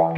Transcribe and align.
Hi, 0.00 0.14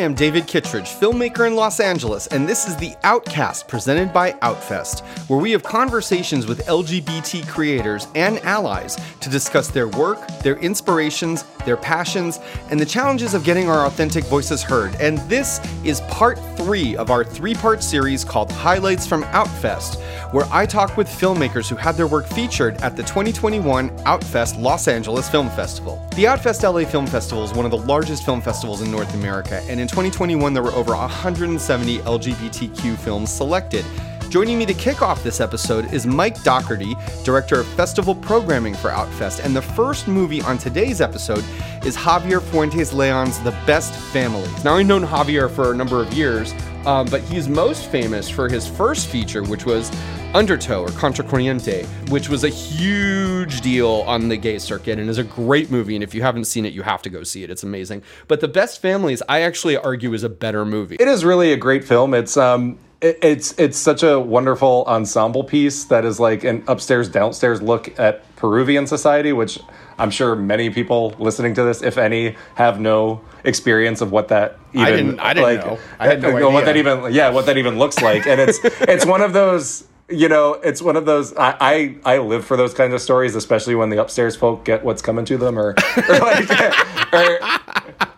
I'm 0.00 0.14
David 0.14 0.48
Kittredge, 0.48 0.88
filmmaker 0.88 1.46
in 1.46 1.54
Los 1.54 1.78
Angeles, 1.78 2.26
and 2.26 2.48
this 2.48 2.66
is 2.66 2.74
The 2.74 2.96
Outcast 3.04 3.68
presented 3.68 4.12
by 4.12 4.32
Outfest, 4.32 5.02
where 5.28 5.38
we 5.38 5.52
have 5.52 5.62
conversations 5.62 6.48
with 6.48 6.66
LGBT 6.66 7.46
creators 7.46 8.08
and 8.16 8.40
allies 8.40 8.98
to 9.20 9.30
discuss 9.30 9.68
their 9.68 9.86
work, 9.86 10.26
their 10.40 10.56
inspirations, 10.56 11.44
their 11.64 11.76
passions, 11.76 12.40
and 12.70 12.78
the 12.78 12.86
challenges 12.86 13.34
of 13.34 13.44
getting 13.44 13.68
our 13.68 13.86
authentic 13.86 14.24
voices 14.24 14.62
heard. 14.62 14.94
And 14.96 15.18
this 15.28 15.60
is 15.84 16.00
part 16.02 16.38
three 16.56 16.96
of 16.96 17.10
our 17.10 17.24
three 17.24 17.54
part 17.54 17.82
series 17.82 18.24
called 18.24 18.50
Highlights 18.52 19.06
from 19.06 19.24
Outfest, 19.24 20.00
where 20.32 20.46
I 20.50 20.66
talk 20.66 20.96
with 20.96 21.08
filmmakers 21.08 21.68
who 21.68 21.76
had 21.76 21.96
their 21.96 22.06
work 22.06 22.26
featured 22.26 22.80
at 22.82 22.96
the 22.96 23.02
2021 23.02 23.90
Outfest 24.04 24.60
Los 24.60 24.88
Angeles 24.88 25.28
Film 25.28 25.50
Festival. 25.50 26.04
The 26.16 26.24
Outfest 26.24 26.62
LA 26.62 26.88
Film 26.88 27.06
Festival 27.06 27.44
is 27.44 27.52
one 27.52 27.64
of 27.64 27.70
the 27.70 27.78
largest 27.78 28.24
film 28.24 28.40
festivals 28.40 28.82
in 28.82 28.90
North 28.90 29.12
America, 29.14 29.62
and 29.68 29.80
in 29.80 29.88
2021 29.88 30.52
there 30.54 30.62
were 30.62 30.72
over 30.72 30.92
170 30.92 31.98
LGBTQ 31.98 32.98
films 32.98 33.30
selected. 33.30 33.84
Joining 34.32 34.56
me 34.56 34.64
to 34.64 34.72
kick 34.72 35.02
off 35.02 35.22
this 35.22 35.42
episode 35.42 35.92
is 35.92 36.06
Mike 36.06 36.42
Dougherty, 36.42 36.96
Director 37.22 37.60
of 37.60 37.66
Festival 37.66 38.14
Programming 38.14 38.72
for 38.72 38.88
Outfest, 38.88 39.44
and 39.44 39.54
the 39.54 39.60
first 39.60 40.08
movie 40.08 40.40
on 40.40 40.56
today's 40.56 41.02
episode 41.02 41.44
is 41.84 41.94
Javier 41.94 42.40
Fuentes 42.40 42.94
Leon's 42.94 43.38
The 43.40 43.50
Best 43.66 43.92
Families. 44.10 44.64
Now, 44.64 44.76
I've 44.76 44.86
known 44.86 45.02
Javier 45.02 45.50
for 45.50 45.72
a 45.72 45.76
number 45.76 46.00
of 46.00 46.10
years, 46.14 46.54
um, 46.86 47.08
but 47.10 47.20
he's 47.20 47.46
most 47.46 47.90
famous 47.90 48.30
for 48.30 48.48
his 48.48 48.66
first 48.66 49.08
feature, 49.08 49.42
which 49.42 49.66
was 49.66 49.94
Undertow 50.32 50.80
or 50.80 50.88
Contra 50.92 51.26
Corriente, 51.26 51.84
which 52.08 52.30
was 52.30 52.44
a 52.44 52.48
huge 52.48 53.60
deal 53.60 54.02
on 54.06 54.30
the 54.30 54.38
gay 54.38 54.58
circuit 54.58 54.98
and 54.98 55.10
is 55.10 55.18
a 55.18 55.24
great 55.24 55.70
movie. 55.70 55.94
And 55.94 56.02
if 56.02 56.14
you 56.14 56.22
haven't 56.22 56.46
seen 56.46 56.64
it, 56.64 56.72
you 56.72 56.80
have 56.80 57.02
to 57.02 57.10
go 57.10 57.22
see 57.22 57.44
it. 57.44 57.50
It's 57.50 57.64
amazing. 57.64 58.02
But 58.28 58.40
The 58.40 58.48
Best 58.48 58.80
Families, 58.80 59.22
I 59.28 59.42
actually 59.42 59.76
argue, 59.76 60.14
is 60.14 60.24
a 60.24 60.30
better 60.30 60.64
movie. 60.64 60.96
It 60.98 61.06
is 61.06 61.22
really 61.22 61.52
a 61.52 61.56
great 61.58 61.84
film. 61.84 62.14
It's 62.14 62.38
um, 62.38 62.78
it's 63.02 63.58
it's 63.58 63.76
such 63.76 64.02
a 64.04 64.18
wonderful 64.18 64.84
ensemble 64.86 65.42
piece 65.42 65.84
that 65.84 66.04
is 66.04 66.20
like 66.20 66.44
an 66.44 66.62
upstairs 66.68 67.08
downstairs 67.08 67.60
look 67.60 67.98
at 67.98 68.24
Peruvian 68.36 68.86
society, 68.86 69.32
which 69.32 69.58
I'm 69.98 70.10
sure 70.10 70.36
many 70.36 70.70
people 70.70 71.14
listening 71.18 71.54
to 71.54 71.64
this, 71.64 71.82
if 71.82 71.98
any, 71.98 72.36
have 72.54 72.80
no 72.80 73.20
experience 73.44 74.00
of 74.00 74.12
what 74.12 74.28
that 74.28 74.58
even 74.72 74.86
I 74.86 74.90
didn't, 74.90 75.20
I 75.20 75.34
didn't 75.34 75.42
like, 75.42 75.66
know. 75.66 75.78
I 75.98 76.06
had 76.06 76.22
no 76.22 76.28
idea. 76.28 76.50
what 76.50 76.64
that 76.64 76.76
even 76.76 77.12
yeah 77.12 77.30
what 77.30 77.46
that 77.46 77.58
even 77.58 77.76
looks 77.76 78.00
like, 78.00 78.26
and 78.26 78.40
it's 78.40 78.60
it's 78.62 79.04
one 79.04 79.20
of 79.20 79.32
those 79.32 79.84
you 80.12 80.28
know, 80.28 80.54
it's 80.54 80.82
one 80.82 80.96
of 80.96 81.06
those. 81.06 81.34
I, 81.36 81.56
I 81.60 82.14
I 82.14 82.18
live 82.18 82.44
for 82.44 82.56
those 82.56 82.74
kinds 82.74 82.94
of 82.94 83.00
stories, 83.00 83.34
especially 83.34 83.74
when 83.74 83.90
the 83.90 84.00
upstairs 84.00 84.36
folk 84.36 84.64
get 84.64 84.84
what's 84.84 85.02
coming 85.02 85.24
to 85.26 85.36
them, 85.36 85.58
or 85.58 85.74
or 86.08 86.18
like, 86.18 86.50
or, 87.12 87.38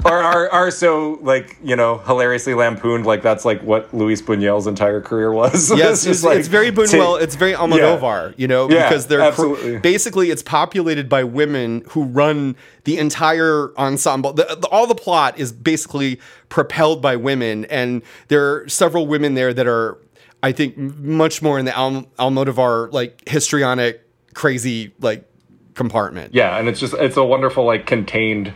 or 0.05 0.13
are 0.23 0.49
are 0.51 0.71
so 0.71 1.19
like 1.23 1.57
you 1.63 1.77
know 1.77 1.99
hilariously 1.99 2.55
lampooned. 2.55 3.07
Like 3.07 3.23
that's 3.23 3.45
like 3.45 3.63
what 3.63 3.93
Luis 3.95 4.21
Buñuel's 4.23 4.67
entire 4.67 5.01
career 5.01 5.33
was. 5.33 5.71
Yes, 5.85 6.07
it's, 6.07 6.23
like, 6.25 6.39
it's 6.39 6.49
very 6.49 6.71
Buñuel. 6.71 7.21
it's 7.21 7.35
very 7.37 7.53
Almodovar, 7.53 8.35
you 8.37 8.47
know, 8.49 8.69
Yeah, 8.71 8.89
because 8.89 9.07
they're 9.07 9.21
absolutely. 9.21 9.79
basically 9.79 10.31
it's 10.31 10.43
populated 10.43 11.09
by 11.09 11.25
women 11.25 11.83
who 11.91 12.05
run 12.05 12.55
the 12.85 12.99
entire 12.99 13.73
ensemble. 13.79 14.33
The, 14.33 14.45
the- 14.61 14.69
all 14.69 14.87
the 14.87 14.95
plot 14.95 15.39
is 15.39 15.53
basically 15.53 16.21
propelled 16.49 17.01
by 17.03 17.17
women, 17.17 17.65
and 17.67 18.03
there 18.29 18.45
are 18.55 18.69
several 18.69 19.07
women 19.07 19.35
there 19.35 19.53
that 19.55 19.67
are, 19.67 19.99
I 20.45 20.53
think, 20.53 20.77
much 20.77 21.41
more 21.43 21.59
in 21.59 21.65
the 21.65 21.77
Al- 21.77 22.05
Almodovar 22.19 22.93
like 22.93 23.27
histrionic, 23.29 24.01
crazy 24.35 24.93
like 25.01 25.29
compartment. 25.75 26.35
Yeah, 26.35 26.59
and 26.59 26.69
it's 26.69 26.81
just 26.81 26.95
it's 26.95 27.17
a 27.17 27.25
wonderful 27.25 27.65
like 27.65 27.87
contained 27.87 28.53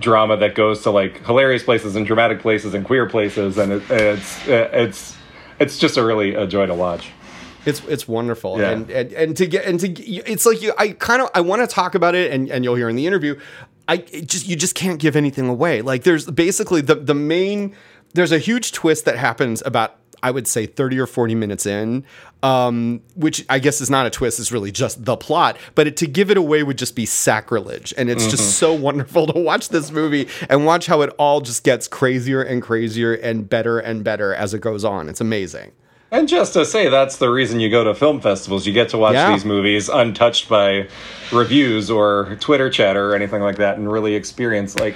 drama 0.00 0.36
that 0.36 0.54
goes 0.54 0.82
to 0.82 0.90
like 0.90 1.24
hilarious 1.26 1.62
places 1.62 1.96
and 1.96 2.06
dramatic 2.06 2.40
places 2.40 2.74
and 2.74 2.84
queer 2.84 3.08
places, 3.08 3.56
and 3.58 3.72
it, 3.72 3.82
it's 3.90 4.46
it's 4.48 5.16
it's 5.58 5.78
just 5.78 5.96
a 5.96 6.04
really 6.04 6.34
a 6.34 6.46
joy 6.46 6.66
to 6.66 6.74
watch. 6.74 7.10
It's 7.66 7.80
it's 7.84 8.06
wonderful, 8.08 8.58
Yeah. 8.60 8.70
and, 8.70 8.90
and 8.90 9.12
and 9.12 9.36
to 9.36 9.46
get 9.46 9.64
and 9.66 9.78
to 9.80 9.88
it's 10.32 10.46
like 10.46 10.62
you. 10.62 10.72
I 10.78 10.90
kind 10.90 11.20
of 11.22 11.28
I 11.34 11.40
want 11.40 11.62
to 11.62 11.66
talk 11.66 11.94
about 11.94 12.14
it, 12.14 12.32
and 12.32 12.50
and 12.50 12.64
you'll 12.64 12.76
hear 12.76 12.88
in 12.88 12.96
the 12.96 13.06
interview. 13.06 13.38
I 13.86 14.04
it 14.12 14.26
just 14.28 14.46
you 14.48 14.56
just 14.56 14.74
can't 14.74 14.98
give 15.00 15.16
anything 15.16 15.48
away. 15.48 15.82
Like 15.82 16.02
there's 16.04 16.26
basically 16.30 16.80
the 16.80 16.94
the 16.94 17.14
main. 17.14 17.74
There's 18.14 18.32
a 18.32 18.38
huge 18.38 18.72
twist 18.72 19.04
that 19.04 19.16
happens 19.18 19.62
about 19.66 19.97
I 20.22 20.30
would 20.30 20.46
say 20.46 20.66
30 20.66 20.98
or 20.98 21.06
40 21.06 21.34
minutes 21.34 21.66
in, 21.66 22.04
um, 22.42 23.00
which 23.16 23.44
I 23.48 23.58
guess 23.58 23.80
is 23.80 23.90
not 23.90 24.06
a 24.06 24.10
twist, 24.10 24.38
it's 24.40 24.52
really 24.52 24.72
just 24.72 25.04
the 25.04 25.16
plot. 25.16 25.56
But 25.74 25.86
it, 25.86 25.96
to 25.98 26.06
give 26.06 26.30
it 26.30 26.36
away 26.36 26.62
would 26.62 26.78
just 26.78 26.94
be 26.96 27.06
sacrilege. 27.06 27.92
And 27.96 28.10
it's 28.10 28.26
just 28.28 28.58
so 28.58 28.72
wonderful 28.72 29.26
to 29.28 29.38
watch 29.38 29.68
this 29.68 29.90
movie 29.90 30.28
and 30.48 30.64
watch 30.66 30.86
how 30.86 31.02
it 31.02 31.10
all 31.18 31.40
just 31.40 31.64
gets 31.64 31.88
crazier 31.88 32.42
and 32.42 32.62
crazier 32.62 33.12
and 33.14 33.48
better 33.48 33.78
and 33.78 34.02
better 34.04 34.34
as 34.34 34.54
it 34.54 34.60
goes 34.60 34.84
on. 34.84 35.08
It's 35.08 35.20
amazing. 35.20 35.72
And 36.10 36.26
just 36.26 36.54
to 36.54 36.64
say, 36.64 36.88
that's 36.88 37.18
the 37.18 37.28
reason 37.28 37.60
you 37.60 37.68
go 37.70 37.84
to 37.84 37.94
film 37.94 38.22
festivals. 38.22 38.66
You 38.66 38.72
get 38.72 38.88
to 38.90 38.98
watch 38.98 39.12
Yeah. 39.12 39.30
these 39.30 39.44
movies 39.44 39.90
untouched 39.90 40.48
by 40.48 40.88
reviews 41.32 41.90
or 41.90 42.34
Twitter 42.40 42.70
chatter 42.70 43.10
or 43.10 43.14
anything 43.14 43.42
like 43.42 43.56
that, 43.56 43.76
and 43.76 43.90
really 43.92 44.14
experience 44.14 44.78
like. 44.78 44.94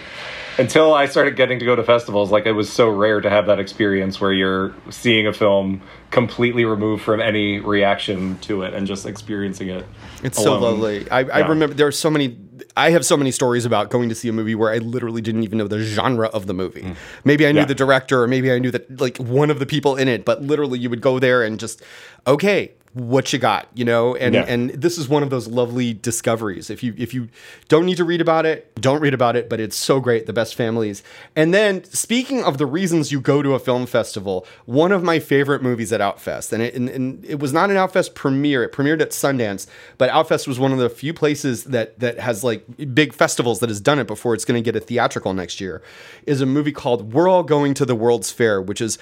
Until 0.58 0.92
I 0.94 1.06
started 1.06 1.36
getting 1.36 1.58
to 1.58 1.64
go 1.64 1.74
to 1.74 1.82
festivals, 1.82 2.30
like 2.30 2.46
it 2.46 2.52
was 2.52 2.70
so 2.72 2.88
rare 2.90 3.20
to 3.20 3.30
have 3.30 3.46
that 3.46 3.58
experience 3.58 4.20
where 4.20 4.32
you're 4.32 4.74
seeing 4.90 5.26
a 5.26 5.32
film 5.32 5.80
completely 6.10 6.64
removed 6.64 7.02
from 7.02 7.20
any 7.20 7.58
reaction 7.60 8.38
to 8.40 8.62
it 8.62 8.74
and 8.74 8.86
just 8.86 9.06
experiencing 9.06 9.68
it. 9.70 9.86
It's 10.22 10.36
so 10.42 10.58
lovely. 10.58 11.10
I, 11.10 11.20
I 11.20 11.48
remember 11.48 11.74
there 11.74 11.86
are 11.86 11.92
so 11.92 12.10
many. 12.10 12.36
I 12.76 12.90
have 12.90 13.04
so 13.04 13.16
many 13.16 13.30
stories 13.30 13.64
about 13.64 13.90
going 13.90 14.08
to 14.10 14.14
see 14.14 14.28
a 14.28 14.32
movie 14.32 14.54
where 14.54 14.70
I 14.70 14.78
literally 14.78 15.20
didn't 15.22 15.42
even 15.42 15.58
know 15.58 15.66
the 15.68 15.80
genre 15.80 16.28
of 16.28 16.46
the 16.46 16.54
movie. 16.54 16.94
Maybe 17.24 17.46
I 17.46 17.52
knew 17.52 17.58
Mm. 17.60 17.62
Yeah. 17.62 17.66
the 17.66 17.74
director, 17.74 18.22
or 18.22 18.28
maybe 18.28 18.50
I 18.52 18.58
knew 18.58 18.70
that 18.70 19.00
like 19.00 19.16
one 19.18 19.50
of 19.50 19.58
the 19.58 19.66
people 19.66 19.96
in 19.96 20.06
it. 20.08 20.24
But 20.24 20.42
literally, 20.42 20.78
you 20.78 20.88
would 20.90 21.00
go 21.00 21.18
there 21.18 21.42
and 21.42 21.58
just, 21.58 21.82
okay, 22.26 22.72
what 22.94 23.32
you 23.32 23.38
got, 23.38 23.68
you 23.74 23.84
know? 23.84 24.14
And 24.16 24.34
Yeah. 24.34 24.44
and 24.46 24.70
this 24.70 24.98
is 24.98 25.08
one 25.08 25.22
of 25.22 25.30
those 25.30 25.48
lovely 25.48 25.94
discoveries. 25.94 26.68
If 26.68 26.82
you 26.82 26.94
if 26.98 27.14
you 27.14 27.28
don't 27.68 27.86
need 27.86 27.96
to 27.96 28.04
read 28.04 28.20
about 28.20 28.44
it, 28.44 28.70
don't 28.80 29.00
read 29.00 29.14
about 29.14 29.34
it. 29.34 29.48
But 29.48 29.60
it's 29.60 29.76
so 29.76 29.98
great. 29.98 30.26
The 30.26 30.32
best 30.34 30.54
families. 30.54 31.02
And 31.34 31.54
then 31.54 31.84
speaking 31.84 32.44
of 32.44 32.58
the 32.58 32.66
reasons 32.66 33.10
you 33.10 33.20
go 33.20 33.42
to 33.42 33.54
a 33.54 33.58
film 33.58 33.86
festival, 33.86 34.46
one 34.66 34.92
of 34.92 35.02
my 35.02 35.18
favorite 35.20 35.62
movies 35.62 35.90
at 35.92 36.00
Outfest, 36.02 36.52
and 36.52 36.62
it, 36.62 36.74
and, 36.74 36.88
and 36.90 37.24
it 37.24 37.38
was 37.38 37.52
not 37.52 37.70
an 37.70 37.76
Outfest 37.76 38.14
premiere. 38.14 38.62
It 38.62 38.72
premiered 38.72 39.00
at 39.00 39.10
Sundance, 39.10 39.66
but 39.96 40.10
Outfest 40.10 40.46
was 40.46 40.58
one 40.58 40.72
of 40.72 40.78
the 40.78 40.90
few 40.90 41.14
places 41.14 41.64
that 41.64 41.98
that 42.00 42.18
has 42.20 42.44
like 42.44 42.64
big 42.94 43.14
festivals 43.14 43.60
that 43.60 43.70
has 43.70 43.80
done 43.80 43.98
it 44.00 44.06
before 44.06 44.34
it's 44.34 44.44
going 44.44 44.62
to 44.62 44.64
get 44.72 44.76
a 44.76 44.84
theatrical 44.84 45.32
next 45.32 45.60
year. 45.62 45.82
Is 46.26 46.40
a 46.42 46.46
movie 46.46 46.72
called 46.72 47.14
We're 47.14 47.28
All 47.28 47.42
Going 47.42 47.72
to 47.74 47.86
the 47.86 47.94
World's 47.94 48.30
Fair, 48.30 48.60
which 48.60 48.80
is 48.82 48.98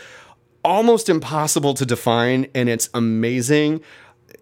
almost 0.64 1.08
impossible 1.08 1.74
to 1.74 1.86
define, 1.86 2.46
and 2.54 2.68
it's 2.68 2.88
amazing. 2.94 3.82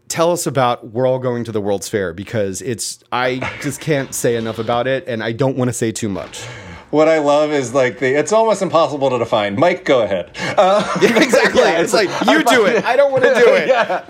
Tell 0.09 0.33
us 0.33 0.47
about 0.47 0.89
We're 0.89 1.07
All 1.07 1.19
Going 1.19 1.45
to 1.45 1.53
the 1.53 1.61
World's 1.61 1.89
Fair 1.89 2.13
because 2.15 2.63
it's 2.63 3.03
I 3.13 3.39
just 3.61 3.81
can't 3.81 4.15
say 4.15 4.37
enough 4.37 4.59
about 4.59 4.87
it, 4.87 5.07
and 5.07 5.23
I 5.23 5.33
don't 5.33 5.57
want 5.57 5.69
to 5.69 5.73
say 5.73 5.93
too 5.93 6.09
much. 6.09 6.47
What 6.91 7.07
I 7.07 7.19
love 7.19 7.53
is 7.53 7.75
like 7.75 7.99
the 7.99 8.19
it's 8.19 8.33
almost 8.33 8.63
impossible 8.63 9.11
to 9.11 9.19
define. 9.19 9.59
Mike, 9.61 9.85
go 9.85 10.01
ahead. 10.01 10.31
Uh, 10.57 10.99
exactly. 11.03 11.61
Yeah, 11.69 11.81
it's 11.81 11.93
like 11.93 12.09
you 12.27 12.43
do 12.45 12.67
it. 12.67 12.85
I 12.85 12.97
don't 12.97 13.11
want 13.13 13.25
to 13.25 13.35
do 13.35 13.55
it. 13.55 13.69
yeah, 13.69 14.05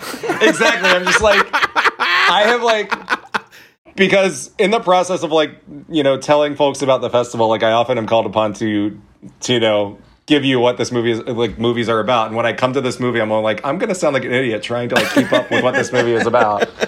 exactly. 0.46 0.88
I'm 0.88 1.04
just 1.04 1.20
like, 1.20 1.44
I 1.52 2.42
have 2.46 2.62
like, 2.62 2.92
because 3.96 4.50
in 4.58 4.70
the 4.70 4.80
process 4.80 5.22
of 5.22 5.32
like, 5.32 5.58
you 5.88 6.02
know, 6.02 6.19
telling 6.19 6.54
folks 6.54 6.82
about 6.82 7.00
the 7.00 7.10
festival, 7.10 7.48
like 7.48 7.62
I 7.62 7.72
often 7.72 7.98
am 7.98 8.06
called 8.06 8.26
upon 8.26 8.52
to, 8.54 9.00
to 9.40 9.52
you 9.52 9.60
know, 9.60 9.98
give 10.28 10.44
you 10.44 10.60
what 10.60 10.76
this 10.76 10.92
movie 10.92 11.10
is 11.10 11.20
like 11.24 11.58
movies 11.58 11.88
are 11.88 11.98
about. 11.98 12.28
And 12.28 12.36
when 12.36 12.46
I 12.46 12.52
come 12.52 12.74
to 12.74 12.80
this 12.80 13.00
movie, 13.00 13.18
I'm 13.18 13.32
all 13.32 13.42
like, 13.42 13.64
I'm 13.64 13.78
gonna 13.78 13.94
sound 13.94 14.14
like 14.14 14.24
an 14.24 14.32
idiot 14.32 14.62
trying 14.62 14.90
to 14.90 14.94
like 14.94 15.10
keep 15.12 15.32
up 15.32 15.50
with 15.50 15.64
what 15.64 15.74
this 15.74 15.90
movie 15.90 16.12
is 16.12 16.26
about. 16.26 16.68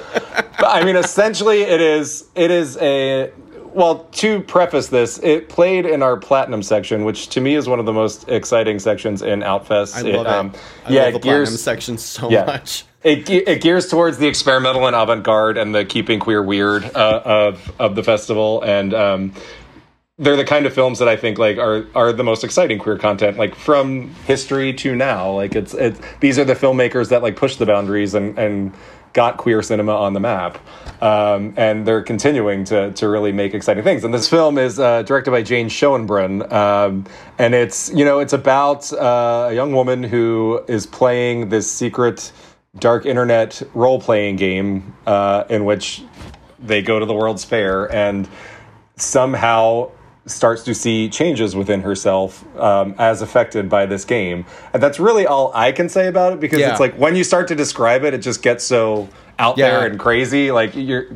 But 0.60 0.75
I 0.75 0.84
mean, 0.84 0.96
essentially, 0.96 1.62
it 1.62 1.81
is 1.81 2.28
it 2.34 2.50
is 2.50 2.76
a 2.82 3.32
well. 3.64 4.04
To 4.12 4.42
preface 4.42 4.88
this, 4.88 5.19
it 5.22 5.48
played 5.48 5.87
in 5.87 6.02
our 6.02 6.19
platinum 6.19 6.62
section, 6.62 7.06
which 7.06 7.31
to 7.31 7.40
me 7.40 7.54
is 7.54 7.66
one 7.66 7.78
of 7.78 7.87
the 7.87 7.94
most 7.94 8.28
exciting 8.28 8.78
sections 8.78 9.22
in 9.22 9.40
Outfest. 9.40 9.96
I 9.96 10.02
love 10.02 10.26
it. 10.26 10.31
um, 10.31 10.52
I 10.84 10.93
yeah, 10.93 11.04
love 11.04 11.12
the 11.14 11.19
gears- 11.20 11.48
platinum 11.48 11.56
section 11.56 11.96
so 11.96 12.28
yeah. 12.28 12.44
much. 12.44 12.84
It, 13.02 13.31
it 13.31 13.62
gears 13.62 13.88
towards 13.88 14.19
the 14.19 14.26
experimental 14.26 14.86
and 14.86 14.94
avant-garde 14.94 15.56
and 15.56 15.75
the 15.75 15.86
keeping 15.86 16.20
queer 16.20 16.43
weird 16.43 16.84
uh, 16.84 17.22
of 17.25 17.72
of 17.81 17.94
the 17.94 18.02
festival, 18.02 18.60
and 18.60 18.93
um, 18.93 19.32
they're 20.20 20.37
the 20.37 20.44
kind 20.44 20.67
of 20.67 20.75
films 20.75 20.99
that 20.99 21.08
I 21.08 21.17
think 21.17 21.38
like 21.38 21.56
are 21.56 21.87
are 21.94 22.12
the 22.12 22.22
most 22.22 22.44
exciting 22.44 22.78
queer 22.78 22.99
content, 22.99 23.38
like 23.38 23.55
from 23.55 24.11
history 24.26 24.72
to 24.75 24.94
now. 24.94 25.32
Like 25.32 25.56
it's 25.56 25.72
it's 25.72 25.99
these 26.20 26.38
are 26.38 26.44
the 26.44 26.55
filmmakers 26.55 27.08
that 27.08 27.22
like 27.22 27.37
push 27.37 27.56
the 27.56 27.67
boundaries 27.67 28.14
and 28.14 28.38
and 28.38 28.72
got 29.12 29.38
queer 29.38 29.61
cinema 29.62 29.93
on 29.93 30.12
the 30.12 30.20
map, 30.20 30.58
um, 31.02 31.55
and 31.56 31.87
they're 31.87 32.02
continuing 32.02 32.64
to 32.64 32.93
to 32.93 33.08
really 33.08 33.32
make 33.32 33.55
exciting 33.55 33.82
things. 33.82 34.05
And 34.05 34.12
this 34.12 34.28
film 34.28 34.58
is 34.58 34.78
uh, 34.78 35.02
directed 35.02 35.31
by 35.31 35.43
Jane 35.43 35.70
Schoenbrun, 35.70 36.52
um, 36.52 37.06
and 37.38 37.55
it's 37.55 37.90
you 37.94 38.05
know 38.05 38.19
it's 38.19 38.34
about 38.34 38.93
uh, 38.93 39.49
a 39.50 39.55
young 39.55 39.72
woman 39.72 40.02
who 40.02 40.62
is 40.69 40.87
playing 40.87 41.49
this 41.49 41.72
secret 41.72 42.31
dark 42.78 43.06
internet 43.06 43.62
role 43.72 44.00
playing 44.00 44.37
game 44.37 44.94
uh, 45.06 45.44
in 45.49 45.64
which 45.64 46.02
they 46.58 46.82
go 46.82 46.99
to 46.99 47.06
the 47.06 47.14
World's 47.14 47.43
Fair 47.43 47.90
and 47.93 48.28
somehow 48.96 49.90
starts 50.26 50.62
to 50.64 50.75
see 50.75 51.08
changes 51.08 51.56
within 51.56 51.81
herself 51.82 52.44
um, 52.58 52.94
as 52.99 53.22
affected 53.22 53.69
by 53.69 53.87
this 53.87 54.05
game. 54.05 54.44
And 54.72 54.82
that's 54.82 55.00
really 55.00 55.26
all 55.26 55.50
I 55.55 55.72
can 55.72 55.88
say 55.88 56.08
about 56.08 56.34
it 56.34 56.40
because 56.40 56.61
Yeah. 56.61 56.70
it's 56.70 56.81
like 56.81 56.94
when 56.94 57.17
you 57.17 57.25
start 57.25 57.49
to 57.49 57.55
describe 57.55 58.05
it, 58.05 58.12
it 58.14 58.19
just 58.19 58.43
gets 58.43 58.62
so 58.64 59.08
out 59.38 59.56
Yeah. 59.56 59.70
there 59.70 59.87
and 59.88 59.99
crazy. 59.99 60.52
Like 60.52 60.72
you're 60.76 61.06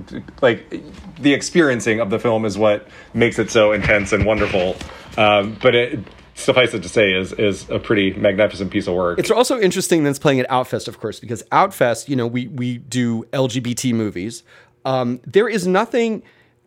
like 0.41 0.83
the 1.21 1.35
experiencing 1.35 2.01
of 2.01 2.11
the 2.11 2.19
film 2.19 2.45
is 2.45 2.57
what 2.57 2.89
makes 3.13 3.39
it 3.39 3.51
so 3.51 3.73
intense 3.73 4.13
and 4.13 4.25
wonderful. 4.25 4.75
Um, 5.19 5.57
but 5.63 5.75
it 5.75 6.01
suffice 6.35 6.75
it 6.75 6.83
to 6.83 6.89
say 6.89 7.13
is 7.13 7.33
is 7.35 7.69
a 7.71 7.79
pretty 7.79 8.13
magnificent 8.15 8.71
piece 8.71 8.87
of 8.89 8.95
work. 8.95 9.19
It's 9.19 9.31
also 9.31 9.61
interesting 9.61 10.03
that 10.05 10.11
it's 10.11 10.19
playing 10.19 10.41
at 10.41 10.49
Outfest, 10.49 10.89
of 10.89 10.99
course, 10.99 11.21
because 11.21 11.43
Outfest, 11.53 12.09
you 12.09 12.17
know, 12.17 12.27
we 12.27 12.49
we 12.49 12.79
do 12.79 13.25
LGBT 13.33 13.93
movies. 13.93 14.43
Um, 14.87 15.21
there 15.27 15.49
is 15.49 15.67
nothing 15.67 16.23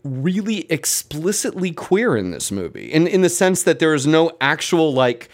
really 0.07 0.71
explicitly 0.71 1.71
queer 1.71 2.18
in 2.18 2.31
this 2.31 2.51
movie, 2.51 2.92
in 2.92 3.07
in 3.07 3.21
the 3.21 3.30
sense 3.30 3.63
that 3.63 3.80
there 3.80 3.94
is 3.94 4.07
no 4.07 4.31
actual 4.42 4.94
like 4.94 5.30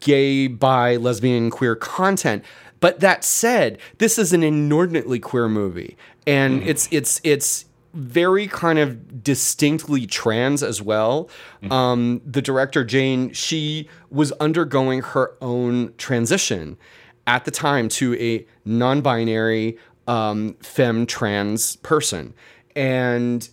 gay, 0.00 0.46
bi, 0.46 0.96
lesbian, 0.96 1.50
queer 1.50 1.76
content. 1.76 2.44
But 2.80 3.00
that 3.00 3.24
said, 3.24 3.78
this 3.98 4.18
is 4.18 4.32
an 4.32 4.42
inordinately 4.42 5.18
queer 5.18 5.48
movie, 5.48 5.96
and 6.26 6.62
it's 6.62 6.88
it's 6.92 7.20
it's 7.24 7.64
very 7.94 8.46
kind 8.46 8.78
of 8.78 9.24
distinctly 9.24 10.06
trans 10.06 10.62
as 10.62 10.80
well. 10.80 11.28
Um, 11.70 12.20
the 12.24 12.42
director 12.42 12.84
Jane, 12.84 13.32
she 13.32 13.88
was 14.10 14.30
undergoing 14.32 15.02
her 15.02 15.34
own 15.40 15.92
transition 15.96 16.76
at 17.26 17.44
the 17.44 17.50
time 17.50 17.88
to 17.88 18.14
a 18.14 18.46
non-binary 18.64 19.78
um, 20.06 20.54
femme 20.60 21.06
trans 21.06 21.76
person, 21.76 22.34
and 22.76 23.48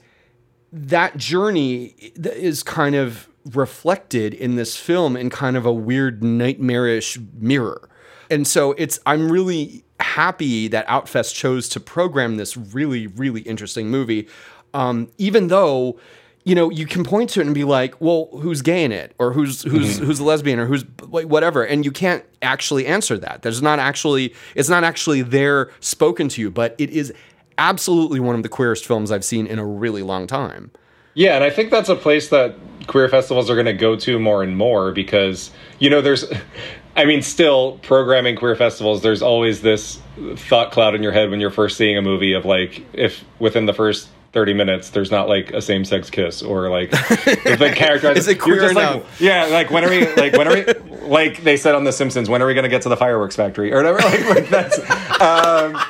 that 0.75 1.15
journey 1.15 1.95
is 2.15 2.61
kind 2.61 2.95
of 2.95 3.29
reflected 3.45 4.33
in 4.33 4.55
this 4.55 4.75
film 4.75 5.15
in 5.15 5.29
kind 5.29 5.55
of 5.55 5.65
a 5.65 5.71
weird 5.71 6.21
nightmarish 6.21 7.17
mirror. 7.39 7.89
And 8.29 8.45
so 8.45 8.73
it's 8.73 8.99
I'm 9.05 9.31
really 9.31 9.85
happy 10.01 10.67
that 10.67 10.85
Outfest 10.87 11.33
chose 11.33 11.69
to 11.69 11.79
program 11.79 12.35
this 12.35 12.57
really 12.57 13.07
really 13.07 13.41
interesting 13.41 13.89
movie. 13.89 14.27
Um, 14.73 15.09
even 15.17 15.47
though 15.47 15.97
you 16.43 16.55
know 16.55 16.69
you 16.69 16.85
can 16.85 17.05
point 17.05 17.29
to 17.31 17.39
it 17.39 17.45
and 17.45 17.55
be 17.55 17.63
like 17.63 17.99
well 18.01 18.27
who's 18.33 18.61
gay 18.61 18.83
in 18.83 18.91
it? 18.91 19.15
Or 19.17 19.31
who's 19.31 19.61
who's 19.61 19.99
who's 19.99 20.19
a 20.19 20.25
lesbian? 20.25 20.59
Or 20.59 20.65
who's 20.65 20.83
whatever. 21.03 21.63
And 21.63 21.85
you 21.85 21.91
can't 21.91 22.25
actually 22.41 22.85
answer 22.85 23.17
that. 23.19 23.43
There's 23.43 23.61
not 23.61 23.79
actually 23.79 24.33
it's 24.55 24.69
not 24.69 24.83
actually 24.83 25.21
there 25.21 25.71
spoken 25.79 26.27
to 26.29 26.41
you 26.41 26.51
but 26.51 26.75
it 26.77 26.89
is 26.89 27.13
absolutely 27.57 28.19
one 28.19 28.35
of 28.35 28.43
the 28.43 28.49
queerest 28.49 28.85
films 28.85 29.11
I've 29.11 29.25
seen 29.25 29.47
in 29.47 29.59
a 29.59 29.65
really 29.65 30.01
long 30.01 30.27
time. 30.27 30.71
Yeah, 31.13 31.35
and 31.35 31.43
I 31.43 31.49
think 31.49 31.71
that's 31.71 31.89
a 31.89 31.95
place 31.95 32.29
that 32.29 32.55
queer 32.87 33.07
festivals 33.09 33.49
are 33.49 33.55
going 33.55 33.65
to 33.65 33.73
go 33.73 33.95
to 33.95 34.19
more 34.19 34.43
and 34.43 34.57
more 34.57 34.91
because, 34.91 35.49
you 35.79 35.89
know, 35.89 36.01
there's, 36.01 36.25
I 36.95 37.05
mean, 37.05 37.21
still 37.21 37.79
programming 37.79 38.35
queer 38.35 38.55
festivals, 38.55 39.01
there's 39.01 39.21
always 39.21 39.61
this 39.61 39.99
thought 40.35 40.71
cloud 40.71 40.95
in 40.95 41.03
your 41.03 41.11
head 41.11 41.29
when 41.29 41.39
you're 41.39 41.51
first 41.51 41.77
seeing 41.77 41.97
a 41.97 42.01
movie 42.01 42.33
of 42.33 42.45
like, 42.45 42.85
if 42.93 43.23
within 43.39 43.65
the 43.65 43.73
first 43.73 44.09
30 44.33 44.53
minutes 44.53 44.89
there's 44.89 45.11
not 45.11 45.29
like 45.29 45.51
a 45.51 45.61
same 45.61 45.85
sex 45.85 46.09
kiss 46.09 46.41
or 46.41 46.69
like 46.69 46.89
if 46.93 47.57
the 47.57 47.71
character 47.73 48.11
Is 48.11 48.27
it 48.27 48.37
queer 48.37 48.59
just 48.59 48.75
like, 48.75 49.01
yeah, 49.17 49.45
like 49.45 49.71
when 49.71 49.85
are 49.85 49.89
we, 49.89 50.13
like 50.15 50.33
when 50.33 50.47
are 50.49 50.53
we, 50.53 50.65
like 51.07 51.43
they 51.43 51.55
said 51.55 51.73
on 51.75 51.85
The 51.85 51.93
Simpsons, 51.93 52.29
when 52.29 52.41
are 52.41 52.45
we 52.45 52.53
going 52.53 52.63
to 52.63 52.69
get 52.69 52.81
to 52.81 52.89
the 52.89 52.97
fireworks 52.97 53.37
factory 53.37 53.71
or 53.71 53.77
whatever? 53.77 53.99
Like, 53.99 54.25
like 54.25 54.49
that's, 54.49 54.77
um, 55.21 55.81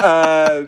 uh, 0.00 0.64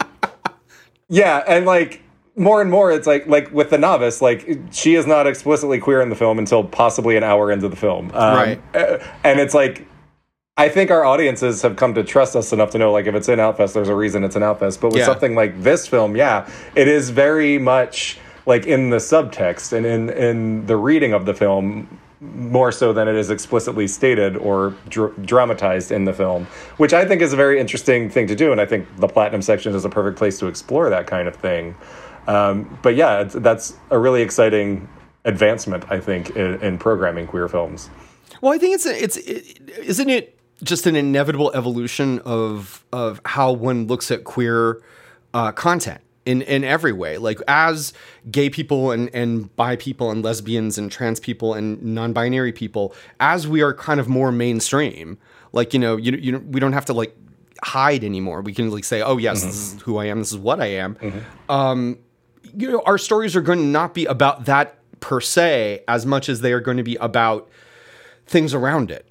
yeah, 1.08 1.42
and 1.46 1.66
like 1.66 2.02
more 2.36 2.60
and 2.60 2.70
more, 2.70 2.92
it's 2.92 3.06
like 3.06 3.26
like 3.26 3.50
with 3.52 3.70
the 3.70 3.78
novice, 3.78 4.20
like 4.22 4.48
she 4.70 4.94
is 4.94 5.06
not 5.06 5.26
explicitly 5.26 5.78
queer 5.78 6.00
in 6.00 6.08
the 6.08 6.16
film 6.16 6.38
until 6.38 6.64
possibly 6.64 7.16
an 7.16 7.24
hour 7.24 7.50
into 7.50 7.68
the 7.68 7.76
film, 7.76 8.10
um, 8.14 8.34
Right. 8.36 8.60
uh, 8.74 8.98
And 9.24 9.40
it's 9.40 9.54
like. 9.54 9.86
I 10.60 10.68
think 10.68 10.90
our 10.90 11.04
audiences 11.04 11.62
have 11.62 11.76
come 11.76 11.94
to 11.94 12.02
trust 12.02 12.34
us 12.34 12.52
enough 12.52 12.70
to 12.70 12.78
know, 12.78 12.90
like, 12.90 13.06
if 13.06 13.14
it's 13.14 13.28
in 13.28 13.38
Outfest, 13.38 13.74
there's 13.74 13.88
a 13.88 13.94
reason 13.94 14.24
it's 14.24 14.34
an 14.34 14.42
Outfest. 14.42 14.80
But 14.80 14.88
with 14.88 14.96
Yeah. 14.98 15.04
something 15.06 15.36
like 15.36 15.62
this 15.62 15.86
film, 15.86 16.16
yeah, 16.16 16.48
it 16.74 16.88
is 16.88 17.10
very 17.10 17.58
much 17.58 18.18
like 18.44 18.66
in 18.66 18.90
the 18.90 18.96
subtext 18.96 19.72
and 19.72 19.86
in 19.86 20.10
in 20.10 20.66
the 20.66 20.76
reading 20.76 21.12
of 21.12 21.26
the 21.26 21.34
film 21.34 21.86
more 22.20 22.72
so 22.72 22.92
than 22.92 23.06
it 23.06 23.14
is 23.14 23.30
explicitly 23.30 23.86
stated 23.86 24.36
or 24.36 24.74
dr- 24.88 25.14
dramatized 25.24 25.92
in 25.92 26.04
the 26.04 26.12
film, 26.12 26.46
which 26.76 26.92
I 26.92 27.04
think 27.04 27.22
is 27.22 27.32
a 27.32 27.36
very 27.36 27.60
interesting 27.60 28.10
thing 28.10 28.26
to 28.26 28.34
do. 28.34 28.50
And 28.50 28.60
I 28.60 28.66
think 28.66 28.88
the 28.96 29.08
platinum 29.08 29.42
section 29.42 29.74
is 29.74 29.84
a 29.84 29.88
perfect 29.88 30.18
place 30.18 30.38
to 30.40 30.46
explore 30.46 30.90
that 30.90 31.06
kind 31.06 31.28
of 31.28 31.36
thing. 31.36 31.76
Um, 32.26 32.78
but 32.82 32.96
yeah, 32.96 33.22
that's 33.24 33.76
a 33.90 33.98
really 33.98 34.22
exciting 34.22 34.88
advancement, 35.24 35.84
I 35.90 36.00
think, 36.00 36.30
in, 36.30 36.60
in 36.60 36.78
programming 36.78 37.26
queer 37.26 37.48
films. 37.48 37.88
Well, 38.40 38.52
I 38.52 38.58
think 38.58 38.74
it's 38.74 38.86
it's 38.86 39.16
it, 39.16 39.60
isn't 39.78 40.08
it 40.08 40.38
just 40.62 40.86
an 40.86 40.96
inevitable 40.96 41.50
evolution 41.54 42.18
of 42.20 42.84
of 42.92 43.20
how 43.24 43.52
one 43.52 43.86
looks 43.86 44.10
at 44.10 44.24
queer 44.24 44.82
uh, 45.34 45.52
content 45.52 46.00
in 46.28 46.42
in 46.42 46.62
every 46.62 46.92
way. 46.92 47.16
Like 47.16 47.40
as 47.48 47.94
gay 48.30 48.50
people 48.50 48.90
and 48.90 49.08
and 49.14 49.54
bi 49.56 49.76
people 49.76 50.10
and 50.10 50.22
lesbians 50.22 50.76
and 50.76 50.92
trans 50.92 51.18
people 51.18 51.54
and 51.54 51.82
non-binary 51.82 52.52
people, 52.52 52.94
as 53.18 53.48
we 53.48 53.62
are 53.62 53.72
kind 53.72 53.98
of 53.98 54.08
more 54.08 54.30
mainstream, 54.30 55.18
like 55.52 55.72
you 55.72 55.80
know, 55.80 55.96
you 55.96 56.12
you 56.12 56.38
we 56.38 56.60
don't 56.60 56.74
have 56.74 56.84
to 56.84 56.92
like 56.92 57.16
hide 57.64 58.04
anymore. 58.04 58.42
We 58.42 58.52
can 58.52 58.70
like 58.70 58.84
say, 58.84 59.00
oh 59.00 59.16
yes, 59.16 59.42
this 59.42 59.54
is 59.54 59.82
who 59.82 59.96
I 59.96 60.04
am. 60.04 60.18
This 60.18 60.30
is 60.30 60.38
what 60.38 60.60
I 60.60 60.66
am. 60.66 60.96
Um, 61.48 61.98
you 62.54 62.70
know, 62.70 62.82
our 62.84 62.98
stories 62.98 63.34
are 63.34 63.40
going 63.40 63.58
to 63.58 63.64
not 63.64 63.94
be 63.94 64.04
about 64.04 64.44
that 64.44 64.78
per 65.00 65.20
se 65.20 65.82
as 65.88 66.04
much 66.04 66.28
as 66.28 66.42
they 66.42 66.52
are 66.52 66.60
going 66.60 66.76
to 66.76 66.82
be 66.82 66.96
about 66.96 67.48
things 68.26 68.52
around 68.52 68.90
it. 68.90 69.06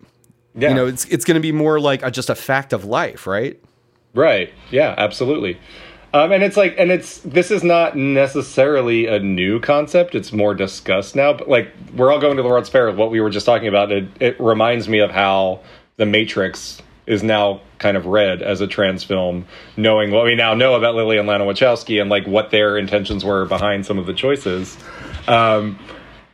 Yeah. 0.54 0.70
You 0.70 0.76
know, 0.76 0.86
it's 0.86 1.06
it's 1.06 1.26
going 1.26 1.36
to 1.36 1.42
be 1.42 1.52
more 1.52 1.80
like 1.80 2.04
a, 2.04 2.12
just 2.12 2.30
a 2.30 2.36
fact 2.36 2.74
of 2.74 2.86
life, 2.86 3.26
right? 3.26 3.60
Right. 4.14 4.54
Yeah, 4.72 4.96
absolutely. 4.98 5.60
Um, 6.14 6.32
and 6.32 6.44
it's 6.44 6.58
like, 6.58 6.76
and 6.78 6.92
it's 6.92 7.20
this 7.20 7.52
is 7.52 7.64
not 7.64 7.96
necessarily 7.98 9.08
a 9.08 9.20
new 9.20 9.60
concept. 9.60 10.16
It's 10.16 10.32
more 10.32 10.54
discussed 10.56 11.16
now. 11.16 11.34
But 11.34 11.50
like, 11.50 11.72
we're 11.96 12.12
all 12.12 12.20
going 12.20 12.38
to 12.38 12.44
the 12.44 12.50
World's 12.50 12.70
Fair. 12.70 12.92
What 12.92 13.12
we 13.12 13.20
were 13.20 13.30
just 13.30 13.46
talking 13.46 13.68
about. 13.68 13.92
It 13.92 14.08
it 14.20 14.40
reminds 14.40 14.88
me 14.88 15.00
of 15.00 15.12
how 15.12 15.62
The 15.98 16.06
Matrix 16.06 16.82
is 17.06 17.24
now 17.24 17.62
kind 17.80 17.96
of 17.96 18.06
read 18.06 18.42
as 18.42 18.62
a 18.62 18.68
trans 18.68 19.04
film, 19.04 19.46
knowing 19.78 20.12
what 20.12 20.26
we 20.26 20.36
now 20.36 20.54
know 20.54 20.76
about 20.76 20.96
Lily 20.96 21.18
and 21.18 21.28
Lana 21.28 21.46
Wachowski 21.46 22.02
and 22.02 22.10
like 22.10 22.28
what 22.28 22.52
their 22.52 22.78
intentions 22.78 23.24
were 23.24 23.46
behind 23.46 23.86
some 23.86 23.98
of 23.98 24.06
the 24.06 24.14
choices. 24.14 24.78
Um, 25.28 25.80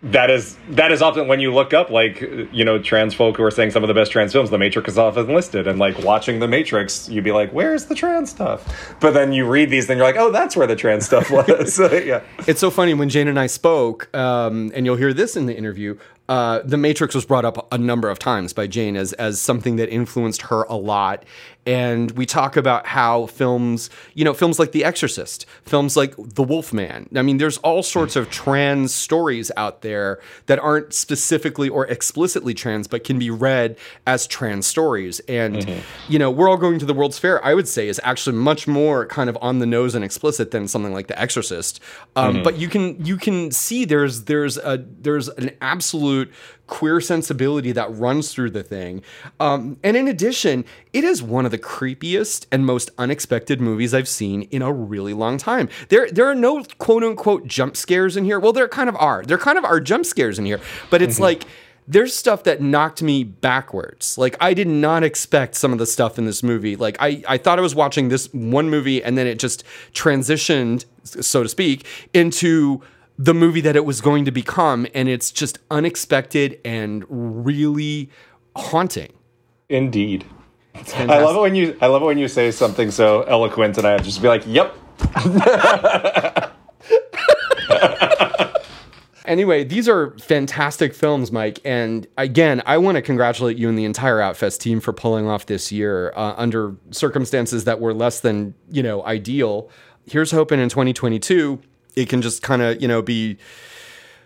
that 0.03 0.29
is 0.29 0.57
that 0.69 0.91
is 0.91 1.01
often 1.01 1.29
when 1.29 1.39
you 1.39 1.53
look 1.53 1.73
up 1.73 1.89
like 1.89 2.19
you 2.51 2.65
know 2.65 2.77
trans 2.77 3.13
folk 3.13 3.37
who 3.37 3.43
are 3.43 3.51
saying 3.51 3.71
some 3.71 3.83
of 3.83 3.87
the 3.87 3.93
best 3.93 4.11
trans 4.11 4.33
films 4.33 4.49
the 4.49 4.57
matrix 4.57 4.89
is 4.89 4.97
often 4.97 5.27
listed. 5.27 5.65
And 5.65 5.79
like 5.79 5.97
watching 5.99 6.39
the 6.39 6.47
matrix 6.47 7.07
you'd 7.07 7.23
be 7.23 7.31
like 7.31 7.51
where's 7.51 7.85
the 7.85 7.95
trans 7.95 8.29
stuff? 8.29 8.95
But 8.99 9.11
then 9.11 9.31
you 9.31 9.47
read 9.47 9.69
these 9.69 9.89
and 9.89 9.97
you're 9.97 10.05
like 10.05 10.17
oh 10.17 10.29
that's 10.31 10.57
where 10.57 10.67
the 10.67 10.75
trans 10.75 11.05
stuff 11.05 11.31
was. 11.31 11.79
Yeah. 12.03 12.21
It's 12.47 12.59
so 12.59 12.69
funny 12.69 12.93
when 12.93 13.07
Jane 13.07 13.27
and 13.27 13.39
I 13.39 13.47
spoke, 13.47 14.13
um, 14.15 14.71
and 14.75 14.85
you'll 14.85 14.97
hear 14.97 15.13
this 15.13 15.37
in 15.37 15.45
the 15.45 15.55
interview. 15.55 15.97
Uh, 16.33 16.61
the 16.65 16.77
Matrix 16.77 17.13
was 17.13 17.25
brought 17.25 17.45
up 17.45 17.57
a 17.71 17.77
number 17.77 18.09
of 18.09 18.17
times 18.17 18.53
by 18.53 18.65
Jane 18.65 18.95
as 18.95 19.13
as 19.13 19.39
something 19.39 19.75
that 19.75 19.89
influenced 19.89 20.41
her 20.49 20.63
a 20.63 20.75
lot, 20.75 21.17
and 21.65 22.09
we 22.19 22.25
talk 22.25 22.57
about 22.57 22.87
how 22.87 23.27
films, 23.27 23.89
you 24.15 24.25
know, 24.25 24.33
films 24.33 24.57
like 24.57 24.71
The 24.71 24.83
Exorcist, 24.83 25.45
films 25.63 25.95
like 25.95 26.15
The 26.17 26.43
Wolfman. 26.43 27.01
I 27.15 27.21
mean, 27.21 27.37
there's 27.37 27.59
all 27.59 27.83
sorts 27.83 28.15
of 28.15 28.29
trans 28.31 28.93
stories 28.93 29.51
out 29.55 29.81
there 29.81 30.19
that 30.47 30.59
aren't 30.59 30.93
specifically 30.93 31.69
or 31.69 31.85
explicitly 31.87 32.53
trans, 32.53 32.87
but 32.87 33.03
can 33.03 33.19
be 33.19 33.29
read 33.29 33.77
as 34.07 34.25
trans 34.25 34.65
stories. 34.65 35.21
And 35.27 35.53
you 36.09 36.17
know, 36.17 36.31
we're 36.31 36.49
all 36.49 36.57
going 36.57 36.79
to 36.79 36.85
the 36.85 36.95
World's 36.95 37.19
Fair. 37.19 37.43
I 37.45 37.53
would 37.53 37.67
say 37.67 37.87
is 37.87 38.01
actually 38.03 38.37
much 38.37 38.67
more 38.67 39.05
kind 39.05 39.29
of 39.29 39.37
on 39.39 39.59
the 39.59 39.67
nose 39.67 39.93
and 39.93 40.03
explicit 40.03 40.51
than 40.51 40.67
something 40.67 40.93
like 40.93 41.07
The 41.07 41.19
Exorcist. 41.25 41.79
Um, 42.15 42.43
But 42.43 42.57
you 42.57 42.69
can 42.69 42.85
you 43.05 43.17
can 43.17 43.51
see 43.51 43.85
there's 43.85 44.15
there's 44.23 44.57
a 44.57 44.83
there's 45.05 45.27
an 45.29 45.51
absolute 45.61 46.22
queer 46.67 47.01
sensibility 47.01 47.71
that 47.71 47.93
runs 47.93 48.33
through 48.33 48.51
the 48.51 48.63
thing. 48.63 49.01
Um, 49.39 49.77
and 49.83 49.97
in 49.97 50.07
addition, 50.07 50.65
it 50.91 51.03
is 51.03 51.21
one 51.21 51.45
of 51.45 51.51
the 51.51 51.57
creepiest 51.57 52.45
and 52.51 52.65
most 52.65 52.91
unexpected 52.97 53.61
movies 53.61 53.93
I've 53.93 54.07
seen 54.07 54.43
in 54.43 54.61
a 54.61 54.71
really 54.71 55.13
long 55.13 55.37
time. 55.37 55.69
There 55.89 56.09
there 56.09 56.25
are 56.25 56.35
no 56.35 56.63
quote 56.77 57.03
unquote 57.03 57.47
jump 57.47 57.75
scares 57.77 58.17
in 58.17 58.25
here. 58.25 58.39
Well, 58.39 58.53
there 58.53 58.67
kind 58.67 58.89
of 58.89 58.95
are. 58.97 59.23
There 59.23 59.37
kind 59.37 59.57
of 59.57 59.65
are 59.65 59.79
jump 59.79 60.05
scares 60.05 60.39
in 60.39 60.45
here, 60.45 60.59
but 60.89 61.01
it's 61.01 61.19
like 61.19 61.45
there's 61.87 62.15
stuff 62.15 62.43
that 62.43 62.61
knocked 62.61 63.01
me 63.01 63.23
backwards. 63.23 64.17
Like 64.17 64.37
I 64.39 64.53
did 64.53 64.67
not 64.67 65.03
expect 65.03 65.55
some 65.55 65.73
of 65.73 65.79
the 65.79 65.85
stuff 65.85 66.17
in 66.17 66.25
this 66.25 66.43
movie. 66.43 66.75
Like 66.75 66.97
I, 66.99 67.23
I 67.27 67.37
thought 67.37 67.59
I 67.59 67.61
was 67.61 67.75
watching 67.75 68.09
this 68.09 68.31
one 68.33 68.69
movie 68.69 69.03
and 69.03 69.17
then 69.17 69.27
it 69.27 69.39
just 69.39 69.63
transitioned, 69.93 70.85
so 71.03 71.43
to 71.43 71.49
speak, 71.49 71.85
into 72.13 72.81
the 73.17 73.33
movie 73.33 73.61
that 73.61 73.75
it 73.75 73.85
was 73.85 74.01
going 74.01 74.25
to 74.25 74.31
become. 74.31 74.87
And 74.93 75.07
it's 75.07 75.31
just 75.31 75.59
unexpected 75.69 76.59
and 76.65 77.05
really 77.09 78.09
haunting. 78.55 79.13
indeed 79.69 80.25
I 80.75 81.21
love 81.21 81.35
it 81.35 81.39
when 81.39 81.55
you 81.55 81.77
I 81.81 81.87
love 81.87 82.01
it 82.01 82.05
when 82.05 82.17
you 82.17 82.27
say 82.27 82.49
something 82.51 82.89
so 82.89 83.21
eloquent 83.23 83.77
and 83.77 83.85
I 83.85 83.97
just 83.99 84.21
be 84.21 84.27
like, 84.27 84.43
"Yep." 84.47 84.75
Anyway, 89.25 89.63
these 89.63 89.87
are 89.87 90.17
fantastic 90.19 90.93
films, 90.93 91.31
Mike. 91.31 91.59
And 91.63 92.05
again, 92.17 92.61
I 92.65 92.77
want 92.77 92.95
to 92.97 93.01
congratulate 93.01 93.57
you 93.57 93.69
and 93.69 93.77
the 93.77 93.85
entire 93.85 94.17
Outfest 94.17 94.59
team 94.59 94.81
for 94.81 94.91
pulling 94.91 95.27
off 95.27 95.45
this 95.45 95.71
year 95.71 96.11
uh, 96.15 96.33
under 96.35 96.75
circumstances 96.91 97.63
that 97.63 97.79
were 97.79 97.93
less 97.93 98.19
than, 98.19 98.53
you 98.69 98.83
know, 98.83 99.03
ideal. 99.05 99.69
Here's 100.05 100.31
hoping 100.31 100.59
in 100.59 100.67
2022 100.67 101.61
it 101.95 102.09
can 102.09 102.21
just 102.21 102.41
kind 102.41 102.61
of, 102.61 102.81
you 102.81 102.87
know, 102.87 103.01
be 103.01 103.37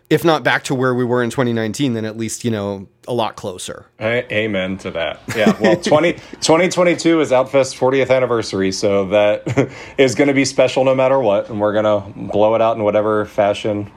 if 0.10 0.24
not 0.24 0.44
back 0.44 0.64
to 0.64 0.76
where 0.76 0.96
we 0.96 1.04
were 1.04 1.22
in 1.22 1.30
2019, 1.30 1.94
then 1.94 2.06
at 2.06 2.18
least, 2.18 2.46
you 2.46 2.52
know, 2.52 2.88
a 3.08 3.14
lot 3.14 3.36
closer. 3.36 3.88
amen 4.32 4.78
to 4.80 4.92
that. 4.92 5.20
Yeah. 5.36 5.58
Well, 5.60 5.76
20, 5.82 6.14
2022 6.14 7.20
is 7.20 7.32
Outfest 7.32 7.78
40th 7.78 8.10
anniversary. 8.10 8.72
So 8.72 9.08
that 9.08 9.70
is 9.98 10.16
going 10.16 10.30
to 10.30 10.34
be 10.34 10.46
special 10.46 10.86
no 10.86 10.96
matter 10.96 11.20
what. 11.20 11.50
And 11.50 11.60
we're 11.60 11.74
going 11.74 11.84
to 11.86 12.32
blow 12.32 12.56
it 12.56 12.62
out 12.62 12.78
in 12.78 12.84
whatever 12.84 13.26
fashion 13.26 13.92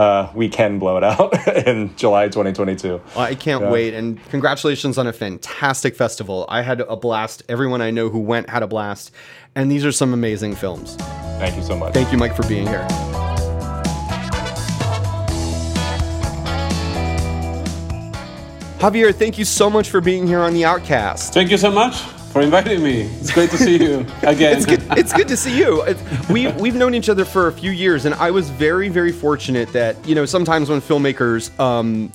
uh, 0.00 0.32
we 0.34 0.48
can 0.48 0.78
blow 0.78 0.96
it 0.96 1.04
out 1.04 1.46
in 1.66 1.94
July 1.94 2.26
2022. 2.28 3.02
I 3.16 3.34
can't 3.34 3.64
yeah. 3.64 3.70
wait. 3.70 3.92
And 3.92 4.22
congratulations 4.30 4.96
on 4.96 5.06
a 5.06 5.12
fantastic 5.12 5.94
festival. 5.94 6.46
I 6.48 6.62
had 6.62 6.80
a 6.80 6.96
blast. 6.96 7.42
Everyone 7.50 7.82
I 7.82 7.90
know 7.90 8.08
who 8.08 8.18
went 8.18 8.48
had 8.48 8.62
a 8.62 8.66
blast. 8.66 9.12
And 9.54 9.70
these 9.70 9.84
are 9.84 9.92
some 9.92 10.14
amazing 10.14 10.56
films. 10.56 10.96
Thank 10.96 11.54
you 11.54 11.62
so 11.62 11.76
much. 11.76 11.92
Thank 11.92 12.12
you, 12.12 12.16
Mike, 12.16 12.34
for 12.34 12.46
being 12.48 12.66
here. 12.66 12.86
Javier, 18.78 19.14
thank 19.14 19.36
you 19.36 19.44
so 19.44 19.68
much 19.68 19.90
for 19.90 20.00
being 20.00 20.26
here 20.26 20.40
on 20.40 20.54
the 20.54 20.64
Outcast. 20.64 21.34
Thank 21.34 21.50
you 21.50 21.58
so 21.58 21.70
much 21.70 22.02
for 22.30 22.42
inviting 22.42 22.82
me. 22.82 23.02
It's 23.02 23.32
great 23.32 23.50
to 23.50 23.58
see 23.58 23.76
you 23.76 24.00
again. 24.22 24.56
it's, 24.56 24.66
good, 24.66 24.82
it's 24.90 25.12
good 25.12 25.28
to 25.28 25.36
see 25.36 25.56
you. 25.58 25.84
we 26.30 26.48
we've 26.52 26.74
known 26.74 26.94
each 26.94 27.08
other 27.08 27.24
for 27.24 27.48
a 27.48 27.52
few 27.52 27.70
years, 27.70 28.04
and 28.04 28.14
I 28.14 28.30
was 28.30 28.50
very 28.50 28.88
very 28.88 29.12
fortunate 29.12 29.72
that 29.72 29.96
you 30.06 30.14
know 30.14 30.24
sometimes 30.24 30.68
when 30.68 30.80
filmmakers. 30.80 31.58
Um, 31.58 32.12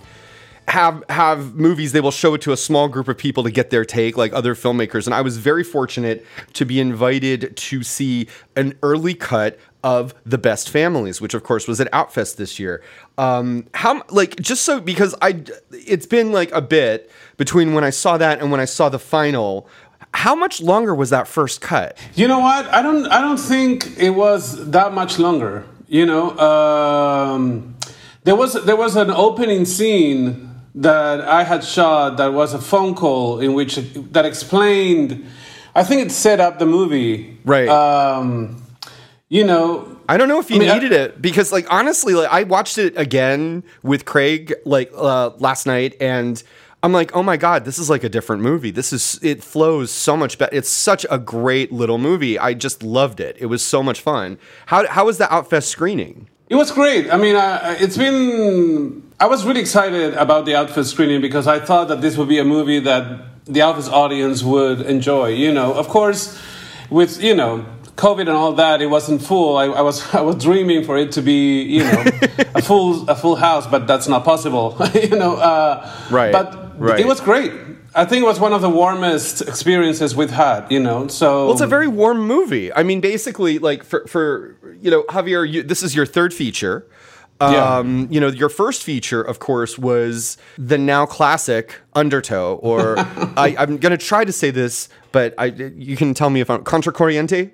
have 0.67 1.03
have 1.09 1.53
movies 1.53 1.91
they 1.91 2.01
will 2.01 2.09
show 2.09 2.33
it 2.33 2.41
to 2.41 2.51
a 2.51 2.57
small 2.57 2.87
group 2.87 3.07
of 3.07 3.15
people 3.15 3.43
to 3.43 3.51
get 3.51 3.69
their 3.69 3.85
take 3.85 4.17
like 4.17 4.33
other 4.33 4.55
filmmakers 4.55 5.05
and 5.05 5.13
I 5.13 5.21
was 5.21 5.37
very 5.37 5.63
fortunate 5.63 6.25
to 6.53 6.65
be 6.65 6.79
invited 6.79 7.55
to 7.55 7.83
see 7.83 8.27
an 8.55 8.75
early 8.81 9.13
cut 9.13 9.59
of 9.83 10.15
the 10.25 10.39
best 10.39 10.69
families 10.69 11.21
which 11.21 11.35
of 11.35 11.43
course 11.43 11.67
was 11.67 11.79
at 11.79 11.91
Outfest 11.91 12.37
this 12.37 12.57
year 12.57 12.81
um 13.19 13.67
how 13.75 14.01
like 14.09 14.37
just 14.37 14.63
so 14.63 14.79
because 14.79 15.13
I 15.21 15.43
it's 15.71 16.07
been 16.07 16.31
like 16.31 16.51
a 16.51 16.61
bit 16.61 17.11
between 17.37 17.75
when 17.75 17.83
I 17.83 17.91
saw 17.91 18.17
that 18.17 18.39
and 18.39 18.49
when 18.49 18.59
I 18.59 18.65
saw 18.65 18.89
the 18.89 18.99
final 18.99 19.69
how 20.15 20.33
much 20.33 20.61
longer 20.61 20.95
was 20.95 21.09
that 21.09 21.27
first 21.27 21.61
cut? 21.61 21.97
You 22.15 22.27
know 22.27 22.39
what? 22.39 22.65
I 22.73 22.81
don't. 22.81 23.05
I 23.07 23.21
don't 23.21 23.39
think 23.39 23.97
it 23.97 24.11
was 24.11 24.71
that 24.71 24.93
much 24.93 25.19
longer. 25.19 25.65
You 25.87 26.05
know, 26.05 26.37
um, 26.39 27.75
there 28.23 28.35
was 28.35 28.53
there 28.65 28.75
was 28.75 28.95
an 28.95 29.11
opening 29.11 29.65
scene 29.65 30.49
that 30.75 31.21
I 31.21 31.43
had 31.43 31.63
shot 31.63 32.17
that 32.17 32.33
was 32.33 32.53
a 32.53 32.59
phone 32.59 32.95
call 32.95 33.39
in 33.39 33.53
which 33.53 33.75
that 34.11 34.25
explained. 34.25 35.25
I 35.75 35.83
think 35.83 36.01
it 36.01 36.11
set 36.11 36.39
up 36.39 36.59
the 36.59 36.65
movie. 36.65 37.37
Right. 37.43 37.67
Um, 37.67 38.63
you 39.27 39.43
know, 39.43 39.99
I 40.07 40.17
don't 40.17 40.29
know 40.29 40.39
if 40.39 40.49
you 40.49 40.57
I 40.57 40.59
mean, 40.59 40.73
needed 40.73 40.93
I, 40.93 41.03
it 41.03 41.21
because, 41.21 41.51
like, 41.51 41.67
honestly, 41.69 42.13
like 42.13 42.29
I 42.31 42.43
watched 42.43 42.77
it 42.77 42.97
again 42.97 43.63
with 43.83 44.05
Craig 44.05 44.53
like 44.65 44.91
uh, 44.95 45.31
last 45.39 45.65
night, 45.65 45.95
and 45.99 46.41
I'm 46.85 46.93
like, 46.93 47.15
oh 47.15 47.23
my 47.23 47.35
god, 47.35 47.65
this 47.65 47.79
is 47.79 47.89
like 47.89 48.03
a 48.03 48.09
different 48.09 48.43
movie. 48.43 48.69
This 48.69 48.93
is 48.93 49.19
it 49.23 49.43
flows 49.43 49.89
so 49.89 50.15
much 50.15 50.37
better. 50.37 50.55
It's 50.55 50.69
such 50.69 51.03
a 51.09 51.17
great 51.17 51.71
little 51.71 51.97
movie. 51.97 52.37
I 52.37 52.53
just 52.53 52.83
loved 52.83 53.19
it. 53.19 53.35
It 53.39 53.47
was 53.47 53.65
so 53.65 53.81
much 53.81 54.01
fun. 54.01 54.37
How 54.67 54.85
how 54.87 55.05
was 55.07 55.17
the 55.17 55.25
Outfest 55.25 55.63
screening? 55.63 56.29
It 56.47 56.53
was 56.53 56.69
great. 56.71 57.11
I 57.11 57.17
mean, 57.17 57.35
uh, 57.35 57.75
it's 57.79 57.97
been. 57.97 59.01
I 59.19 59.25
was 59.25 59.45
really 59.47 59.61
excited 59.61 60.13
about 60.13 60.45
the 60.45 60.51
Outfest 60.51 60.91
screening 60.91 61.21
because 61.21 61.47
I 61.47 61.59
thought 61.59 61.87
that 61.87 62.01
this 62.01 62.17
would 62.17 62.29
be 62.29 62.37
a 62.37 62.45
movie 62.45 62.77
that 62.81 63.03
the 63.45 63.61
Outfest 63.61 63.91
audience 63.91 64.43
would 64.43 64.81
enjoy. 64.81 65.29
You 65.29 65.51
know, 65.51 65.73
of 65.73 65.87
course, 65.87 66.39
with 66.91 67.19
you 67.19 67.33
know 67.35 67.65
COVID 67.95 68.21
and 68.21 68.29
all 68.29 68.53
that, 68.53 68.81
it 68.81 68.87
wasn't 68.87 69.21
full. 69.21 69.57
I, 69.57 69.65
I, 69.65 69.81
was 69.81 70.03
I 70.13 70.21
was 70.21 70.43
dreaming 70.43 70.83
for 70.83 70.97
it 70.97 71.11
to 71.13 71.21
be, 71.21 71.63
you 71.63 71.79
know, 71.79 72.03
a 72.55 72.61
full 72.61 73.09
a 73.09 73.15
full 73.15 73.35
house, 73.35 73.67
but 73.67 73.87
that's 73.87 74.07
not 74.07 74.23
possible. 74.23 74.77
you 74.93 75.09
know, 75.09 75.35
uh, 75.35 75.91
right? 76.11 76.31
But 76.31 76.79
right. 76.79 76.99
it 76.99 77.07
was 77.07 77.21
great. 77.21 77.51
I 77.97 78.03
think 78.03 78.23
it 78.23 78.25
was 78.25 78.41
one 78.41 78.51
of 78.51 78.61
the 78.61 78.69
warmest 78.69 79.41
experiences 79.41 80.15
we've 80.15 80.29
had. 80.29 80.69
You 80.69 80.81
know, 80.81 81.07
so 81.07 81.45
well, 81.45 81.51
it's 81.53 81.61
a 81.61 81.67
very 81.67 81.87
warm 81.87 82.19
movie. 82.19 82.73
I 82.73 82.83
mean, 82.83 83.01
basically, 83.01 83.59
like 83.59 83.83
for 83.83 84.05
for 84.07 84.57
you 84.81 84.91
know, 84.91 85.03
Javier, 85.03 85.49
you, 85.49 85.63
this 85.63 85.81
is 85.81 85.95
your 85.95 86.05
third 86.05 86.33
feature. 86.33 86.87
Um, 87.41 87.53
yeah. 87.53 88.07
you 88.11 88.19
know, 88.21 88.27
your 88.27 88.47
first 88.47 88.81
feature, 88.83 89.21
of 89.21 89.39
course, 89.39 89.77
was 89.77 90.37
the 90.57 90.77
now 90.77 91.05
classic 91.05 91.81
Undertow, 91.93 92.55
or 92.61 92.97
I, 93.37 93.55
am 93.57 93.77
going 93.77 93.91
to 93.91 93.97
try 93.97 94.23
to 94.23 94.31
say 94.31 94.51
this, 94.51 94.87
but 95.11 95.33
I, 95.37 95.45
you 95.47 95.97
can 95.97 96.13
tell 96.13 96.29
me 96.29 96.39
if 96.39 96.49
I'm 96.49 96.63
Contra 96.63 96.93
Corriente. 96.93 97.51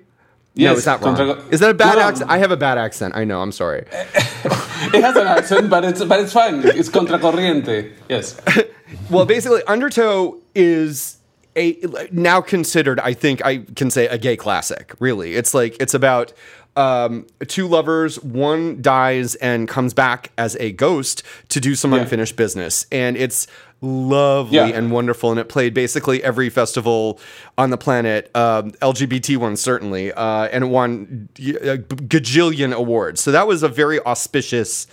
Yes, 0.54 0.86
no, 0.86 0.94
it's 0.94 1.02
not 1.02 1.18
wrong. 1.18 1.42
Is 1.50 1.60
that 1.60 1.70
a 1.70 1.74
bad 1.74 1.98
accent? 1.98 2.30
I 2.30 2.38
have 2.38 2.50
a 2.50 2.56
bad 2.56 2.76
accent. 2.76 3.16
I 3.16 3.24
know. 3.24 3.40
I'm 3.40 3.52
sorry. 3.52 3.86
it 3.92 5.02
has 5.02 5.16
an 5.16 5.26
accent, 5.26 5.70
but 5.70 5.84
it's 5.84 6.04
but 6.04 6.20
it's 6.20 6.32
fine. 6.32 6.60
It's 6.64 6.90
contracorriente. 6.90 7.92
Yes. 8.08 8.38
well, 9.10 9.24
basically, 9.24 9.62
Undertow 9.66 10.38
is 10.54 11.18
a 11.56 11.78
now 12.12 12.42
considered. 12.42 13.00
I 13.00 13.14
think 13.14 13.44
I 13.44 13.58
can 13.76 13.90
say 13.90 14.08
a 14.08 14.18
gay 14.18 14.36
classic. 14.36 14.94
Really, 14.98 15.36
it's 15.36 15.54
like 15.54 15.76
it's 15.80 15.94
about 15.94 16.34
um, 16.76 17.26
two 17.48 17.66
lovers. 17.66 18.22
One 18.22 18.82
dies 18.82 19.34
and 19.36 19.66
comes 19.66 19.94
back 19.94 20.32
as 20.36 20.56
a 20.56 20.72
ghost 20.72 21.22
to 21.48 21.60
do 21.60 21.74
some 21.74 21.92
yeah. 21.92 22.00
unfinished 22.00 22.36
business, 22.36 22.86
and 22.92 23.16
it's 23.16 23.46
lovely 23.82 24.56
yeah. 24.56 24.66
and 24.66 24.90
wonderful. 24.90 25.30
And 25.30 25.38
it 25.38 25.48
played 25.48 25.74
basically 25.74 26.22
every 26.22 26.48
festival 26.48 27.20
on 27.58 27.70
the 27.70 27.76
planet, 27.76 28.30
um, 28.34 28.70
LGBT 28.72 29.36
ones 29.36 29.60
certainly, 29.60 30.12
uh, 30.12 30.44
and 30.44 30.64
it 30.64 30.68
won 30.68 31.28
a 31.36 31.78
gajillion 31.78 32.72
awards. 32.72 33.20
So 33.20 33.32
that 33.32 33.46
was 33.46 33.62
a 33.62 33.68
very 33.68 34.00
auspicious 34.00 34.86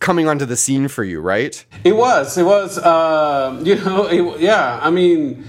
coming 0.00 0.26
onto 0.26 0.46
the 0.46 0.56
scene 0.56 0.88
for 0.88 1.04
you, 1.04 1.20
right? 1.20 1.64
It 1.84 1.96
was. 1.96 2.36
It 2.36 2.44
was. 2.44 2.78
Uh, 2.78 3.60
you 3.62 3.76
know. 3.76 4.06
It, 4.06 4.40
yeah. 4.40 4.80
I 4.82 4.90
mean. 4.90 5.44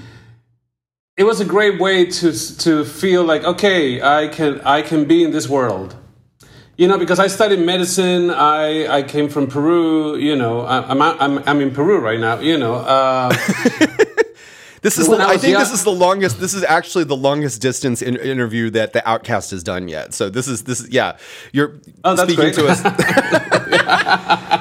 It 1.18 1.26
was 1.26 1.40
a 1.40 1.46
great 1.46 1.80
way 1.80 2.06
to 2.06 2.58
to 2.60 2.84
feel 2.84 3.24
like 3.24 3.44
okay, 3.44 4.02
I 4.02 4.28
can 4.30 4.60
I 4.62 4.82
can 4.82 5.06
be 5.06 5.24
in 5.24 5.32
this 5.32 5.48
world 5.48 5.96
you 6.82 6.88
know, 6.88 6.98
because 6.98 7.20
I 7.20 7.28
studied 7.28 7.60
medicine. 7.60 8.32
I, 8.32 8.88
I 8.88 9.04
came 9.04 9.30
from 9.30 9.46
Peru. 9.46 10.16
You 10.16 10.36
know, 10.36 10.66
I'm 10.66 11.00
I'm 11.00 11.38
I'm 11.48 11.62
in 11.62 11.70
Peru 11.70 12.00
right 12.00 12.20
now. 12.20 12.40
You 12.40 12.58
know. 12.58 12.74
Uh, 12.74 13.30
this 14.82 14.98
is. 14.98 15.08
The, 15.08 15.18
I, 15.18 15.34
I 15.34 15.38
think 15.38 15.52
young, 15.52 15.60
this 15.60 15.72
is 15.72 15.84
the 15.84 15.92
longest. 15.92 16.40
This 16.40 16.56
is 16.56 16.64
actually 16.64 17.04
the 17.04 17.16
longest 17.16 17.62
distance 17.62 18.02
in, 18.02 18.16
interview 18.16 18.72
that 18.72 18.94
the 18.94 19.08
Outcast 19.08 19.52
has 19.52 19.62
done 19.62 19.90
yet. 19.90 20.16
So 20.16 20.32
this 20.32 20.48
is 20.48 20.64
this 20.64 20.80
is 20.80 20.90
yeah. 20.90 21.18
You're 21.52 21.80
oh, 22.04 22.16
speaking 22.16 22.52
great. 22.52 22.56
to 22.56 22.66
us. 22.68 22.82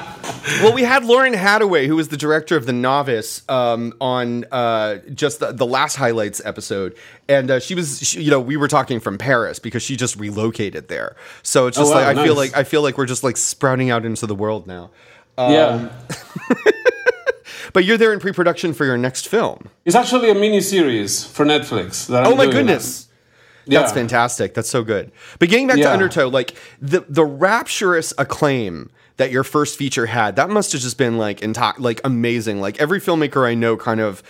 well, 0.61 0.73
we 0.73 0.83
had 0.83 1.05
Lauren 1.05 1.33
Hadaway, 1.33 1.87
who 1.87 1.95
was 1.95 2.09
the 2.09 2.17
director 2.17 2.55
of 2.55 2.65
The 2.65 2.73
Novice, 2.73 3.43
um, 3.49 3.93
on 4.01 4.45
uh, 4.51 4.97
just 5.13 5.39
the, 5.39 5.51
the, 5.51 5.65
last 5.65 5.95
highlights 5.95 6.41
episode, 6.43 6.95
and 7.29 7.51
uh, 7.51 7.59
she 7.59 7.75
was, 7.75 7.99
she, 8.01 8.21
you 8.21 8.31
know, 8.31 8.39
we 8.39 8.57
were 8.57 8.67
talking 8.67 8.99
from 8.99 9.17
Paris 9.17 9.59
because 9.59 9.83
she 9.83 9.95
just 9.95 10.15
relocated 10.17 10.87
there. 10.87 11.15
So 11.43 11.67
it's 11.67 11.77
just 11.77 11.91
oh, 11.91 11.95
wow, 11.95 12.07
like 12.07 12.17
I 12.17 12.23
feel 12.23 12.35
like 12.35 12.57
I 12.57 12.63
feel 12.63 12.81
like 12.81 12.97
we're 12.97 13.05
just 13.05 13.23
like 13.23 13.37
sprouting 13.37 13.89
out 13.89 14.05
into 14.05 14.25
the 14.25 14.35
world 14.35 14.67
now. 14.67 14.91
Um, 15.37 15.51
yeah. 15.53 15.89
but 17.73 17.85
you're 17.85 17.97
there 17.97 18.13
in 18.13 18.19
pre-production 18.19 18.73
for 18.73 18.85
your 18.85 18.97
next 18.97 19.27
film. 19.27 19.69
It's 19.85 19.95
actually 19.95 20.29
a 20.29 20.35
mini 20.35 20.61
series 20.61 21.23
for 21.23 21.45
Netflix. 21.45 22.09
oh 22.25 22.35
my 22.35 22.45
goodness. 22.45 23.07
That's 23.67 23.91
yeah. 23.91 23.93
fantastic. 23.93 24.53
That's 24.53 24.69
so 24.69 24.83
good. 24.83 25.11
But 25.39 25.49
getting 25.49 25.67
back 25.67 25.77
yeah. 25.77 25.85
to 25.85 25.93
Undertow, 25.93 26.27
like 26.27 26.55
the 26.81 27.05
the 27.07 27.23
rapturous 27.23 28.13
acclaim 28.17 28.89
that 29.21 29.29
your 29.29 29.43
first 29.43 29.77
feature 29.77 30.07
had, 30.07 30.35
that 30.35 30.49
must 30.49 30.71
have 30.71 30.81
just 30.81 30.97
been 30.97 31.19
like 31.19 31.43
into- 31.43 31.73
like 31.77 32.01
amazing. 32.03 32.59
Like 32.59 32.81
every 32.81 32.99
filmmaker 32.99 33.47
I 33.47 33.53
know 33.53 33.77
kind 33.77 33.99
of 33.99 34.23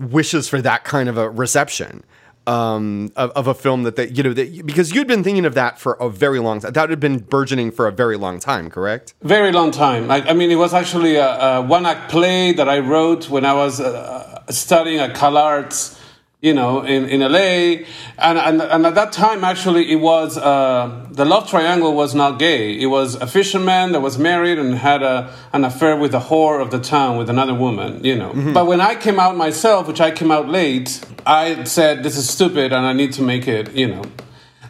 wishes 0.00 0.48
for 0.48 0.60
that 0.60 0.82
kind 0.82 1.08
of 1.08 1.16
a 1.16 1.30
reception 1.30 2.02
um, 2.48 3.12
of, 3.14 3.30
of, 3.30 3.46
a 3.46 3.54
film 3.54 3.84
that 3.84 3.94
they, 3.94 4.08
you 4.08 4.24
know, 4.24 4.32
that, 4.32 4.66
because 4.66 4.92
you'd 4.92 5.06
been 5.06 5.22
thinking 5.22 5.46
of 5.46 5.54
that 5.54 5.78
for 5.78 5.94
a 5.94 6.10
very 6.10 6.40
long 6.40 6.58
time. 6.60 6.72
That 6.72 6.90
had 6.90 6.98
been 6.98 7.20
burgeoning 7.20 7.70
for 7.70 7.86
a 7.86 7.92
very 7.92 8.16
long 8.16 8.40
time, 8.40 8.70
correct? 8.70 9.14
Very 9.22 9.52
long 9.52 9.70
time. 9.70 10.10
I, 10.10 10.28
I 10.28 10.32
mean, 10.32 10.50
it 10.50 10.56
was 10.56 10.74
actually 10.74 11.14
a, 11.14 11.28
a 11.28 11.62
one 11.62 11.86
act 11.86 12.10
play 12.10 12.52
that 12.52 12.68
I 12.68 12.80
wrote 12.80 13.30
when 13.30 13.44
I 13.44 13.54
was 13.54 13.80
uh, 13.80 14.42
studying 14.50 14.98
at 14.98 15.14
CalArts 15.14 15.98
you 16.44 16.52
know, 16.52 16.82
in, 16.82 17.08
in 17.08 17.20
LA. 17.20 17.86
And, 18.18 18.38
and, 18.38 18.60
and 18.60 18.84
at 18.84 18.94
that 18.96 19.12
time, 19.12 19.44
actually, 19.44 19.90
it 19.90 19.96
was, 19.96 20.36
uh, 20.36 21.06
the 21.10 21.24
love 21.24 21.48
triangle 21.48 21.94
was 21.94 22.14
not 22.14 22.38
gay. 22.38 22.78
It 22.78 22.86
was 22.86 23.14
a 23.14 23.26
fisherman 23.26 23.92
that 23.92 24.00
was 24.00 24.18
married 24.18 24.58
and 24.58 24.74
had 24.74 25.02
a, 25.02 25.34
an 25.54 25.64
affair 25.64 25.96
with 25.96 26.14
a 26.14 26.20
whore 26.20 26.60
of 26.60 26.70
the 26.70 26.78
town 26.78 27.16
with 27.16 27.30
another 27.30 27.54
woman, 27.54 28.04
you 28.04 28.14
know. 28.14 28.28
Mm-hmm. 28.30 28.52
But 28.52 28.66
when 28.66 28.82
I 28.82 28.94
came 28.94 29.18
out 29.18 29.38
myself, 29.38 29.88
which 29.88 30.02
I 30.02 30.10
came 30.10 30.30
out 30.30 30.46
late, 30.46 31.02
I 31.24 31.64
said, 31.64 32.02
this 32.02 32.18
is 32.18 32.28
stupid 32.28 32.74
and 32.74 32.84
I 32.84 32.92
need 32.92 33.14
to 33.14 33.22
make 33.22 33.48
it, 33.48 33.72
you 33.72 33.88
know. 33.88 34.02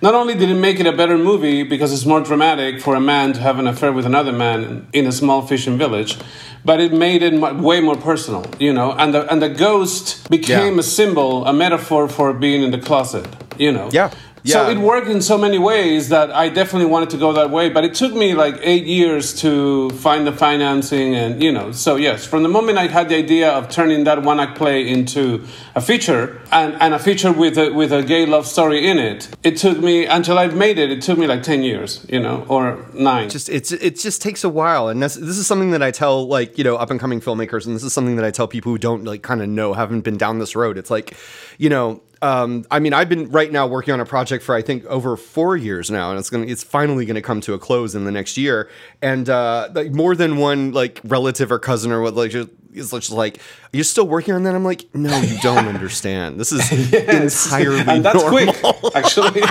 Not 0.05 0.15
only 0.15 0.35
did 0.35 0.51
it 0.51 0.57
make 0.57 0.81
it 0.81 0.87
a 0.87 0.93
better 0.93 1.17
movie 1.17 1.63
because 1.63 1.91
it's 1.91 2.05
more 2.05 2.21
dramatic 2.21 2.79
for 2.79 2.95
a 2.95 3.01
man 3.01 3.33
to 3.33 3.41
have 3.41 3.59
an 3.59 3.67
affair 3.67 3.91
with 3.91 4.05
another 4.05 4.33
man 4.33 4.87
in 4.93 5.07
a 5.07 5.13
small 5.13 5.41
fishing 5.41 5.79
village, 5.79 6.19
but 6.63 6.79
it 6.79 6.93
made 6.93 7.23
it 7.23 7.33
way 7.41 7.81
more 7.81 7.97
personal, 7.97 8.45
you 8.59 8.71
know. 8.71 8.93
And 8.93 9.15
the 9.15 9.27
and 9.33 9.41
the 9.41 9.49
ghost 9.49 10.29
became 10.29 10.75
yeah. 10.75 10.81
a 10.81 10.83
symbol, 10.83 11.47
a 11.47 11.55
metaphor 11.55 12.07
for 12.07 12.35
being 12.35 12.63
in 12.63 12.71
the 12.71 12.79
closet, 12.79 13.27
you 13.57 13.73
know. 13.73 13.89
Yeah. 13.93 14.11
Yeah. 14.47 14.67
So 14.67 14.71
it 14.71 14.77
worked 14.77 15.09
in 15.09 15.23
so 15.23 15.39
many 15.39 15.57
ways 15.57 16.11
that 16.11 16.31
I 16.31 16.51
definitely 16.51 16.91
wanted 16.91 17.09
to 17.11 17.17
go 17.17 17.33
that 17.33 17.49
way. 17.49 17.71
But 17.71 17.85
it 17.85 17.95
took 17.95 18.13
me 18.13 18.35
like 18.35 18.57
eight 18.61 18.85
years 18.85 19.33
to 19.41 19.89
find 19.91 20.27
the 20.27 20.33
financing, 20.33 21.15
and 21.15 21.43
you 21.43 21.51
know. 21.51 21.73
So 21.73 21.97
yes, 21.97 22.27
from 22.27 22.43
the 22.43 22.51
moment 22.51 22.77
I 22.77 22.89
had 22.89 23.09
the 23.09 23.17
idea 23.17 23.51
of 23.51 23.71
turning 23.71 24.05
that 24.05 24.23
one 24.23 24.39
act 24.41 24.59
play 24.59 24.87
into 24.87 25.47
a 25.75 25.81
feature 25.81 26.43
and, 26.53 26.75
and 26.75 26.93
a 26.93 26.99
feature 26.99 27.33
with 27.33 27.57
a, 27.57 27.73
with 27.73 27.91
a 27.91 28.03
gay 28.03 28.27
love 28.27 28.47
story 28.47 28.87
in 28.87 28.99
it, 28.99 29.35
it 29.43 29.57
took 29.57 29.79
me 29.79 30.05
until 30.05 30.39
I 30.39 30.49
made 30.49 30.77
it. 30.79 30.91
It 30.91 31.01
took 31.01 31.19
me 31.19 31.27
like 31.27 31.43
ten 31.43 31.63
years, 31.63 32.05
you 32.11 32.21
know, 32.21 32.45
or 32.47 32.85
nine. 32.93 33.31
Just 33.31 33.49
it's 33.49 33.73
it 33.73 33.99
just 33.99 34.21
takes 34.21 34.45
a 34.45 34.51
while, 34.51 34.89
and 34.89 35.03
this, 35.03 35.15
this 35.15 35.39
is 35.39 35.47
something 35.47 35.71
that 35.71 35.83
I 35.83 35.91
tell 35.91 36.29
like 36.29 36.59
you 36.59 36.65
know 36.65 36.77
up 36.77 36.91
and 36.91 37.01
coming 37.01 37.23
filmmakers, 37.23 37.65
and 37.65 37.75
this 37.75 37.83
is 37.83 37.95
something 37.95 38.17
that 38.17 38.27
I 38.27 38.31
tell 38.31 38.47
people 38.47 38.73
who 38.73 38.79
don't 38.79 39.05
like 39.05 39.23
kind 39.23 39.41
of 39.41 39.49
know 39.49 39.73
haven't 39.73 40.03
been 40.03 40.19
down 40.19 40.39
this 40.39 40.55
road. 40.55 40.77
It's 40.77 40.91
like 40.91 41.17
you 41.57 41.71
know 41.71 42.03
um, 42.25 42.65
I 42.71 42.79
mean, 42.79 42.95
I've 42.95 43.11
been 43.11 43.31
right 43.31 43.53
now 43.53 43.67
working 43.67 43.93
on 43.93 44.01
a 44.01 44.07
project 44.07 44.43
for 44.45 44.55
I 44.55 44.63
think 44.63 44.87
over 44.87 45.15
four 45.15 45.59
years 45.59 45.91
now, 45.91 46.09
and 46.09 46.19
it's 46.19 46.31
gonna 46.31 46.47
it's 46.47 46.65
finally 46.65 47.05
gonna 47.05 47.21
come 47.21 47.43
to 47.43 47.53
a 47.53 47.59
close 47.59 47.95
in 47.95 48.05
the 48.07 48.11
next 48.11 48.39
year. 48.39 48.71
And 49.03 49.29
uh, 49.29 49.69
like 49.75 49.93
more 49.93 50.17
than 50.17 50.39
one 50.39 50.73
like 50.73 51.03
relative 51.05 51.53
or 51.53 51.59
cousin 51.59 51.93
or 51.93 52.01
what 52.01 52.15
like 52.15 52.31
just, 52.31 52.49
is 52.73 52.93
just 52.93 53.11
like, 53.11 53.41
you're 53.75 53.85
still 53.85 54.09
working 54.09 54.33
on 54.33 54.45
that?" 54.45 54.55
I'm 54.55 54.65
like, 54.65 54.87
"No, 54.95 55.15
you 55.21 55.37
don't 55.43 55.69
understand. 55.69 56.41
This 56.41 56.51
is 56.51 56.73
yes. 56.93 57.45
entirely 57.45 57.81
and 57.81 58.03
that's 58.03 58.17
normal. 58.17 58.55
quick, 58.55 58.97
actually." 58.97 59.43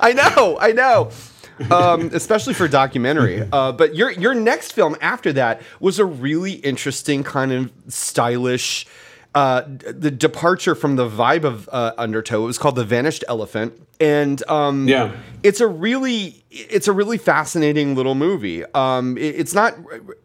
I 0.00 0.14
know, 0.14 0.56
I 0.58 0.72
know. 0.72 1.10
um, 1.70 2.10
especially 2.14 2.54
for 2.54 2.66
documentary. 2.66 3.46
Uh, 3.52 3.72
but 3.72 3.94
your 3.94 4.10
your 4.12 4.32
next 4.32 4.72
film 4.72 4.96
after 5.02 5.34
that 5.34 5.60
was 5.80 5.98
a 5.98 6.06
really 6.06 6.52
interesting 6.52 7.22
kind 7.22 7.52
of 7.52 7.70
stylish 7.88 8.86
uh, 9.34 9.62
the 9.66 10.10
departure 10.10 10.74
from 10.74 10.96
the 10.96 11.08
vibe 11.08 11.44
of 11.44 11.68
uh, 11.72 11.92
Undertow. 11.96 12.42
It 12.42 12.46
was 12.46 12.58
called 12.58 12.76
The 12.76 12.84
Vanished 12.84 13.24
Elephant, 13.28 13.72
and 13.98 14.46
um, 14.48 14.86
yeah, 14.86 15.16
it's 15.42 15.60
a 15.60 15.66
really 15.66 16.44
it's 16.50 16.86
a 16.86 16.92
really 16.92 17.16
fascinating 17.16 17.94
little 17.94 18.14
movie. 18.14 18.64
Um, 18.74 19.16
it, 19.16 19.36
it's 19.36 19.54
not. 19.54 19.74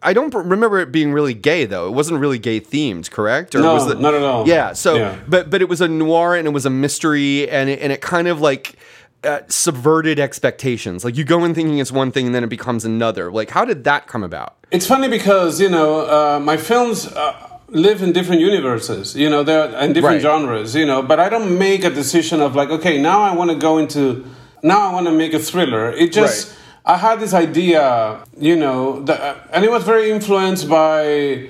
I 0.04 0.12
don't 0.12 0.34
remember 0.34 0.80
it 0.80 0.92
being 0.92 1.14
really 1.14 1.34
gay 1.34 1.66
though. 1.66 1.88
It 1.88 1.92
wasn't 1.92 2.20
really 2.20 2.40
gay 2.40 2.60
themed, 2.60 3.10
correct? 3.10 3.56
Or 3.56 3.60
no, 3.62 3.76
was 3.76 3.90
it, 3.90 4.02
not 4.02 4.14
at 4.14 4.24
all. 4.24 4.46
Yeah. 4.48 4.74
So, 4.74 4.96
yeah. 4.96 5.18
but 5.28 5.50
but 5.50 5.62
it 5.62 5.70
was 5.70 5.80
a 5.80 5.88
noir 5.88 6.36
and 6.36 6.46
it 6.46 6.52
was 6.52 6.66
a 6.66 6.70
mystery 6.70 7.50
and 7.50 7.70
it, 7.70 7.80
and 7.80 7.92
it 7.92 8.02
kind 8.02 8.28
of 8.28 8.42
like. 8.42 8.76
Uh, 9.24 9.42
subverted 9.48 10.20
expectations. 10.20 11.04
Like 11.04 11.18
you 11.18 11.24
go 11.24 11.44
in 11.44 11.56
thinking 11.56 11.80
it's 11.80 11.92
one 11.92 12.12
thing 12.12 12.28
and 12.28 12.36
then 12.36 12.44
it 12.44 12.50
becomes 12.50 12.86
another. 12.86 13.32
Like, 13.32 13.50
how 13.50 13.66
did 13.66 13.84
that 13.84 14.06
come 14.06 14.24
about? 14.24 14.56
It's 14.70 14.86
funny 14.86 15.10
because 15.10 15.60
you 15.60 15.70
know 15.70 16.02
uh, 16.02 16.40
my 16.40 16.56
films. 16.56 17.08
Uh, 17.08 17.47
live 17.70 18.02
in 18.02 18.14
different 18.14 18.42
universes, 18.42 19.16
you 19.16 19.30
know, 19.30 19.44
they're 19.44 19.68
in 19.80 19.94
different 19.94 20.24
right. 20.24 20.40
genres, 20.40 20.76
you 20.76 20.86
know, 20.86 21.02
but 21.02 21.20
I 21.20 21.30
don't 21.30 21.58
make 21.58 21.84
a 21.84 21.90
decision 21.90 22.42
of 22.42 22.56
like, 22.56 22.70
okay, 22.70 22.98
now 23.02 23.22
I 23.22 23.34
want 23.36 23.52
to 23.52 23.58
go 23.58 23.78
into, 23.78 24.26
now 24.64 24.90
I 24.90 24.94
want 24.94 25.08
to 25.08 25.12
make 25.12 25.34
a 25.34 25.40
thriller. 25.40 25.92
It 25.92 26.14
just, 26.14 26.48
right. 26.48 26.58
I 26.86 26.98
had 26.98 27.20
this 27.20 27.34
idea, 27.34 28.24
you 28.38 28.56
know, 28.56 29.04
that, 29.04 29.50
and 29.52 29.66
it 29.66 29.72
was 29.72 29.84
very 29.84 30.12
influenced 30.12 30.70
by, 30.70 31.50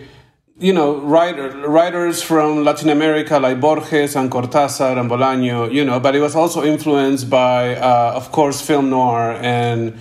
you 0.57 0.73
know, 0.73 0.99
writer, 1.01 1.49
writers 1.69 2.23
from 2.23 2.63
Latin 2.63 2.89
America 2.89 3.37
like 3.37 3.61
Borges 3.61 4.15
and 4.15 4.31
Cortázar 4.31 4.99
and 4.99 5.11
Bolaño, 5.11 5.71
you 5.71 5.85
know, 5.85 5.99
but 5.99 6.15
it 6.15 6.19
was 6.19 6.35
also 6.35 6.63
influenced 6.63 7.29
by, 7.29 7.75
uh, 7.75 8.13
of 8.15 8.31
course, 8.31 8.59
film 8.59 8.89
noir 8.89 9.37
and, 9.43 9.95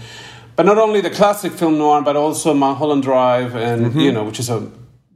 but 0.57 0.65
not 0.65 0.79
only 0.79 1.03
the 1.03 1.11
classic 1.11 1.53
film 1.53 1.77
noir, 1.77 2.01
but 2.01 2.17
also 2.17 2.55
Mulholland 2.55 3.03
Drive 3.03 3.55
and, 3.55 3.87
mm-hmm. 3.87 4.01
you 4.01 4.13
know, 4.13 4.25
which 4.25 4.41
is 4.41 4.49
a 4.49 4.67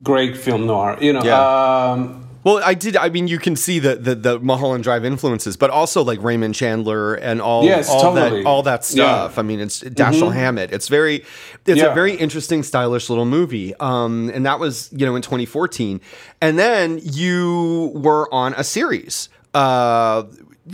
great 0.02 0.36
film 0.36 0.66
noir. 0.66 0.98
You 1.00 1.12
know, 1.12 1.22
yeah. 1.22 1.90
Um, 1.92 2.28
well, 2.42 2.62
I 2.64 2.72
did. 2.72 2.96
I 2.96 3.10
mean, 3.10 3.28
you 3.28 3.38
can 3.38 3.54
see 3.54 3.78
the, 3.78 3.96
the 3.96 4.14
the 4.14 4.40
Mulholland 4.40 4.82
Drive 4.82 5.04
influences, 5.04 5.58
but 5.58 5.68
also 5.68 6.02
like 6.02 6.22
Raymond 6.22 6.54
Chandler 6.54 7.14
and 7.14 7.40
all 7.40 7.64
yes, 7.64 7.90
all 7.90 8.14
totally. 8.14 8.42
that 8.42 8.48
all 8.48 8.62
that 8.62 8.84
stuff. 8.84 9.34
Yeah. 9.34 9.40
I 9.40 9.42
mean, 9.42 9.60
it's 9.60 9.82
Dashiell 9.82 10.28
mm-hmm. 10.28 10.32
Hammett. 10.32 10.72
It's 10.72 10.88
very, 10.88 11.24
it's 11.66 11.80
yeah. 11.80 11.92
a 11.92 11.94
very 11.94 12.14
interesting, 12.14 12.62
stylish 12.62 13.10
little 13.10 13.26
movie. 13.26 13.74
Um, 13.74 14.30
and 14.32 14.46
that 14.46 14.58
was 14.58 14.90
you 14.92 15.04
know 15.04 15.16
in 15.16 15.22
2014, 15.22 16.00
and 16.40 16.58
then 16.58 16.98
you 17.02 17.92
were 17.94 18.32
on 18.32 18.54
a 18.54 18.64
series. 18.64 19.28
Uh, 19.52 20.24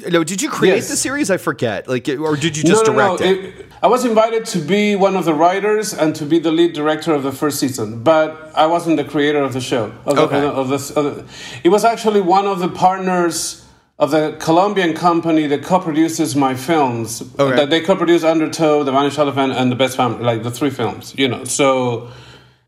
no, 0.09 0.23
did 0.23 0.43
you 0.43 0.51
create 0.51 0.77
yes. 0.77 0.89
the 0.89 0.97
series? 0.97 1.31
I 1.31 1.37
forget. 1.37 1.89
Like, 1.89 2.09
or 2.09 2.37
did 2.37 2.57
you 2.57 2.62
just 2.62 2.87
no, 2.87 2.93
no, 2.93 2.99
direct 2.99 3.21
no. 3.21 3.27
it? 3.27 3.45
it? 3.45 3.65
I 3.83 3.89
was 3.89 4.05
invited 4.05 4.47
to 4.47 4.59
be 4.59 4.97
one 4.97 5.17
of 5.17 5.27
the 5.27 5.35
writers 5.35 5.93
and 5.93 6.17
to 6.17 6.25
be 6.25 6.39
the 6.39 6.51
lead 6.51 6.73
director 6.73 7.12
of 7.12 7.23
the 7.23 7.33
first 7.33 7.61
season, 7.61 8.03
but 8.03 8.53
I 8.55 8.67
wasn't 8.67 8.97
the 8.97 9.05
creator 9.05 9.43
of 9.43 9.53
the 9.53 9.61
show. 9.61 9.93
Of 10.07 10.19
okay. 10.19 10.41
The, 10.41 10.49
of 10.49 10.69
the, 10.69 10.75
of 10.75 11.17
the, 11.17 11.25
it 11.62 11.69
was 11.69 11.85
actually 11.85 12.23
one 12.23 12.47
of 12.47 12.59
the 12.59 12.69
partners 12.69 13.67
of 13.99 14.11
the 14.11 14.37
Colombian 14.41 14.95
company 14.95 15.47
that 15.47 15.62
co-produces 15.62 16.35
my 16.37 16.55
films. 16.55 17.23
Okay. 17.39 17.57
That 17.57 17.71
they 17.71 17.81
co-produce 17.81 18.25
Undertow, 18.25 18.83
The 18.83 18.93
Vanished 18.93 19.19
Elephant, 19.19 19.53
and 19.53 19.71
The 19.71 19.77
Best 19.77 19.97
Family, 19.97 20.23
like 20.25 20.43
the 20.43 20.51
three 20.51 20.71
films. 20.71 21.15
You 21.17 21.29
know, 21.29 21.45
so 21.45 22.11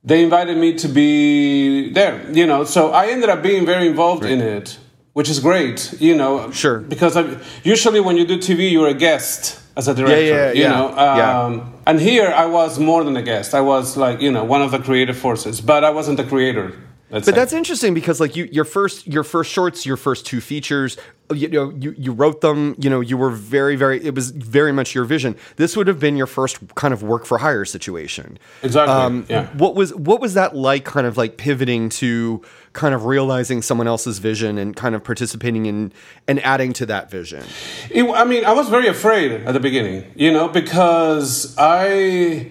they 0.04 0.22
invited 0.22 0.56
me 0.58 0.74
to 0.74 0.88
be 0.88 1.90
there. 1.90 2.30
You 2.30 2.46
know, 2.46 2.64
so 2.64 2.92
I 2.92 3.08
ended 3.08 3.30
up 3.30 3.42
being 3.42 3.64
very 3.64 3.86
involved 3.86 4.24
right. 4.24 4.32
in 4.32 4.40
it 4.40 4.78
which 5.18 5.28
is 5.28 5.40
great, 5.40 5.92
you 6.00 6.14
know. 6.14 6.48
Sure. 6.52 6.78
Because 6.78 7.16
I, 7.16 7.24
usually 7.64 7.98
when 7.98 8.16
you 8.16 8.24
do 8.24 8.38
TV, 8.38 8.70
you're 8.70 8.86
a 8.86 8.94
guest 8.94 9.60
as 9.76 9.88
a 9.88 9.92
director, 9.92 10.20
yeah, 10.20 10.46
yeah, 10.46 10.52
you 10.52 10.62
yeah. 10.62 10.68
know. 10.68 10.86
Um, 10.90 11.18
yeah. 11.18 11.66
And 11.88 12.00
here 12.00 12.28
I 12.28 12.46
was 12.46 12.78
more 12.78 13.02
than 13.02 13.16
a 13.16 13.22
guest. 13.22 13.52
I 13.52 13.60
was 13.60 13.96
like, 13.96 14.20
you 14.20 14.30
know, 14.30 14.44
one 14.44 14.62
of 14.62 14.70
the 14.70 14.78
creative 14.78 15.18
forces, 15.18 15.60
but 15.60 15.82
I 15.82 15.90
wasn't 15.90 16.18
the 16.18 16.24
creator. 16.24 16.72
But 17.10 17.24
say. 17.24 17.32
that's 17.32 17.52
interesting 17.52 17.94
because 17.94 18.20
like 18.20 18.36
you, 18.36 18.48
your 18.52 18.64
first, 18.64 19.06
your 19.06 19.24
first 19.24 19.50
shorts, 19.50 19.86
your 19.86 19.96
first 19.96 20.26
two 20.26 20.40
features, 20.40 20.96
you 21.34 21.48
know 21.48 21.70
you, 21.70 21.94
you 21.98 22.12
wrote 22.12 22.40
them 22.40 22.74
you 22.78 22.88
know 22.88 23.00
you 23.00 23.16
were 23.16 23.30
very 23.30 23.76
very 23.76 24.02
it 24.04 24.14
was 24.14 24.30
very 24.30 24.72
much 24.72 24.94
your 24.94 25.04
vision 25.04 25.36
this 25.56 25.76
would 25.76 25.86
have 25.86 26.00
been 26.00 26.16
your 26.16 26.26
first 26.26 26.58
kind 26.74 26.94
of 26.94 27.02
work 27.02 27.26
for 27.26 27.38
hire 27.38 27.64
situation 27.64 28.38
exactly 28.62 28.94
um, 28.94 29.26
yeah. 29.28 29.46
what 29.54 29.74
was 29.74 29.94
what 29.94 30.20
was 30.20 30.34
that 30.34 30.56
like 30.56 30.84
kind 30.84 31.06
of 31.06 31.16
like 31.16 31.36
pivoting 31.36 31.88
to 31.88 32.42
kind 32.72 32.94
of 32.94 33.04
realizing 33.04 33.62
someone 33.62 33.86
else's 33.86 34.18
vision 34.18 34.58
and 34.58 34.76
kind 34.76 34.94
of 34.94 35.02
participating 35.04 35.66
in 35.66 35.92
and 36.26 36.42
adding 36.44 36.72
to 36.72 36.86
that 36.86 37.10
vision 37.10 37.44
it, 37.90 38.04
i 38.14 38.24
mean 38.24 38.44
i 38.44 38.52
was 38.52 38.68
very 38.68 38.86
afraid 38.86 39.32
at 39.32 39.52
the 39.52 39.60
beginning 39.60 40.04
you 40.14 40.32
know 40.32 40.48
because 40.48 41.54
i 41.58 42.50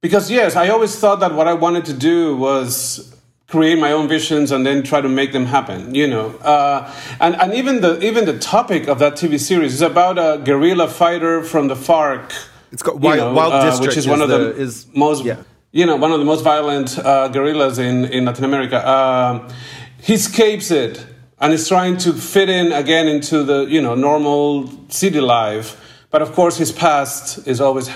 because 0.00 0.30
yes 0.30 0.56
i 0.56 0.68
always 0.68 0.96
thought 0.98 1.20
that 1.20 1.34
what 1.34 1.48
i 1.48 1.54
wanted 1.54 1.84
to 1.84 1.92
do 1.92 2.36
was 2.36 3.13
create 3.46 3.78
my 3.78 3.92
own 3.92 4.08
visions 4.08 4.50
and 4.50 4.64
then 4.64 4.82
try 4.82 5.00
to 5.00 5.08
make 5.08 5.32
them 5.32 5.46
happen 5.46 5.94
you 5.94 6.06
know. 6.06 6.30
Uh, 6.38 6.92
and, 7.20 7.34
and 7.36 7.54
even 7.54 7.80
the 7.80 8.02
even 8.04 8.24
the 8.24 8.38
topic 8.38 8.88
of 8.88 8.98
that 8.98 9.14
tv 9.14 9.38
series 9.38 9.74
is 9.74 9.82
about 9.82 10.18
a 10.18 10.42
guerrilla 10.44 10.88
fighter 10.88 11.42
from 11.42 11.68
the 11.68 11.74
farc 11.74 12.32
it's 12.72 12.82
called 12.82 13.02
wild, 13.02 13.18
know, 13.18 13.32
wild 13.32 13.52
uh, 13.52 13.78
which 13.80 13.90
is, 13.90 13.98
is 13.98 14.08
one 14.08 14.20
of 14.20 14.28
the, 14.28 14.56
is, 14.56 14.86
most 14.94 15.24
yeah. 15.24 15.36
you 15.72 15.86
know 15.86 15.96
one 15.96 16.12
of 16.12 16.18
the 16.18 16.24
most 16.24 16.42
violent 16.42 16.98
uh, 16.98 17.28
guerrillas 17.28 17.78
in, 17.78 18.04
in 18.06 18.24
latin 18.24 18.44
america. 18.44 18.88
Um, 18.88 19.48
he 20.02 20.14
escapes 20.14 20.70
it 20.70 21.06
and 21.38 21.52
is 21.52 21.68
trying 21.68 21.96
to 21.98 22.12
fit 22.12 22.48
in 22.48 22.72
again 22.72 23.08
into 23.08 23.42
the 23.42 23.64
you 23.64 23.80
know 23.80 23.94
normal 23.94 24.70
city 24.88 25.20
life. 25.20 25.80
But 26.10 26.22
of 26.22 26.32
course 26.32 26.56
his 26.56 26.72
past 26.72 27.46
is 27.46 27.60
always 27.60 27.90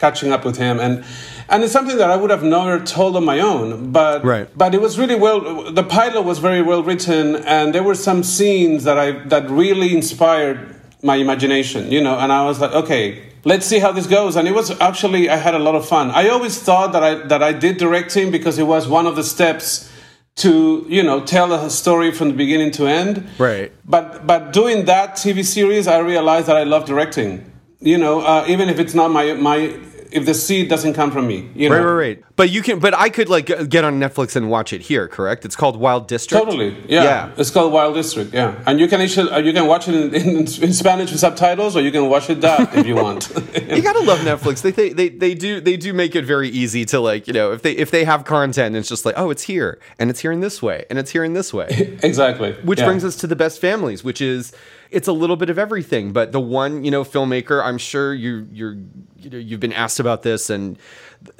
catching 0.00 0.32
up 0.32 0.44
with 0.44 0.56
him 0.56 0.80
and 0.80 1.04
and 1.50 1.64
it's 1.64 1.72
something 1.72 1.98
that 1.98 2.10
I 2.10 2.16
would 2.16 2.30
have 2.30 2.44
never 2.44 2.78
told 2.78 3.16
on 3.16 3.24
my 3.24 3.40
own. 3.40 3.90
But 3.90 4.24
right. 4.24 4.48
but 4.56 4.74
it 4.74 4.80
was 4.80 4.98
really 4.98 5.16
well. 5.16 5.70
The 5.72 5.82
pilot 5.82 6.22
was 6.22 6.38
very 6.38 6.62
well 6.62 6.82
written, 6.82 7.36
and 7.36 7.74
there 7.74 7.82
were 7.82 7.96
some 7.96 8.22
scenes 8.22 8.84
that 8.84 8.98
I 8.98 9.10
that 9.26 9.50
really 9.50 9.92
inspired 9.94 10.76
my 11.02 11.16
imagination. 11.16 11.90
You 11.90 12.02
know, 12.02 12.16
and 12.18 12.32
I 12.32 12.44
was 12.44 12.60
like, 12.60 12.72
okay, 12.72 13.20
let's 13.44 13.66
see 13.66 13.80
how 13.80 13.90
this 13.92 14.06
goes. 14.06 14.36
And 14.36 14.46
it 14.46 14.54
was 14.54 14.70
actually 14.80 15.28
I 15.28 15.36
had 15.36 15.54
a 15.54 15.58
lot 15.58 15.74
of 15.74 15.86
fun. 15.86 16.12
I 16.12 16.28
always 16.28 16.56
thought 16.62 16.92
that 16.92 17.02
I 17.02 17.14
that 17.26 17.42
I 17.42 17.52
did 17.52 17.78
directing 17.78 18.30
because 18.30 18.58
it 18.58 18.66
was 18.66 18.86
one 18.86 19.06
of 19.06 19.16
the 19.16 19.24
steps 19.24 19.90
to 20.36 20.86
you 20.88 21.02
know 21.02 21.24
tell 21.24 21.52
a 21.52 21.68
story 21.68 22.12
from 22.12 22.28
the 22.28 22.34
beginning 22.34 22.70
to 22.72 22.86
end. 22.86 23.28
Right. 23.38 23.72
But 23.84 24.24
but 24.24 24.52
doing 24.52 24.84
that 24.84 25.14
TV 25.16 25.44
series, 25.44 25.88
I 25.88 25.98
realized 25.98 26.46
that 26.46 26.56
I 26.56 26.62
love 26.62 26.84
directing. 26.84 27.46
You 27.80 27.96
know, 27.98 28.20
uh, 28.20 28.44
even 28.46 28.68
if 28.68 28.78
it's 28.78 28.94
not 28.94 29.10
my 29.10 29.32
my 29.32 29.80
if 30.12 30.26
the 30.26 30.34
seed 30.34 30.68
doesn't 30.68 30.94
come 30.94 31.10
from 31.10 31.26
me. 31.26 31.50
You 31.54 31.68
know? 31.68 31.76
Right, 31.76 31.84
right, 31.84 31.92
right. 31.92 32.24
But 32.36 32.50
you 32.50 32.62
can, 32.62 32.78
but 32.78 32.94
I 32.94 33.10
could 33.10 33.28
like 33.28 33.46
get 33.68 33.84
on 33.84 34.00
Netflix 34.00 34.36
and 34.36 34.50
watch 34.50 34.72
it 34.72 34.82
here. 34.82 35.08
Correct? 35.08 35.44
It's 35.44 35.56
called 35.56 35.76
Wild 35.76 36.08
District. 36.08 36.42
Totally, 36.42 36.76
yeah. 36.88 37.04
Yeah. 37.04 37.32
It's 37.36 37.50
called 37.50 37.72
Wild 37.72 37.94
District, 37.94 38.32
yeah. 38.32 38.62
And 38.66 38.80
you 38.80 38.88
can 38.88 39.00
actually, 39.00 39.30
uh, 39.30 39.38
you 39.38 39.52
can 39.52 39.66
watch 39.66 39.88
it 39.88 39.94
in, 39.94 40.14
in, 40.14 40.36
in 40.38 40.72
Spanish 40.72 41.10
with 41.10 41.20
subtitles, 41.20 41.76
or 41.76 41.82
you 41.82 41.92
can 41.92 42.08
watch 42.08 42.30
it 42.30 42.40
dubbed 42.40 42.74
if 42.74 42.86
you 42.86 42.96
want. 42.96 43.30
You 43.70 43.82
gotta 43.82 44.00
love 44.00 44.18
Netflix. 44.20 44.62
They, 44.62 44.72
they 44.72 44.92
they 44.92 45.08
they 45.08 45.34
do 45.34 45.60
they 45.60 45.76
do 45.76 45.92
make 45.92 46.16
it 46.16 46.24
very 46.24 46.48
easy 46.48 46.84
to 46.86 46.98
like 46.98 47.26
you 47.26 47.32
know 47.32 47.52
if 47.52 47.62
they 47.62 47.72
if 47.72 47.90
they 47.90 48.04
have 48.04 48.24
content 48.24 48.74
it's 48.74 48.88
just 48.88 49.04
like 49.04 49.14
oh 49.16 49.30
it's 49.30 49.42
here 49.42 49.78
and 49.98 50.10
it's 50.10 50.20
here 50.20 50.32
in 50.32 50.40
this 50.40 50.60
way 50.60 50.84
and 50.90 50.98
it's 50.98 51.10
here 51.10 51.24
in 51.24 51.34
this 51.34 51.52
way. 51.54 51.98
exactly. 52.02 52.52
Which 52.64 52.80
yeah. 52.80 52.86
brings 52.86 53.04
us 53.04 53.16
to 53.16 53.26
the 53.26 53.36
best 53.36 53.60
families, 53.60 54.02
which 54.02 54.20
is 54.20 54.52
it's 54.90 55.08
a 55.08 55.12
little 55.12 55.36
bit 55.36 55.50
of 55.50 55.58
everything. 55.58 56.12
But 56.12 56.32
the 56.32 56.40
one 56.40 56.84
you 56.84 56.90
know 56.90 57.04
filmmaker, 57.04 57.64
I'm 57.64 57.78
sure 57.78 58.12
you 58.14 58.46
you're 58.52 58.76
you 59.16 59.30
know 59.30 59.38
you've 59.38 59.60
been 59.60 59.72
asked 59.72 60.00
about 60.00 60.22
this, 60.22 60.50
and 60.50 60.78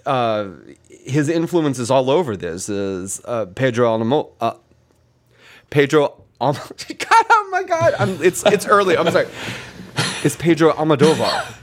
uh, 0.07 0.49
his 0.89 1.29
influence 1.29 1.79
is 1.79 1.91
all 1.91 2.11
over 2.11 2.37
this. 2.37 2.69
Is 2.69 3.21
uh, 3.25 3.47
Pedro 3.47 3.89
Alamo, 3.89 4.33
uh, 4.41 4.55
Pedro? 5.71 6.17
God, 6.41 6.57
oh 6.57 7.49
my 7.53 7.63
God! 7.65 7.95
I'm, 7.99 8.23
it's 8.23 8.45
it's 8.47 8.67
early. 8.67 8.97
I'm 8.97 9.11
sorry. 9.11 9.29
It's 10.23 10.37
Pedro 10.37 10.73
Almodovar. 10.73 11.55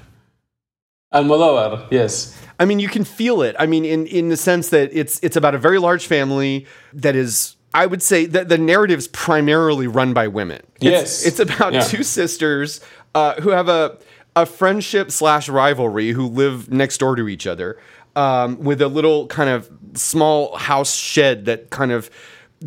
Almodovar, 1.13 1.87
yes. 1.91 2.37
I 2.59 2.65
mean, 2.65 2.79
you 2.79 2.87
can 2.87 3.03
feel 3.03 3.41
it. 3.41 3.55
I 3.59 3.65
mean, 3.65 3.85
in 3.85 4.07
in 4.07 4.29
the 4.29 4.37
sense 4.37 4.69
that 4.69 4.89
it's 4.93 5.19
it's 5.23 5.35
about 5.35 5.55
a 5.55 5.57
very 5.57 5.79
large 5.79 6.07
family 6.07 6.65
that 6.93 7.15
is. 7.15 7.55
I 7.73 7.85
would 7.85 8.01
say 8.01 8.25
that 8.27 8.49
the 8.49 8.57
narrative's 8.57 9.07
primarily 9.07 9.87
run 9.87 10.13
by 10.13 10.27
women. 10.27 10.61
Yes. 10.79 11.25
it's, 11.25 11.39
it's 11.39 11.51
about 11.55 11.73
Yeah. 11.73 11.81
two 11.81 12.03
sisters 12.03 12.81
uh, 13.15 13.39
who 13.41 13.49
have 13.49 13.69
a 13.69 13.97
a 14.35 14.45
friendship 14.45 15.09
slash 15.11 15.49
rivalry 15.49 16.11
who 16.11 16.27
live 16.27 16.71
next 16.71 16.99
door 16.99 17.15
to 17.15 17.27
each 17.27 17.47
other 17.47 17.75
um, 18.15 18.59
with 18.59 18.79
a 18.83 18.87
little 18.87 19.25
kind 19.27 19.49
of 19.49 19.67
small 19.95 20.55
house 20.57 20.93
shed 20.95 21.45
that 21.45 21.71
kind 21.71 21.91
of 21.91 22.11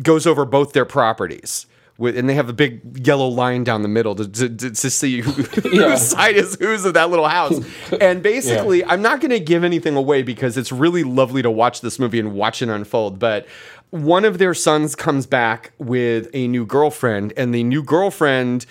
goes 0.01 0.27
over 0.27 0.43
both 0.43 0.73
their 0.73 0.83
properties. 0.83 1.65
With, 2.01 2.17
and 2.17 2.27
they 2.27 2.33
have 2.33 2.49
a 2.49 2.53
big 2.53 3.05
yellow 3.05 3.27
line 3.27 3.63
down 3.63 3.83
the 3.83 3.87
middle 3.87 4.15
to, 4.15 4.27
to, 4.27 4.49
to, 4.49 4.71
to 4.71 4.89
see 4.89 5.21
who, 5.21 5.31
Yeah. 5.71 5.91
whose 5.91 6.01
side 6.01 6.35
is 6.35 6.57
whose 6.59 6.83
of 6.83 6.95
that 6.95 7.09
little 7.11 7.27
house. 7.27 7.59
And 8.01 8.23
basically, 8.23 8.83
I'm 8.83 9.01
not 9.01 9.21
going 9.21 9.29
to 9.31 9.39
give 9.39 9.63
anything 9.63 9.95
away 9.95 10.23
because 10.23 10.57
it's 10.57 10.71
really 10.71 11.03
lovely 11.03 11.41
to 11.43 11.51
watch 11.51 11.81
this 11.81 11.99
movie 11.99 12.19
and 12.19 12.33
watch 12.33 12.61
it 12.61 12.69
unfold. 12.69 13.19
But 13.19 13.45
one 13.91 14.25
of 14.25 14.39
their 14.39 14.53
sons 14.55 14.95
comes 14.95 15.27
back 15.27 15.73
with 15.77 16.27
a 16.33 16.47
new 16.47 16.65
girlfriend, 16.65 17.33
and 17.37 17.53
the 17.53 17.63
new 17.63 17.83
girlfriend, 17.83 18.65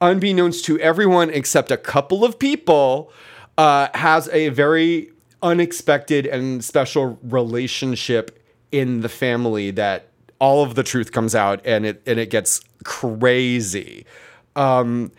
unbeknownst 0.00 0.64
to 0.66 0.78
everyone 0.78 1.30
except 1.30 1.70
a 1.72 1.76
couple 1.76 2.24
of 2.24 2.38
people, 2.38 3.10
uh, 3.58 3.88
has 3.94 4.28
a 4.28 4.50
very 4.50 5.10
unexpected 5.42 6.26
and 6.26 6.64
special 6.64 7.18
relationship 7.22 8.42
in 8.70 9.00
the 9.00 9.08
family 9.08 9.70
that 9.72 10.08
all 10.38 10.62
of 10.62 10.74
the 10.74 10.82
truth 10.82 11.12
comes 11.12 11.34
out 11.34 11.60
and 11.64 11.86
it 11.86 12.02
and 12.06 12.18
it 12.18 12.30
gets 12.30 12.60
crazy. 12.84 14.06
Um, 14.54 15.12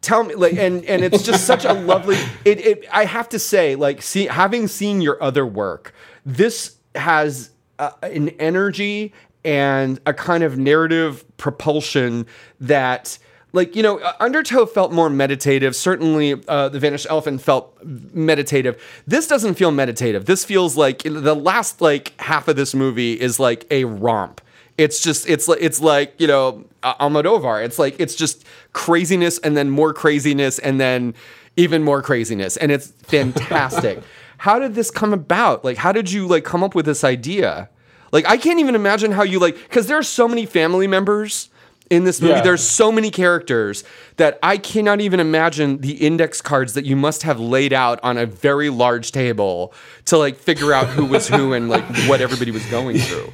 tell 0.00 0.24
me 0.24 0.34
like 0.34 0.54
and 0.54 0.84
and 0.84 1.02
it's 1.02 1.22
just 1.22 1.46
such 1.46 1.64
a 1.64 1.72
lovely 1.90 2.16
it, 2.44 2.60
it 2.60 2.84
i 2.92 3.06
have 3.06 3.26
to 3.26 3.38
say 3.38 3.74
like 3.74 4.02
see 4.02 4.26
having 4.26 4.68
seen 4.68 5.00
your 5.00 5.20
other 5.22 5.46
work 5.46 5.94
this 6.26 6.76
has 6.94 7.50
uh, 7.78 7.90
an 8.02 8.28
energy 8.38 9.14
and 9.44 10.00
a 10.06 10.14
kind 10.14 10.42
of 10.42 10.58
narrative 10.58 11.24
propulsion 11.36 12.26
that 12.60 13.18
like 13.52 13.76
you 13.76 13.82
know 13.82 14.00
undertow 14.20 14.66
felt 14.66 14.92
more 14.92 15.08
meditative. 15.08 15.76
Certainly 15.76 16.42
uh, 16.48 16.68
the 16.70 16.78
vanished 16.80 17.06
elephant 17.08 17.40
felt 17.40 17.76
meditative. 17.84 18.82
This 19.06 19.26
doesn't 19.26 19.54
feel 19.54 19.70
meditative. 19.70 20.24
This 20.26 20.44
feels 20.44 20.76
like 20.76 21.02
the 21.04 21.34
last 21.34 21.80
like 21.80 22.18
half 22.20 22.48
of 22.48 22.56
this 22.56 22.74
movie 22.74 23.12
is 23.18 23.38
like 23.38 23.66
a 23.70 23.84
romp 23.84 24.40
it's 24.78 25.02
just 25.02 25.28
it's 25.28 25.48
like 25.48 25.58
it's 25.60 25.80
like 25.80 26.14
you 26.18 26.26
know 26.26 26.64
Almodovar. 26.82 27.64
It's 27.64 27.78
like 27.78 27.96
it's 27.98 28.14
just 28.14 28.44
craziness 28.72 29.38
and 29.38 29.56
then 29.56 29.70
more 29.70 29.92
craziness 29.92 30.58
and 30.58 30.80
then 30.80 31.14
even 31.56 31.82
more 31.82 32.02
craziness, 32.02 32.56
and 32.56 32.72
it's 32.72 32.88
fantastic. 32.88 34.02
how 34.38 34.58
did 34.58 34.74
this 34.74 34.90
come 34.90 35.12
about? 35.12 35.64
Like, 35.64 35.76
how 35.76 35.92
did 35.92 36.10
you 36.10 36.26
like 36.26 36.44
come 36.44 36.62
up 36.62 36.74
with 36.74 36.86
this 36.86 37.04
idea? 37.04 37.68
Like, 38.12 38.26
I 38.28 38.36
can't 38.36 38.60
even 38.60 38.74
imagine 38.74 39.10
how 39.12 39.22
you 39.22 39.38
like 39.38 39.56
because 39.56 39.86
there 39.86 39.96
are 39.96 40.02
so 40.02 40.28
many 40.28 40.46
family 40.46 40.86
members 40.86 41.48
in 41.90 42.04
this 42.04 42.20
movie. 42.20 42.34
Yeah. 42.34 42.42
There's 42.42 42.62
so 42.62 42.92
many 42.92 43.10
characters 43.10 43.84
that 44.16 44.38
I 44.42 44.58
cannot 44.58 45.00
even 45.00 45.20
imagine 45.20 45.78
the 45.78 45.92
index 45.94 46.40
cards 46.40 46.74
that 46.74 46.84
you 46.84 46.96
must 46.96 47.22
have 47.22 47.40
laid 47.40 47.72
out 47.72 48.00
on 48.02 48.18
a 48.18 48.26
very 48.26 48.70
large 48.70 49.12
table 49.12 49.72
to 50.06 50.18
like 50.18 50.36
figure 50.36 50.72
out 50.72 50.88
who 50.88 51.04
was 51.04 51.28
who 51.28 51.52
and 51.52 51.68
like 51.68 51.84
what 52.06 52.20
everybody 52.20 52.50
was 52.50 52.64
going 52.66 52.98
through. 52.98 53.32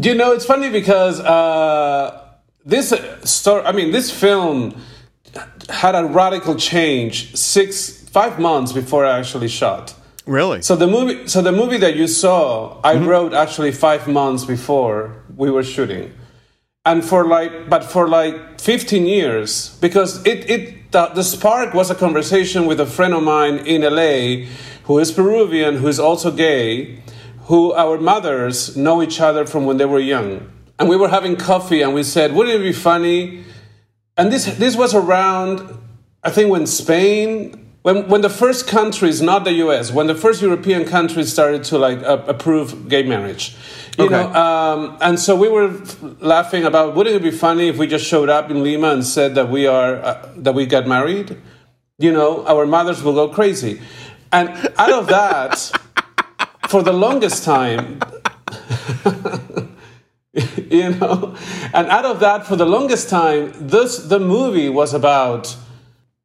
You 0.00 0.14
know, 0.14 0.32
it's 0.32 0.44
funny 0.44 0.70
because 0.70 1.18
uh, 1.18 2.28
this 2.64 2.94
story, 3.24 3.64
I 3.64 3.72
mean, 3.72 3.90
this 3.90 4.12
film 4.12 4.80
had 5.68 5.96
a 5.96 6.04
radical 6.04 6.54
change 6.54 7.34
six, 7.34 8.08
five 8.08 8.38
months 8.38 8.72
before 8.72 9.04
I 9.04 9.18
actually 9.18 9.48
shot. 9.48 9.94
Really? 10.24 10.62
So 10.62 10.76
the 10.76 10.86
movie, 10.86 11.26
so 11.26 11.42
the 11.42 11.50
movie 11.50 11.78
that 11.78 11.96
you 11.96 12.06
saw, 12.06 12.80
I 12.82 12.96
wrote 12.96 13.32
actually 13.32 13.72
five 13.72 14.06
months 14.06 14.44
before 14.44 15.24
we 15.36 15.50
were 15.50 15.64
shooting, 15.64 16.12
and 16.84 17.04
for 17.04 17.26
like, 17.26 17.68
but 17.68 17.82
for 17.82 18.06
like 18.06 18.60
fifteen 18.60 19.06
years, 19.06 19.76
because 19.80 20.24
it 20.26 20.48
it 20.48 20.92
the, 20.92 21.06
the 21.08 21.24
spark 21.24 21.74
was 21.74 21.90
a 21.90 21.94
conversation 21.94 22.66
with 22.66 22.78
a 22.78 22.86
friend 22.86 23.14
of 23.14 23.22
mine 23.22 23.58
in 23.66 23.80
LA, 23.82 24.46
who 24.84 24.98
is 24.98 25.10
Peruvian, 25.10 25.78
who 25.78 25.88
is 25.88 25.98
also 25.98 26.30
gay, 26.30 27.02
who 27.48 27.72
our 27.72 27.98
mothers 27.98 28.76
know 28.76 29.02
each 29.02 29.20
other 29.20 29.44
from 29.46 29.66
when 29.66 29.76
they 29.78 29.84
were 29.86 29.98
young, 30.14 30.30
and 30.78 30.88
we 30.88 30.96
were 30.96 31.08
having 31.08 31.34
coffee, 31.36 31.80
and 31.82 31.92
we 31.94 32.02
said, 32.02 32.32
wouldn't 32.34 32.54
it 32.60 32.62
be 32.62 32.72
funny? 32.72 33.44
And 34.16 34.30
this 34.32 34.44
this 34.56 34.76
was 34.76 34.94
around, 34.94 35.62
I 36.22 36.30
think, 36.30 36.50
when 36.50 36.66
Spain 36.66 37.64
when, 37.82 38.08
when 38.08 38.20
the 38.20 38.28
first 38.28 38.66
countries, 38.66 39.22
not 39.22 39.44
the 39.44 39.52
U.S., 39.64 39.92
when 39.92 40.08
the 40.08 40.14
first 40.14 40.42
European 40.42 40.84
countries 40.84 41.32
started 41.32 41.64
to 41.64 41.78
like 41.78 42.02
uh, 42.02 42.22
approve 42.26 42.88
gay 42.88 43.02
marriage, 43.02 43.56
you 43.96 44.04
Okay. 44.04 44.14
know, 44.14 44.34
um, 44.34 44.98
and 45.00 45.18
so 45.18 45.34
we 45.34 45.48
were 45.48 45.70
f- 45.80 45.96
laughing 46.20 46.64
about 46.64 46.94
wouldn't 46.94 47.16
it 47.16 47.22
be 47.22 47.30
funny 47.30 47.68
if 47.68 47.78
we 47.78 47.86
just 47.86 48.04
showed 48.04 48.28
up 48.28 48.50
in 48.50 48.62
Lima 48.62 48.90
and 48.90 49.06
said 49.06 49.34
that 49.36 49.48
we 49.48 49.66
are 49.66 49.94
uh, 49.96 50.28
that 50.36 50.54
we 50.54 50.66
got 50.66 50.86
married, 50.86 51.36
you 51.98 52.12
know, 52.12 52.44
our 52.46 52.66
mothers 52.66 53.02
will 53.02 53.14
go 53.14 53.28
crazy, 53.28 53.80
and 54.32 54.48
out 54.76 54.92
of 54.92 55.06
that, 55.06 55.70
for 56.68 56.82
the 56.82 56.92
longest 56.92 57.44
time. 57.44 58.00
you 60.70 60.90
know 60.90 61.34
and 61.74 61.88
out 61.88 62.04
of 62.04 62.20
that 62.20 62.46
for 62.46 62.54
the 62.54 62.64
longest 62.64 63.08
time 63.08 63.52
this 63.66 63.98
the 63.98 64.20
movie 64.20 64.68
was 64.68 64.94
about 64.94 65.56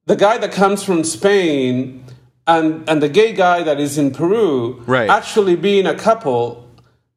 the 0.06 0.16
guy 0.16 0.38
that 0.38 0.52
comes 0.52 0.84
from 0.84 1.04
Spain 1.04 2.04
and 2.46 2.88
and 2.90 3.02
the 3.02 3.10
gay 3.10 3.34
guy 3.34 3.64
that 3.64 3.80
is 3.80 3.98
in 3.98 4.12
Peru 4.12 4.84
Right. 4.86 5.10
actually 5.10 5.56
being 5.56 5.86
a 5.88 5.96
couple 5.96 6.68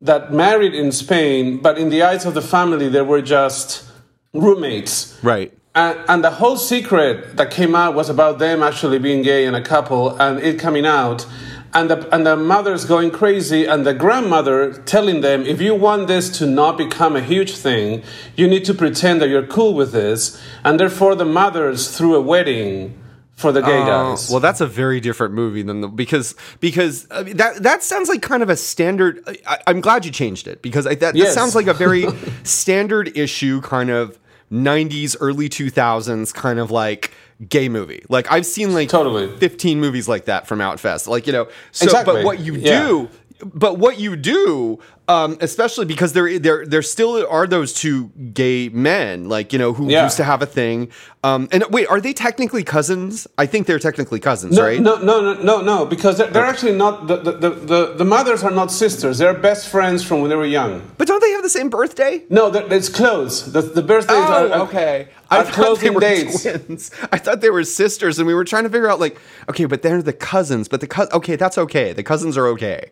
that 0.00 0.32
married 0.32 0.74
in 0.74 0.92
Spain, 0.92 1.58
but 1.58 1.78
in 1.78 1.88
the 1.88 2.02
eyes 2.02 2.24
of 2.26 2.34
the 2.34 2.42
family 2.42 2.88
they 2.88 3.02
were 3.02 3.22
just 3.22 3.84
roommates. 4.32 5.18
Right. 5.22 5.52
And, 5.74 5.98
and 6.08 6.24
the 6.24 6.30
whole 6.30 6.56
secret 6.56 7.36
that 7.36 7.50
came 7.50 7.74
out 7.74 7.94
was 7.94 8.08
about 8.08 8.38
them 8.38 8.62
actually 8.62 8.98
being 8.98 9.22
gay 9.22 9.46
and 9.46 9.56
a 9.56 9.62
couple 9.62 10.16
and 10.20 10.38
it 10.40 10.58
coming 10.60 10.86
out. 10.86 11.26
And 11.74 11.90
the, 11.90 12.14
and 12.14 12.26
the 12.26 12.36
mothers 12.36 12.84
going 12.84 13.10
crazy, 13.10 13.66
and 13.66 13.86
the 13.86 13.92
grandmother 13.92 14.72
telling 14.84 15.20
them, 15.20 15.42
if 15.42 15.60
you 15.60 15.74
want 15.74 16.06
this 16.06 16.30
to 16.38 16.46
not 16.46 16.78
become 16.78 17.16
a 17.16 17.20
huge 17.20 17.56
thing, 17.56 18.02
you 18.34 18.46
need 18.48 18.64
to 18.64 18.74
pretend 18.74 19.20
that 19.20 19.28
you're 19.28 19.46
cool 19.46 19.74
with 19.74 19.92
this. 19.92 20.42
And 20.64 20.80
therefore, 20.80 21.14
the 21.14 21.24
mothers 21.26 21.96
threw 21.96 22.14
a 22.14 22.20
wedding 22.20 22.98
for 23.36 23.52
the 23.52 23.60
gay 23.60 23.82
oh, 23.82 23.86
guys. 23.86 24.30
Oh, 24.30 24.34
Well, 24.34 24.40
that's 24.40 24.62
a 24.62 24.66
very 24.66 24.98
different 24.98 25.34
movie 25.34 25.62
than 25.62 25.82
the 25.82 25.88
because 25.88 26.34
because 26.60 27.06
I 27.10 27.22
mean, 27.22 27.36
that 27.36 27.62
that 27.62 27.82
sounds 27.82 28.08
like 28.08 28.22
kind 28.22 28.42
of 28.42 28.48
a 28.48 28.56
standard. 28.56 29.22
I, 29.46 29.58
I'm 29.66 29.80
glad 29.80 30.04
you 30.04 30.10
changed 30.10 30.48
it 30.48 30.62
because 30.62 30.86
I, 30.86 30.94
that, 30.96 31.14
that 31.14 31.32
sounds 31.32 31.54
like 31.54 31.66
a 31.66 31.74
very 31.74 32.06
standard 32.42 33.16
issue 33.16 33.60
kind 33.60 33.90
of 33.90 34.18
90s 34.52 35.16
early 35.20 35.48
2000s 35.48 36.32
kind 36.32 36.58
of 36.58 36.70
like 36.70 37.12
gay 37.48 37.68
movie. 37.68 38.04
Like 38.08 38.30
I've 38.30 38.46
seen 38.46 38.72
like 38.74 38.88
Totally. 38.88 39.28
15 39.38 39.80
movies 39.80 40.08
like 40.08 40.26
that 40.26 40.46
from 40.46 40.60
Outfest. 40.60 41.06
Like 41.08 41.26
you 41.26 41.32
know, 41.32 41.48
so 41.72 41.84
Exactly. 41.84 42.14
but 42.14 42.24
what 42.24 42.40
you 42.40 42.54
Yeah. 42.54 42.86
do. 42.86 43.08
But 43.44 43.78
what 43.78 43.98
you 44.00 44.16
do, 44.16 44.78
um, 45.08 45.36
especially 45.42 45.84
because 45.84 46.14
there, 46.14 46.38
there, 46.38 46.64
there 46.64 46.80
still 46.82 47.26
are 47.28 47.46
those 47.46 47.74
two 47.74 48.08
gay 48.32 48.70
men, 48.70 49.28
like 49.28 49.52
you 49.52 49.58
know, 49.58 49.72
who 49.74 49.90
Yeah. 49.90 50.04
used 50.04 50.16
to 50.16 50.24
have 50.24 50.40
a 50.42 50.46
thing. 50.46 50.88
Um, 51.22 51.48
and 51.52 51.62
wait, 51.70 51.86
are 51.88 52.00
they 52.00 52.12
technically 52.14 52.64
cousins? 52.64 53.26
I 53.36 53.44
think 53.46 53.66
they're 53.66 53.78
technically 53.78 54.20
cousins, 54.20 54.56
no, 54.56 54.62
right? 54.62 54.80
no, 54.80 54.96
no, 54.96 55.20
no, 55.20 55.42
no, 55.42 55.60
no, 55.60 55.84
because 55.84 56.16
they're, 56.18 56.28
they're 56.28 56.44
actually 56.46 56.76
not, 56.76 57.08
the, 57.08 57.16
the, 57.16 57.32
the, 57.32 57.50
the, 57.50 57.94
the 57.98 58.04
mothers 58.04 58.42
are 58.42 58.50
not 58.50 58.72
sisters. 58.72 59.18
They're 59.18 59.34
best 59.34 59.68
friends 59.68 60.02
from 60.02 60.20
when 60.22 60.30
they 60.30 60.36
were 60.36 60.46
young. 60.46 60.82
But 60.96 61.06
don't 61.06 61.20
they 61.20 61.30
have 61.32 61.42
the 61.42 61.50
same 61.50 61.68
birthday? 61.68 62.22
No, 62.30 62.46
it's 62.54 62.88
close. 62.88 63.42
The, 63.42 63.60
the 63.62 63.82
birthdays 63.82 64.16
Oh, 64.16 64.50
are. 64.52 64.60
okay. 64.62 65.08
I 65.30 65.42
thought 65.42 65.80
they 65.80 65.90
were 65.90 66.00
dates. 66.00 66.42
twins. 66.42 66.90
I 67.12 67.18
thought 67.18 67.40
they 67.42 67.50
were 67.50 67.64
sisters, 67.64 68.18
and 68.18 68.26
we 68.26 68.34
were 68.34 68.44
trying 68.44 68.62
to 68.64 68.70
figure 68.70 68.88
out 68.88 68.98
like, 69.00 69.18
okay, 69.50 69.64
but 69.66 69.82
they're 69.82 70.00
the 70.00 70.12
cousins. 70.12 70.68
But 70.68 70.80
the 70.80 70.86
cous 70.86 71.08
okay, 71.12 71.34
that's 71.36 71.58
okay. 71.58 71.92
The 71.92 72.04
cousins 72.04 72.36
are 72.38 72.46
okay. 72.48 72.90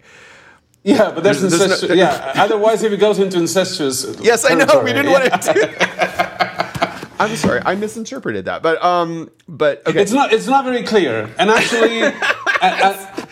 Yeah, 0.85 1.13
but 1.13 1.25
there's, 1.25 1.41
There's- 1.41 1.59
there's 1.59 1.89
no- 1.89 1.95
yeah, 1.95 2.33
otherwise 2.37 2.83
if 2.83 2.93
it 2.93 2.99
goes 2.99 3.19
into 3.19 3.39
incestuous. 3.39 4.05
Yes, 4.21 4.45
I 4.45 4.55
know. 4.55 4.83
We 4.83 4.93
didn't 4.93 5.11
yeah. 5.11 5.29
want 5.29 5.43
to. 5.43 7.09
I'm 7.19 7.35
sorry, 7.37 7.63
I 7.65 7.75
misinterpreted 7.75 8.45
that. 8.45 8.63
But 8.63 8.83
um, 8.85 9.31
but 9.49 9.87
okay. 9.87 10.03
It's 10.03 10.13
not. 10.13 10.33
It's 10.33 10.47
not 10.47 10.65
very 10.65 10.83
clear. 10.83 11.31
And 11.39 11.49
actually, 11.51 12.03
and, 12.03 12.15
and, 12.63 13.29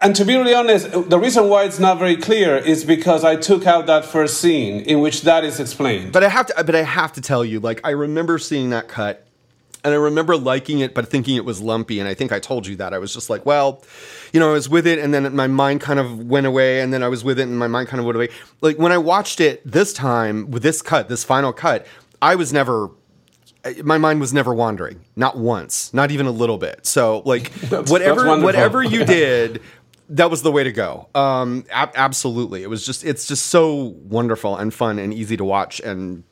and 0.00 0.16
to 0.16 0.24
be 0.24 0.36
really 0.36 0.54
honest, 0.54 0.92
the 0.92 1.18
reason 1.18 1.48
why 1.48 1.64
it's 1.64 1.80
not 1.80 1.98
very 1.98 2.16
clear 2.16 2.56
is 2.56 2.84
because 2.84 3.24
I 3.24 3.34
took 3.34 3.66
out 3.66 3.86
that 3.86 4.04
first 4.04 4.40
scene 4.40 4.82
in 4.82 5.00
which 5.00 5.22
that 5.22 5.42
is 5.44 5.58
explained. 5.58 6.12
But 6.12 6.22
I 6.22 6.28
have 6.28 6.46
to. 6.46 6.64
But 6.64 6.76
I 6.76 6.82
have 6.82 7.12
to 7.14 7.20
tell 7.20 7.44
you, 7.44 7.58
like, 7.58 7.80
I 7.82 7.90
remember 7.90 8.38
seeing 8.38 8.70
that 8.70 8.86
cut, 8.86 9.26
and 9.86 9.94
I 9.94 9.96
remember 9.96 10.36
liking 10.36 10.80
it, 10.80 10.94
but 10.94 11.08
thinking 11.08 11.36
it 11.36 11.44
was 11.44 11.62
lumpy. 11.62 12.00
And 12.00 12.08
I 12.08 12.14
think 12.14 12.32
I 12.32 12.40
told 12.40 12.66
you 12.66 12.76
that 12.76 12.92
I 12.92 12.98
was 12.98 13.14
just 13.14 13.30
like, 13.30 13.46
well, 13.46 13.82
you 14.32 14.40
know, 14.40 14.50
I 14.50 14.52
was 14.52 14.68
with 14.68 14.86
it, 14.86 14.98
and 14.98 15.14
then 15.14 15.34
my 15.34 15.46
mind 15.46 15.80
kind 15.80 15.98
of 15.98 16.26
went 16.26 16.46
away, 16.46 16.80
and 16.80 16.92
then 16.92 17.02
I 17.02 17.08
was 17.08 17.22
with 17.24 17.38
it, 17.38 17.44
and 17.44 17.58
my 17.58 17.68
mind 17.68 17.88
kind 17.88 18.00
of 18.00 18.04
went 18.06 18.16
away. 18.16 18.28
Like 18.60 18.78
when 18.78 18.92
I 18.92 18.98
watched 18.98 19.40
it 19.40 19.62
this 19.64 19.92
time 19.92 20.50
with 20.50 20.62
this 20.62 20.82
cut, 20.82 21.08
this 21.08 21.24
final 21.24 21.52
cut, 21.52 21.86
I 22.20 22.34
was 22.34 22.52
never. 22.52 22.90
My 23.82 23.98
mind 23.98 24.20
was 24.20 24.32
never 24.32 24.54
wandering, 24.54 25.00
not 25.16 25.36
once, 25.38 25.92
not 25.92 26.12
even 26.12 26.26
a 26.26 26.30
little 26.30 26.56
bit. 26.58 26.86
So, 26.86 27.22
like, 27.24 27.52
That's- 27.62 27.90
whatever, 27.90 28.22
that's 28.24 28.42
whatever 28.42 28.82
you 28.82 29.04
did, 29.18 29.60
that 30.10 30.30
was 30.30 30.42
the 30.42 30.52
way 30.52 30.62
to 30.62 30.70
go. 30.70 31.08
Um, 31.16 31.64
ab- 31.70 31.90
absolutely, 31.96 32.62
it 32.62 32.70
was 32.70 32.86
just, 32.86 33.04
it's 33.04 33.26
just 33.26 33.46
so 33.46 33.96
wonderful 34.04 34.56
and 34.56 34.72
fun 34.72 35.00
and 35.00 35.12
easy 35.12 35.36
to 35.36 35.44
watch 35.44 35.80
and 35.80 36.22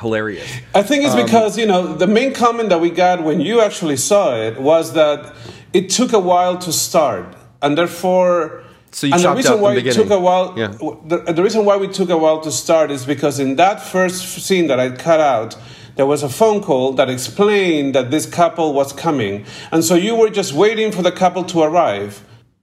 hilarious. 0.00 0.46
I 0.74 0.82
think 0.82 1.04
Um, 1.04 1.06
it's 1.06 1.22
because 1.24 1.58
you 1.58 1.66
know 1.66 1.94
the 1.94 2.06
main 2.06 2.32
comment 2.32 2.68
that 2.70 2.80
we 2.80 2.90
got 2.90 3.22
when 3.22 3.40
you 3.40 3.60
actually 3.60 3.96
saw 3.96 4.34
it 4.34 4.60
was 4.60 4.92
that 4.94 5.32
it 5.72 5.90
took 5.90 6.12
a 6.12 6.18
while 6.18 6.56
to 6.58 6.72
start, 6.72 7.34
and 7.62 7.76
therefore. 7.78 8.62
So 8.90 9.08
you 9.08 9.14
and 9.14 9.22
the 9.24 9.34
reason 9.34 9.52
out 9.52 9.56
the 9.56 9.62
why 9.62 9.74
it 9.74 9.92
took 9.92 10.10
a 10.10 10.20
while, 10.20 10.54
Yeah. 10.56 10.68
the, 11.04 11.32
the 11.32 11.42
reason 11.42 11.64
why 11.64 11.76
we 11.76 11.88
took 11.88 12.10
a 12.10 12.16
while 12.16 12.40
to 12.42 12.52
start 12.52 12.92
is 12.92 13.04
because 13.04 13.40
in 13.40 13.56
that 13.56 13.82
first 13.82 14.22
scene 14.46 14.68
that 14.68 14.78
I 14.78 14.90
cut 14.90 15.18
out, 15.18 15.56
there 15.96 16.06
was 16.06 16.22
a 16.22 16.28
phone 16.28 16.60
call 16.62 16.92
that 16.92 17.10
explained 17.10 17.96
that 17.96 18.12
this 18.12 18.24
couple 18.24 18.72
was 18.72 18.92
coming, 18.92 19.46
and 19.72 19.84
so 19.84 19.96
you 19.96 20.14
were 20.14 20.30
just 20.30 20.52
waiting 20.52 20.92
for 20.92 21.02
the 21.02 21.10
couple 21.10 21.42
to 21.44 21.62
arrive. 21.62 22.22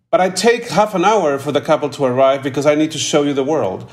But 0.10 0.22
I 0.22 0.30
take 0.30 0.70
half 0.70 0.94
an 0.96 1.04
hour 1.06 1.38
for 1.40 1.52
the 1.52 1.62
couple 1.62 1.90
to 1.90 2.04
arrive 2.06 2.44
because 2.44 2.66
I 2.66 2.76
need 2.76 2.92
to 2.92 2.98
show 2.98 3.24
you 3.24 3.34
the 3.34 3.44
world. 3.46 3.90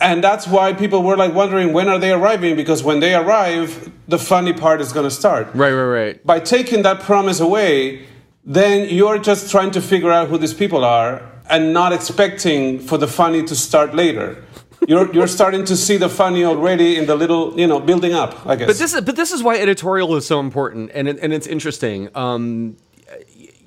And 0.00 0.24
that's 0.24 0.46
why 0.46 0.72
people 0.72 1.02
were 1.02 1.16
like 1.16 1.34
wondering 1.34 1.72
when 1.74 1.88
are 1.88 1.98
they 1.98 2.10
arriving 2.10 2.56
because 2.56 2.82
when 2.82 3.00
they 3.00 3.14
arrive, 3.14 3.92
the 4.08 4.18
funny 4.18 4.54
part 4.54 4.80
is 4.80 4.92
going 4.92 5.04
to 5.04 5.10
start. 5.10 5.48
Right, 5.54 5.72
right, 5.72 5.82
right. 5.82 6.26
By 6.26 6.40
taking 6.40 6.82
that 6.82 7.00
promise 7.00 7.38
away, 7.38 8.06
then 8.44 8.88
you're 8.88 9.18
just 9.18 9.50
trying 9.50 9.70
to 9.72 9.82
figure 9.82 10.10
out 10.10 10.28
who 10.28 10.38
these 10.38 10.54
people 10.54 10.84
are 10.84 11.30
and 11.50 11.74
not 11.74 11.92
expecting 11.92 12.78
for 12.78 12.96
the 12.96 13.06
funny 13.06 13.42
to 13.44 13.54
start 13.54 13.94
later. 13.94 14.42
You're, 14.88 15.12
you're 15.14 15.26
starting 15.26 15.66
to 15.66 15.76
see 15.76 15.98
the 15.98 16.08
funny 16.08 16.44
already 16.44 16.96
in 16.96 17.06
the 17.06 17.14
little, 17.14 17.58
you 17.60 17.66
know, 17.66 17.78
building 17.78 18.14
up, 18.14 18.46
I 18.46 18.56
guess. 18.56 18.68
But 18.68 18.78
this 18.78 18.94
is 18.94 19.00
but 19.02 19.16
this 19.16 19.32
is 19.32 19.42
why 19.42 19.56
editorial 19.58 20.16
is 20.16 20.26
so 20.26 20.40
important 20.40 20.90
and 20.94 21.08
it, 21.08 21.18
and 21.20 21.34
it's 21.34 21.46
interesting. 21.46 22.08
Um, 22.14 22.78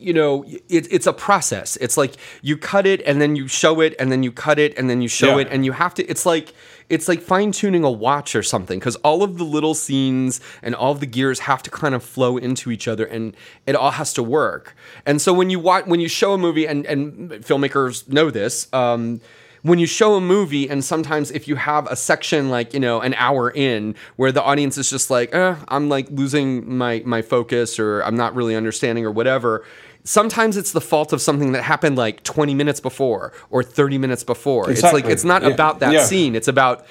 you 0.03 0.13
know, 0.13 0.43
it, 0.45 0.87
it's 0.91 1.07
a 1.07 1.13
process. 1.13 1.77
It's 1.77 1.97
like 1.97 2.13
you 2.41 2.57
cut 2.57 2.85
it 2.85 3.01
and 3.05 3.21
then 3.21 3.35
you 3.35 3.47
show 3.47 3.79
it 3.81 3.95
and 3.99 4.11
then 4.11 4.21
you 4.23 4.31
cut 4.31 4.59
it 4.59 4.77
and 4.77 4.89
then 4.89 5.01
you 5.01 5.07
show 5.07 5.37
Yeah. 5.37 5.43
it 5.43 5.47
and 5.51 5.63
you 5.65 5.71
have 5.71 5.93
to. 5.95 6.05
It's 6.05 6.25
like 6.25 6.53
it's 6.89 7.07
like 7.07 7.21
fine 7.21 7.51
tuning 7.51 7.83
a 7.83 7.89
watch 7.91 8.35
or 8.35 8.43
something 8.43 8.77
because 8.77 8.97
all 8.97 9.23
of 9.23 9.37
the 9.37 9.45
little 9.45 9.73
scenes 9.73 10.41
and 10.61 10.75
all 10.75 10.91
of 10.91 10.99
the 10.99 11.05
gears 11.05 11.39
have 11.39 11.63
to 11.63 11.69
kind 11.71 11.95
of 11.95 12.03
flow 12.03 12.37
into 12.37 12.71
each 12.71 12.87
other 12.87 13.05
and 13.05 13.35
it 13.65 13.75
all 13.75 13.91
has 13.91 14.13
to 14.13 14.21
work. 14.23 14.75
And 15.05 15.21
so 15.21 15.33
when 15.33 15.49
you 15.49 15.59
watch 15.59 15.85
when 15.85 15.99
you 16.01 16.09
show 16.09 16.33
a 16.33 16.37
movie 16.37 16.67
and 16.67 16.85
and 16.85 17.31
filmmakers 17.31 18.07
know 18.09 18.29
this. 18.29 18.67
Um, 18.73 19.21
when 19.63 19.79
you 19.79 19.87
show 19.87 20.15
a 20.15 20.21
movie 20.21 20.69
and 20.69 20.83
sometimes 20.83 21.31
if 21.31 21.47
you 21.47 21.55
have 21.55 21.87
a 21.87 21.95
section 21.95 22.49
like 22.49 22.73
you 22.73 22.79
know 22.79 22.99
an 23.01 23.13
hour 23.15 23.49
in 23.49 23.95
where 24.17 24.31
the 24.31 24.43
audience 24.43 24.77
is 24.77 24.89
just 24.89 25.09
like 25.09 25.33
eh, 25.33 25.55
i'm 25.69 25.89
like 25.89 26.07
losing 26.11 26.77
my 26.77 27.01
my 27.05 27.21
focus 27.21 27.79
or 27.79 28.01
i'm 28.01 28.15
not 28.15 28.35
really 28.35 28.55
understanding 28.55 29.05
or 29.05 29.11
whatever 29.11 29.65
sometimes 30.03 30.57
it's 30.57 30.73
the 30.73 30.81
fault 30.81 31.13
of 31.13 31.21
something 31.21 31.53
that 31.53 31.63
happened 31.63 31.95
like 31.97 32.21
20 32.23 32.53
minutes 32.53 32.79
before 32.81 33.31
or 33.49 33.63
30 33.63 33.97
minutes 33.97 34.23
before 34.23 34.69
Exactly. 34.69 34.99
it's 34.99 35.05
like 35.05 35.13
it's 35.13 35.23
not 35.23 35.43
Yeah. 35.43 35.49
about 35.49 35.79
that 35.79 35.93
Yeah. 35.93 36.03
scene 36.03 36.35
it's 36.35 36.49
about 36.49 36.85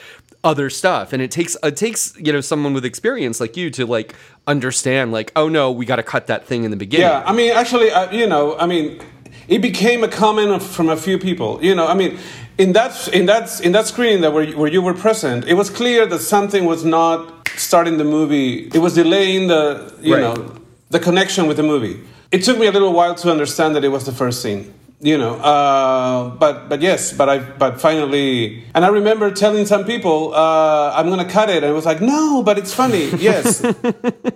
other 0.44 0.70
stuff 0.70 1.12
and 1.12 1.22
it 1.22 1.30
takes 1.30 1.56
it 1.62 1.76
takes 1.76 2.14
you 2.18 2.32
know 2.32 2.40
someone 2.40 2.72
with 2.72 2.84
experience 2.86 3.38
like 3.38 3.56
you 3.56 3.70
to 3.70 3.84
like 3.86 4.14
understand 4.46 5.12
like 5.12 5.30
oh 5.36 5.48
no 5.48 5.70
we 5.70 5.84
got 5.84 5.96
to 5.96 6.02
cut 6.02 6.26
that 6.26 6.46
thing 6.46 6.64
in 6.64 6.70
the 6.70 6.76
beginning 6.76 7.06
Yeah, 7.06 7.22
I 7.24 7.32
mean, 7.32 7.52
actually, 7.52 7.90
uh, 7.92 8.10
you 8.10 8.26
know, 8.26 8.56
I 8.58 8.66
mean, 8.66 9.00
it 9.46 9.60
became 9.62 10.02
a 10.02 10.08
comment 10.08 10.60
from 10.62 10.88
a 10.88 10.96
few 10.96 11.16
people. 11.18 11.58
You 11.62 11.74
know, 11.76 11.86
I 11.86 11.94
mean, 11.94 12.18
in 12.58 12.72
that 12.72 13.08
in 13.08 13.26
that 13.26 13.60
in 13.60 13.72
that 13.72 13.86
screen 13.86 14.20
that 14.22 14.32
where, 14.32 14.46
where 14.52 14.70
you 14.70 14.82
were 14.82 14.94
present, 14.94 15.46
it 15.46 15.54
was 15.54 15.70
clear 15.70 16.06
that 16.06 16.20
something 16.20 16.64
was 16.64 16.84
not 16.84 17.48
starting 17.56 17.98
the 17.98 18.04
movie. 18.04 18.68
It 18.74 18.78
was 18.78 18.94
delaying 18.94 19.48
the 19.48 19.92
you 20.00 20.14
Right. 20.14 20.22
know 20.22 20.52
the 20.90 20.98
connection 21.00 21.46
with 21.46 21.56
the 21.56 21.62
movie. 21.62 22.00
It 22.30 22.44
took 22.44 22.58
me 22.58 22.66
a 22.66 22.72
little 22.72 22.92
while 22.92 23.14
to 23.16 23.30
understand 23.30 23.74
that 23.76 23.84
it 23.84 23.88
was 23.88 24.04
the 24.04 24.12
first 24.12 24.42
scene. 24.42 24.72
You 25.04 25.18
know, 25.18 25.34
uh, 25.34 26.28
but 26.38 26.68
but 26.68 26.80
yes, 26.80 27.12
but 27.12 27.28
I 27.28 27.38
but 27.40 27.80
finally, 27.80 28.62
and 28.72 28.84
I 28.84 28.88
remember 28.88 29.32
telling 29.32 29.66
some 29.66 29.84
people, 29.84 30.32
uh, 30.32 30.92
I'm 30.94 31.08
gonna 31.08 31.24
cut 31.28 31.50
it, 31.50 31.64
and 31.64 31.72
it 31.72 31.74
was 31.74 31.84
like, 31.84 32.00
no, 32.00 32.42
but 32.44 32.56
it's 32.56 32.72
funny. 32.72 33.10
Yes, 33.18 33.64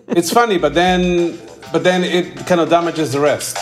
it's 0.08 0.32
funny, 0.32 0.58
but 0.58 0.74
then 0.74 1.38
but 1.72 1.84
then 1.84 2.02
it 2.02 2.46
kind 2.48 2.60
of 2.60 2.68
damages 2.68 3.12
the 3.12 3.20
rest. 3.20 3.56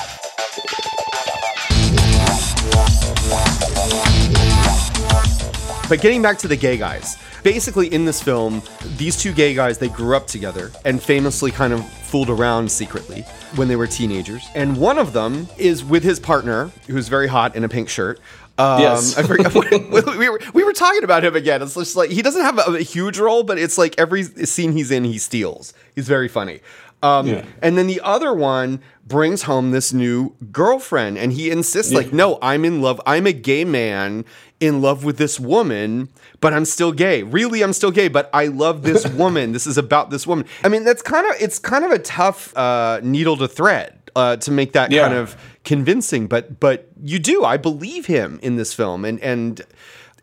But 5.89 6.01
getting 6.01 6.23
back 6.23 6.39
to 6.39 6.49
the 6.49 6.57
gay 6.57 6.79
guys, 6.79 7.19
basically 7.43 7.93
in 7.93 8.07
this 8.07 8.23
film, 8.23 8.63
these 8.97 9.17
two 9.21 9.33
gay 9.33 9.55
guys 9.55 9.77
they 9.77 9.91
grew 9.91 10.17
up 10.17 10.27
together 10.27 10.71
and 10.87 11.03
famously 11.03 11.51
kind 11.51 11.75
of 11.75 11.87
fooled 11.87 12.31
around 12.31 12.71
secretly 12.73 13.23
when 13.57 13.69
they 13.69 13.77
were 13.77 13.87
teenagers. 13.87 14.47
And 14.55 14.79
one 14.79 14.99
of 14.99 15.13
them 15.13 15.47
is 15.59 15.85
with 15.85 16.03
his 16.03 16.19
partner, 16.19 16.71
who's 16.87 17.09
very 17.09 17.27
hot 17.29 17.55
in 17.55 17.65
a 17.65 17.69
pink 17.69 17.91
shirt. 17.91 18.19
Um, 18.57 18.81
Yes. 18.81 19.19
I 19.19 19.25
forget, 19.25 19.53
we, 20.19 20.29
were, 20.31 20.41
we 20.55 20.65
were 20.65 20.73
talking 20.73 21.05
about 21.05 21.23
him 21.25 21.37
again. 21.37 21.61
It's 21.61 21.75
just 21.75 21.97
like 21.97 22.09
he 22.09 22.23
doesn't 22.23 22.43
have 22.43 22.59
a, 22.59 22.77
a 22.77 22.81
huge 22.81 23.19
role, 23.19 23.43
but 23.43 23.59
it's 23.59 23.77
like 23.77 23.95
every 23.99 24.23
scene 24.23 24.73
he's 24.73 24.91
in, 24.91 25.05
he 25.05 25.19
steals. 25.19 25.75
He's 25.95 26.09
very 26.09 26.29
funny. 26.29 26.61
Um, 27.05 27.27
Yeah. 27.27 27.45
And 27.63 27.77
then 27.77 27.87
the 27.87 28.01
other 28.03 28.33
one 28.33 28.81
brings 29.07 29.43
home 29.43 29.71
this 29.73 29.93
new 29.93 30.35
girlfriend, 30.51 31.19
and 31.19 31.33
he 31.33 31.51
insists, 31.51 31.93
like, 31.93 32.13
no, 32.13 32.39
I'm 32.41 32.65
in 32.65 32.81
love. 32.81 33.01
I'm 33.07 33.27
a 33.27 33.33
gay 33.33 33.65
man 33.65 34.25
in 34.61 34.81
love 34.81 35.05
with 35.05 35.19
this 35.19 35.39
woman, 35.39 36.09
but 36.41 36.55
I'm 36.55 36.65
still 36.65 36.93
gay. 36.93 37.23
Really, 37.23 37.61
I'm 37.63 37.75
still 37.75 37.91
gay, 37.91 38.09
but 38.09 38.31
I 38.33 38.47
love 38.47 38.83
this 38.83 39.07
woman. 39.23 39.53
This 39.53 39.67
is 39.67 39.77
about 39.77 40.11
this 40.11 40.27
woman. 40.27 40.47
I 40.65 40.69
mean, 40.69 40.85
that's 40.85 41.03
kind 41.03 41.27
of 41.27 41.35
it's 41.41 41.59
kind 41.59 41.85
of 41.85 41.91
a 41.91 41.99
tough 41.99 42.57
uh, 42.57 43.01
needle 43.03 43.37
to 43.37 43.49
thread 43.49 43.99
uh, 44.17 44.37
to 44.39 44.51
make 44.51 44.73
that 44.73 44.91
Yeah. 44.91 45.03
kind 45.09 45.19
of 45.19 45.37
convincing. 45.65 46.27
But 46.27 46.59
but 46.61 46.89
you 47.03 47.19
do. 47.19 47.45
I 47.45 47.59
believe 47.59 48.07
him 48.07 48.39
in 48.43 48.57
this 48.57 48.73
film, 48.73 49.05
and 49.05 49.21
and. 49.21 49.61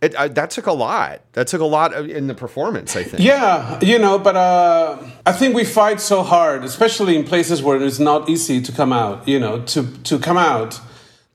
It, 0.02 0.16
I, 0.16 0.28
that 0.30 0.50
took 0.50 0.66
a 0.66 0.72
lot. 0.72 1.22
That 1.34 1.48
took 1.48 1.62
a 1.62 1.66
lot 1.66 1.94
of, 1.94 2.10
in 2.10 2.26
the 2.28 2.34
performance, 2.34 2.96
I 2.96 3.04
think. 3.04 3.22
Yeah, 3.24 3.80
you 3.84 4.00
know, 4.00 4.18
but 4.18 4.36
uh, 4.36 4.98
I 5.28 5.32
think 5.32 5.54
we 5.56 5.64
fight 5.64 6.02
so 6.02 6.24
hard, 6.24 6.64
especially 6.64 7.16
in 7.16 7.24
places 7.24 7.62
where 7.62 7.80
it's 7.82 8.00
not 8.00 8.28
easy 8.28 8.62
to 8.62 8.72
come 8.72 8.92
out. 8.92 9.28
You 9.28 9.40
know, 9.40 9.62
to 9.74 9.84
to 10.10 10.18
come 10.20 10.38
out. 10.38 10.80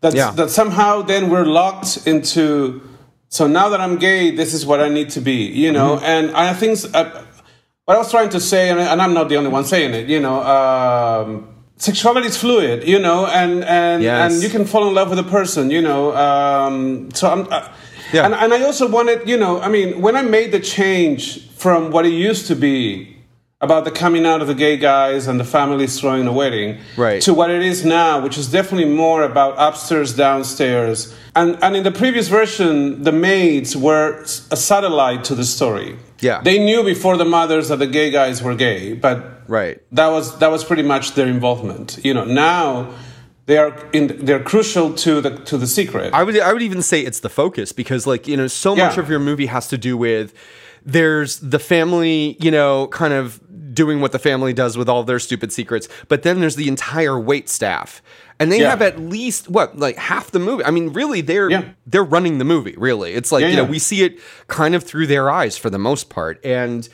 That 0.01 0.15
Yeah. 0.15 0.33
that 0.33 0.51
somehow 0.51 1.03
then 1.03 1.31
we're 1.31 1.47
locked 1.47 2.07
into. 2.07 2.81
So 3.29 3.47
now 3.47 3.69
that 3.69 3.81
I'm 3.81 3.97
gay, 3.99 4.31
this 4.35 4.53
is 4.55 4.65
what 4.67 4.81
I 4.81 4.89
need 4.89 5.11
to 5.11 5.21
be. 5.21 5.47
You 5.65 5.71
know, 5.73 5.97
Mm-hmm. 5.97 6.05
and 6.05 6.31
I 6.37 6.53
think 6.55 6.79
uh, 6.93 7.23
what 7.85 7.95
I 7.95 7.99
was 7.99 8.11
trying 8.11 8.31
to 8.31 8.41
say, 8.41 8.69
and, 8.71 8.81
and 8.81 9.01
I'm 9.01 9.15
not 9.15 9.29
the 9.29 9.37
only 9.37 9.51
one 9.51 9.65
saying 9.65 9.95
it. 9.95 10.09
You 10.09 10.21
know. 10.21 10.43
Um, 10.43 11.49
Sexuality 11.79 12.27
is 12.29 12.37
fluid, 12.39 12.89
you 12.89 12.99
know, 12.99 13.27
and 13.27 13.63
and 13.65 14.03
Yes. 14.03 14.33
and 14.33 14.43
you 14.43 14.49
can 14.49 14.65
fall 14.65 14.89
in 14.89 14.95
love 14.95 15.11
with 15.11 15.19
a 15.19 15.29
person, 15.39 15.71
you 15.71 15.83
know. 15.83 16.17
Um, 16.17 17.11
so 17.13 17.31
I'm, 17.31 17.47
uh, 17.53 17.69
Yeah. 18.13 18.25
and, 18.27 18.35
and 18.35 18.53
I 18.55 18.63
also 18.63 18.89
wanted, 18.89 19.29
you 19.29 19.37
know, 19.37 19.61
I 19.61 19.69
mean, 19.69 20.01
when 20.01 20.17
I 20.17 20.23
made 20.23 20.53
the 20.53 20.61
change 20.61 21.49
from 21.53 21.91
what 21.91 22.07
it 22.07 22.13
used 22.13 22.47
to 22.49 22.55
be 22.55 23.17
about 23.63 23.85
the 23.87 23.91
coming 23.91 24.27
out 24.27 24.43
of 24.43 24.47
the 24.49 24.55
gay 24.55 24.77
guys 24.77 25.27
and 25.27 25.41
the 25.41 25.45
families 25.45 25.99
throwing 25.99 26.27
a 26.27 26.33
wedding 26.33 26.79
Right. 26.97 27.23
to 27.23 27.33
what 27.33 27.51
it 27.51 27.63
is 27.63 27.85
now, 27.87 28.21
which 28.21 28.37
is 28.37 28.51
definitely 28.53 28.89
more 28.95 29.23
about 29.23 29.55
upstairs, 29.57 30.15
downstairs. 30.15 31.15
And, 31.35 31.57
and 31.63 31.75
in 31.75 31.83
the 31.83 31.91
previous 31.91 32.29
version, 32.29 33.03
the 33.03 33.13
maids 33.13 33.75
were 33.77 34.21
a 34.51 34.57
satellite 34.57 35.25
to 35.25 35.35
the 35.35 35.45
story. 35.45 35.97
Yeah. 36.21 36.43
They 36.43 36.59
knew 36.59 36.85
before 36.85 37.17
the 37.17 37.25
mothers 37.25 37.69
that 37.69 37.79
the 37.79 37.87
gay 37.87 38.11
guys 38.11 38.43
were 38.43 38.55
gay, 38.55 38.93
but 38.93 39.43
Right. 39.49 39.81
that 39.93 40.09
was 40.09 40.39
that 40.39 40.51
was 40.51 40.65
pretty 40.65 40.83
much 40.83 41.15
their 41.15 41.27
involvement. 41.29 41.99
You 42.03 42.15
know, 42.15 42.25
now 42.25 42.89
they 43.47 43.59
are 43.59 43.75
in, 43.93 44.25
they're 44.25 44.43
crucial 44.43 44.93
to 44.95 45.21
the 45.21 45.31
to 45.45 45.57
the 45.57 45.67
secret. 45.67 46.13
I 46.13 46.23
would 46.25 46.39
I 46.39 46.53
would 46.53 46.63
even 46.63 46.83
say 46.83 47.01
it's 47.01 47.21
the 47.21 47.29
focus 47.29 47.73
because 47.73 48.07
like 48.07 48.27
you 48.29 48.37
know 48.37 48.47
so 48.49 48.75
much 48.77 48.99
of 48.99 49.09
your 49.09 49.21
movie 49.21 49.47
has 49.47 49.69
to 49.69 49.79
do 49.79 49.97
with 49.97 50.35
there's 50.85 51.39
the 51.41 51.59
family 51.59 52.37
you 52.41 52.51
know 52.51 52.87
kind 52.89 53.13
of 53.13 53.41
doing 53.75 54.01
what 54.01 54.11
the 54.13 54.19
family 54.19 54.53
does 54.55 54.79
with 54.79 54.89
all 54.89 55.03
their 55.05 55.19
stupid 55.19 55.53
secrets. 55.53 55.87
But 56.09 56.23
then 56.23 56.41
there's 56.41 56.57
the 56.57 56.67
entire 56.67 57.19
wait 57.21 57.49
staff. 57.51 58.01
And 58.39 58.51
they 58.51 58.61
Yeah. 58.61 58.71
have 58.71 58.81
at 58.81 58.99
least 58.99 59.51
what, 59.51 59.79
like 59.79 59.97
half 59.99 60.31
the 60.31 60.39
movie. 60.39 60.65
I 60.65 60.71
mean, 60.71 60.95
really, 60.95 61.21
they're 61.21 61.51
Yeah. 61.51 61.65
they're 61.87 62.03
running 62.05 62.39
the 62.39 62.45
movie. 62.45 62.75
Really, 62.79 63.13
it's 63.13 63.31
like 63.31 63.43
Yeah, 63.43 63.49
you 63.49 63.57
know 63.57 63.65
we 63.65 63.79
see 63.79 64.03
it 64.03 64.19
kind 64.49 64.75
of 64.75 64.83
through 64.83 65.07
their 65.09 65.31
eyes 65.31 65.57
for 65.59 65.69
the 65.71 65.79
most 65.79 66.09
part. 66.09 66.43
And 66.45 66.89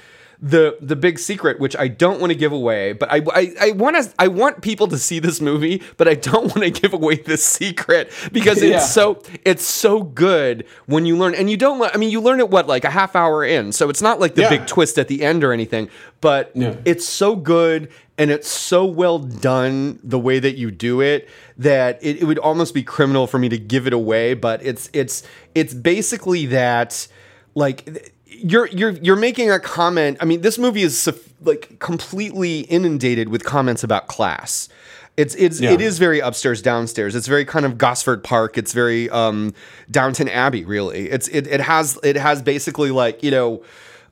the 0.44 0.76
the 0.80 0.96
big 0.96 1.20
secret, 1.20 1.60
which 1.60 1.76
I 1.76 1.86
don't 1.86 2.20
want 2.20 2.32
to 2.32 2.34
give 2.34 2.50
away, 2.50 2.92
but 2.94 3.08
I 3.12 3.22
I, 3.32 3.52
I 3.60 3.70
want 3.72 3.94
to 3.96 4.12
I 4.18 4.26
want 4.26 4.60
people 4.60 4.88
to 4.88 4.98
see 4.98 5.20
this 5.20 5.40
movie, 5.40 5.80
but 5.98 6.08
I 6.08 6.14
don't 6.14 6.46
want 6.54 6.62
to 6.62 6.70
give 6.70 6.92
away 6.92 7.14
this 7.16 7.44
secret 7.44 8.10
because 8.32 8.58
it's 8.60 8.70
Yeah. 8.72 8.78
so 8.80 9.22
it's 9.44 9.64
so 9.64 10.02
good 10.02 10.66
when 10.86 11.06
you 11.06 11.16
learn 11.16 11.36
and 11.36 11.48
you 11.48 11.56
don't. 11.56 11.78
learn- 11.78 11.92
I 11.94 11.96
mean, 11.96 12.10
you 12.10 12.20
learn 12.20 12.40
it 12.40 12.50
what 12.50 12.66
like 12.66 12.84
a 12.84 12.90
half 12.90 13.14
hour 13.14 13.44
in, 13.44 13.70
so 13.70 13.88
it's 13.88 14.02
not 14.02 14.18
like 14.18 14.34
the 14.34 14.42
Yeah. 14.42 14.50
big 14.50 14.66
twist 14.66 14.98
at 14.98 15.06
the 15.06 15.22
end 15.22 15.44
or 15.44 15.52
anything, 15.52 15.88
but 16.20 16.50
Yeah. 16.56 16.74
it's 16.84 17.06
so 17.06 17.36
good 17.36 17.88
and 18.18 18.30
it's 18.32 18.48
so 18.48 18.84
well 18.84 19.20
done 19.20 20.00
the 20.02 20.18
way 20.18 20.40
that 20.40 20.56
you 20.58 20.70
do 20.72 21.00
it 21.00 21.28
that 21.56 21.98
it, 22.02 22.20
it 22.20 22.24
would 22.24 22.38
almost 22.38 22.74
be 22.74 22.82
criminal 22.82 23.26
for 23.28 23.38
me 23.38 23.48
to 23.48 23.58
give 23.58 23.86
it 23.86 23.92
away 23.92 24.34
but 24.34 24.62
it's 24.64 24.90
it's 24.92 25.22
it's 25.54 25.72
basically 25.72 26.46
that 26.46 27.06
like 27.54 28.12
you're 28.42 28.66
you're 28.68 28.90
you're 28.90 29.16
making 29.16 29.50
a 29.50 29.58
comment 29.60 30.18
i 30.20 30.24
mean 30.24 30.40
this 30.40 30.58
movie 30.58 30.82
is 30.82 31.08
like 31.44 31.78
completely 31.78 32.60
inundated 32.60 33.28
with 33.28 33.44
comments 33.44 33.82
about 33.82 34.06
class. 34.06 34.68
It's 35.16 35.34
it's 35.34 35.60
Yeah. 35.60 35.72
it 35.72 35.80
is 35.80 35.98
very 35.98 36.20
upstairs 36.20 36.62
downstairs. 36.62 37.14
It's 37.14 37.26
very 37.26 37.44
kind 37.44 37.66
of 37.66 37.76
gosford 37.76 38.24
park. 38.24 38.56
It's 38.56 38.72
very 38.72 39.10
um 39.10 39.52
downton 39.90 40.28
abbey 40.28 40.64
really. 40.64 41.10
It's 41.10 41.28
it, 41.28 41.46
it 41.46 41.60
has 41.60 41.98
it 42.02 42.16
has 42.16 42.40
basically 42.42 42.90
like 42.90 43.22
you 43.22 43.30
know 43.30 43.62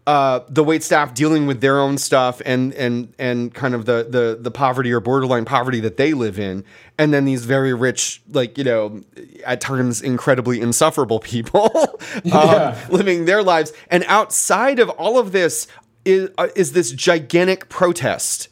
uh, 0.06 0.40
the 0.48 0.64
wait 0.64 0.82
staff 0.82 1.14
dealing 1.14 1.46
with 1.46 1.60
their 1.60 1.78
own 1.78 1.96
stuff 1.98 2.40
and 2.44 2.72
and 2.74 3.12
and 3.18 3.54
kind 3.54 3.74
of 3.74 3.84
the 3.86 4.06
the 4.08 4.38
the 4.40 4.50
poverty 4.50 4.92
or 4.92 5.00
borderline 5.00 5.44
poverty 5.44 5.80
that 5.80 5.96
they 5.96 6.14
live 6.14 6.38
in, 6.38 6.64
and 6.98 7.12
then 7.14 7.24
these 7.24 7.44
very 7.44 7.72
rich, 7.74 8.20
like 8.30 8.58
you 8.58 8.64
know, 8.64 9.02
at 9.44 9.60
times 9.60 10.02
incredibly 10.02 10.60
insufferable 10.60 11.20
people 11.34 11.70
um, 11.76 12.20
Yeah. 12.24 12.86
living 12.90 13.24
their 13.26 13.42
lives. 13.42 13.72
And 13.90 14.04
outside 14.08 14.78
of 14.78 14.88
all 14.90 15.18
of 15.18 15.32
this 15.32 15.66
is 16.04 16.30
uh, 16.38 16.48
is 16.56 16.72
this 16.72 16.90
gigantic 16.92 17.68
protest 17.68 18.48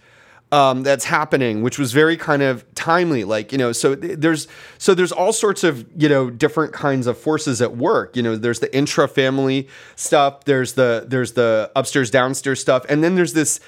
um, 0.50 0.82
that's 0.82 1.04
happening, 1.04 1.62
which 1.62 1.78
was 1.78 1.92
very 1.92 2.16
kind 2.16 2.42
of 2.42 2.64
timely. 2.74 3.24
Like 3.24 3.52
you 3.52 3.58
know, 3.58 3.72
so 3.72 3.94
th- 3.94 4.18
there's 4.18 4.48
so 4.78 4.94
there's 4.94 5.12
all 5.12 5.32
sorts 5.32 5.62
of 5.64 5.84
you 6.00 6.08
know 6.08 6.30
different 6.30 6.72
kinds 6.72 7.06
of 7.06 7.18
forces 7.18 7.60
at 7.60 7.76
work. 7.76 8.16
You 8.16 8.22
know, 8.22 8.36
there's 8.36 8.60
the 8.60 8.74
intra 8.74 9.08
family 9.08 9.68
stuff. 9.96 10.44
There's 10.44 10.72
the 10.74 11.04
there's 11.06 11.32
the 11.32 11.70
upstairs 11.76 12.10
downstairs 12.10 12.60
stuff, 12.60 12.86
and 12.88 13.04
then 13.04 13.14
there's 13.14 13.34
this 13.34 13.60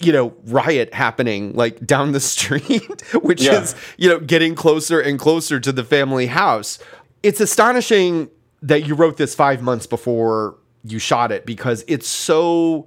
you 0.00 0.12
know 0.12 0.34
riot 0.44 0.92
happening 0.94 1.52
like 1.54 1.84
down 1.84 2.12
the 2.12 2.20
street, 2.34 3.02
which 3.22 3.42
Yeah. 3.42 3.62
is 3.62 3.74
you 3.96 4.08
know 4.08 4.20
getting 4.20 4.54
closer 4.54 5.00
and 5.00 5.18
closer 5.18 5.58
to 5.58 5.72
the 5.72 5.82
family 5.84 6.26
house. 6.26 6.78
It's 7.24 7.40
astonishing 7.40 8.30
that 8.62 8.86
you 8.86 8.94
wrote 8.94 9.16
this 9.16 9.34
five 9.34 9.62
months 9.62 9.86
before 9.86 10.56
you 10.84 10.98
shot 11.00 11.32
it 11.32 11.44
because 11.44 11.84
it's 11.88 12.06
so 12.06 12.86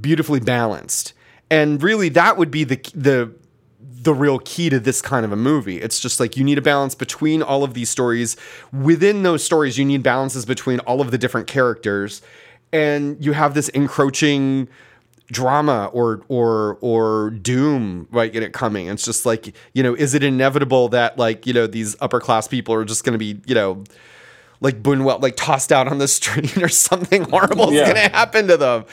beautifully 0.00 0.40
balanced. 0.40 1.12
And 1.50 1.82
really, 1.82 2.08
that 2.10 2.36
would 2.36 2.50
be 2.50 2.64
the 2.64 2.76
the 2.94 3.32
the 3.80 4.14
real 4.14 4.38
key 4.38 4.70
to 4.70 4.78
this 4.78 5.02
kind 5.02 5.24
of 5.24 5.32
a 5.32 5.36
movie. 5.36 5.80
It's 5.80 5.98
just 5.98 6.20
like 6.20 6.36
you 6.36 6.44
need 6.44 6.58
a 6.58 6.62
balance 6.62 6.94
between 6.94 7.42
all 7.42 7.64
of 7.64 7.74
these 7.74 7.90
stories. 7.90 8.36
Within 8.72 9.22
those 9.22 9.42
stories, 9.42 9.76
you 9.76 9.84
need 9.84 10.02
balances 10.02 10.46
between 10.46 10.78
all 10.80 11.00
of 11.00 11.10
the 11.10 11.18
different 11.18 11.46
characters, 11.46 12.22
and 12.72 13.22
you 13.24 13.32
have 13.32 13.54
this 13.54 13.68
encroaching 13.70 14.68
drama 15.30 15.90
or 15.92 16.22
or 16.28 16.78
or 16.80 17.30
doom 17.30 18.08
right 18.10 18.34
in 18.34 18.42
it 18.42 18.52
coming. 18.52 18.86
It's 18.86 19.04
just 19.04 19.26
like 19.26 19.54
you 19.72 19.82
know, 19.82 19.94
is 19.94 20.14
it 20.14 20.22
inevitable 20.22 20.88
that 20.90 21.18
like 21.18 21.46
you 21.46 21.52
know 21.52 21.66
these 21.66 21.96
upper 22.00 22.20
class 22.20 22.48
people 22.48 22.74
are 22.74 22.84
just 22.84 23.04
going 23.04 23.12
to 23.12 23.18
be 23.18 23.40
you 23.46 23.54
know 23.54 23.84
like 24.60 24.82
Buñuel 24.82 25.22
like 25.22 25.36
tossed 25.36 25.70
out 25.72 25.88
on 25.88 25.98
the 25.98 26.08
street 26.18 26.56
or 26.58 26.68
something 26.68 27.22
horrible 27.30 27.68
is 27.68 27.74
Yeah. 27.76 27.84
going 27.92 28.10
to 28.10 28.16
happen 28.16 28.48
to 28.48 28.56
them. 28.56 28.84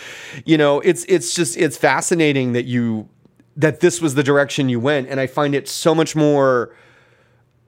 You 0.45 0.57
know, 0.57 0.79
it's 0.81 1.05
it's 1.05 1.33
just 1.33 1.57
it's 1.57 1.77
fascinating 1.77 2.53
that 2.53 2.65
you 2.65 3.09
that 3.57 3.79
this 3.79 4.01
was 4.01 4.15
the 4.15 4.23
direction 4.23 4.67
you 4.69 4.79
went 4.79 5.07
and 5.09 5.19
I 5.19 5.27
find 5.27 5.55
it 5.55 5.67
so 5.69 5.95
much 5.95 6.15
more 6.15 6.75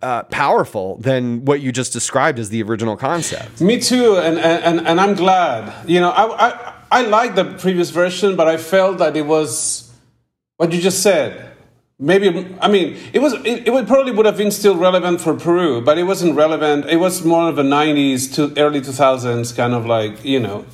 uh, 0.02 0.22
powerful 0.24 0.98
than 0.98 1.44
what 1.46 1.60
you 1.62 1.72
just 1.72 1.92
described 1.94 2.38
as 2.40 2.50
the 2.50 2.62
original 2.62 2.96
concept. 2.96 3.60
Me 3.62 3.80
too, 3.80 4.18
and, 4.18 4.38
and, 4.38 4.86
and 4.86 5.02
I'm 5.02 5.16
glad. 5.16 5.90
You 5.90 6.00
know, 6.02 6.12
I, 6.12 6.50
I, 6.50 6.74
I 6.92 7.02
like 7.02 7.34
the 7.34 7.46
previous 7.46 7.90
version, 7.90 8.36
but 8.36 8.48
I 8.48 8.58
felt 8.58 9.00
that 9.00 9.18
it 9.18 9.26
was 9.26 9.92
what 10.58 10.72
you 10.72 10.82
just 10.82 11.02
said. 11.02 11.52
Maybe 12.00 12.56
I 12.62 12.68
mean 12.68 12.96
it 13.12 13.20
was 13.20 13.34
it, 13.34 13.68
it 13.68 13.74
would 13.74 13.88
probably 13.88 14.12
would 14.12 14.28
have 14.28 14.38
been 14.38 14.52
still 14.52 14.78
relevant 14.78 15.20
for 15.20 15.34
Peru, 15.34 15.82
but 15.82 15.98
it 15.98 16.04
wasn't 16.04 16.36
relevant. 16.36 16.86
It 16.86 16.98
was 16.98 17.26
more 17.26 17.50
of 17.50 17.58
a 17.58 17.64
'90s 17.64 18.34
to 18.36 18.54
early 18.60 18.82
2000s 18.82 19.56
kind 19.56 19.74
of 19.74 19.86
like 19.86 20.24
you 20.24 20.40
know 20.40 20.66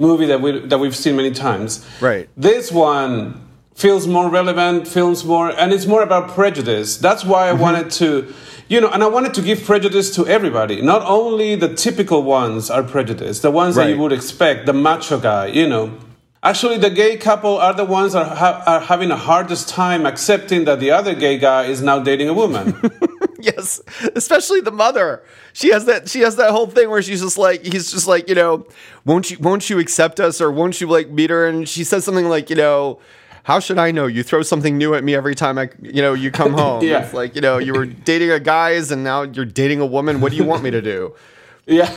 movie 0.00 0.26
that 0.26 0.40
we 0.40 0.58
that 0.58 0.78
we've 0.78 0.96
seen 0.96 1.16
many 1.16 1.30
times. 1.30 1.86
Right. 2.00 2.28
This 2.36 2.72
one 2.72 3.48
feels 3.78 4.08
more 4.08 4.28
relevant, 4.28 4.88
feels 4.88 5.24
more, 5.24 5.50
and 5.50 5.72
it's 5.72 5.86
more 5.86 6.02
about 6.02 6.30
prejudice. 6.30 6.96
That's 6.96 7.24
why 7.24 7.48
I 7.48 7.52
mm-hmm. 7.52 7.62
wanted 7.62 7.90
to, 7.92 8.34
you 8.66 8.80
know, 8.80 8.90
and 8.90 9.04
I 9.04 9.06
wanted 9.06 9.34
to 9.34 9.42
give 9.42 9.62
prejudice 9.62 10.12
to 10.16 10.26
everybody. 10.26 10.82
Not 10.82 11.02
only 11.02 11.54
the 11.54 11.72
typical 11.74 12.24
ones 12.24 12.70
are 12.70 12.82
prejudiced, 12.82 13.42
the 13.42 13.52
ones 13.52 13.76
that 13.76 13.88
you 13.88 13.98
would 13.98 14.12
expect, 14.12 14.66
the 14.66 14.72
macho 14.72 15.20
guy, 15.20 15.46
you 15.46 15.68
know. 15.68 15.96
Actually, 16.42 16.78
the 16.78 16.90
gay 16.90 17.16
couple 17.16 17.58
are 17.58 17.74
the 17.74 17.84
ones 17.84 18.12
that 18.12 18.26
are, 18.28 18.36
ha- 18.36 18.62
are 18.66 18.80
having 18.80 19.08
the 19.08 19.16
hardest 19.16 19.68
time 19.68 20.06
accepting 20.06 20.64
that 20.66 20.78
the 20.78 20.90
other 20.90 21.14
gay 21.14 21.36
guy 21.36 21.64
is 21.64 21.82
now 21.82 21.98
dating 21.98 22.28
a 22.28 22.32
woman. 22.34 22.80
yes, 23.40 23.80
especially 24.14 24.60
the 24.60 24.70
mother. 24.70 25.22
She 25.52 25.70
has 25.70 25.84
that. 25.86 26.08
She 26.08 26.20
has 26.20 26.36
that 26.36 26.52
whole 26.52 26.66
thing 26.68 26.90
where 26.90 27.02
she's 27.02 27.22
just 27.22 27.38
like, 27.38 27.64
he's 27.64 27.90
just 27.90 28.06
like, 28.06 28.28
you 28.28 28.36
know, 28.36 28.66
won't 29.04 29.32
you, 29.32 29.38
won't 29.40 29.68
you 29.68 29.80
accept 29.80 30.20
us, 30.20 30.40
or 30.40 30.52
won't 30.52 30.80
you 30.80 30.86
like 30.86 31.10
meet 31.10 31.30
her? 31.30 31.46
And 31.46 31.68
she 31.68 31.82
says 31.82 32.04
something 32.04 32.28
like, 32.28 32.50
you 32.50 32.56
know, 32.56 33.00
how 33.42 33.58
should 33.58 33.78
I 33.78 33.90
know? 33.90 34.06
You 34.06 34.22
throw 34.22 34.42
something 34.42 34.78
new 34.78 34.94
at 34.94 35.02
me 35.02 35.16
every 35.16 35.34
time 35.34 35.58
I, 35.58 35.70
you 35.82 36.02
know, 36.02 36.14
you 36.14 36.30
come 36.30 36.52
home. 36.62 36.84
Yeah. 36.84 37.02
It's 37.02 37.14
like, 37.14 37.34
you 37.34 37.40
know, 37.40 37.58
you 37.58 37.72
were 37.72 37.86
dating 37.86 38.30
a 38.30 38.38
guys 38.38 38.92
and 38.92 39.02
now 39.02 39.22
you're 39.22 39.44
dating 39.44 39.80
a 39.80 39.86
woman. 39.86 40.20
What 40.20 40.30
do 40.30 40.36
you 40.36 40.44
want 40.44 40.62
me 40.62 40.70
to 40.70 40.82
do? 40.82 41.14
Yeah, 41.68 41.92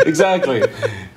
exactly. 0.06 0.62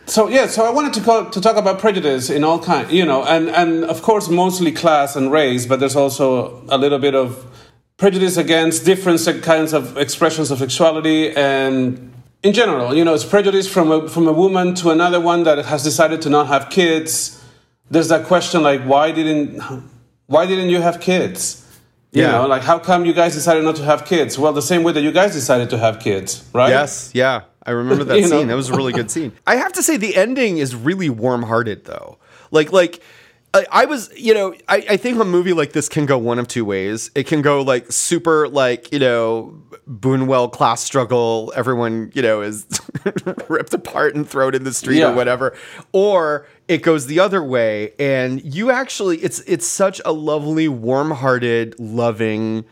So 0.06 0.30
yeah, 0.30 0.48
so 0.48 0.66
I 0.66 0.70
wanted 0.70 0.94
to 0.94 1.02
call, 1.02 1.30
to 1.30 1.42
talk 1.42 1.58
about 1.58 1.78
prejudice 1.78 2.30
in 2.30 2.46
all 2.46 2.60
kind, 2.60 2.90
you 2.90 3.06
know, 3.06 3.26
and 3.26 3.50
and 3.50 3.84
of 3.84 4.02
course 4.02 4.30
mostly 4.30 4.72
class 4.72 5.18
and 5.18 5.30
race, 5.30 5.66
but 5.66 5.82
there's 5.82 5.98
also 5.98 6.64
a 6.70 6.78
little 6.78 6.98
bit 6.98 7.16
of 7.16 7.46
prejudice 7.98 8.38
against 8.38 8.86
different 8.86 9.20
kinds 9.44 9.74
of 9.74 9.98
expressions 9.98 10.50
of 10.50 10.60
sexuality 10.60 11.36
and 11.36 12.14
in 12.42 12.54
general, 12.54 12.96
you 12.96 13.04
know, 13.04 13.14
it's 13.14 13.26
prejudice 13.26 13.68
from 13.68 13.92
a, 13.92 14.08
from 14.08 14.26
a 14.26 14.32
woman 14.32 14.74
to 14.76 14.92
another 14.92 15.20
one 15.20 15.44
that 15.44 15.66
has 15.66 15.84
decided 15.84 16.22
to 16.22 16.30
not 16.30 16.48
have 16.48 16.70
kids. 16.70 17.44
There's 17.92 18.08
that 18.08 18.28
question 18.28 18.64
like, 18.64 18.82
why 18.84 19.12
didn't 19.12 19.60
why 20.28 20.46
didn't 20.46 20.70
you 20.70 20.80
have 20.80 21.02
kids? 21.02 21.66
You 22.12 22.24
Yeah. 22.24 22.32
know, 22.32 22.48
like 22.48 22.64
how 22.64 22.80
come 22.80 23.06
you 23.06 23.14
guys 23.14 23.34
decided 23.36 23.64
not 23.64 23.76
to 23.78 23.84
have 23.84 24.06
kids? 24.06 24.38
Well, 24.40 24.52
the 24.54 24.62
same 24.62 24.84
way 24.84 24.94
that 24.94 25.02
you 25.02 25.12
guys 25.12 25.34
decided 25.34 25.70
to 25.72 25.78
have 25.78 26.00
kids, 26.00 26.44
right? 26.54 26.70
Yes, 26.70 27.12
yeah. 27.14 27.42
I 27.64 27.72
remember 27.72 28.04
that 28.06 28.20
know? 28.22 28.28
scene. 28.28 28.48
That 28.48 28.56
was 28.56 28.70
a 28.70 28.76
really 28.76 28.94
good 28.94 29.12
scene. 29.12 29.32
I 29.46 29.58
have 29.58 29.74
to 29.74 29.84
say 29.84 29.98
the 29.98 30.16
ending 30.16 30.58
is 30.58 30.76
really 30.76 31.10
warm-hearted 31.10 31.86
though. 31.86 32.18
Like 32.52 32.72
like 32.72 33.02
I, 33.52 33.66
I 33.72 33.86
was, 33.86 34.12
you 34.16 34.34
know, 34.36 34.54
I, 34.68 34.86
I 34.92 34.98
think 34.98 35.20
a 35.20 35.26
movie 35.26 35.54
like 35.54 35.72
this 35.72 35.90
can 35.90 36.06
go 36.06 36.18
one 36.20 36.38
of 36.38 36.48
two 36.48 36.64
ways. 36.64 37.10
It 37.16 37.26
can 37.26 37.42
go 37.42 37.62
like 37.64 37.92
super 37.92 38.48
like, 38.48 38.92
you 38.94 39.00
know, 39.00 39.60
Buñuel 39.90 40.52
class 40.52 40.84
struggle, 40.84 41.52
everyone, 41.56 42.12
you 42.14 42.22
know, 42.22 42.42
is 42.42 42.68
ripped 43.48 43.74
apart 43.74 44.14
and 44.16 44.30
thrown 44.30 44.54
in 44.54 44.64
the 44.66 44.74
street 44.74 45.00
Yeah. 45.00 45.12
or 45.12 45.16
whatever. 45.16 45.56
Or 45.94 46.46
it 46.68 46.84
goes 46.84 47.08
the 47.08 47.20
other 47.20 47.44
way 47.44 47.94
and 47.98 48.40
you 48.44 48.70
actually 48.70 49.18
it's 49.18 49.40
it's 49.42 49.66
such 49.66 50.00
a 50.06 50.12
lovely, 50.12 50.68
warm-hearted, 50.68 51.80
loving 51.80 52.66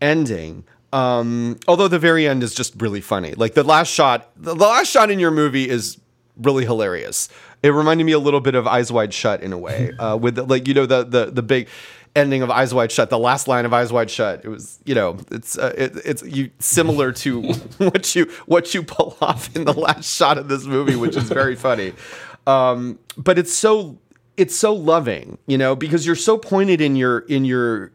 ending. 0.00 0.64
Um, 0.92 1.58
although 1.68 1.88
the 1.88 1.98
very 1.98 2.26
end 2.26 2.42
is 2.42 2.54
just 2.54 2.80
really 2.82 3.00
funny. 3.00 3.34
Like 3.34 3.54
the 3.54 3.62
last 3.62 3.88
shot, 3.88 4.30
the 4.36 4.54
last 4.54 4.88
shot 4.88 5.10
in 5.10 5.18
your 5.18 5.30
movie 5.30 5.68
is 5.68 5.98
really 6.36 6.64
hilarious. 6.64 7.28
It 7.62 7.70
reminded 7.70 8.04
me 8.04 8.12
a 8.12 8.18
little 8.18 8.40
bit 8.40 8.54
of 8.54 8.66
Eyes 8.66 8.90
Wide 8.90 9.14
Shut 9.14 9.42
in 9.42 9.52
a 9.52 9.58
way, 9.58 9.92
uh, 9.98 10.16
with 10.16 10.36
the, 10.36 10.44
like 10.44 10.66
you 10.68 10.74
know 10.74 10.86
the 10.86 11.04
the 11.04 11.26
the 11.26 11.42
big 11.42 11.68
ending 12.14 12.42
of 12.42 12.50
Eyes 12.50 12.74
Wide 12.74 12.92
Shut, 12.92 13.10
the 13.10 13.18
last 13.18 13.48
line 13.48 13.64
of 13.64 13.72
Eyes 13.72 13.92
Wide 13.92 14.10
Shut. 14.10 14.44
It 14.44 14.48
was 14.48 14.80
you 14.84 14.94
know 14.94 15.18
it's 15.30 15.56
uh, 15.56 15.72
it, 15.76 15.96
it's 16.04 16.22
you 16.22 16.50
similar 16.58 17.12
to 17.12 17.42
what 17.78 18.14
you 18.14 18.30
what 18.46 18.74
you 18.74 18.82
pull 18.82 19.16
off 19.20 19.54
in 19.54 19.64
the 19.64 19.74
last 19.74 20.12
shot 20.12 20.38
of 20.38 20.48
this 20.48 20.64
movie, 20.64 20.96
which 20.96 21.16
is 21.16 21.24
very 21.24 21.56
funny. 21.56 21.92
Um, 22.44 22.98
but 23.16 23.38
it's 23.38 23.54
so 23.54 23.98
it's 24.36 24.56
so 24.56 24.72
loving, 24.74 25.38
you 25.46 25.58
know, 25.58 25.76
because 25.76 26.04
you're 26.04 26.16
so 26.16 26.36
pointed 26.36 26.80
in 26.80 26.96
your 26.96 27.20
in 27.20 27.44
your 27.44 27.92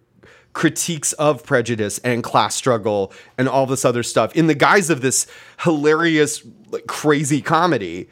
critiques 0.54 1.14
of 1.14 1.44
prejudice 1.44 2.00
and 2.00 2.24
class 2.24 2.56
struggle 2.56 3.12
and 3.38 3.48
all 3.48 3.66
this 3.66 3.86
other 3.86 4.02
stuff 4.02 4.36
in 4.36 4.48
the 4.48 4.56
guise 4.56 4.90
of 4.90 5.02
this 5.02 5.28
hilarious 5.60 6.42
like, 6.72 6.88
crazy 6.88 7.42
comedy 7.42 8.10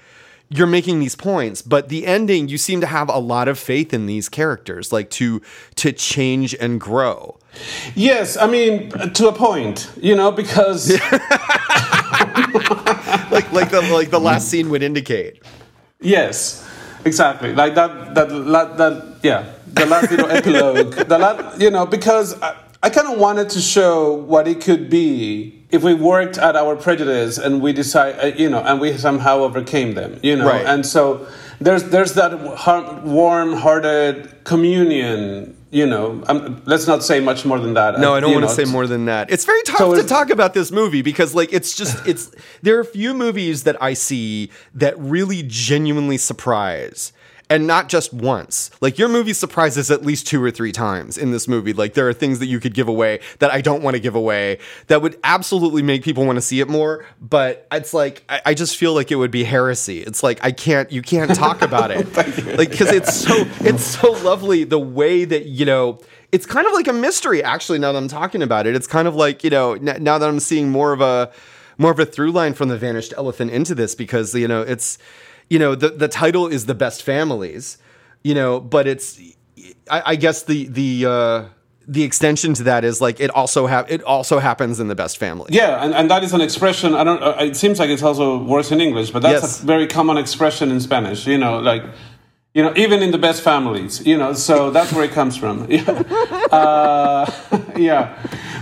you're 0.56 0.68
making 0.68 1.00
these 1.00 1.16
points, 1.16 1.62
but 1.62 1.90
the 1.90 2.06
ending 2.06 2.48
you 2.48 2.58
seem 2.58 2.82
to 2.82 2.88
have 2.88 3.10
a 3.10 3.20
lot 3.20 3.48
of 3.48 3.60
faith 3.60 3.94
in 3.94 4.06
these 4.06 4.30
characters, 4.30 4.94
like 4.94 5.10
to 5.12 5.42
to 5.76 5.92
change 5.92 6.56
and 6.56 6.80
grow. 6.80 7.38
Yes, 7.96 8.38
I 8.38 8.48
mean 8.48 8.90
to 8.90 9.28
a 9.28 9.34
point, 9.34 9.92
you 10.02 10.16
know, 10.16 10.32
because 10.32 10.92
like 13.32 13.52
like 13.52 13.70
the 13.72 13.88
like 13.92 14.10
the 14.10 14.20
last 14.20 14.48
scene 14.48 14.70
would 14.70 14.84
indicate. 14.84 15.44
Yes, 16.00 16.68
exactly. 17.04 17.54
Like 17.54 17.76
that 17.76 18.16
that 18.16 18.30
that, 18.30 18.78
that 18.78 19.16
yeah, 19.24 19.52
the 19.68 19.86
last 19.86 20.12
little 20.12 20.30
epilogue. 20.32 20.94
The 20.96 21.18
last, 21.18 21.60
you 21.60 21.70
know, 21.70 21.86
because 21.86 22.42
I, 22.42 22.56
I 22.86 22.90
kind 22.92 23.08
of 23.12 23.18
wanted 23.18 23.50
to 23.50 23.62
show 23.62 24.14
what 24.14 24.48
it 24.48 24.62
could 24.62 24.92
be 24.92 25.64
if 25.72 25.82
we 25.82 25.96
worked 25.96 26.38
at 26.38 26.56
our 26.56 26.76
prejudice 26.76 27.40
and 27.40 27.60
we 27.60 27.74
decide, 27.74 28.14
uh, 28.24 28.28
you 28.28 28.48
know, 28.48 28.62
and 28.64 28.80
we 28.80 28.96
somehow 28.96 29.40
overcame 29.40 29.96
them, 29.96 30.20
you 30.22 30.36
know, 30.36 30.48
Right. 30.48 30.64
and 30.74 30.86
so 30.86 31.26
there's 31.60 31.86
there's 31.86 32.14
that 32.14 32.32
heart, 32.66 33.02
warm-hearted 33.04 34.44
communion. 34.44 35.58
You 35.72 35.88
know, 35.88 36.24
um, 36.28 36.62
let's 36.66 36.88
not 36.88 37.04
say 37.04 37.20
much 37.20 37.44
more 37.44 37.60
than 37.60 37.74
that. 37.74 38.00
No, 38.00 38.14
I 38.14 38.20
don't 38.22 38.30
You 38.30 38.38
want 38.40 38.48
to 38.50 38.56
say 38.56 38.72
more 38.72 38.88
than 38.88 39.06
that. 39.06 39.30
It's 39.30 39.44
very 39.44 39.62
tough 39.64 39.80
So 39.80 39.96
to 39.96 40.04
talk 40.04 40.30
about 40.30 40.54
this 40.54 40.72
movie 40.72 41.02
because 41.02 41.34
like 41.36 41.52
it's 41.52 41.76
just 41.76 41.96
it's 42.08 42.32
there 42.62 42.78
are 42.78 42.82
a 42.82 42.86
few 42.86 43.14
movies 43.14 43.64
that 43.64 43.76
I 43.82 43.94
see 43.94 44.52
that 44.76 44.94
really 44.98 45.44
genuinely 45.44 46.18
surprise. 46.18 47.12
And 47.48 47.68
not 47.68 47.90
just 47.90 48.12
once. 48.12 48.72
Like 48.82 48.98
your 48.98 49.08
movie 49.08 49.34
surprises 49.34 49.92
at 49.92 50.04
least 50.04 50.26
two 50.26 50.44
or 50.44 50.50
three 50.50 50.72
times 50.72 51.16
in 51.16 51.30
this 51.32 51.48
movie. 51.48 51.74
Like 51.74 51.94
there 51.94 52.10
are 52.10 52.14
things 52.14 52.40
that 52.40 52.48
you 52.48 52.60
could 52.60 52.74
give 52.74 52.88
away 52.88 53.20
that 53.38 53.52
I 53.52 53.62
don't 53.62 53.84
want 53.84 53.96
to 53.96 54.00
give 54.00 54.16
away 54.16 54.58
that 54.88 55.04
would 55.04 55.20
absolutely 55.24 55.84
make 55.84 56.04
people 56.04 56.26
want 56.26 56.38
to 56.38 56.42
see 56.42 56.60
it 56.60 56.68
more. 56.68 57.06
But 57.22 57.68
it's 57.72 57.94
like 57.94 58.24
I, 58.30 58.42
I 58.48 58.54
just 58.56 58.78
feel 58.78 58.94
like 58.96 59.12
it 59.12 59.16
would 59.18 59.30
be 59.30 59.44
heresy. 59.44 60.00
It's 60.00 60.24
like 60.24 60.40
I 60.44 60.52
can't 60.52 60.92
you 60.92 61.04
can't 61.04 61.36
talk 61.36 61.62
about 61.62 61.92
it. 61.92 62.08
Oh 62.18 62.56
like 62.58 62.72
because 62.72 62.92
it's 62.92 63.14
so 63.14 63.34
it's 63.62 63.84
so 63.84 64.12
lovely 64.12 64.64
the 64.64 64.80
way 64.80 65.26
that 65.26 65.46
you 65.46 65.66
know 65.66 66.00
it's 66.32 66.46
kind 66.46 66.66
of 66.66 66.74
like 66.74 66.88
a 66.88 66.94
mystery 66.94 67.44
actually 67.44 67.78
now 67.78 67.92
that 67.92 67.98
i'm 67.98 68.08
talking 68.08 68.42
about 68.42 68.66
it 68.66 68.76
it's 68.76 68.88
kind 68.88 69.08
of 69.08 69.16
like 69.16 69.44
you 69.44 69.50
know 69.50 69.74
n- 69.74 70.02
now 70.02 70.18
that 70.18 70.28
i'm 70.28 70.40
seeing 70.40 70.70
more 70.70 70.94
of 70.94 71.02
a 71.02 71.32
more 71.78 71.92
of 71.92 72.00
a 72.00 72.06
through 72.06 72.32
line 72.32 72.54
from 72.54 72.70
the 72.70 72.78
vanished 72.78 73.14
elephant 73.18 73.52
into 73.52 73.76
this 73.76 73.96
because 73.96 74.34
you 74.34 74.48
know 74.48 74.62
it's 74.62 74.98
you 75.50 75.60
know 75.60 75.76
the 75.76 75.90
the 75.90 76.08
title 76.08 76.48
is 76.48 76.66
the 76.66 76.76
best 76.76 77.04
families 77.04 77.78
you 78.24 78.34
know 78.34 78.60
but 78.60 78.88
it's 78.88 79.20
i, 79.90 80.02
I 80.14 80.16
guess 80.16 80.44
the 80.44 80.68
the 80.68 81.06
uh 81.06 81.44
the 81.88 82.02
extension 82.04 82.54
to 82.56 82.64
that 82.64 82.84
is 82.84 83.00
like 83.00 83.20
it 83.20 83.30
also 83.30 83.68
have 83.68 83.86
it 83.92 84.02
also 84.04 84.40
happens 84.40 84.80
in 84.80 84.88
the 84.88 84.96
best 84.96 85.18
family 85.20 85.50
Yeah, 85.52 85.84
and, 85.84 85.94
and 85.94 86.10
that 86.10 86.24
is 86.24 86.34
an 86.34 86.42
expression. 86.42 86.96
I 86.96 87.04
don't. 87.04 87.22
Uh, 87.22 87.36
it 87.50 87.56
seems 87.56 87.78
like 87.80 87.92
it's 87.92 88.02
also 88.02 88.40
worse 88.44 88.72
in 88.72 88.82
English, 88.82 89.12
but 89.12 89.22
that's 89.22 89.44
Yes. 89.44 89.62
a 89.62 89.66
very 89.68 89.86
common 89.86 90.18
expression 90.18 90.72
in 90.72 90.80
Spanish. 90.80 91.28
You 91.28 91.38
know, 91.38 91.60
like, 91.60 91.84
you 92.56 92.64
know, 92.64 92.74
even 92.76 93.04
in 93.04 93.12
the 93.12 93.20
best 93.20 93.44
families. 93.44 94.02
You 94.04 94.18
know, 94.18 94.34
so 94.34 94.72
that's 94.72 94.92
where 94.94 95.06
it 95.06 95.12
comes 95.14 95.38
from. 95.38 95.68
Yeah, 95.70 95.86
uh, 96.52 97.26
yeah. 97.78 98.18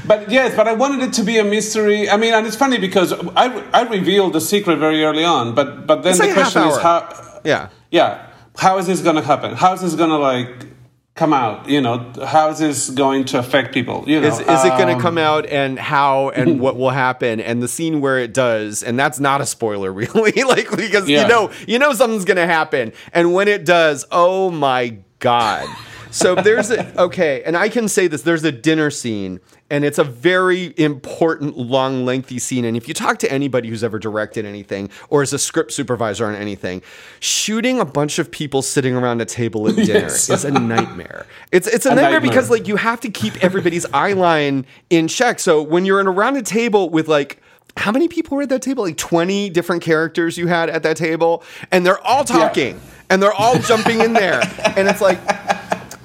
But 0.05 0.29
yes, 0.29 0.55
but 0.55 0.67
I 0.67 0.73
wanted 0.73 1.01
it 1.07 1.13
to 1.13 1.23
be 1.23 1.37
a 1.37 1.43
mystery. 1.43 2.09
I 2.09 2.17
mean, 2.17 2.33
and 2.33 2.45
it's 2.45 2.55
funny 2.55 2.77
because 2.77 3.13
I, 3.35 3.63
I 3.73 3.81
revealed 3.83 4.33
the 4.33 4.41
secret 4.41 4.77
very 4.77 5.03
early 5.03 5.23
on, 5.23 5.55
but 5.55 5.87
but 5.87 6.03
then 6.03 6.11
It's 6.11 6.19
the 6.19 6.27
like 6.27 6.35
question 6.35 6.63
is 6.67 6.77
how. 6.77 7.41
yeah 7.43 7.69
Yeah, 7.91 8.25
how 8.57 8.77
is 8.77 8.87
this 8.87 9.01
going 9.01 9.15
to 9.15 9.21
happen? 9.21 9.53
How 9.55 9.73
is 9.73 9.81
this 9.81 9.95
going 9.95 10.09
to 10.09 10.17
like 10.17 10.67
come 11.15 11.31
out? 11.31 11.69
You 11.69 11.79
know, 11.79 12.11
how 12.25 12.49
is 12.49 12.59
this 12.59 12.89
going 12.89 13.25
to 13.25 13.39
affect 13.39 13.73
people? 13.73 14.03
You 14.07 14.19
know, 14.19 14.27
Is, 14.27 14.39
is 14.39 14.65
it 14.65 14.69
going 14.77 14.87
to 14.87 14.95
um, 14.95 14.99
come 15.01 15.17
out 15.17 15.45
and 15.45 15.77
how 15.79 16.29
and 16.29 16.59
what 16.63 16.75
will 16.75 16.89
happen 16.89 17.39
and 17.39 17.61
the 17.61 17.67
scene 17.67 18.01
where 18.01 18.17
it 18.19 18.33
does 18.33 18.83
and 18.83 18.97
that's 18.99 19.19
not 19.19 19.39
a 19.39 19.45
spoiler 19.45 19.93
really 20.03 20.43
like 20.43 20.69
because 20.75 21.07
Yeah. 21.07 21.21
you 21.21 21.27
know 21.27 21.51
you 21.67 21.79
know 21.79 21.93
something's 21.93 22.25
going 22.25 22.37
to 22.37 22.47
happen 22.47 22.91
and 23.13 23.33
when 23.33 23.47
it 23.47 23.63
does 23.63 24.05
oh 24.11 24.49
my 24.49 24.97
god 25.19 25.67
so 26.11 26.35
there's 26.35 26.69
a 26.71 27.01
okay 27.07 27.41
and 27.45 27.55
I 27.55 27.69
can 27.69 27.87
say 27.87 28.07
this 28.07 28.23
there's 28.23 28.43
a 28.43 28.51
dinner 28.51 28.89
scene 28.91 29.39
and 29.73 29.83
it's 29.83 29.97
a 29.97 30.03
very 30.03 30.73
important 30.77 31.57
long 31.57 32.05
lengthy 32.05 32.37
scene 32.37 32.63
and 32.65 32.77
if 32.77 32.87
you 32.87 32.93
talk 32.93 33.17
to 33.17 33.31
anybody 33.31 33.67
who's 33.69 33.83
ever 33.83 33.97
directed 33.97 34.45
anything 34.45 34.89
or 35.09 35.23
is 35.23 35.33
a 35.33 35.39
script 35.39 35.71
supervisor 35.71 36.25
on 36.25 36.35
anything 36.35 36.81
shooting 37.19 37.79
a 37.79 37.85
bunch 37.85 38.19
of 38.19 38.29
people 38.29 38.61
sitting 38.61 38.95
around 38.95 39.19
a 39.21 39.25
table 39.25 39.67
at 39.67 39.75
dinner 39.87 39.99
Yes. 40.01 40.29
is 40.29 40.45
a 40.45 40.51
nightmare 40.51 41.25
it's 41.51 41.67
it's 41.67 41.85
a, 41.85 41.89
nightmare, 41.89 42.11
nightmare. 42.11 42.29
because 42.29 42.49
like 42.49 42.67
you 42.67 42.75
have 42.75 42.99
to 43.01 43.09
keep 43.09 43.43
everybody's 43.43 43.85
eye 43.93 44.13
line 44.13 44.65
in 44.89 45.07
check. 45.07 45.39
So 45.39 45.61
when 45.61 45.85
you're 45.85 45.99
in 45.99 46.07
around 46.07 46.37
a 46.37 46.41
table 46.43 46.89
with 46.89 47.07
like 47.07 47.41
how 47.77 47.91
many 47.91 48.07
people 48.07 48.37
were 48.37 48.43
at 48.43 48.49
that 48.49 48.61
table? 48.61 48.83
Like 48.83 48.97
20 48.97 49.49
different 49.49 49.81
characters 49.81 50.37
you 50.37 50.45
had 50.47 50.69
at 50.69 50.83
that 50.83 50.95
table, 50.95 51.43
and 51.71 51.83
they're 51.85 51.99
all 52.05 52.23
talking 52.23 52.79
and 53.09 53.21
they're 53.21 53.33
all 53.33 53.57
jumping 53.57 53.99
in 54.01 54.13
there. 54.13 54.41
And 54.77 54.87
it's 54.87 55.01
like, 55.01 55.17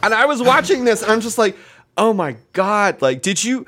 and 0.03 0.14
I 0.14 0.25
was 0.25 0.41
watching 0.43 0.85
this 0.85 1.03
and 1.03 1.12
I'm 1.12 1.21
just 1.21 1.37
like, 1.37 1.57
oh 1.99 2.15
my 2.15 2.37
God, 2.55 3.03
like, 3.03 3.23
did 3.23 3.43
you. 3.45 3.67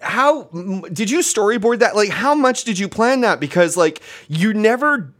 How 0.00 0.44
did 0.90 1.10
you 1.10 1.18
storyboard 1.18 1.80
that? 1.80 1.94
Like, 1.94 2.08
how 2.08 2.34
much 2.34 2.64
did 2.64 2.78
you 2.78 2.88
plan 2.88 3.20
that? 3.20 3.40
Because, 3.40 3.76
like, 3.76 4.00
you 4.26 4.54
never 4.54 5.12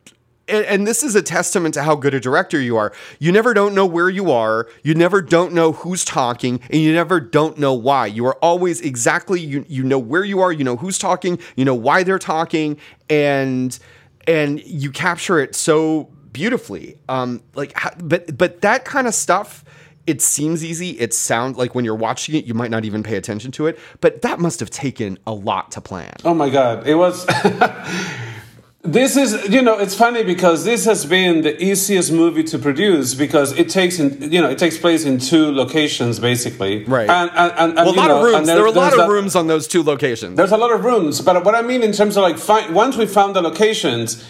and, 0.48 0.64
and 0.66 0.86
this 0.86 1.02
is 1.02 1.14
a 1.14 1.22
testament 1.22 1.74
to 1.74 1.82
how 1.82 1.96
good 1.96 2.14
a 2.14 2.20
director 2.20 2.60
you 2.60 2.76
are. 2.76 2.92
You 3.18 3.32
never 3.32 3.54
don't 3.54 3.74
know 3.74 3.86
where 3.86 4.08
you 4.08 4.30
are. 4.30 4.68
You 4.82 4.94
never 4.94 5.22
don't 5.22 5.52
know 5.52 5.72
who's 5.72 6.04
talking, 6.04 6.60
and 6.70 6.80
you 6.80 6.92
never 6.92 7.20
don't 7.20 7.58
know 7.58 7.74
why. 7.74 8.06
You 8.06 8.26
are 8.26 8.36
always 8.36 8.80
exactly 8.80 9.40
you. 9.40 9.64
You 9.68 9.82
know 9.82 9.98
where 9.98 10.24
you 10.24 10.40
are. 10.40 10.52
You 10.52 10.64
know 10.64 10.76
who's 10.76 10.98
talking. 10.98 11.38
You 11.56 11.64
know 11.64 11.74
why 11.74 12.02
they're 12.02 12.18
talking, 12.18 12.78
and 13.08 13.78
and 14.26 14.62
you 14.64 14.90
capture 14.90 15.38
it 15.38 15.54
so 15.54 16.10
beautifully. 16.32 16.98
Um, 17.08 17.42
like, 17.54 17.76
but 17.98 18.36
but 18.36 18.60
that 18.62 18.84
kind 18.84 19.06
of 19.06 19.14
stuff. 19.14 19.64
It 20.06 20.22
seems 20.22 20.64
easy. 20.64 20.90
It 21.00 21.12
sounds 21.12 21.56
like 21.56 21.74
when 21.74 21.84
you're 21.84 21.94
watching 21.96 22.34
it, 22.36 22.44
you 22.44 22.54
might 22.54 22.70
not 22.70 22.84
even 22.84 23.02
pay 23.02 23.16
attention 23.16 23.50
to 23.52 23.66
it. 23.66 23.78
But 24.00 24.22
that 24.22 24.38
must 24.38 24.60
have 24.60 24.70
taken 24.70 25.18
a 25.26 25.32
lot 25.32 25.72
to 25.72 25.80
plan. 25.80 26.14
Oh 26.24 26.34
my 26.34 26.48
God, 26.48 26.86
it 26.86 26.94
was. 26.94 27.26
this 28.82 29.16
is, 29.16 29.48
you 29.48 29.62
know, 29.62 29.78
it's 29.78 29.94
funny 29.96 30.22
because 30.22 30.64
this 30.64 30.84
has 30.84 31.04
been 31.04 31.42
the 31.42 31.60
easiest 31.62 32.12
movie 32.12 32.44
to 32.44 32.58
produce 32.58 33.14
because 33.14 33.50
it 33.58 33.68
takes, 33.68 33.98
in, 33.98 34.30
you 34.30 34.40
know, 34.40 34.48
it 34.48 34.58
takes 34.58 34.78
place 34.78 35.04
in 35.04 35.18
two 35.18 35.50
locations 35.50 36.20
basically. 36.20 36.84
Right. 36.84 37.10
And, 37.10 37.30
and, 37.34 37.52
and, 37.52 37.78
and 37.78 37.86
Well, 37.86 37.94
a 37.94 37.96
lot 37.96 38.08
know, 38.08 38.18
of 38.18 38.24
rooms. 38.24 38.46
There, 38.46 38.60
were 38.60 38.66
a 38.68 38.70
lot 38.70 38.92
of 38.92 38.98
that- 39.00 39.08
rooms 39.08 39.34
on 39.34 39.48
those 39.48 39.66
two 39.66 39.82
locations. 39.82 40.36
There's 40.36 40.52
a 40.52 40.56
lot 40.56 40.70
of 40.72 40.84
rooms, 40.84 41.20
but 41.20 41.44
what 41.44 41.56
I 41.56 41.62
mean 41.62 41.82
in 41.82 41.90
terms 41.92 42.16
of 42.16 42.22
like, 42.22 42.38
fi- 42.38 42.70
once 42.70 42.96
we 42.96 43.06
found 43.06 43.34
the 43.34 43.42
locations, 43.42 44.24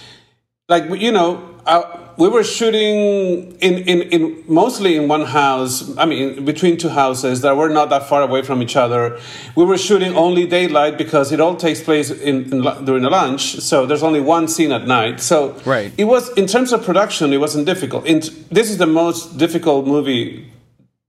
like 0.71 0.89
you 1.01 1.13
know, 1.13 1.55
uh, 1.67 2.06
we 2.19 2.29
were 2.29 2.45
shooting 2.45 3.53
in, 3.61 3.75
in, 3.93 4.03
in 4.03 4.45
mostly 4.49 4.97
in 4.97 5.07
one 5.09 5.25
house. 5.25 5.97
I 5.99 6.07
mean, 6.07 6.45
between 6.45 6.77
two 6.79 6.89
houses 6.89 7.43
that 7.43 7.57
were 7.57 7.69
not 7.69 7.91
that 7.91 8.09
far 8.09 8.23
away 8.23 8.43
from 8.43 8.63
each 8.63 8.77
other. 8.77 9.19
We 9.55 9.65
were 9.65 9.77
shooting 9.79 10.15
only 10.15 10.47
daylight 10.47 10.97
because 10.99 11.33
it 11.33 11.41
all 11.41 11.57
takes 11.57 11.83
place 11.83 12.11
in, 12.11 12.53
in 12.53 12.63
during 12.85 13.03
the 13.03 13.11
lunch. 13.11 13.57
So 13.61 13.87
there's 13.87 14.03
only 14.03 14.21
one 14.21 14.49
scene 14.49 14.73
at 14.73 14.87
night. 14.87 15.21
So 15.21 15.61
Right. 15.65 15.93
it 15.99 16.05
was 16.05 16.31
in 16.39 16.47
terms 16.47 16.73
of 16.73 16.85
production, 16.85 17.33
it 17.33 17.39
wasn't 17.39 17.67
difficult. 17.67 18.07
In, 18.07 18.21
this 18.51 18.71
is 18.71 18.79
the 18.79 18.87
most 18.87 19.37
difficult 19.37 19.87
movie 19.87 20.51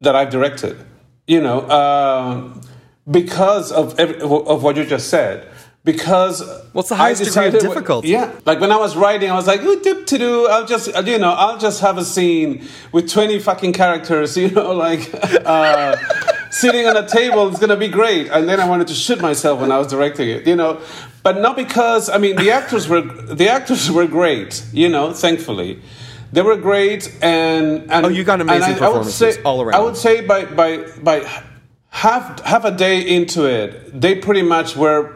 that 0.02 0.16
I've 0.16 0.30
directed. 0.30 0.78
You 1.26 1.42
know, 1.42 1.70
um, 1.70 2.62
because 3.10 3.72
of 3.72 3.98
every, 4.00 4.20
of 4.22 4.64
what 4.64 4.76
you 4.78 4.86
just 4.86 5.10
said. 5.10 5.48
Because 5.88 6.44
What's 6.74 6.90
the 6.90 6.96
I 6.96 6.98
highest 6.98 7.24
degree 7.24 7.48
of 7.48 7.54
difficulty? 7.60 8.10
Yeah, 8.10 8.30
like 8.46 8.60
when 8.60 8.74
I 8.74 8.76
was 8.86 8.98
writing, 8.98 9.32
I 9.32 9.36
was 9.36 9.48
like, 9.48 9.62
"Ooh, 9.64 9.80
doop 9.80 10.06
to 10.08 10.18
do." 10.18 10.46
I'll 10.48 10.66
just, 10.66 10.88
you 11.08 11.18
know, 11.18 11.32
I'll 11.32 11.58
just 11.58 11.80
have 11.80 11.98
a 11.98 12.04
scene 12.04 12.68
with 12.92 13.10
twenty 13.10 13.40
fucking 13.40 13.72
characters. 13.72 14.36
You 14.44 14.52
know, 14.52 14.74
like 14.74 15.10
uh, 15.46 15.96
sitting 16.52 16.86
on 16.88 16.98
a 16.98 17.08
table. 17.08 17.48
It's 17.48 17.60
gonna 17.60 17.78
be 17.78 17.88
great. 17.88 18.28
And 18.30 18.50
then 18.50 18.60
I 18.60 18.68
wanted 18.68 18.88
to 18.88 18.94
shoot 18.94 19.22
myself 19.22 19.62
when 19.62 19.72
I 19.72 19.78
was 19.78 19.88
directing 19.88 20.28
it. 20.30 20.46
You 20.46 20.58
know, 20.58 20.82
but 21.24 21.40
not 21.40 21.56
because 21.56 22.10
I 22.10 22.18
mean 22.18 22.36
the 22.36 22.52
actors 22.52 22.90
were 22.90 23.00
the 23.42 23.48
actors 23.48 23.90
were 23.90 24.08
great. 24.08 24.52
You 24.74 24.90
know, 24.90 25.14
thankfully. 25.14 25.80
They 26.34 26.42
were 26.42 26.58
great, 26.58 27.04
and, 27.22 27.90
and 27.90 28.06
Oh, 28.06 28.10
you 28.10 28.26
got 28.26 28.42
amazing 28.42 28.64
I- 28.64 28.68
I 28.68 28.72
would 28.72 28.80
performances 28.80 29.36
say- 29.36 29.42
all 29.44 29.62
around. 29.62 29.76
I 29.80 29.84
would 29.86 29.96
say 29.96 30.20
by 30.20 30.44
by 30.44 30.84
by 31.02 31.18
half 31.90 32.42
half 32.44 32.66
a 32.66 32.72
day 32.72 33.00
into 33.16 33.46
it, 33.46 34.02
they 34.02 34.16
pretty 34.16 34.42
much 34.42 34.76
were 34.76 35.14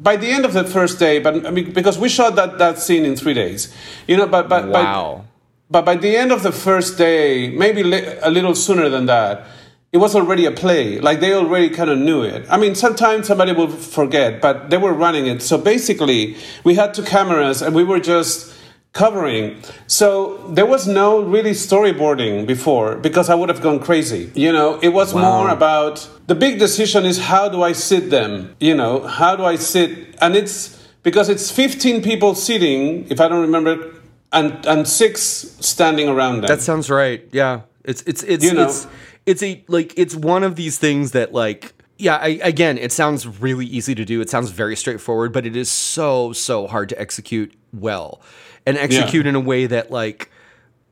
by 0.00 0.16
the 0.16 0.28
end 0.30 0.44
of 0.44 0.52
the 0.54 0.64
first 0.64 0.98
day, 0.98 1.18
but 1.18 1.46
I 1.46 1.50
mean, 1.50 1.72
because 1.72 1.98
we 1.98 2.08
shot 2.08 2.34
that, 2.36 2.58
that 2.58 2.78
scene 2.78 3.04
in 3.04 3.16
three 3.16 3.34
days, 3.34 3.72
you 4.08 4.16
know, 4.16 4.26
but, 4.26 4.48
but, 4.48 4.68
Wow. 4.68 5.24
but, 5.68 5.84
but 5.84 5.84
by 5.84 5.94
the 5.96 6.16
end 6.16 6.32
of 6.32 6.42
the 6.42 6.52
first 6.52 6.96
day, 6.98 7.50
maybe 7.50 7.82
li- 7.82 8.16
a 8.22 8.30
little 8.30 8.54
sooner 8.54 8.88
than 8.88 9.06
that, 9.06 9.46
it 9.92 9.98
was 9.98 10.14
already 10.14 10.46
a 10.46 10.52
play. 10.52 11.00
Like 11.00 11.20
they 11.20 11.34
already 11.34 11.68
kind 11.68 11.90
of 11.90 11.98
knew 11.98 12.22
it. 12.22 12.46
I 12.48 12.56
mean, 12.56 12.74
sometimes 12.74 13.26
somebody 13.26 13.52
will 13.52 13.68
forget, 13.68 14.40
but 14.40 14.70
they 14.70 14.76
were 14.78 14.92
running 14.94 15.26
it. 15.26 15.42
So 15.42 15.58
basically, 15.58 16.36
we 16.64 16.74
had 16.76 16.94
two 16.94 17.02
cameras 17.02 17.60
and 17.60 17.74
we 17.74 17.84
were 17.84 18.00
just 18.00 18.54
covering. 18.92 19.62
So 19.86 20.36
there 20.48 20.66
was 20.66 20.86
no 20.86 21.20
really 21.22 21.52
storyboarding 21.52 22.46
before 22.46 22.96
because 22.96 23.30
I 23.30 23.34
would 23.34 23.48
have 23.48 23.60
gone 23.60 23.78
crazy. 23.78 24.30
You 24.34 24.52
know, 24.52 24.78
it 24.82 24.88
was 24.88 25.14
more 25.14 25.48
about 25.48 26.08
the 26.26 26.34
big 26.34 26.58
decision 26.58 27.04
is 27.04 27.18
how 27.18 27.48
do 27.48 27.62
I 27.62 27.72
sit 27.72 28.10
them? 28.10 28.54
You 28.60 28.74
know, 28.74 29.06
how 29.06 29.36
do 29.36 29.44
I 29.44 29.56
sit? 29.56 30.16
And 30.20 30.34
it's 30.34 30.76
because 31.02 31.28
it's 31.28 31.50
15 31.50 32.02
people 32.02 32.34
sitting, 32.34 33.06
if 33.10 33.20
I 33.20 33.28
don't 33.28 33.42
remember 33.42 33.94
and 34.32 34.64
and 34.66 34.86
six 34.86 35.22
standing 35.60 36.08
around 36.08 36.42
them. 36.42 36.48
That 36.48 36.60
sounds 36.60 36.90
right. 36.90 37.26
Yeah. 37.32 37.62
It's 37.84 38.02
it's 38.02 38.22
it's 38.22 38.44
You 38.44 38.54
know. 38.54 38.64
it's 38.64 38.86
it's 39.26 39.42
a 39.42 39.64
like 39.68 39.94
it's 39.96 40.14
one 40.14 40.44
of 40.44 40.56
these 40.56 40.78
things 40.78 41.12
that 41.12 41.32
like 41.32 41.74
yeah, 41.98 42.16
I, 42.16 42.40
again, 42.42 42.78
it 42.78 42.92
sounds 42.92 43.26
really 43.26 43.66
easy 43.66 43.94
to 43.94 44.06
do. 44.06 44.22
It 44.22 44.30
sounds 44.30 44.48
very 44.50 44.74
straightforward, 44.74 45.34
but 45.34 45.44
it 45.44 45.54
is 45.54 45.70
so 45.70 46.32
so 46.32 46.66
hard 46.66 46.88
to 46.90 47.00
execute 47.00 47.54
well. 47.72 48.20
And 48.66 48.76
execute 48.78 49.26
in 49.26 49.34
a 49.34 49.40
way 49.40 49.66
that 49.66 49.90
like 49.90 50.30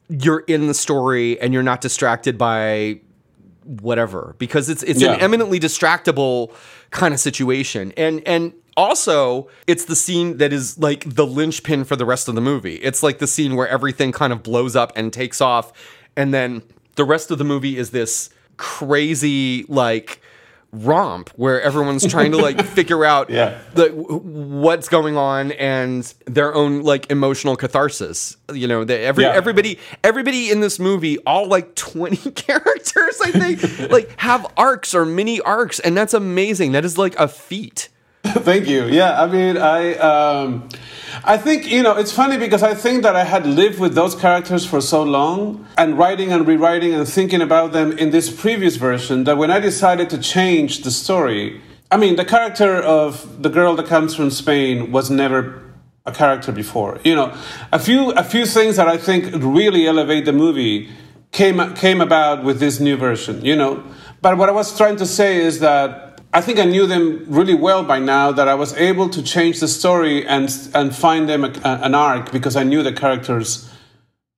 you're 0.09 0.41
in 0.41 0.66
the 0.66 0.75
story 0.75 1.39
and 1.41 1.53
you're 1.53 1.62
not 1.62 1.81
distracted 1.81 2.37
by 2.39 3.01
whatever 3.64 4.35
because 4.39 4.69
it's 4.69 4.83
it's 4.83 5.01
Yeah. 5.03 5.12
an 5.12 5.21
eminently 5.21 5.61
distractible 5.61 6.53
kind 6.91 7.12
of 7.12 7.21
situation. 7.21 7.93
And 7.97 8.27
and 8.27 8.53
also 8.77 9.49
it's 9.66 9.85
the 9.85 9.95
scene 9.97 10.39
that 10.39 10.53
is 10.53 10.79
like 10.79 11.14
the 11.14 11.27
linchpin 11.27 11.85
for 11.85 11.95
the 11.97 12.07
rest 12.07 12.29
of 12.29 12.35
the 12.35 12.41
movie. 12.41 12.77
It's 12.77 13.03
like 13.03 13.19
the 13.19 13.27
scene 13.27 13.55
where 13.57 13.69
everything 13.69 14.12
kind 14.12 14.33
of 14.33 14.43
blows 14.43 14.75
up 14.75 14.93
and 14.97 15.12
takes 15.12 15.41
off 15.41 15.73
and 16.16 16.33
then 16.33 16.62
the 16.97 17.05
rest 17.05 17.31
of 17.31 17.39
the 17.39 17.45
movie 17.45 17.77
is 17.77 17.91
this 17.91 18.31
crazy 18.57 19.64
like 19.69 20.21
romp 20.71 21.31
where 21.37 21.62
everyone's 21.62 22.07
trying 22.07 22.31
to 22.33 22.37
like 22.37 22.62
figure 22.75 23.05
out 23.05 23.31
Yeah. 23.31 23.59
the 23.75 23.89
what's 23.89 24.89
going 24.91 25.16
on 25.16 25.53
and 25.53 26.12
their 26.27 26.55
own 26.55 26.83
like 26.83 27.11
emotional 27.11 27.57
catharsis. 27.57 28.37
You 28.53 28.69
know, 28.69 28.85
the, 28.85 28.99
every 28.99 29.25
Yeah. 29.25 29.33
everybody 29.35 29.79
everybody 30.05 30.51
in 30.51 30.61
this 30.61 30.79
movie, 30.79 31.19
all 31.21 31.47
like 31.49 31.75
twenty 31.75 32.31
characters, 32.33 33.21
I 33.23 33.31
think, 33.31 33.91
like 33.91 34.11
have 34.21 34.47
arcs 34.57 34.95
or 34.95 35.05
mini 35.07 35.41
arcs, 35.41 35.81
and 35.81 35.97
that's 35.97 36.12
amazing. 36.14 36.73
That 36.73 36.85
is 36.85 36.99
like 36.99 37.19
a 37.19 37.29
feat. 37.29 37.89
Thank 38.25 38.66
you. 38.69 38.85
Yeah, 38.87 39.23
I 39.23 39.27
mean, 39.27 39.57
I, 39.57 39.95
um, 39.95 40.69
I 41.25 41.37
think 41.37 41.71
you 41.71 41.83
know 41.83 41.97
it's 41.97 42.12
funny 42.12 42.37
because 42.37 42.62
I 42.62 42.75
think 42.75 43.03
that 43.03 43.16
I 43.16 43.25
had 43.25 43.47
lived 43.47 43.79
with 43.79 43.95
those 43.95 44.14
characters 44.14 44.64
for 44.64 44.81
so 44.81 45.03
long, 45.03 45.66
and 45.77 45.99
writing 45.99 46.33
and 46.33 46.47
rewriting 46.47 46.95
and 46.95 47.09
thinking 47.09 47.43
about 47.43 47.73
them 47.73 47.93
in 47.93 48.11
this 48.11 48.31
previous 48.31 48.77
version 48.77 49.25
that 49.25 49.37
when 49.37 49.51
I 49.51 49.61
decided 49.61 50.11
to 50.11 50.19
change 50.19 50.83
the 50.83 50.91
story, 50.91 51.61
I 51.91 51.97
mean, 51.97 52.16
the 52.16 52.25
character 52.25 52.77
of 52.77 53.43
the 53.43 53.49
girl 53.49 53.75
that 53.77 53.87
comes 53.87 54.14
from 54.14 54.31
Spain 54.31 54.93
was 54.93 55.11
never 55.11 55.62
a 56.07 56.12
character 56.12 56.53
before. 56.53 56.99
You 57.05 57.14
know, 57.14 57.37
a 57.73 57.79
few 57.79 58.11
a 58.12 58.23
few 58.23 58.47
things 58.47 58.77
that 58.77 58.89
I 58.89 58.97
think 58.97 59.33
really 59.43 59.87
elevate 59.87 60.25
the 60.25 60.33
movie 60.33 60.91
came 61.33 61.75
came 61.75 62.01
about 62.01 62.45
with 62.45 62.61
this 62.61 62.81
new 62.81 62.97
version. 62.97 63.45
You 63.45 63.57
know, 63.57 63.83
but 64.21 64.37
what 64.37 64.49
I 64.49 64.53
was 64.53 64.77
trying 64.77 64.97
to 64.97 65.07
say 65.07 65.37
is 65.37 65.61
that 65.61 66.07
I 66.33 66.41
think 66.41 66.59
I 66.59 66.64
knew 66.64 66.87
them 66.87 67.24
really 67.29 67.55
well 67.55 67.85
by 67.85 67.99
now. 67.99 68.33
That 68.33 68.49
I 68.49 68.55
was 68.55 68.74
able 68.74 69.09
to 69.11 69.22
change 69.22 69.61
the 69.61 69.68
story 69.68 70.26
and 70.26 70.49
and 70.74 70.95
find 70.95 71.29
them 71.29 71.45
a, 71.45 71.53
an 71.64 71.95
arc 71.95 72.33
because 72.33 72.57
I 72.57 72.64
knew 72.64 72.83
the 72.83 72.93
characters 72.93 73.70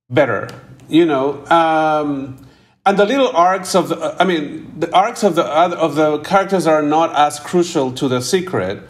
better. 0.09 0.47
You 0.87 1.05
know. 1.05 1.45
Um, 1.47 2.47
and 2.85 2.97
the 2.97 3.05
little 3.05 3.29
arcs 3.35 3.75
of 3.75 3.89
the, 3.89 4.15
I 4.19 4.25
mean, 4.25 4.79
the 4.79 4.91
arcs 4.95 5.23
of 5.23 5.35
the 5.35 5.45
other, 5.45 5.77
of 5.77 5.95
the 5.95 6.19
characters 6.19 6.65
are 6.65 6.81
not 6.81 7.15
as 7.15 7.39
crucial 7.39 7.91
to 7.93 8.07
the 8.07 8.21
secret. 8.21 8.81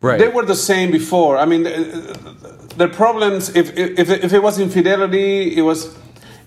Right. 0.00 0.18
They 0.18 0.28
were 0.28 0.44
the 0.44 0.56
same 0.56 0.90
before. 0.90 1.38
I 1.38 1.44
mean, 1.44 1.62
the, 1.62 2.68
the 2.76 2.88
problems. 2.88 3.54
If, 3.54 3.76
if 3.76 4.10
if 4.10 4.32
it 4.32 4.42
was 4.42 4.58
infidelity, 4.58 5.56
it 5.56 5.62
was 5.62 5.96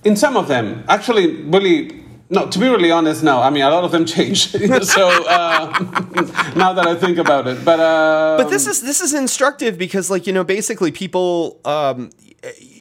in 0.03 0.15
some 0.15 0.37
of 0.37 0.47
them. 0.47 0.83
Actually, 0.89 1.43
really, 1.43 2.03
no. 2.29 2.47
To 2.47 2.59
be 2.59 2.67
really 2.67 2.91
honest, 2.91 3.23
no. 3.23 3.41
I 3.41 3.49
mean, 3.49 3.63
a 3.63 3.69
lot 3.69 3.83
of 3.83 3.91
them 3.91 4.05
change. 4.15 4.51
so 4.83 5.25
uh, 5.27 5.73
now 6.55 6.73
that 6.73 6.85
I 6.87 6.95
think 6.95 7.17
about 7.17 7.47
it, 7.47 7.63
but 7.63 7.79
uh, 7.79 8.37
but 8.37 8.49
this 8.49 8.67
is 8.67 8.81
this 8.81 9.01
is 9.01 9.13
instructive 9.13 9.77
because 9.77 10.09
like 10.09 10.27
you 10.27 10.33
know 10.33 10.43
basically 10.43 10.91
people 10.91 11.59
um 11.65 12.09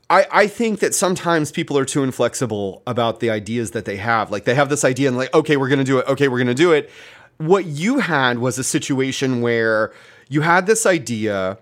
I, 0.09 0.27
I 0.31 0.47
think 0.47 0.81
that 0.81 0.95
sometimes 0.95 1.51
people 1.51 1.77
are 1.77 1.85
too 1.85 2.05
inflexible 2.05 2.83
about 2.87 3.21
the 3.21 3.31
ideas 3.31 3.73
that 3.73 3.87
they 3.87 3.97
have. 3.97 4.31
Like 4.31 4.45
they 4.45 4.55
have 4.55 4.69
this 4.69 4.85
idea 4.85 5.09
and 5.09 5.17
like, 5.17 5.35
okay, 5.35 5.57
we're 5.57 5.69
gonna 5.69 5.85
do 5.85 5.99
it, 5.99 6.07
okay, 6.07 6.29
we're 6.29 6.39
gonna 6.39 6.55
do 6.55 6.73
it. 6.73 6.91
What 7.39 7.67
you 7.67 7.99
had 7.99 8.39
was 8.39 8.59
a 8.59 8.65
situation 8.65 9.41
where 9.41 9.93
you 10.29 10.43
had 10.43 10.67
this 10.67 10.87
idea, 10.87 11.59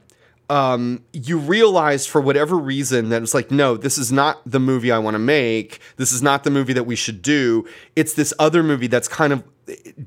um, 0.50 1.02
you 1.12 1.38
realize 1.38 2.06
for 2.06 2.20
whatever 2.20 2.56
reason 2.56 3.08
that 3.08 3.22
it's 3.22 3.34
like, 3.34 3.50
no, 3.50 3.76
this 3.76 3.96
is 3.96 4.12
not 4.12 4.40
the 4.44 4.60
movie 4.60 4.92
I 4.92 4.98
want 4.98 5.14
to 5.14 5.18
make. 5.18 5.80
This 5.96 6.12
is 6.12 6.22
not 6.22 6.44
the 6.44 6.50
movie 6.50 6.74
that 6.74 6.84
we 6.84 6.96
should 6.96 7.22
do. 7.22 7.66
It's 7.96 8.14
this 8.14 8.34
other 8.38 8.62
movie 8.62 8.86
that's 8.86 9.08
kind 9.08 9.32
of 9.32 9.42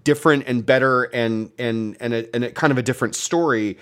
different 0.04 0.44
and 0.48 0.66
better 0.66 1.04
and 1.06 1.52
and 1.58 1.98
and 2.00 2.14
a, 2.14 2.36
and 2.36 2.44
a 2.44 2.52
kind 2.52 2.72
of 2.72 2.78
a 2.78 2.84
different 2.84 3.16
story 3.16 3.78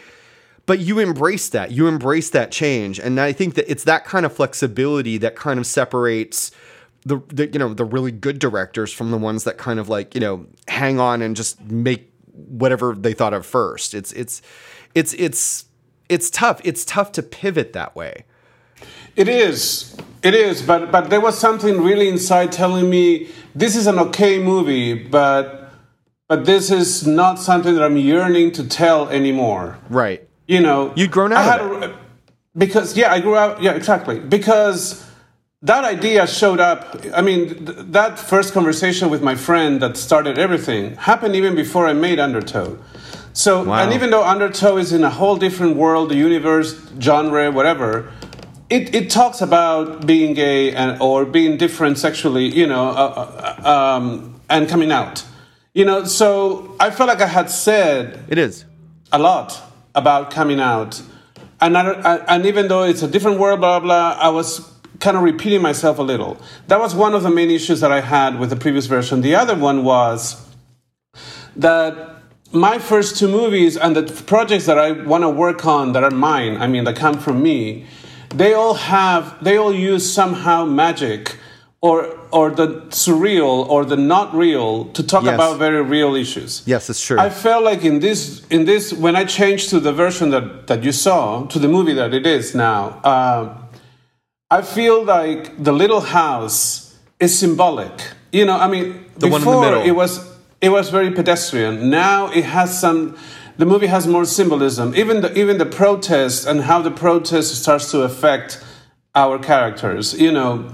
but 0.65 0.79
you 0.79 0.99
embrace 0.99 1.49
that 1.49 1.71
you 1.71 1.87
embrace 1.87 2.29
that 2.29 2.51
change 2.51 2.97
and 2.97 3.19
i 3.19 3.33
think 3.33 3.55
that 3.55 3.69
it's 3.69 3.83
that 3.83 4.05
kind 4.05 4.25
of 4.25 4.33
flexibility 4.33 5.17
that 5.17 5.35
kind 5.35 5.59
of 5.59 5.65
separates 5.65 6.51
the, 7.05 7.21
the 7.27 7.47
you 7.47 7.59
know 7.59 7.73
the 7.73 7.83
really 7.83 8.11
good 8.11 8.39
directors 8.39 8.93
from 8.93 9.11
the 9.11 9.17
ones 9.17 9.43
that 9.43 9.57
kind 9.57 9.79
of 9.79 9.89
like 9.89 10.15
you 10.15 10.21
know 10.21 10.45
hang 10.69 10.99
on 10.99 11.21
and 11.21 11.35
just 11.35 11.61
make 11.63 12.09
whatever 12.31 12.95
they 12.95 13.13
thought 13.13 13.33
of 13.33 13.45
first 13.45 13.93
it's 13.93 14.13
it's 14.13 14.41
it's 14.93 15.13
it's 15.15 15.65
it's 16.09 16.29
tough 16.29 16.61
it's 16.63 16.83
tough 16.85 17.11
to 17.11 17.21
pivot 17.23 17.73
that 17.73 17.95
way 17.95 18.23
It 19.15 19.27
is. 19.29 19.95
It 20.23 20.33
is, 20.33 20.61
but 20.61 20.91
but 20.91 21.09
there 21.09 21.21
was 21.21 21.37
something 21.39 21.75
really 21.89 22.07
inside 22.09 22.51
telling 22.51 22.89
me 22.89 23.29
this 23.55 23.75
is 23.75 23.87
an 23.87 23.97
okay 24.07 24.39
movie, 24.51 24.93
but 24.93 25.45
but 26.27 26.39
this 26.45 26.69
is 26.71 27.05
not 27.07 27.35
something 27.39 27.73
that 27.75 27.83
I'm 27.83 27.95
yearning 27.97 28.51
to 28.57 28.63
tell 28.67 29.07
anymore. 29.19 29.77
right 29.89 30.21
You 30.47 30.59
know, 30.67 30.91
You'd 30.95 31.11
grown 31.11 31.31
I 31.31 31.35
out 31.51 31.61
a- 31.61 31.93
because 32.57 32.97
yeah, 32.97 33.13
I 33.15 33.21
grew 33.21 33.37
out. 33.43 33.61
Yeah, 33.61 33.75
exactly. 33.81 34.17
Because 34.19 34.79
that 35.61 35.83
idea 35.95 36.27
showed 36.27 36.59
up. 36.59 36.79
I 37.19 37.21
mean, 37.21 37.41
th- 37.65 37.77
that 37.97 38.19
first 38.19 38.53
conversation 38.53 39.09
with 39.13 39.21
my 39.29 39.35
friend 39.47 39.79
that 39.83 39.95
started 39.97 40.37
everything 40.37 40.95
happened 41.09 41.35
even 41.35 41.53
before 41.55 41.85
I 41.91 41.93
made 41.93 42.19
Undertow. 42.19 42.77
So, 43.35 43.63
Wow. 43.65 43.83
and 43.83 43.93
even 43.93 44.11
though 44.11 44.23
Undertow 44.23 44.77
is 44.77 44.93
in 44.93 45.03
a 45.03 45.09
whole 45.09 45.35
different 45.35 45.75
world, 45.75 46.09
the 46.09 46.15
universe, 46.15 46.73
genre, 47.01 47.51
whatever, 47.51 48.09
it, 48.69 48.95
it 48.95 49.09
talks 49.09 49.41
about 49.41 50.07
being 50.07 50.33
gay 50.33 50.71
and 50.73 50.99
or 51.01 51.25
being 51.25 51.57
different 51.57 51.97
sexually, 51.97 52.45
you 52.45 52.65
know, 52.65 52.87
uh, 52.87 53.57
uh, 53.63 53.69
um, 53.69 54.39
and 54.49 54.69
coming 54.69 54.89
out. 54.89 55.25
You 55.73 55.83
know, 55.83 56.05
so 56.05 56.75
I 56.79 56.89
felt 56.91 57.09
like 57.09 57.19
I 57.21 57.27
had 57.27 57.49
said 57.49 58.23
it 58.29 58.37
is 58.37 58.63
a 59.11 59.19
lot 59.19 59.61
about 59.93 60.31
coming 60.31 60.61
out. 60.61 61.01
And, 61.59 61.77
I, 61.77 62.15
and 62.29 62.45
even 62.45 62.69
though 62.69 62.83
it's 62.83 63.03
a 63.03 63.07
different 63.07 63.37
world, 63.37 63.59
blah, 63.59 63.81
blah, 63.81 64.13
blah, 64.13 64.17
I 64.17 64.29
was 64.29 64.61
kind 65.01 65.17
of 65.17 65.23
repeating 65.23 65.61
myself 65.61 65.99
a 65.99 66.03
little. 66.03 66.37
That 66.67 66.79
was 66.79 66.95
one 66.95 67.13
of 67.13 67.23
the 67.23 67.29
main 67.29 67.51
issues 67.51 67.81
that 67.81 67.91
I 67.91 67.99
had 67.99 68.39
with 68.39 68.49
the 68.49 68.55
previous 68.55 68.85
version. 68.85 69.19
The 69.19 69.35
other 69.35 69.55
one 69.55 69.83
was 69.83 70.41
that 71.57 72.14
my 72.55 72.79
first 72.79 73.17
two 73.17 73.27
movies 73.27 73.77
and 73.77 73.95
the 73.95 74.03
projects 74.23 74.65
that 74.65 74.77
I 74.77 74.91
want 74.91 75.23
to 75.23 75.29
work 75.29 75.65
on 75.65 75.93
that 75.93 76.03
are 76.03 76.11
mine, 76.11 76.57
I 76.57 76.67
mean, 76.67 76.83
that 76.85 76.95
come 76.95 77.17
from 77.19 77.43
me, 77.43 77.85
they 78.29 78.53
all 78.53 78.73
have, 78.73 79.43
they 79.43 79.57
all 79.57 79.73
use 79.73 80.11
somehow 80.11 80.65
magic 80.65 81.37
or, 81.81 82.17
or 82.31 82.49
the 82.49 82.67
surreal 82.89 83.67
or 83.69 83.85
the 83.85 83.95
not 83.97 84.33
real 84.33 84.85
to 84.93 85.03
talk 85.03 85.23
Yes. 85.23 85.35
about 85.35 85.59
very 85.59 85.81
real 85.83 86.15
issues. 86.15 86.63
yes 86.65 86.89
it's 86.89 86.99
true 87.05 87.19
I 87.19 87.29
felt 87.29 87.63
like 87.63 87.83
in 87.83 87.99
this 87.99 88.41
in 88.49 88.65
this 88.65 88.91
when 88.91 89.15
I 89.15 89.23
changed 89.25 89.69
to 89.69 89.79
the 89.79 89.93
version 89.93 90.31
that 90.31 90.65
that 90.67 90.83
you 90.83 90.91
saw 90.91 91.45
to 91.45 91.59
the 91.59 91.67
movie 91.67 91.93
that 91.93 92.13
it 92.13 92.25
is 92.25 92.55
now, 92.55 92.99
um, 93.03 93.67
I 94.49 94.61
feel 94.63 95.03
like 95.03 95.63
the 95.63 95.71
little 95.71 96.01
house 96.01 96.97
is 97.19 97.37
symbolic. 97.37 97.91
You 98.31 98.45
know, 98.45 98.57
I 98.57 98.67
mean, 98.67 99.05
The 99.17 99.27
one 99.27 99.41
in 99.41 99.45
the 99.45 99.51
before 99.51 99.61
middle. 99.61 99.83
it 99.83 99.91
was 99.91 100.19
it 100.65 100.69
was 100.69 100.89
very 100.89 101.11
pedestrian. 101.11 101.89
Now 101.89 102.31
it 102.31 102.45
has 102.45 102.79
some. 102.79 103.17
The 103.57 103.65
movie 103.65 103.87
has 103.87 104.07
more 104.07 104.25
symbolism. 104.25 104.93
Even 104.95 105.21
the 105.21 105.37
even 105.37 105.57
the 105.59 105.65
protest 105.65 106.47
and 106.47 106.61
how 106.61 106.81
the 106.81 106.91
protest 106.91 107.61
starts 107.61 107.91
to 107.91 108.01
affect 108.01 108.63
our 109.13 109.37
characters. 109.39 110.19
You 110.19 110.31
know, 110.31 110.73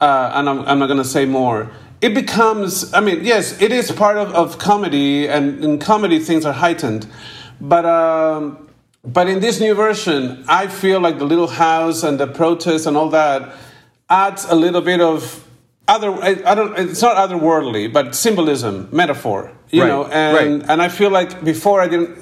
uh, 0.00 0.32
and 0.34 0.48
I'm, 0.48 0.60
I'm 0.60 0.78
not 0.78 0.86
going 0.86 1.02
to 1.02 1.04
say 1.04 1.26
more. 1.26 1.70
It 2.00 2.14
becomes, 2.14 2.92
I 2.92 3.00
mean, 3.00 3.24
yes, 3.24 3.60
it 3.60 3.72
is 3.72 3.90
part 3.90 4.16
of, 4.16 4.34
of 4.34 4.58
comedy, 4.58 5.28
and 5.28 5.64
in 5.64 5.78
comedy 5.78 6.18
things 6.18 6.44
are 6.44 6.52
heightened. 6.52 7.06
But, 7.60 7.86
um, 7.86 8.68
but 9.02 9.28
in 9.28 9.40
this 9.40 9.60
new 9.60 9.74
version, 9.74 10.44
I 10.46 10.66
feel 10.66 11.00
like 11.00 11.18
the 11.18 11.24
little 11.24 11.48
house 11.48 12.02
and 12.02 12.20
the 12.20 12.26
protest 12.26 12.86
and 12.86 12.96
all 12.96 13.08
that 13.10 13.54
adds 14.10 14.44
a 14.44 14.54
little 14.54 14.82
bit 14.82 15.00
of 15.00 15.45
other, 15.88 16.10
I, 16.12 16.42
I 16.44 16.54
don't, 16.54 16.78
it's 16.78 17.02
not 17.02 17.16
otherworldly, 17.16 17.92
but 17.92 18.14
symbolism, 18.14 18.88
metaphor, 18.92 19.52
you 19.70 19.82
Right, 19.82 19.88
know, 19.88 20.04
and, 20.06 20.60
right. 20.60 20.70
and 20.70 20.82
I 20.82 20.88
feel 20.88 21.10
like 21.10 21.44
before 21.44 21.80
I 21.80 21.88
didn't, 21.88 22.18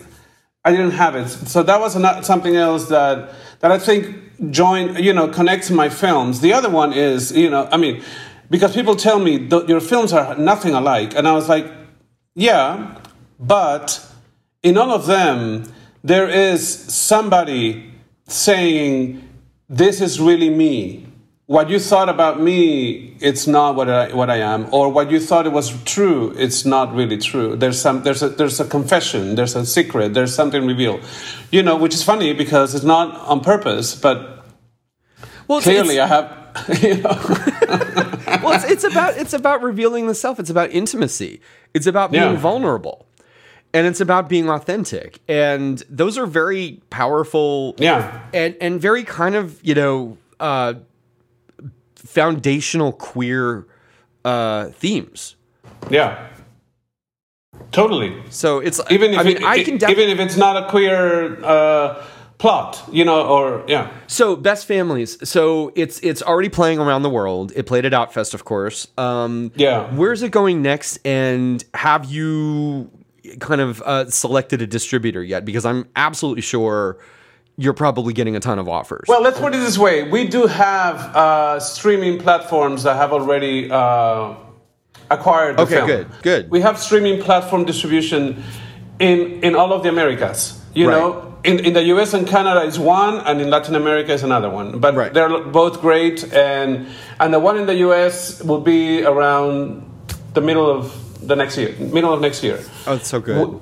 I 0.64 0.70
didn't 0.70 0.92
have 0.92 1.14
it. 1.14 1.28
So 1.28 1.62
that 1.62 1.78
was 1.80 1.94
not 1.96 2.24
something 2.24 2.56
else 2.56 2.88
that 2.88 3.34
that 3.60 3.70
I 3.70 3.78
think 3.78 4.50
join 4.50 4.96
you 5.02 5.12
know 5.12 5.28
connects 5.28 5.70
my 5.70 5.88
films. 5.90 6.40
The 6.40 6.52
other 6.54 6.70
one 6.70 6.92
is 6.94 7.32
you 7.32 7.50
know 7.50 7.68
I 7.70 7.76
mean 7.76 8.02
because 8.50 8.74
people 8.74 8.96
tell 8.96 9.18
me 9.18 9.36
your 9.68 9.80
films 9.80 10.12
are 10.14 10.36
nothing 10.38 10.72
alike, 10.74 11.14
and 11.14 11.28
I 11.28 11.32
was 11.32 11.48
like, 11.50 11.70
yeah, 12.34 12.98
but 13.38 14.06
in 14.62 14.78
all 14.78 14.90
of 14.90 15.04
them 15.06 15.64
there 16.02 16.28
is 16.28 16.66
somebody 16.66 17.92
saying 18.26 19.28
this 19.68 20.00
is 20.00 20.18
really 20.20 20.48
me. 20.50 21.06
What 21.46 21.68
you 21.68 21.78
thought 21.78 22.08
about 22.08 22.40
me, 22.40 23.16
it's 23.20 23.46
not 23.46 23.74
what 23.76 23.90
I, 23.90 24.14
what 24.14 24.30
I 24.30 24.36
am, 24.38 24.66
or 24.72 24.88
what 24.88 25.10
you 25.10 25.20
thought 25.20 25.44
it 25.46 25.52
was 25.52 25.76
true, 25.84 26.34
it's 26.38 26.64
not 26.64 26.94
really 26.94 27.18
true. 27.18 27.54
There's 27.54 27.78
some, 27.78 28.02
there's 28.02 28.22
a, 28.22 28.30
there's 28.30 28.60
a 28.60 28.64
confession, 28.64 29.34
there's 29.34 29.54
a 29.54 29.66
secret, 29.66 30.14
there's 30.14 30.34
something 30.34 30.66
revealed, 30.66 31.02
you 31.50 31.62
know, 31.62 31.76
which 31.76 31.92
is 31.92 32.02
funny 32.02 32.32
because 32.32 32.74
it's 32.74 32.84
not 32.84 33.14
on 33.28 33.40
purpose, 33.40 33.94
but 33.94 34.46
Well, 35.46 35.60
clearly 35.60 36.00
I 36.00 36.06
have, 36.06 36.32
you 36.82 36.96
know, 37.02 37.10
well, 38.42 38.52
it's, 38.54 38.64
it's 38.64 38.84
about 38.84 39.18
it's 39.18 39.34
about 39.34 39.60
revealing 39.62 40.06
the 40.06 40.14
self. 40.14 40.40
It's 40.40 40.48
about 40.50 40.70
intimacy. 40.70 41.40
It's 41.74 41.86
about 41.86 42.10
being 42.10 42.22
Yeah. 42.22 42.36
vulnerable, 42.36 43.06
and 43.74 43.86
it's 43.86 44.00
about 44.00 44.28
being 44.30 44.48
authentic. 44.48 45.20
And 45.28 45.82
those 45.90 46.16
are 46.16 46.26
very 46.26 46.80
powerful. 46.88 47.74
yeah, 47.76 48.20
and 48.32 48.56
and 48.62 48.80
very 48.80 49.02
kind 49.04 49.34
of 49.34 49.58
you 49.62 49.74
know 49.74 50.16
uh, 50.38 50.74
foundational 52.14 52.92
queer 52.92 53.66
uh, 54.24 54.66
themes. 54.70 55.36
yeah, 55.90 56.28
totally. 57.72 58.22
So 58.30 58.60
it's 58.60 58.80
Even 58.90 59.12
if 59.12 59.18
I 59.18 59.22
mean 59.22 59.36
it, 59.38 59.44
I 59.44 59.64
can 59.64 59.78
definitely 59.78 60.04
even 60.04 60.18
if 60.18 60.26
it's 60.26 60.36
not 60.36 60.56
a 60.62 60.68
queer 60.68 61.44
uh, 61.44 62.02
plot, 62.38 62.82
you 62.92 63.04
know, 63.04 63.26
or 63.26 63.64
yeah, 63.66 63.90
so 64.06 64.36
best 64.36 64.66
families. 64.66 65.18
So 65.28 65.72
it's 65.74 65.98
it's 66.00 66.22
already 66.22 66.48
playing 66.48 66.78
around 66.78 67.02
the 67.02 67.10
world. 67.10 67.52
It 67.56 67.66
played 67.66 67.84
at 67.84 67.92
Outfest, 67.92 68.34
of 68.34 68.44
course. 68.44 68.88
Um, 68.96 69.50
Yeah. 69.56 69.90
Where's 69.94 70.22
it 70.22 70.30
going 70.30 70.62
next? 70.62 70.98
And 71.04 71.64
have 71.74 72.04
you 72.06 72.90
kind 73.40 73.60
of 73.60 73.82
uh, 73.82 74.10
selected 74.10 74.62
a 74.62 74.66
distributor 74.66 75.22
yet? 75.22 75.44
Because 75.44 75.64
I'm 75.64 75.86
absolutely 75.96 76.42
sure 76.42 76.98
you're 77.56 77.72
probably 77.74 78.12
getting 78.12 78.34
a 78.36 78.40
ton 78.40 78.58
of 78.58 78.68
offers. 78.68 79.04
Well, 79.08 79.22
let's 79.22 79.38
put 79.38 79.54
it 79.54 79.58
this 79.58 79.78
way: 79.78 80.02
we 80.10 80.26
do 80.26 80.46
have 80.46 80.96
uh, 81.16 81.60
streaming 81.60 82.18
platforms 82.18 82.82
that 82.82 82.96
have 82.96 83.12
already 83.12 83.70
uh, 83.70 84.34
acquired 85.10 85.56
the 85.56 85.62
Okay, 85.62 85.74
film. 85.74 85.86
good, 85.86 86.06
good. 86.22 86.50
We 86.50 86.60
have 86.62 86.78
streaming 86.78 87.20
platform 87.22 87.64
distribution 87.64 88.42
in 88.98 89.42
in 89.42 89.54
all 89.54 89.72
of 89.72 89.82
the 89.82 89.88
Americas. 89.88 90.60
You 90.74 90.88
Right. 90.88 90.98
know, 90.98 91.34
in, 91.44 91.60
in 91.64 91.72
the 91.74 91.82
U.S. 91.94 92.14
and 92.14 92.26
Canada 92.26 92.62
is 92.62 92.78
one, 92.78 93.18
and 93.20 93.40
in 93.40 93.48
Latin 93.50 93.74
America 93.76 94.12
is 94.12 94.22
another 94.24 94.50
one. 94.50 94.80
But 94.80 94.94
Right. 94.96 95.12
they're 95.14 95.38
both 95.38 95.80
great, 95.80 96.24
and 96.32 96.86
and 97.20 97.32
the 97.32 97.38
one 97.38 97.56
in 97.58 97.66
the 97.66 97.76
U.S. 97.86 98.42
will 98.42 98.60
be 98.60 99.04
around 99.04 99.82
the 100.32 100.40
middle 100.40 100.68
of 100.68 100.92
the 101.28 101.36
next 101.36 101.56
year, 101.56 101.72
middle 101.78 102.12
of 102.12 102.20
next 102.20 102.42
year. 102.42 102.58
oh, 102.88 102.94
it's 102.96 103.08
so 103.08 103.20
good. 103.20 103.60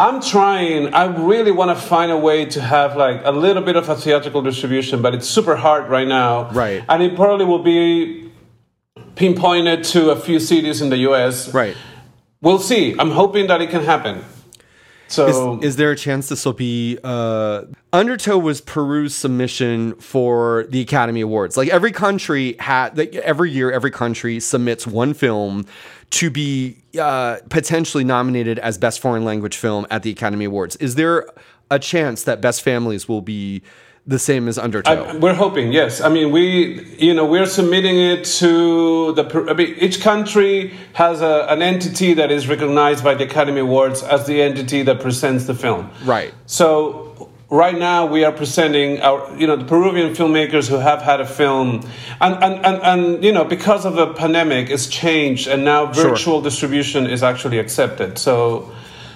I'm 0.00 0.20
trying. 0.22 0.94
I 0.94 1.06
really 1.06 1.50
want 1.50 1.76
to 1.76 1.84
find 1.84 2.12
a 2.12 2.16
way 2.16 2.44
to 2.46 2.60
have 2.60 2.96
like 2.96 3.20
a 3.24 3.32
little 3.32 3.62
bit 3.62 3.74
of 3.74 3.88
a 3.88 3.96
theatrical 3.96 4.42
distribution, 4.42 5.02
but 5.02 5.12
it's 5.12 5.28
super 5.28 5.56
hard 5.56 5.90
right 5.90 6.06
now. 6.06 6.50
Right. 6.50 6.84
And 6.88 7.02
it 7.02 7.16
probably 7.16 7.44
will 7.44 7.64
be 7.64 8.30
pinpointed 9.16 9.82
to 9.84 10.10
a 10.10 10.16
few 10.16 10.38
cities 10.38 10.80
in 10.80 10.90
the 10.90 10.98
U.S. 10.98 11.52
right. 11.52 11.76
We'll 12.40 12.60
see. 12.60 12.94
I'm 12.96 13.10
hoping 13.10 13.48
that 13.48 13.60
it 13.60 13.70
can 13.70 13.82
happen. 13.82 14.24
So 15.08 15.58
Is, 15.58 15.64
is 15.64 15.76
there 15.76 15.90
a 15.90 15.96
chance 15.96 16.28
this 16.28 16.44
will 16.44 16.52
be 16.52 16.98
uh, 17.02 17.64
Undertow 17.92 18.38
was 18.38 18.60
Peru's 18.60 19.16
submission 19.16 19.94
for 19.94 20.66
the 20.68 20.80
Academy 20.82 21.22
Awards? 21.22 21.56
Like 21.56 21.70
every 21.70 21.90
country 21.92 22.54
had, 22.60 22.96
like 22.96 23.14
every 23.16 23.50
year, 23.50 23.72
every 23.72 23.90
country 23.90 24.38
submits 24.38 24.86
one 24.86 25.14
film 25.14 25.66
to 26.10 26.30
be 26.30 26.76
uh, 26.98 27.36
potentially 27.48 28.04
nominated 28.04 28.58
as 28.58 28.78
best 28.78 29.00
foreign 29.00 29.24
language 29.24 29.56
film 29.56 29.86
at 29.90 30.02
the 30.02 30.10
Academy 30.10 30.46
Awards. 30.46 30.76
Is 30.76 30.94
there 30.94 31.26
a 31.70 31.78
chance 31.78 32.22
that 32.24 32.40
Best 32.40 32.62
Families 32.62 33.08
will 33.08 33.20
be 33.20 33.62
the 34.06 34.18
same 34.18 34.48
as 34.48 34.56
Undertow? 34.58 35.04
I- 35.04 35.16
we're 35.18 35.34
hoping, 35.34 35.70
yes. 35.70 36.00
I 36.00 36.08
mean, 36.08 36.30
we, 36.30 36.82
you 36.98 37.12
know, 37.12 37.26
we're 37.26 37.44
submitting 37.44 37.98
it 37.98 38.24
to 38.40 39.12
the. 39.12 39.46
I 39.50 39.52
mean, 39.52 39.74
each 39.78 40.00
country 40.00 40.72
has 40.94 41.20
a, 41.20 41.44
an 41.50 41.60
entity 41.60 42.14
that 42.14 42.30
is 42.30 42.48
recognized 42.48 43.04
by 43.04 43.14
the 43.14 43.24
Academy 43.24 43.60
Awards 43.60 44.02
as 44.02 44.26
the 44.26 44.40
entity 44.40 44.82
that 44.84 45.00
presents 45.00 45.44
the 45.44 45.54
film. 45.54 45.90
right. 46.04 46.32
So 46.46 47.07
right 47.50 47.78
now 47.78 48.06
we 48.06 48.24
are 48.24 48.32
presenting 48.32 49.00
our, 49.00 49.34
you 49.36 49.46
know, 49.46 49.56
the 49.56 49.64
Peruvian 49.64 50.14
filmmakers 50.14 50.68
who 50.68 50.76
have 50.76 51.02
had 51.02 51.20
a 51.20 51.26
film, 51.26 51.80
and 52.20 52.34
and, 52.44 52.64
and, 52.66 52.82
and 52.82 53.24
you 53.24 53.32
know, 53.32 53.44
because 53.44 53.84
of 53.84 53.94
the 53.94 54.12
pandemic, 54.14 54.70
it's 54.70 54.86
changed, 54.86 55.48
and 55.48 55.64
now 55.64 55.92
Sure. 55.92 56.10
virtual 56.10 56.40
distribution 56.42 57.06
is 57.06 57.22
actually 57.22 57.58
accepted. 57.58 58.18
So, 58.18 58.70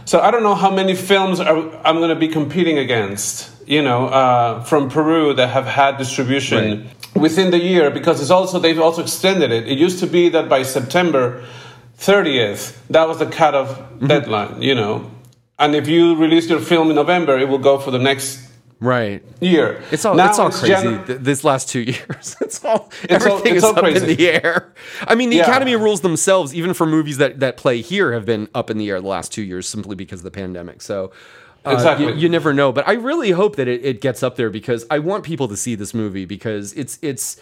so 0.04 0.20
I 0.20 0.30
don't 0.30 0.42
know 0.42 0.54
how 0.54 0.70
many 0.70 0.94
films 0.94 1.40
are, 1.40 1.56
I'm 1.86 1.96
going 1.96 2.08
to 2.10 2.16
be 2.16 2.28
competing 2.28 2.78
against, 2.78 3.50
you 3.68 3.82
know, 3.82 4.06
uh, 4.08 4.62
from 4.64 4.88
Peru 4.90 5.34
that 5.34 5.48
have 5.50 5.66
had 5.66 5.98
distribution 5.98 6.88
within 7.14 7.50
the 7.50 7.58
year, 7.58 7.90
because 7.90 8.20
it's 8.20 8.30
also 8.30 8.58
they've 8.58 8.80
also 8.80 9.02
extended 9.02 9.52
it. 9.52 9.68
It 9.68 9.78
used 9.78 9.98
to 10.00 10.06
be 10.06 10.30
that 10.30 10.48
by 10.48 10.62
September 10.64 11.44
30th, 11.98 12.76
that 12.90 13.06
was 13.08 13.18
the 13.18 13.26
cutoff 13.26 13.78
Mm-hmm. 13.92 14.06
deadline, 14.08 14.62
you 14.62 14.74
know. 14.74 15.11
And 15.62 15.74
if 15.76 15.86
you 15.88 16.16
release 16.16 16.48
your 16.50 16.60
film 16.60 16.90
in 16.90 16.96
November, 16.96 17.38
it 17.38 17.48
will 17.48 17.58
go 17.70 17.78
for 17.78 17.90
the 17.92 17.98
next 17.98 18.48
Right. 18.80 19.22
year. 19.40 19.80
It's 19.92 20.04
all 20.04 20.16
Now 20.16 20.28
it's 20.30 20.38
all 20.40 20.50
crazy. 20.50 20.72
Jan- 20.74 21.06
th- 21.06 21.20
this 21.20 21.44
last 21.44 21.68
two 21.68 21.80
years, 21.92 22.36
it's 22.40 22.64
all 22.64 22.90
It's 23.04 23.24
all- 23.24 23.32
everything 23.38 23.54
it's 23.54 23.64
is 23.64 23.64
all 23.64 23.78
up 23.78 23.84
in 23.84 24.04
the 24.16 24.28
air. 24.28 24.72
I 25.06 25.14
mean, 25.14 25.30
the 25.30 25.36
Yeah. 25.36 25.44
Academy 25.44 25.76
rules 25.76 26.00
themselves, 26.00 26.52
even 26.52 26.74
for 26.74 26.84
movies 26.84 27.18
that 27.18 27.38
that 27.40 27.56
play 27.56 27.80
here, 27.80 28.12
have 28.12 28.24
been 28.24 28.48
up 28.56 28.70
in 28.70 28.78
the 28.78 28.90
air 28.90 29.00
the 29.00 29.06
last 29.06 29.32
two 29.32 29.42
years 29.42 29.68
simply 29.68 29.94
because 29.94 30.18
of 30.20 30.24
the 30.24 30.32
pandemic. 30.32 30.82
So. 30.82 31.12
uh, 31.64 31.70
Exactly. 31.70 32.06
you, 32.06 32.14
you 32.14 32.28
never 32.28 32.52
know, 32.52 32.72
but 32.72 32.88
I 32.88 32.94
really 32.94 33.30
hope 33.30 33.54
that 33.54 33.68
it, 33.68 33.84
it 33.84 34.00
gets 34.00 34.24
up 34.24 34.34
there 34.34 34.50
because 34.50 34.84
I 34.90 34.98
want 34.98 35.22
people 35.22 35.46
to 35.46 35.56
see 35.56 35.76
this 35.76 35.94
movie 35.94 36.24
because 36.24 36.72
it's 36.72 36.98
it's 37.02 37.36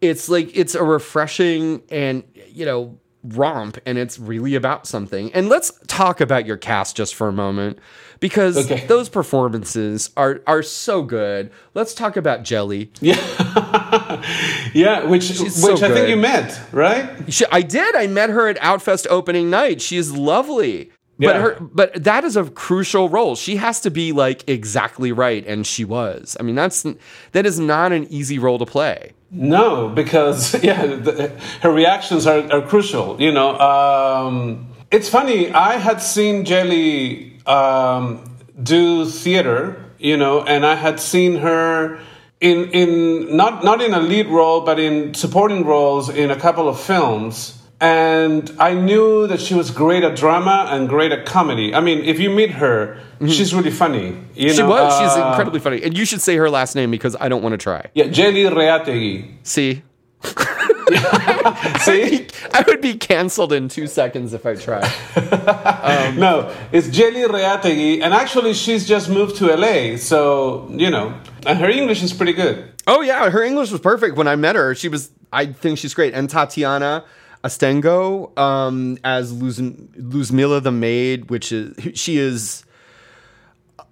it's 0.00 0.28
like 0.28 0.50
it's 0.56 0.74
a 0.74 0.82
refreshing 0.82 1.80
and 1.88 2.24
you 2.52 2.66
know 2.66 2.98
romp 3.24 3.78
and 3.86 3.98
it's 3.98 4.18
really 4.18 4.54
about 4.54 4.86
something. 4.86 5.32
And 5.32 5.48
let's 5.48 5.72
talk 5.86 6.20
about 6.20 6.46
your 6.46 6.56
cast 6.56 6.96
just 6.96 7.14
for 7.14 7.28
a 7.28 7.32
moment 7.32 7.78
because 8.20 8.56
Okay. 8.56 8.86
those 8.86 9.08
performances 9.08 10.10
are 10.16 10.40
are 10.46 10.62
so 10.62 11.02
good. 11.02 11.50
Let's 11.74 11.94
talk 11.94 12.16
about 12.16 12.42
Jelly. 12.44 12.90
yeah, 13.00 13.14
yeah, 14.74 15.04
which 15.04 15.28
which 15.40 15.52
so 15.52 15.74
I 15.74 15.88
think 15.90 16.08
you 16.08 16.16
met, 16.16 16.60
right? 16.72 17.32
She, 17.32 17.44
I 17.50 17.62
did. 17.62 17.94
I 17.96 18.06
met 18.06 18.30
her 18.30 18.48
at 18.48 18.58
Outfest 18.58 19.06
opening 19.10 19.50
night. 19.50 19.80
She 19.80 19.96
is 19.96 20.16
lovely. 20.16 20.90
But 21.18 21.36
her 21.36 21.56
but 21.60 22.02
that 22.02 22.24
is 22.24 22.36
a 22.36 22.44
crucial 22.50 23.08
role. 23.08 23.36
She 23.36 23.54
has 23.56 23.78
to 23.82 23.90
be 23.92 24.10
like 24.10 24.48
exactly 24.48 25.12
right 25.12 25.46
and 25.46 25.64
she 25.64 25.84
was. 25.84 26.36
I 26.40 26.42
mean 26.42 26.56
that's 26.56 26.84
that 27.30 27.46
is 27.46 27.60
not 27.60 27.92
an 27.92 28.08
easy 28.10 28.40
role 28.40 28.58
to 28.58 28.66
play. 28.66 29.12
No, 29.32 29.88
because 29.88 30.54
yeah, 30.62 30.84
the, 30.84 31.32
her 31.62 31.72
reactions 31.72 32.26
are, 32.26 32.52
are 32.52 32.60
crucial. 32.60 33.20
You 33.20 33.32
know, 33.32 33.58
um, 33.58 34.68
it's 34.90 35.08
funny. 35.08 35.50
I 35.50 35.78
had 35.78 36.02
seen 36.02 36.44
Jelly 36.44 37.40
um, 37.46 38.36
do 38.62 39.06
theater, 39.06 39.90
you 39.98 40.18
know, 40.18 40.42
and 40.42 40.66
I 40.66 40.74
had 40.74 41.00
seen 41.00 41.36
her 41.36 41.98
in 42.40 42.70
in 42.72 43.34
not 43.34 43.64
not 43.64 43.80
in 43.80 43.94
a 43.94 44.00
lead 44.00 44.26
role, 44.26 44.60
but 44.60 44.78
in 44.78 45.14
supporting 45.14 45.64
roles 45.64 46.10
in 46.10 46.30
a 46.30 46.36
couple 46.38 46.68
of 46.68 46.78
films. 46.78 47.61
And 47.82 48.48
I 48.60 48.74
knew 48.74 49.26
that 49.26 49.40
she 49.40 49.54
was 49.54 49.72
great 49.72 50.04
at 50.04 50.14
drama 50.14 50.66
and 50.70 50.88
great 50.88 51.10
at 51.10 51.26
comedy. 51.26 51.74
I 51.74 51.80
mean, 51.80 51.98
if 52.04 52.20
you 52.20 52.30
meet 52.30 52.50
her, 52.52 53.00
she's 53.26 53.52
really 53.52 53.72
funny. 53.72 54.06
You 54.36 54.50
Mm-hmm. 54.50 54.54
She 54.54 54.62
know, 54.62 54.68
was. 54.68 54.98
She's 55.00 55.10
uh, 55.20 55.26
incredibly 55.30 55.58
funny. 55.58 55.82
And 55.82 55.98
you 55.98 56.04
should 56.04 56.20
say 56.20 56.36
her 56.36 56.48
last 56.48 56.76
name 56.76 56.92
because 56.92 57.16
I 57.18 57.28
don't 57.28 57.42
want 57.42 57.54
to 57.54 57.58
try. 57.58 57.86
Yeah, 57.94 58.06
Jelly 58.06 58.44
Reategui. 58.44 59.34
See? 59.42 59.82
See? 61.80 62.28
I 62.52 62.62
would 62.68 62.80
be 62.80 62.94
canceled 62.94 63.52
in 63.52 63.68
two 63.68 63.88
seconds 63.88 64.32
if 64.32 64.46
I 64.46 64.54
tried. 64.54 64.88
No, 66.16 66.54
it's 66.72 66.88
Jelly 66.88 67.22
Reategui, 67.22 68.02
and 68.02 68.12
actually 68.14 68.54
she's 68.54 68.86
just 68.86 69.08
moved 69.08 69.36
to 69.36 69.46
LA, 69.56 69.96
so 69.96 70.68
you 70.70 70.90
know, 70.90 71.14
and 71.46 71.58
her 71.58 71.68
English 71.70 72.02
is 72.02 72.12
pretty 72.12 72.32
good. 72.34 72.70
Oh 72.86 73.00
yeah, 73.00 73.30
her 73.30 73.42
English 73.42 73.70
was 73.70 73.80
perfect 73.80 74.16
when 74.16 74.28
I 74.28 74.36
met 74.36 74.54
her. 74.56 74.74
She 74.74 74.88
was. 74.88 75.10
I 75.32 75.46
think 75.46 75.78
she's 75.78 75.94
great. 75.94 76.12
And 76.14 76.28
Tatiana 76.28 77.04
Astengo 77.44 78.36
um, 78.38 78.98
as 79.04 79.32
Luz, 79.32 79.58
Luzmila 79.60 80.62
the 80.62 80.70
maid, 80.72 81.28
which 81.30 81.50
is 81.52 81.74
she 81.98 82.18
is 82.18 82.64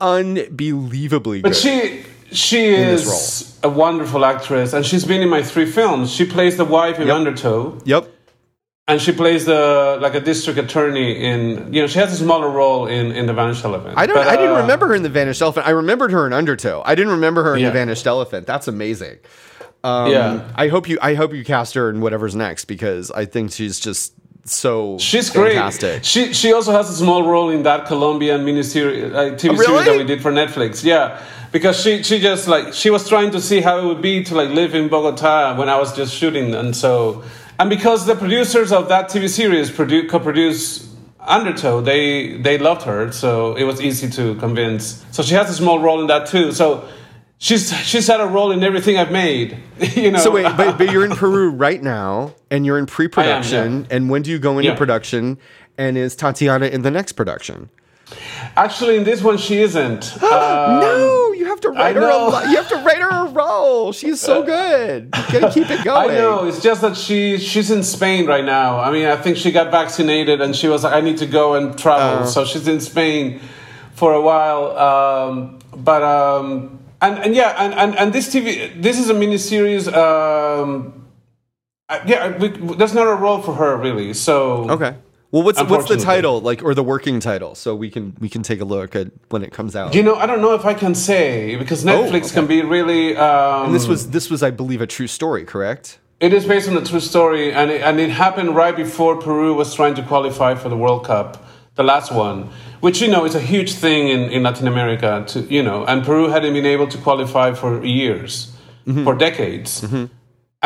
unbelievably 0.01 1.42
But 1.42 1.53
good. 1.53 1.57
she 1.57 2.03
she 2.32 2.66
is 2.66 3.59
a 3.62 3.68
wonderful 3.68 4.24
actress, 4.24 4.72
and 4.72 4.86
she's 4.86 5.05
been 5.05 5.20
in 5.20 5.28
my 5.28 5.42
three 5.42 5.66
films. 5.66 6.12
She 6.12 6.24
plays 6.24 6.57
the 6.57 6.64
wife 6.64 6.98
in 7.01 7.09
Yep. 7.09 7.16
Undertow, 7.16 7.78
yep. 7.84 8.07
and 8.86 9.01
she 9.01 9.11
plays 9.12 9.46
the 9.46 9.98
like 10.01 10.14
a 10.14 10.20
district 10.20 10.59
attorney 10.59 11.12
in 11.24 11.72
you 11.74 11.80
know 11.82 11.88
she 11.88 11.98
has 11.98 12.12
a 12.12 12.16
smaller 12.16 12.48
role 12.48 12.86
in 12.86 13.11
in 13.12 13.26
the 13.26 13.32
Vanished 13.34 13.64
Elephant. 13.64 13.98
I 13.98 14.07
don't. 14.07 14.14
But, 14.16 14.28
I 14.28 14.36
didn't 14.36 14.57
uh, 14.57 14.61
remember 14.61 14.86
her 14.88 14.94
in 14.94 15.03
the 15.03 15.09
Vanished 15.09 15.42
Elephant. 15.42 15.66
I 15.66 15.70
remembered 15.70 16.12
her 16.12 16.24
in 16.26 16.32
Undertow. 16.32 16.82
I 16.84 16.94
didn't 16.94 17.12
remember 17.12 17.42
her 17.42 17.55
in 17.57 17.61
Yeah. 17.62 17.70
the 17.70 17.72
Vanished 17.74 18.07
Elephant. 18.07 18.46
That's 18.46 18.68
amazing. 18.68 19.18
Um, 19.83 20.11
Yeah. 20.12 20.41
I 20.55 20.68
hope 20.68 20.89
you. 20.89 20.99
I 21.01 21.14
hope 21.14 21.33
you 21.35 21.45
cast 21.45 21.74
her 21.74 21.89
in 21.91 22.01
whatever's 22.01 22.35
next 22.35 22.66
because 22.66 23.11
I 23.11 23.24
think 23.24 23.53
she's 23.53 23.81
just 23.81 24.12
so 24.45 24.99
She's 24.99 25.31
great. 25.31 25.57
She 26.05 26.33
she 26.33 26.53
also 26.53 26.72
has 26.72 26.91
a 26.91 26.95
small 26.95 27.22
role 27.24 27.51
in 27.51 27.62
that 27.62 27.87
Colombian 27.87 28.45
miniseries 28.45 29.14
uh, 29.14 29.37
TV 29.37 29.51
really? 29.51 29.64
series 29.64 29.85
that 29.87 29.97
we 29.99 30.05
did 30.05 30.22
for 30.22 30.33
Netflix. 30.33 30.85
Yeah, 30.85 31.22
because 31.53 31.81
she 31.81 32.03
she 32.03 32.20
just 32.20 32.49
like 32.49 32.74
she 32.74 32.91
was 32.91 33.09
trying 33.09 33.31
to 33.33 33.41
see 33.41 33.61
how 33.61 33.78
it 33.78 33.85
would 33.87 34.03
be 34.03 34.24
to 34.24 34.35
like 34.35 34.51
live 34.51 34.74
in 34.74 34.89
Bogota 34.89 35.57
when 35.57 35.68
I 35.68 35.76
was 35.78 35.95
just 35.97 36.14
shooting, 36.14 36.55
and 36.55 36.74
so 36.74 37.22
and 37.59 37.70
because 37.70 38.07
the 38.07 38.14
producers 38.14 38.72
of 38.72 38.89
that 38.89 39.09
TV 39.09 39.28
series 39.28 39.70
produ- 39.70 40.09
co-produce 40.09 40.89
Undertow, 41.20 41.83
they 41.83 42.39
they 42.39 42.57
loved 42.59 42.83
her, 42.83 43.12
so 43.12 43.55
it 43.55 43.64
was 43.64 43.81
easy 43.81 44.09
to 44.11 44.35
convince. 44.37 45.05
So 45.11 45.22
she 45.22 45.35
has 45.35 45.51
a 45.51 45.55
small 45.55 45.78
role 45.78 46.01
in 46.01 46.07
that 46.09 46.26
too. 46.26 46.53
So. 46.53 46.89
She's 47.43 47.72
she's 47.86 48.07
had 48.07 48.20
a 48.20 48.26
role 48.26 48.51
in 48.53 48.62
everything 48.62 48.99
I've 48.99 49.11
made, 49.11 49.57
you 49.97 50.11
know. 50.11 50.18
So 50.18 50.30
wait, 50.30 50.45
but, 50.59 50.76
but 50.76 50.93
you're 50.93 51.07
in 51.07 51.12
Peru 51.12 51.49
right 51.51 51.82
now, 51.82 52.34
and 52.51 52.66
you're 52.66 52.78
in 52.78 52.84
pre-production. 52.84 53.80
yeah. 53.88 53.97
And 53.97 54.11
when 54.11 54.20
do 54.20 54.30
you 54.30 54.38
go 54.38 54.59
into 54.59 54.70
Yeah. 54.70 54.76
production? 54.76 55.38
And 55.78 55.97
is 55.97 56.14
Tatiana 56.14 56.66
in 56.66 56.82
the 56.82 56.91
next 56.91 57.12
production? 57.12 57.70
Actually, 58.57 58.97
in 58.99 59.05
this 59.05 59.22
one, 59.22 59.38
she 59.38 59.62
isn't. 59.62 60.22
Uh, 60.22 60.80
no, 60.82 61.32
you 61.32 61.47
have 61.47 61.61
to 61.61 61.70
write 61.70 61.97
her. 61.97 62.03
A, 62.03 62.14
lo- 62.16 62.43
you 62.43 62.57
have 62.57 62.68
to 62.68 62.76
write 62.76 62.99
her 62.99 63.26
a 63.26 63.30
role. 63.30 63.93
She's 63.93 64.20
so 64.20 64.43
good. 64.43 65.05
You 65.05 65.41
gotta 65.41 65.51
keep 65.55 65.70
it 65.70 65.82
going. 65.84 66.11
I 66.11 66.14
know. 66.14 66.45
It's 66.47 66.61
just 66.62 66.82
that 66.82 66.95
she 66.97 67.38
she's 67.38 67.70
in 67.70 67.82
Spain 67.84 68.26
right 68.26 68.45
now. 68.45 68.80
I 68.80 68.91
mean, 68.91 69.07
I 69.07 69.16
think 69.16 69.38
she 69.38 69.51
got 69.51 69.70
vaccinated 69.70 70.43
and 70.43 70.55
she 70.55 70.68
was 70.68 70.84
like, 70.84 70.93
I 70.93 71.01
need 71.01 71.16
to 71.18 71.26
go 71.26 71.55
and 71.55 71.78
travel. 71.78 72.24
Oh. 72.24 72.28
so 72.28 72.45
she's 72.45 72.68
in 72.68 72.80
Spain 72.80 73.41
for 73.95 74.12
a 74.12 74.20
while. 74.20 74.76
Um, 74.76 75.59
but 75.74 76.03
um, 76.03 76.80
and 77.03 77.18
and 77.18 77.34
yeah, 77.34 77.55
and, 77.59 77.74
and 77.74 77.98
and 77.98 78.12
this 78.12 78.32
TV 78.32 78.80
this 78.80 78.98
is 78.98 79.11
a 79.11 79.14
miniseries. 79.14 79.92
Um, 79.92 81.07
uh, 81.88 82.01
yeah, 82.07 82.36
we, 82.38 82.48
there's 82.48 82.94
not 82.94 83.07
a 83.07 83.14
role 83.14 83.42
for 83.42 83.55
her 83.55 83.76
really. 83.76 84.14
So 84.14 84.70
Okay. 84.70 84.96
Well, 85.32 85.44
what's 85.44 85.62
what's 85.62 85.88
the 85.88 85.96
title 85.96 86.40
like, 86.40 86.62
or 86.62 86.74
the 86.74 86.82
working 86.82 87.20
title, 87.20 87.55
so 87.55 87.76
we 87.76 87.88
can 87.88 88.16
we 88.18 88.28
can 88.28 88.42
take 88.42 88.61
a 88.61 88.64
look 88.64 88.96
at 88.96 89.12
when 89.28 89.44
it 89.44 89.53
comes 89.53 89.76
out. 89.76 89.94
You 89.94 90.03
know, 90.03 90.16
I 90.16 90.26
don't 90.26 90.40
know 90.40 90.55
if 90.55 90.64
I 90.64 90.74
can 90.74 90.94
say 90.94 91.55
because 91.55 91.84
Netflix 91.84 92.26
okay. 92.26 92.34
can 92.34 92.46
be 92.48 92.62
really. 92.62 93.16
Um, 93.16 93.66
and 93.66 93.74
this 93.74 93.86
was 93.86 94.11
this 94.11 94.28
was, 94.28 94.42
I 94.42 94.51
believe, 94.51 94.80
a 94.80 94.88
true 94.88 95.07
story, 95.07 95.44
correct? 95.44 96.01
It 96.18 96.32
is 96.32 96.44
based 96.46 96.68
on 96.68 96.76
a 96.76 96.84
true 96.84 97.01
story, 97.01 97.53
and 97.53 97.70
it, 97.70 97.80
and 97.80 98.01
it 98.01 98.11
happened 98.11 98.57
right 98.57 98.76
before 98.76 99.16
Peru 99.16 99.55
was 99.55 99.72
trying 99.72 99.94
to 99.94 100.03
qualify 100.03 100.57
for 100.57 100.68
the 100.68 100.76
World 100.76 101.07
Cup, 101.07 101.46
the 101.81 101.87
last 101.95 102.12
one, 102.12 102.39
which 102.81 103.01
you 103.01 103.09
know 103.09 103.24
is 103.24 103.35
a 103.35 103.45
huge 103.53 103.72
thing 103.72 104.09
in, 104.09 104.20
in 104.35 104.43
Latin 104.43 104.68
America. 104.68 105.24
To 105.28 105.41
you 105.57 105.62
know, 105.62 105.78
and 105.91 106.05
Peru 106.05 106.28
hadn't 106.28 106.53
been 106.53 106.66
able 106.76 106.89
to 106.95 106.99
qualify 106.99 107.55
for 107.55 107.70
years, 107.85 108.33
mm-hmm. 108.87 109.05
for 109.05 109.14
decades, 109.14 109.81
mm-hmm. 109.81 110.05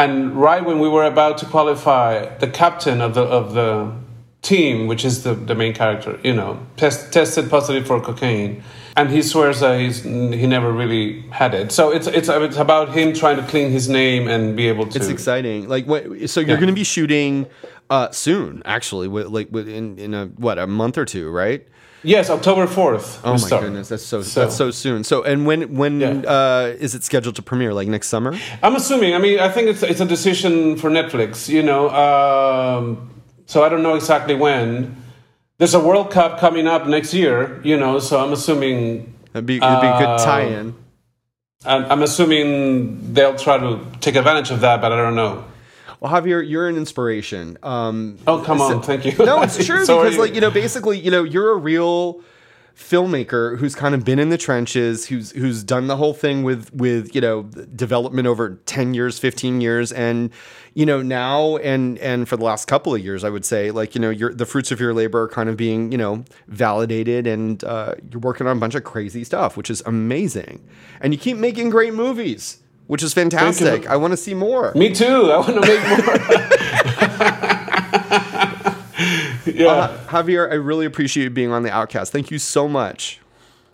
and 0.03 0.13
right 0.47 0.65
when 0.69 0.79
we 0.85 0.89
were 0.89 1.07
about 1.15 1.39
to 1.43 1.47
qualify, 1.47 2.37
the 2.39 2.49
captain 2.63 3.01
of 3.01 3.15
the 3.15 3.23
of 3.23 3.55
the 3.55 3.69
team, 4.45 4.87
which 4.87 5.05
is 5.05 5.23
the, 5.25 5.35
the 5.35 5.55
main 5.55 5.73
character, 5.75 6.19
you 6.23 6.35
know, 6.35 6.59
test, 6.77 7.13
tested 7.13 7.51
positive 7.51 7.87
for 7.87 8.01
cocaine. 8.01 8.63
And 8.97 9.11
he 9.11 9.23
swears 9.23 9.59
that 9.59 9.81
he's 9.81 10.03
he 10.05 10.47
never 10.47 10.71
really 10.71 11.23
had 11.31 11.53
it. 11.53 11.73
So 11.73 11.91
it's 11.91 12.07
it's 12.07 12.29
it's 12.29 12.57
about 12.57 12.91
him 12.95 13.13
trying 13.13 13.39
to 13.39 13.43
clean 13.43 13.73
his 13.73 13.89
name 13.89 14.29
and 14.29 14.57
be 14.57 14.69
able 14.69 14.87
to. 14.87 14.97
It's 14.99 15.09
exciting. 15.09 15.69
Like, 15.69 15.85
what? 15.87 16.05
So 16.31 16.39
you're 16.39 16.51
Yeah. 16.51 16.57
going 16.63 16.69
to 16.69 16.81
be 16.85 16.85
shooting 16.85 17.47
uh, 17.91 18.13
soon, 18.13 18.63
actually, 18.65 19.09
with, 19.09 19.27
like 19.27 19.49
in 19.53 19.99
in 19.99 20.15
a 20.15 20.27
what 20.39 20.59
a 20.59 20.67
month 20.69 20.97
or 20.97 21.05
two, 21.05 21.29
right? 21.29 21.67
Yes, 22.05 22.31
October 22.31 22.67
fourth. 22.69 23.19
Oh 23.25 23.33
my 23.39 23.49
goodness, 23.49 23.89
that's 23.89 24.05
so, 24.05 24.21
that's 24.23 24.55
so 24.55 24.71
soon. 24.71 25.03
So, 25.05 25.25
and 25.25 25.47
when 25.47 25.75
when 25.75 26.01
Yeah. 26.01 26.23
uh, 26.37 26.77
is 26.79 26.95
it 26.95 27.03
scheduled 27.03 27.35
to 27.37 27.43
premiere? 27.43 27.73
Like 27.75 27.89
next 27.89 28.09
summer? 28.09 28.39
I'm 28.63 28.77
assuming. 28.77 29.15
I 29.15 29.19
mean, 29.19 29.41
I 29.41 29.49
think 29.49 29.69
it's 29.69 29.83
it's 29.83 30.01
a 30.01 30.07
decision 30.07 30.77
for 30.77 30.91
Netflix. 30.91 31.49
You 31.49 31.63
know, 31.63 31.89
um, 31.91 33.11
so 33.47 33.63
I 33.65 33.69
don't 33.69 33.83
know 33.83 33.95
exactly 33.95 34.35
when. 34.35 34.97
There's 35.59 35.75
a 35.75 35.81
World 35.81 36.11
Cup 36.11 36.39
coming 36.41 36.67
up 36.67 36.87
next 36.87 37.15
year. 37.15 37.61
You 37.65 37.77
know, 37.77 37.99
so 37.99 38.23
I'm 38.25 38.33
assuming. 38.33 39.15
That'd 39.33 39.47
be 39.47 39.57
it'd 39.57 39.81
be 39.81 39.87
a 39.87 39.99
good 39.99 40.09
Uh, 40.09 40.25
tie-in. 40.25 40.75
I'm, 41.67 41.85
I'm 41.91 42.03
assuming 42.03 43.15
they'll 43.15 43.37
try 43.37 43.59
to 43.59 43.81
take 44.01 44.17
advantage 44.17 44.51
of 44.51 44.61
that, 44.61 44.81
but 44.81 44.93
I 44.93 44.97
don't 44.97 45.15
know. 45.15 45.45
Well, 46.01 46.13
Javier, 46.13 46.47
you're 46.47 46.69
an 46.69 46.77
inspiration. 46.77 47.57
Um, 47.63 48.19
Oh, 48.27 48.41
come 48.41 48.61
on, 48.61 48.83
thank 48.83 49.07
you. 49.07 49.13
no, 49.25 49.41
it's 49.43 49.57
true 49.67 49.81
because, 49.81 50.19
like, 50.19 50.35
you 50.35 50.41
know, 50.43 50.51
basically, 50.51 50.99
you 50.99 51.11
know, 51.11 51.25
you're 51.25 51.53
a 51.53 51.57
real 51.57 52.21
filmmaker 52.77 53.59
who's 53.59 53.75
kind 53.75 53.95
of 53.95 54.05
been 54.05 54.19
in 54.19 54.31
the 54.31 54.39
trenches, 54.39 55.07
who's 55.07 55.31
who's 55.33 55.63
done 55.63 55.87
the 55.87 55.97
whole 55.97 56.13
thing 56.13 56.43
with 56.43 56.73
with 56.75 57.15
you 57.15 57.21
know 57.21 57.45
development 57.45 58.27
over 58.27 58.61
ten 58.67 58.95
years, 58.95 59.19
fifteen 59.19 59.61
years, 59.61 59.93
and 59.93 60.31
you 60.75 60.85
know 60.85 61.01
now 61.03 61.57
and 61.59 61.99
and 61.99 62.29
for 62.29 62.37
the 62.37 62.45
last 62.45 62.67
couple 62.67 62.95
of 62.95 63.01
years, 63.03 63.23
I 63.25 63.31
would 63.31 63.45
say, 63.45 63.71
like, 63.71 63.95
you 63.95 64.01
know, 64.01 64.11
your 64.11 64.33
the 64.35 64.47
fruits 64.47 64.73
of 64.73 64.81
your 64.81 64.93
labor 64.93 65.23
are 65.23 65.29
kind 65.29 65.49
of 65.49 65.57
being 65.57 65.93
you 65.93 65.99
know 65.99 66.25
validated, 66.49 67.27
and 67.27 67.63
uh, 67.65 67.95
you're 68.11 68.21
working 68.21 68.47
on 68.47 68.57
a 68.57 68.61
bunch 68.61 68.75
of 68.75 68.85
crazy 68.85 69.25
stuff, 69.25 69.57
which 69.57 69.71
is 69.71 69.83
amazing, 69.87 70.67
and 71.01 71.15
you 71.15 71.19
keep 71.19 71.37
making 71.37 71.71
great 71.71 71.95
movies. 71.95 72.59
Which 72.87 73.03
is 73.03 73.15
fantastic. 73.15 73.87
I 73.87 73.97
want 73.97 74.13
to 74.13 74.17
see 74.19 74.35
more. 74.35 74.75
Me 74.75 74.93
too. 74.93 75.33
I 75.33 75.39
want 75.39 75.55
to 75.55 75.61
make 75.63 75.81
more. 78.11 78.21
yeah. 79.55 79.67
Uh, 79.69 79.99
Javier, 80.09 80.51
I 80.51 80.55
really 80.55 80.87
appreciate 80.87 81.25
you 81.25 81.31
being 81.31 81.51
on 81.53 81.63
the 81.63 81.71
Outcast. 81.71 82.13
Thank 82.13 82.31
you 82.31 82.39
so 82.39 82.69
much. 82.69 83.21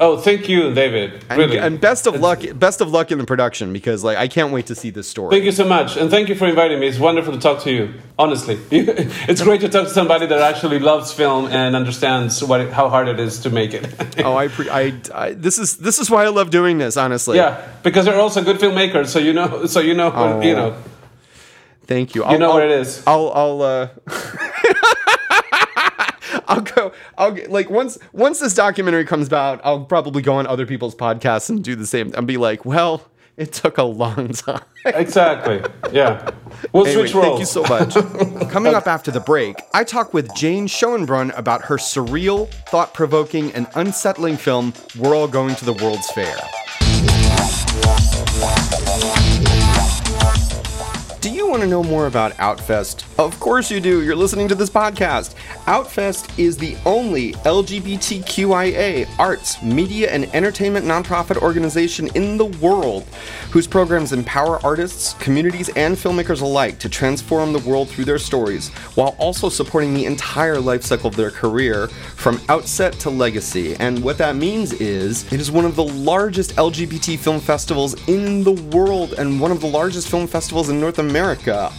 oh, 0.03 0.16
thank 0.16 0.49
you, 0.49 0.73
David. 0.73 1.23
And, 1.29 1.39
Really. 1.39 1.59
and 1.59 1.79
best 1.79 2.07
of 2.07 2.14
luck 2.18 2.41
best 2.55 2.81
of 2.81 2.89
luck 2.91 3.12
in 3.12 3.18
the 3.18 3.25
production 3.27 3.71
because 3.71 4.03
like 4.03 4.16
I 4.16 4.29
can't 4.29 4.51
wait 4.51 4.64
to 4.68 4.75
see 4.75 4.89
this 4.91 5.07
story. 5.07 5.31
Thank 5.31 5.45
you 5.45 5.53
so 5.53 5.66
much, 5.66 5.97
and 5.99 6.09
thank 6.11 6.31
you 6.31 6.35
for 6.35 6.47
inviting 6.49 6.81
me. 6.81 6.87
It's 6.89 6.99
wonderful 6.99 7.35
to 7.35 7.39
talk 7.39 7.61
to 7.64 7.71
you. 7.71 7.93
Honestly, 8.18 8.59
it's 8.71 9.43
great 9.43 9.61
to 9.61 9.68
talk 9.68 9.85
to 9.89 9.93
somebody 9.93 10.25
that 10.27 10.41
actually 10.41 10.79
loves 10.79 11.12
film 11.12 11.47
and 11.49 11.77
understands 11.77 12.43
what 12.43 12.62
it, 12.62 12.73
how 12.73 12.89
hard 12.89 13.09
it 13.09 13.21
is 13.21 13.41
to 13.41 13.51
make 13.51 13.75
it. 13.75 13.87
Oh, 14.25 14.37
I, 14.37 14.49
pre- 14.49 14.71
I, 14.71 14.95
I 15.14 15.33
this 15.35 15.59
is 15.59 15.77
this 15.77 15.99
is 15.99 16.11
why 16.11 16.25
I 16.25 16.29
love 16.29 16.49
doing 16.51 16.79
this, 16.79 16.97
honestly. 16.97 17.37
yeah, 17.37 17.61
because 17.83 18.07
they're 18.07 18.18
also 18.21 18.43
good 18.43 18.57
filmmakers, 18.59 19.09
so 19.09 19.18
you 19.18 19.35
know, 19.35 19.66
so 19.66 19.81
you 19.81 19.93
know, 19.95 20.09
what- 20.11 20.45
you 20.45 20.55
know. 20.55 20.75
Thank 21.87 22.14
you. 22.14 22.23
You 22.31 22.39
know 22.39 22.51
I'll, 22.51 22.55
what 22.55 22.62
it 22.62 22.71
is. 22.71 23.03
I'll 23.07 23.33
I'll 23.35 23.62
uh 23.62 23.89
I'll 26.51 26.61
go 26.61 26.92
I'll 27.16 27.32
get, 27.32 27.51
like 27.51 27.70
once 27.70 27.96
once 28.12 28.40
this 28.40 28.55
documentary 28.55 29.05
comes 29.05 29.32
out, 29.32 29.61
I'll 29.64 29.84
probably 29.84 30.20
go 30.22 30.34
on 30.34 30.46
other 30.46 30.66
people's 30.66 30.94
podcasts 30.94 31.48
and 31.48 31.62
do 31.64 31.74
the 31.76 31.86
same 31.86 32.12
and 32.16 32.26
be 32.26 32.36
like, 32.36 32.64
"Well, 32.64 33.07
it 33.36 33.53
took 33.53 33.78
a 33.78 33.84
long 33.84 34.28
time." 34.28 34.62
Exactly. 34.84 35.62
Yeah. 35.92 36.30
We'll 36.72 36.86
Anyway, 36.86 37.03
switch 37.07 37.14
roles. 37.14 37.26
thank 37.26 37.38
you 37.40 37.46
so 37.46 37.62
much. 37.64 38.51
Coming 38.51 38.74
up 38.74 38.86
after 38.86 39.11
the 39.11 39.20
break, 39.20 39.57
I 39.74 39.84
talk 39.84 40.12
with 40.12 40.34
Jane 40.34 40.66
Schoenbrun 40.66 41.36
about 41.38 41.62
her 41.66 41.76
surreal, 41.76 42.48
thought 42.68 42.92
provoking, 42.94 43.53
and 43.53 43.66
unsettling 43.74 44.36
film, 44.36 44.72
We're 44.98 45.14
All 45.14 45.28
Going 45.28 45.55
to 45.55 45.64
the 45.64 45.74
World's 45.74 46.11
Fair. 46.12 46.36
Do 51.21 51.29
you 51.29 51.47
want 51.47 51.61
to 51.61 51.68
know 51.68 51.83
more 51.83 52.07
about 52.07 52.33
Outfest? 52.39 53.05
Of 53.18 53.39
course 53.41 53.71
you 53.71 53.79
do. 53.79 54.03
You're 54.03 54.16
listening 54.16 54.49
to 54.49 54.55
this 54.55 54.71
podcast. 54.71 55.35
Outfest 55.66 56.39
is 56.39 56.57
the 56.57 56.79
only 56.87 57.33
LGBTQIA 57.45 59.07
arts, 59.18 59.62
media, 59.62 60.11
and 60.11 60.35
entertainment 60.35 60.87
nonprofit 60.87 61.37
organization 61.43 62.09
in 62.14 62.39
the 62.39 62.47
world 62.47 63.05
whose 63.51 63.66
programs 63.66 64.14
empower 64.14 64.64
artists, 64.64 65.12
communities, 65.23 65.68
and 65.77 65.95
filmmakers 65.95 66.41
alike 66.41 66.79
to 66.79 66.89
transform 66.89 67.53
the 67.53 67.68
world 67.68 67.91
through 67.91 68.07
their 68.07 68.18
stories 68.18 68.71
while 68.95 69.14
also 69.18 69.51
supporting 69.51 69.93
the 69.93 70.07
entire 70.07 70.59
life 70.59 70.85
cycle 70.85 71.09
of 71.09 71.16
their 71.16 71.31
career 71.31 71.89
from 72.16 72.41
outset 72.49 72.95
to 72.95 73.11
legacy. 73.11 73.77
And 73.77 74.03
what 74.03 74.16
that 74.16 74.37
means 74.37 74.73
is 74.73 75.31
it 75.31 75.39
is 75.39 75.51
one 75.51 75.66
of 75.66 75.77
the 75.77 75.85
largest 75.85 76.57
LGBT 76.57 77.18
film 77.18 77.41
festivals 77.41 78.09
in 78.09 78.43
the 78.43 78.53
world 78.75 79.12
and 79.18 79.39
one 79.39 79.53
of 79.53 79.61
the 79.61 79.66
largest 79.66 80.09
film 80.09 80.27
festivals 80.27 80.71
in 80.71 80.81
North 80.81 80.99
America. 80.99 81.09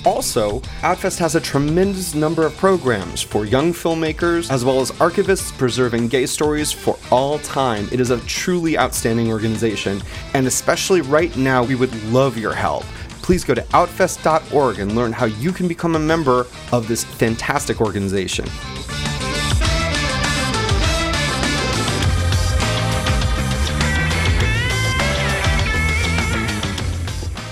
Also, 0.06 0.60
Outfest 0.82 1.18
has 1.20 1.36
a 1.36 1.42
tremendous 1.42 2.14
number 2.16 2.46
of 2.46 2.56
programs 2.58 3.22
for 3.22 3.46
young 3.46 3.74
filmmakers 3.74 4.52
as 4.52 4.66
well 4.66 4.82
as 4.82 4.92
archivists 4.94 5.56
preserving 5.58 6.08
gay 6.08 6.26
stories 6.26 6.72
for 6.72 6.98
all 7.12 7.40
time. 7.40 7.88
It 7.92 8.00
is 8.00 8.10
a 8.10 8.20
truly 8.22 8.78
outstanding 8.78 9.32
organization, 9.32 10.02
and 10.34 10.48
especially 10.48 11.02
right 11.02 11.36
now, 11.38 11.64
we 11.64 11.76
would 11.76 11.94
love 12.06 12.38
your 12.38 12.54
help. 12.54 12.84
Please 13.22 13.44
go 13.44 13.54
to 13.54 13.62
outfest.org 13.62 14.80
and 14.80 14.96
learn 14.96 15.12
how 15.12 15.26
you 15.26 15.52
can 15.52 15.68
become 15.68 15.96
a 15.96 16.00
member 16.00 16.48
of 16.72 16.88
this 16.88 17.04
fantastic 17.04 17.80
organization. 17.80 18.46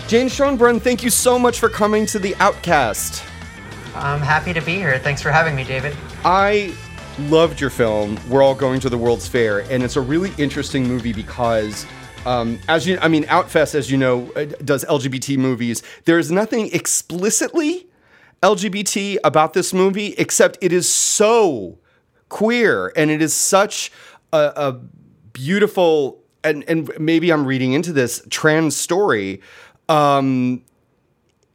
Jane 0.09 0.27
Schoenbrun, 0.27 0.81
thank 0.81 1.03
you 1.03 1.11
so 1.11 1.37
much 1.37 1.59
for 1.59 1.69
coming 1.69 2.03
to 2.07 2.17
the 2.17 2.33
Outcast. 2.37 3.23
I'm 3.93 4.19
happy 4.19 4.53
to 4.53 4.61
be 4.61 4.73
here. 4.73 4.97
Thanks 4.97 5.21
for 5.21 5.29
having 5.29 5.55
me, 5.55 5.63
David. 5.63 5.95
I 6.25 6.73
loved 7.27 7.61
your 7.61 7.69
film. 7.69 8.19
We're 8.27 8.41
all 8.41 8.55
going 8.55 8.79
to 8.79 8.89
the 8.89 8.97
World's 8.97 9.27
Fair, 9.27 9.59
and 9.71 9.83
it's 9.83 9.97
a 9.97 10.01
really 10.01 10.31
interesting 10.39 10.87
movie 10.87 11.13
because, 11.13 11.85
um, 12.25 12.57
as 12.67 12.87
you, 12.87 12.97
I 13.03 13.07
mean, 13.07 13.25
Outfest, 13.25 13.75
as 13.75 13.91
you 13.91 13.97
know, 13.99 14.31
uh, 14.35 14.45
does 14.65 14.83
LGBT 14.85 15.37
movies. 15.37 15.83
There 16.05 16.17
is 16.17 16.31
nothing 16.31 16.73
explicitly 16.73 17.87
LGBT 18.41 19.17
about 19.23 19.53
this 19.53 19.75
movie, 19.75 20.15
except 20.17 20.57
it 20.59 20.73
is 20.73 20.91
so 20.91 21.77
queer 22.29 22.91
and 22.95 23.11
it 23.11 23.21
is 23.21 23.35
such 23.35 23.91
a, 24.33 24.53
a 24.55 24.79
beautiful 25.33 26.23
and 26.43 26.63
and 26.67 26.89
maybe 26.99 27.31
I'm 27.31 27.45
reading 27.45 27.73
into 27.73 27.91
this 27.91 28.25
trans 28.29 28.75
story. 28.75 29.41
Um, 29.89 30.63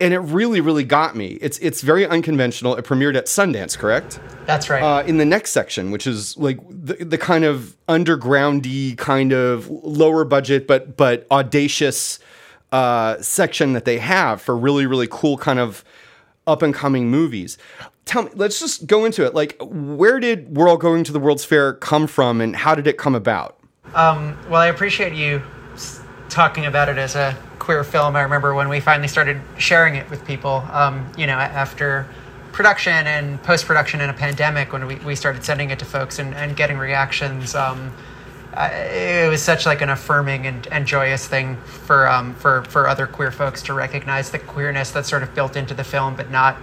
and 0.00 0.12
it 0.12 0.18
really, 0.18 0.60
really 0.60 0.84
got 0.84 1.16
me. 1.16 1.38
It's 1.40 1.58
it's 1.58 1.80
very 1.80 2.06
unconventional. 2.06 2.74
It 2.76 2.84
premiered 2.84 3.16
at 3.16 3.26
Sundance, 3.26 3.78
correct? 3.78 4.20
That's 4.44 4.68
right. 4.68 4.82
Uh, 4.82 5.02
in 5.04 5.18
the 5.18 5.24
next 5.24 5.52
section, 5.52 5.90
which 5.92 6.06
is 6.06 6.36
like 6.36 6.58
the, 6.68 6.94
the 7.04 7.16
kind 7.16 7.44
of 7.44 7.76
undergroundy, 7.88 8.98
kind 8.98 9.32
of 9.32 9.70
lower 9.70 10.24
budget 10.24 10.66
but 10.66 10.96
but 10.96 11.26
audacious 11.30 12.18
uh, 12.72 13.22
section 13.22 13.72
that 13.74 13.84
they 13.84 13.98
have 13.98 14.42
for 14.42 14.56
really, 14.56 14.84
really 14.84 15.08
cool 15.08 15.38
kind 15.38 15.60
of 15.60 15.84
up 16.46 16.60
and 16.60 16.74
coming 16.74 17.08
movies. 17.08 17.56
Tell 18.04 18.24
me, 18.24 18.30
let's 18.34 18.58
just 18.58 18.86
go 18.86 19.04
into 19.04 19.24
it. 19.24 19.32
Like, 19.32 19.56
where 19.60 20.20
did 20.20 20.54
We're 20.54 20.68
All 20.68 20.76
Going 20.76 21.04
to 21.04 21.12
the 21.12 21.20
World's 21.20 21.44
Fair 21.44 21.72
come 21.72 22.06
from, 22.06 22.40
and 22.40 22.54
how 22.54 22.74
did 22.74 22.86
it 22.86 22.98
come 22.98 23.14
about? 23.14 23.58
Um, 23.94 24.36
well, 24.50 24.60
I 24.60 24.66
appreciate 24.66 25.14
you 25.14 25.40
talking 26.28 26.66
about 26.66 26.88
it 26.88 26.98
as 26.98 27.14
a 27.14 27.34
queer 27.64 27.82
film. 27.82 28.14
I 28.14 28.20
remember 28.20 28.54
when 28.54 28.68
we 28.68 28.78
finally 28.78 29.08
started 29.08 29.40
sharing 29.56 29.94
it 29.94 30.08
with 30.10 30.22
people, 30.26 30.62
um, 30.70 31.10
you 31.16 31.26
know, 31.26 31.38
after 31.38 32.06
production 32.52 33.06
and 33.06 33.42
post 33.42 33.64
production 33.64 34.02
in 34.02 34.10
a 34.10 34.12
pandemic, 34.12 34.70
when 34.72 34.86
we, 34.86 34.96
we 34.96 35.16
started 35.16 35.42
sending 35.42 35.70
it 35.70 35.78
to 35.78 35.84
folks 35.86 36.18
and, 36.18 36.34
and 36.34 36.56
getting 36.56 36.76
reactions. 36.76 37.54
Um, 37.54 37.90
I, 38.54 38.68
it 38.68 39.30
was 39.30 39.42
such 39.42 39.64
like 39.64 39.80
an 39.80 39.88
affirming 39.88 40.46
and, 40.46 40.66
and 40.68 40.86
joyous 40.86 41.26
thing 41.26 41.56
for, 41.64 42.06
um, 42.06 42.34
for 42.34 42.64
for 42.64 42.86
other 42.86 43.06
queer 43.06 43.32
folks 43.32 43.62
to 43.62 43.72
recognize 43.72 44.30
the 44.30 44.38
queerness 44.38 44.90
that's 44.90 45.08
sort 45.08 45.22
of 45.22 45.34
built 45.34 45.56
into 45.56 45.72
the 45.74 45.84
film, 45.84 46.14
but 46.14 46.30
not 46.30 46.56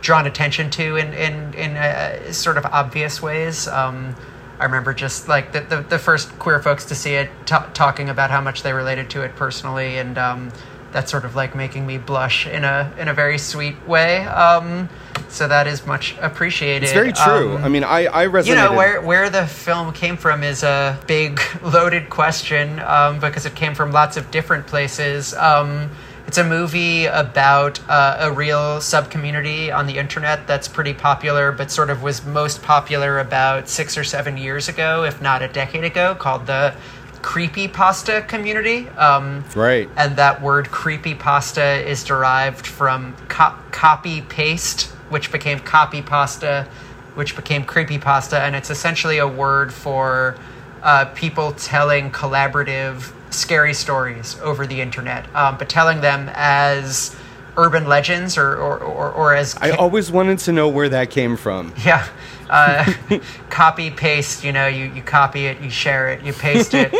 drawn 0.00 0.26
attention 0.26 0.70
to 0.70 0.96
in 0.96 1.12
in 1.12 1.54
in 1.54 1.76
uh, 1.76 2.32
sort 2.32 2.56
of 2.56 2.64
obvious 2.64 3.20
ways. 3.20 3.68
Um, 3.68 4.16
I 4.60 4.64
remember 4.64 4.92
just 4.92 5.28
like 5.28 5.52
the, 5.52 5.60
the, 5.60 5.80
the 5.82 5.98
first 5.98 6.36
queer 6.38 6.60
folks 6.60 6.84
to 6.86 6.94
see 6.94 7.14
it 7.14 7.30
t- 7.46 7.56
talking 7.74 8.08
about 8.08 8.30
how 8.30 8.40
much 8.40 8.62
they 8.62 8.72
related 8.72 9.08
to 9.10 9.22
it 9.22 9.36
personally, 9.36 9.98
and 9.98 10.18
um, 10.18 10.52
that's 10.92 11.10
sort 11.10 11.24
of 11.24 11.36
like 11.36 11.54
making 11.54 11.86
me 11.86 11.98
blush 11.98 12.46
in 12.46 12.64
a 12.64 12.92
in 12.98 13.08
a 13.08 13.14
very 13.14 13.38
sweet 13.38 13.86
way. 13.86 14.24
Um, 14.26 14.88
so 15.28 15.46
that 15.46 15.66
is 15.66 15.86
much 15.86 16.16
appreciated. 16.20 16.84
It's 16.84 16.92
very 16.92 17.12
true. 17.12 17.56
Um, 17.56 17.64
I 17.64 17.68
mean, 17.68 17.84
I 17.84 18.06
I 18.06 18.26
resonated. 18.26 18.46
you 18.46 18.54
know 18.56 18.72
where 18.72 19.00
where 19.00 19.30
the 19.30 19.46
film 19.46 19.92
came 19.92 20.16
from 20.16 20.42
is 20.42 20.62
a 20.62 20.98
big 21.06 21.40
loaded 21.62 22.10
question 22.10 22.80
um, 22.80 23.20
because 23.20 23.46
it 23.46 23.54
came 23.54 23.74
from 23.74 23.92
lots 23.92 24.16
of 24.16 24.30
different 24.30 24.66
places. 24.66 25.34
It's 26.28 26.36
a 26.36 26.44
movie 26.44 27.06
about 27.06 27.80
uh, 27.88 28.18
a 28.20 28.30
real 28.30 28.82
sub 28.82 29.10
community 29.10 29.72
on 29.72 29.86
the 29.86 29.96
internet 29.96 30.46
that's 30.46 30.68
pretty 30.68 30.92
popular, 30.92 31.52
but 31.52 31.70
sort 31.70 31.88
of 31.88 32.02
was 32.02 32.22
most 32.26 32.62
popular 32.62 33.18
about 33.18 33.66
six 33.66 33.96
or 33.96 34.04
seven 34.04 34.36
years 34.36 34.68
ago, 34.68 35.04
if 35.04 35.22
not 35.22 35.40
a 35.40 35.48
decade 35.48 35.84
ago, 35.84 36.14
called 36.14 36.46
the 36.46 36.74
creepy 37.22 37.66
pasta 37.66 38.20
community. 38.28 38.90
Um, 38.90 39.42
Right. 39.56 39.88
and 39.96 40.16
that 40.16 40.42
word 40.42 40.70
creepy 40.70 41.14
pasta 41.14 41.88
is 41.88 42.04
derived 42.04 42.66
from 42.66 43.16
co- 43.30 43.54
copy 43.70 44.20
paste, 44.20 44.88
which 45.08 45.32
became 45.32 45.58
copy 45.60 46.02
pasta, 46.02 46.66
which 47.14 47.36
became 47.36 47.64
creepy 47.64 47.96
pasta, 47.96 48.38
and 48.38 48.54
it's 48.54 48.68
essentially 48.68 49.16
a 49.16 49.26
word 49.26 49.72
for 49.72 50.36
uh, 50.82 51.06
people 51.06 51.52
telling 51.52 52.10
collaborative 52.10 53.12
scary 53.30 53.74
stories 53.74 54.38
over 54.40 54.66
the 54.66 54.80
internet, 54.80 55.34
um, 55.34 55.58
but 55.58 55.68
telling 55.68 56.00
them 56.00 56.30
as 56.34 57.16
urban 57.56 57.88
legends 57.88 58.38
or 58.38 58.56
or, 58.56 58.78
or, 58.78 59.10
or 59.10 59.34
as 59.34 59.56
I 59.60 59.70
always 59.70 60.10
wanted 60.10 60.38
to 60.40 60.52
know 60.52 60.68
where 60.68 60.88
that 60.88 61.10
came 61.10 61.36
from. 61.36 61.74
yeah. 61.84 62.08
Uh, 62.48 62.90
copy 63.50 63.90
paste, 63.90 64.42
you 64.42 64.52
know, 64.52 64.66
you, 64.66 64.86
you 64.86 65.02
copy 65.02 65.46
it, 65.46 65.60
you 65.60 65.68
share 65.68 66.08
it, 66.08 66.22
you 66.22 66.32
paste 66.32 66.72
it. 66.72 66.94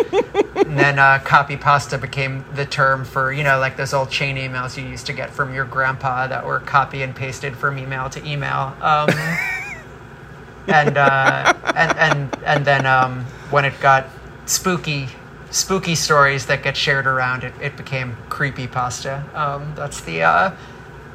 and 0.57 0.79
then 0.79 0.99
uh, 0.99 1.19
copy 1.25 1.57
pasta 1.57 1.97
became 1.97 2.45
the 2.55 2.67
term 2.67 3.05
for, 3.05 3.33
you 3.33 3.43
know, 3.43 3.59
like 3.59 3.77
those 3.77 3.95
old 3.95 4.11
chain 4.11 4.37
emails 4.37 4.77
you 4.77 4.87
used 4.87 5.07
to 5.07 5.13
get 5.15 5.31
from 5.31 5.55
your 5.55 5.65
grandpa 5.65 6.27
that 6.27 6.45
were 6.45 6.61
copy 6.61 7.03
and 7.03 7.17
pasted 7.17 7.57
from 7.57 7.79
email 7.79 8.11
to 8.11 8.23
email. 8.29 8.77
Um, 8.83 9.09
and, 10.67 10.99
uh, 10.99 11.55
and, 11.75 11.99
and, 11.99 12.39
and 12.45 12.65
then 12.67 12.85
um, 12.85 13.25
when 13.51 13.65
it 13.65 13.79
got 13.81 14.07
spooky, 14.45 15.09
spooky 15.51 15.95
stories 15.95 16.47
that 16.47 16.63
get 16.63 16.77
shared 16.77 17.07
around, 17.07 17.45
it, 17.45 17.55
it 17.61 17.77
became 17.77 18.17
creepy 18.29 18.67
pasta. 18.67 19.25
Um, 19.35 19.73
that's 19.75 20.01
the 20.03 20.23
uh, 20.23 20.57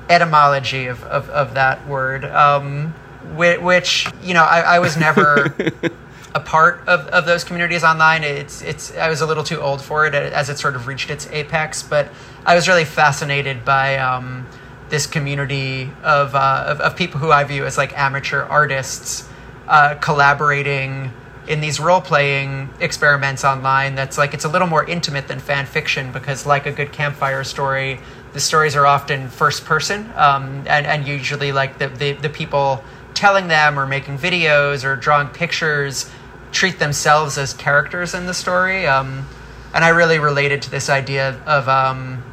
etymology 0.09 0.88
of, 0.88 1.03
of, 1.03 1.29
of 1.29 1.53
that 1.53 1.88
word. 1.88 2.25
Um, 2.25 2.93
whi- 3.36 3.57
which 3.57 4.07
you 4.21 4.34
know 4.34 4.43
I, 4.43 4.61
I 4.61 4.79
was 4.79 4.97
never 4.97 5.55
a 6.36 6.39
part 6.39 6.81
of, 6.88 7.01
of 7.07 7.25
those 7.25 7.43
communities 7.43 7.84
online. 7.84 8.23
It's 8.23 8.61
it's 8.61 8.95
I 8.97 9.09
was 9.09 9.21
a 9.21 9.25
little 9.25 9.43
too 9.43 9.61
old 9.61 9.81
for 9.81 10.05
it 10.05 10.13
as 10.15 10.49
it 10.49 10.57
sort 10.57 10.75
of 10.75 10.88
reached 10.88 11.09
its 11.09 11.27
apex, 11.27 11.84
but 11.84 12.09
I 12.45 12.55
was 12.55 12.67
really 12.67 12.86
fascinated 12.86 13.63
by 13.63 13.97
um, 13.97 14.47
this 14.89 15.07
community 15.07 15.91
of, 16.03 16.36
uh, 16.36 16.65
of 16.67 16.81
of 16.81 16.95
people 16.95 17.19
who 17.19 17.31
I 17.31 17.43
view 17.43 17.65
as 17.65 17.77
like 17.77 17.97
amateur 17.97 18.43
artists 18.43 19.27
uh, 19.67 19.95
collaborating 19.95 21.11
in 21.47 21.61
these 21.61 21.79
role 21.79 22.01
playing 22.01 22.69
experiments 22.79 23.43
online. 23.43 23.95
That's 23.95 24.17
like 24.17 24.33
it's 24.33 24.45
a 24.45 24.49
little 24.49 24.67
more 24.67 24.85
intimate 24.85 25.27
than 25.27 25.39
fan 25.39 25.65
fiction 25.65 26.11
because 26.11 26.45
like 26.45 26.65
a 26.65 26.71
good 26.71 26.91
campfire 26.91 27.43
story. 27.43 27.99
The 28.33 28.39
stories 28.39 28.75
are 28.75 28.85
often 28.85 29.29
first 29.29 29.65
person, 29.65 30.11
um, 30.15 30.63
and, 30.67 30.87
and 30.87 31.07
usually 31.07 31.51
like 31.51 31.77
the, 31.77 31.87
the, 31.87 32.13
the 32.13 32.29
people 32.29 32.83
telling 33.13 33.47
them 33.47 33.77
or 33.77 33.85
making 33.85 34.17
videos 34.17 34.83
or 34.83 34.95
drawing 34.95 35.27
pictures 35.27 36.09
treat 36.51 36.79
themselves 36.79 37.37
as 37.37 37.53
characters 37.53 38.13
in 38.13 38.25
the 38.25 38.33
story. 38.33 38.87
Um, 38.87 39.27
and 39.73 39.83
I 39.83 39.89
really 39.89 40.19
related 40.19 40.61
to 40.63 40.71
this 40.71 40.89
idea 40.89 41.39
of 41.45 41.67
um, 41.67 42.23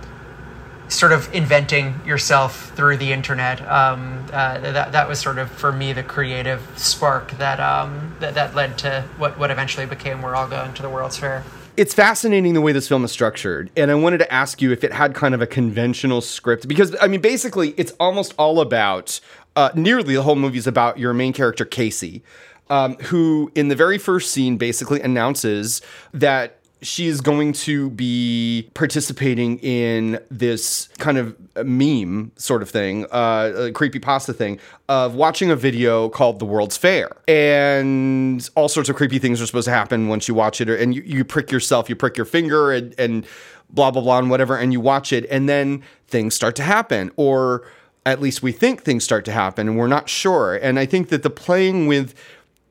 sort 0.90 1.12
of 1.12 1.32
inventing 1.32 1.94
yourself 2.04 2.72
through 2.74 2.96
the 2.96 3.12
internet. 3.12 3.60
Um, 3.62 4.26
uh, 4.32 4.58
that, 4.58 4.92
that 4.92 5.08
was 5.08 5.20
sort 5.20 5.38
of, 5.38 5.50
for 5.50 5.72
me, 5.72 5.92
the 5.92 6.02
creative 6.02 6.60
spark 6.76 7.30
that, 7.38 7.60
um, 7.60 8.14
that, 8.20 8.34
that 8.34 8.54
led 8.54 8.76
to 8.78 9.04
what, 9.16 9.38
what 9.38 9.50
eventually 9.50 9.86
became 9.86 10.20
We're 10.20 10.34
All 10.34 10.48
Going 10.48 10.74
to 10.74 10.82
the 10.82 10.90
World's 10.90 11.16
Fair. 11.16 11.44
It's 11.76 11.94
fascinating 11.94 12.54
the 12.54 12.60
way 12.60 12.72
this 12.72 12.88
film 12.88 13.04
is 13.04 13.12
structured. 13.12 13.70
And 13.76 13.90
I 13.90 13.94
wanted 13.94 14.18
to 14.18 14.32
ask 14.32 14.60
you 14.60 14.72
if 14.72 14.84
it 14.84 14.92
had 14.92 15.14
kind 15.14 15.34
of 15.34 15.40
a 15.40 15.46
conventional 15.46 16.20
script 16.20 16.68
because 16.68 16.94
I 17.00 17.06
mean 17.06 17.20
basically 17.20 17.70
it's 17.78 17.92
almost 17.98 18.34
all 18.36 18.60
about 18.60 19.20
uh, 19.56 19.70
nearly 19.74 20.14
the 20.14 20.22
whole 20.22 20.36
movie 20.36 20.58
is 20.58 20.66
about 20.66 20.98
your 20.98 21.14
main 21.14 21.32
character 21.32 21.64
Casey, 21.64 22.22
um, 22.68 22.96
who 22.96 23.50
in 23.54 23.68
the 23.68 23.76
very 23.76 23.98
first 23.98 24.32
scene 24.32 24.56
basically 24.58 25.00
announces 25.00 25.80
that 26.12 26.59
she 26.82 27.06
is 27.06 27.20
going 27.20 27.52
to 27.52 27.90
be 27.90 28.70
participating 28.74 29.58
in 29.58 30.18
this 30.30 30.88
kind 30.98 31.18
of 31.18 31.36
meme 31.64 32.32
sort 32.36 32.62
of 32.62 32.70
thing, 32.70 33.04
uh, 33.10 33.52
a 33.56 33.72
creepy 33.72 33.98
pasta 33.98 34.32
thing, 34.32 34.58
of 34.88 35.14
watching 35.14 35.50
a 35.50 35.56
video 35.56 36.08
called 36.08 36.38
The 36.38 36.46
World's 36.46 36.76
Fair. 36.76 37.10
And 37.28 38.48
all 38.54 38.68
sorts 38.68 38.88
of 38.88 38.96
creepy 38.96 39.18
things 39.18 39.42
are 39.42 39.46
supposed 39.46 39.66
to 39.66 39.72
happen 39.72 40.08
once 40.08 40.26
you 40.26 40.34
watch 40.34 40.60
it. 40.60 40.68
And 40.68 40.94
you, 40.94 41.02
you 41.02 41.24
prick 41.24 41.50
yourself, 41.50 41.88
you 41.88 41.96
prick 41.96 42.16
your 42.16 42.26
finger, 42.26 42.72
and, 42.72 42.94
and 42.98 43.26
blah, 43.68 43.90
blah, 43.90 44.02
blah, 44.02 44.18
and 44.18 44.30
whatever, 44.30 44.56
and 44.56 44.72
you 44.72 44.80
watch 44.80 45.12
it. 45.12 45.26
And 45.30 45.48
then 45.48 45.82
things 46.08 46.34
start 46.34 46.56
to 46.56 46.62
happen. 46.62 47.10
Or 47.16 47.66
at 48.06 48.20
least 48.20 48.42
we 48.42 48.52
think 48.52 48.82
things 48.82 49.04
start 49.04 49.24
to 49.26 49.32
happen, 49.32 49.68
and 49.68 49.76
we're 49.76 49.86
not 49.86 50.08
sure. 50.08 50.56
And 50.56 50.78
I 50.78 50.86
think 50.86 51.10
that 51.10 51.22
the 51.22 51.30
playing 51.30 51.86
with 51.86 52.14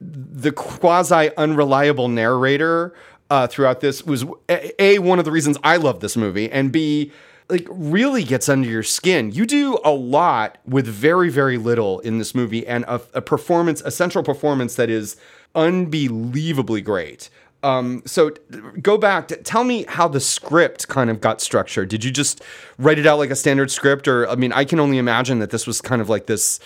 the 0.01 0.51
quasi 0.51 1.29
unreliable 1.35 2.07
narrator 2.07 2.95
uh, 3.29 3.47
throughout 3.47 3.81
this 3.81 4.03
was 4.05 4.25
a, 4.49 4.99
one 4.99 5.19
of 5.19 5.25
the 5.25 5.31
reasons 5.31 5.57
I 5.63 5.77
love 5.77 5.99
this 5.99 6.17
movie, 6.17 6.51
and 6.51 6.71
b 6.71 7.11
like 7.49 7.67
really 7.69 8.23
gets 8.23 8.47
under 8.47 8.69
your 8.69 8.83
skin. 8.83 9.31
You 9.31 9.45
do 9.45 9.79
a 9.83 9.91
lot 9.91 10.57
with 10.65 10.87
very 10.87 11.29
very 11.29 11.57
little 11.57 11.99
in 11.99 12.17
this 12.17 12.33
movie, 12.33 12.65
and 12.65 12.85
a, 12.85 13.01
a 13.13 13.21
performance, 13.21 13.81
a 13.81 13.91
central 13.91 14.23
performance 14.23 14.75
that 14.75 14.89
is 14.89 15.15
unbelievably 15.55 16.81
great. 16.81 17.29
Um, 17.61 18.03
so 18.05 18.31
go 18.81 18.97
back. 18.97 19.27
To, 19.29 19.35
tell 19.35 19.63
me 19.63 19.85
how 19.87 20.07
the 20.07 20.19
script 20.19 20.87
kind 20.87 21.09
of 21.09 21.19
got 21.19 21.41
structured. 21.41 21.89
Did 21.89 22.03
you 22.03 22.11
just 22.11 22.41
write 22.77 22.97
it 22.97 23.05
out 23.05 23.19
like 23.19 23.31
a 23.31 23.35
standard 23.35 23.69
script, 23.69 24.07
or 24.07 24.27
I 24.29 24.35
mean, 24.35 24.53
I 24.53 24.63
can 24.63 24.79
only 24.79 24.97
imagine 24.97 25.39
that 25.39 25.49
this 25.49 25.67
was 25.67 25.81
kind 25.81 26.01
of 26.01 26.09
like 26.09 26.27
this, 26.27 26.59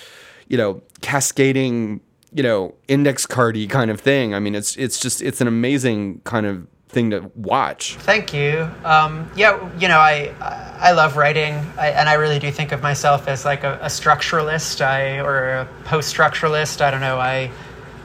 you 0.47 0.57
know, 0.57 0.81
cascading 1.01 2.01
you 2.33 2.43
know 2.43 2.73
index 2.87 3.25
cardy 3.25 3.69
kind 3.69 3.91
of 3.91 4.01
thing. 4.01 4.33
I 4.33 4.39
mean, 4.39 4.55
it's 4.55 4.75
it's 4.75 4.99
just 4.99 5.21
it's 5.21 5.41
an 5.41 5.47
amazing 5.47 6.21
kind 6.23 6.45
of 6.45 6.67
thing 6.93 7.09
to 7.09 7.31
watch. 7.35 7.95
Thank 7.95 8.33
you. 8.33 8.69
Um, 8.85 9.29
yeah, 9.35 9.69
you 9.77 9.87
know, 9.87 9.99
I 9.99 10.33
I 10.79 10.91
love 10.91 11.17
writing, 11.17 11.55
I, 11.77 11.89
and 11.89 12.07
I 12.07 12.13
really 12.13 12.39
do 12.39 12.51
think 12.51 12.71
of 12.71 12.81
myself 12.81 13.27
as 13.27 13.45
like 13.45 13.63
a, 13.63 13.79
a 13.81 13.87
structuralist, 13.87 14.81
I 14.81 15.19
or 15.19 15.49
a 15.49 15.67
post-structuralist. 15.85 16.81
I 16.81 16.91
don't 16.91 17.01
know. 17.01 17.17
I 17.17 17.51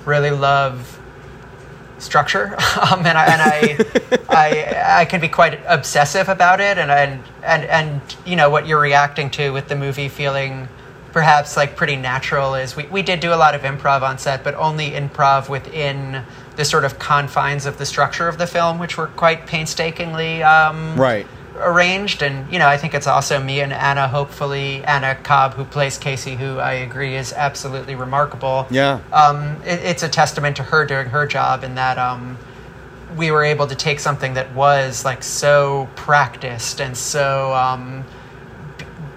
really 0.05 0.31
love 0.31 1.01
structure, 1.99 2.55
um, 2.91 3.07
and 3.07 3.19
I 3.19 3.27
and 3.27 3.43
I, 3.43 4.19
I 4.29 5.01
I 5.01 5.05
can 5.05 5.21
be 5.21 5.29
quite 5.29 5.61
obsessive 5.67 6.29
about 6.29 6.61
it, 6.61 6.79
and 6.79 6.91
and 6.91 7.23
and 7.43 7.65
and 7.65 8.17
you 8.27 8.37
know 8.37 8.51
what 8.51 8.67
you're 8.67 8.81
reacting 8.81 9.31
to 9.31 9.51
with 9.51 9.69
the 9.69 9.77
movie 9.77 10.09
feeling 10.09 10.69
perhaps 11.13 11.57
like 11.57 11.77
pretty 11.77 11.97
natural 11.97 12.55
is 12.55 12.77
we, 12.77 12.85
we 12.87 13.03
did 13.03 13.21
do 13.21 13.33
a 13.33 13.37
lot 13.37 13.55
of 13.55 13.63
improv 13.63 14.03
on 14.03 14.19
set, 14.19 14.45
but 14.45 14.55
only 14.55 14.91
improv 14.91 15.49
within 15.49 16.23
the 16.57 16.65
sort 16.65 16.85
of 16.85 16.99
confines 16.99 17.67
of 17.67 17.79
the 17.79 17.87
structure 17.87 18.29
of 18.29 18.39
the 18.39 18.47
film, 18.47 18.79
which 18.79 18.97
were 18.97 19.07
quite 19.09 19.47
painstakingly 19.47 20.43
um, 20.43 20.97
Right. 20.97 21.27
arranged. 21.57 22.23
And 22.23 22.53
you 22.53 22.59
know, 22.59 22.67
I 22.69 22.77
think 22.77 22.95
it's 22.95 23.07
also 23.07 23.41
me 23.43 23.61
and 23.61 23.73
Anna, 23.73 24.09
hopefully 24.09 24.85
Anna 24.85 25.15
Cobb, 25.15 25.55
who 25.55 25.65
plays 25.65 25.97
Casey, 25.99 26.35
who 26.37 26.59
I 26.59 26.73
agree 26.73 27.17
is 27.17 27.33
absolutely 27.33 27.95
remarkable. 27.95 28.67
Yeah. 28.71 29.01
Um, 29.13 29.57
it, 29.65 29.81
it's 29.85 30.03
a 30.03 30.09
testament 30.09 30.57
to 30.57 30.63
her 30.65 30.85
doing 30.85 31.07
her 31.07 31.27
job 31.27 31.65
in 31.65 31.75
that. 31.77 31.97
Um, 31.99 32.39
we 33.17 33.31
were 33.31 33.43
able 33.43 33.67
to 33.67 33.75
take 33.75 34.01
something 34.01 34.35
that 34.35 34.53
was 34.55 35.03
like 35.05 35.23
so 35.23 35.89
practiced 35.97 36.79
and 36.81 36.95
so 36.95 37.55
um, 37.55 38.05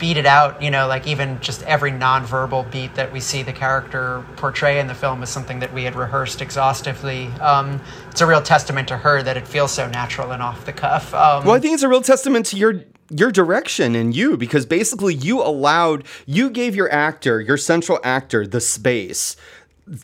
beat 0.01 0.17
it 0.17 0.25
out 0.25 0.61
you 0.61 0.71
know 0.71 0.87
like 0.87 1.07
even 1.07 1.39
just 1.39 1.63
every 1.63 1.91
nonverbal 1.91 2.69
beat 2.71 2.93
that 2.95 3.13
we 3.13 3.21
see 3.21 3.43
the 3.43 3.53
character 3.53 4.25
portray 4.35 4.79
in 4.79 4.87
the 4.87 4.95
film 4.95 5.23
is 5.23 5.29
something 5.29 5.59
that 5.59 5.71
we 5.73 5.83
had 5.83 5.95
rehearsed 5.95 6.41
exhaustively. 6.41 7.27
Um, 7.39 7.79
it's 8.09 8.21
a 8.21 8.25
real 8.25 8.41
testament 8.41 8.87
to 8.89 8.97
her 8.97 9.21
that 9.23 9.37
it 9.37 9.47
feels 9.47 9.71
so 9.71 9.87
natural 9.87 10.31
and 10.31 10.41
off 10.41 10.65
the 10.65 10.73
cuff. 10.73 11.13
Um, 11.13 11.45
Well, 11.45 11.55
I 11.55 11.59
think 11.59 11.73
it's 11.73 11.83
a 11.83 11.87
real 11.87 12.01
testament 12.01 12.45
to 12.47 12.57
your 12.57 12.83
your 13.09 13.31
direction 13.31 13.93
and 13.93 14.15
you 14.15 14.37
because 14.37 14.65
basically 14.65 15.13
you 15.13 15.41
allowed 15.41 16.05
you 16.25 16.49
gave 16.49 16.75
your 16.75 16.91
actor, 16.91 17.41
your 17.41 17.57
central 17.57 17.99
actor, 18.03 18.47
the 18.47 18.61
space 18.61 19.35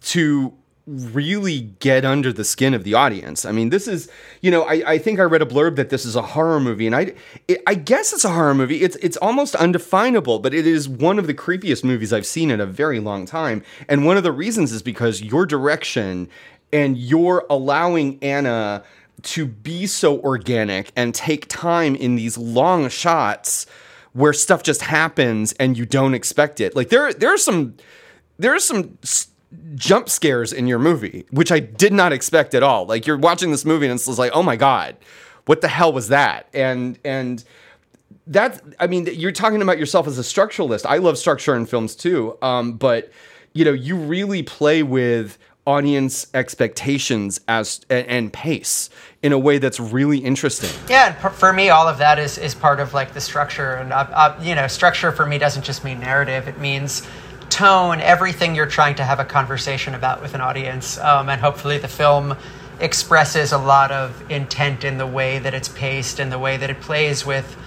to 0.02 0.54
really 0.88 1.60
get 1.80 2.06
under 2.06 2.32
the 2.32 2.46
skin 2.46 2.74
of 2.74 2.84
the 2.86 2.94
audience. 2.94 3.46
I 3.46 3.52
mean, 3.52 3.70
this 3.70 3.88
is, 3.88 4.10
you 4.42 4.50
know, 4.50 4.64
I, 4.64 4.94
I 4.94 4.98
think 4.98 5.20
I 5.20 5.24
read 5.24 5.42
a 5.42 5.46
blurb 5.46 5.76
that 5.76 5.90
this 5.90 6.06
is 6.06 6.16
a 6.16 6.22
horror 6.22 6.60
movie, 6.62 6.88
and 6.88 6.96
I, 6.96 7.14
it, 7.48 7.62
I 7.68 7.76
guess 7.76 8.14
it's 8.14 8.24
a 8.24 8.30
horror 8.32 8.56
movie. 8.56 8.82
It's 8.82 8.96
it's 8.98 9.18
almost 9.18 9.54
undefinable, 9.56 10.40
but 10.40 10.54
it 10.54 10.66
is 10.66 10.88
one 10.88 11.20
of 11.20 11.28
the 11.28 11.34
creepiest 11.34 11.84
movies 11.84 12.14
I've 12.14 12.26
seen 12.26 12.50
in 12.50 12.62
a 12.62 12.66
very 12.66 13.00
long 13.00 13.26
time. 13.26 13.64
And 13.90 14.06
one 14.06 14.18
of 14.18 14.24
the 14.24 14.32
reasons 14.32 14.72
is 14.72 14.82
because 14.82 15.22
your 15.22 15.46
direction 15.46 16.30
and 16.72 16.98
you're 16.98 17.46
allowing 17.50 18.18
Anna 18.24 18.84
to 19.24 19.46
be 19.46 19.88
so 19.88 20.20
organic 20.22 20.92
and 20.96 21.14
take 21.14 21.48
time 21.50 21.96
in 21.96 22.16
these 22.16 22.38
long 22.38 22.88
shots 22.90 23.66
where 24.14 24.34
stuff 24.34 24.64
just 24.64 24.82
happens 24.82 25.54
and 25.54 25.78
you 25.78 25.86
don't 25.86 26.14
expect 26.14 26.62
it. 26.62 26.76
Like 26.76 26.90
there 26.90 27.12
there 27.14 27.34
are 27.34 27.38
some 27.38 27.76
there 28.38 28.54
are 28.54 28.60
some 28.60 28.98
s- 29.04 29.28
jump 29.76 30.10
scares 30.10 30.52
in 30.52 30.68
your 30.68 30.80
movie 30.80 31.26
which 31.32 31.52
I 31.52 31.60
did 31.60 31.94
not 31.94 32.12
expect 32.12 32.54
at 32.54 32.64
all. 32.64 32.86
Like 32.86 33.08
you're 33.08 33.18
watching 33.18 33.52
this 33.52 33.64
movie 33.64 33.88
and 33.88 33.94
it's 33.94 34.08
like, 34.20 34.32
"Oh 34.34 34.44
my 34.44 34.56
god. 34.56 34.98
What 35.46 35.62
the 35.62 35.68
hell 35.70 35.94
was 35.94 36.10
that?" 36.10 36.48
And 36.54 37.00
and 37.06 37.44
that 38.28 38.62
I 38.80 38.88
mean, 38.88 39.08
you're 39.12 39.32
talking 39.32 39.62
about 39.62 39.78
yourself 39.78 40.08
as 40.08 40.20
a 40.20 40.22
structuralist. 40.22 40.86
I 40.86 40.98
love 40.98 41.18
structure 41.18 41.56
in 41.56 41.66
films 41.66 41.96
too. 41.96 42.38
Um, 42.42 42.74
but 42.74 43.12
you 43.54 43.66
know, 43.66 43.72
you 43.72 43.96
really 43.96 44.44
play 44.44 44.84
with 44.84 45.38
audience 45.66 46.28
expectations 46.34 47.42
as 47.50 47.82
and, 47.90 48.32
pace 48.32 48.90
in 49.22 49.34
a 49.34 49.38
way 49.38 49.58
that's 49.58 49.80
really 49.82 50.20
interesting. 50.20 50.70
Yeah, 50.90 51.12
for- 51.14 51.30
for 51.30 51.52
me, 51.52 51.70
all 51.70 51.88
of 51.90 51.98
that 51.98 52.20
is, 52.20 52.38
is 52.38 52.56
part 52.56 52.80
of 52.80 52.94
like 52.94 53.14
the 53.14 53.20
structure, 53.20 53.74
and 53.74 53.92
uh, 53.92 54.08
uh, 54.14 54.40
you 54.42 54.56
know, 54.56 54.68
structure 54.68 55.12
for 55.12 55.26
me 55.26 55.38
doesn't 55.38 55.64
just 55.64 55.84
mean 55.84 56.00
narrative; 56.00 56.48
it 56.48 56.58
means 56.60 57.06
tone, 57.50 58.02
everything 58.02 58.56
you're 58.56 58.66
trying 58.66 58.96
to 58.96 59.04
have 59.04 59.20
a 59.20 59.26
conversation 59.26 59.96
about 59.96 60.22
with 60.22 60.34
an 60.34 60.42
audience, 60.42 60.98
um, 61.00 61.30
and 61.30 61.42
hopefully 61.42 61.78
the 61.78 61.88
film 61.88 62.36
expresses 62.80 63.52
a 63.52 63.58
lot 63.58 63.92
of 63.92 64.24
intent 64.30 64.84
in 64.84 64.98
the 64.98 65.08
way 65.08 65.40
that 65.40 65.54
it's 65.54 65.70
paced 65.70 66.20
and 66.20 66.32
the 66.32 66.40
way 66.40 66.58
that 66.58 66.70
it 66.70 66.80
plays 66.80 67.26
with 67.26 67.58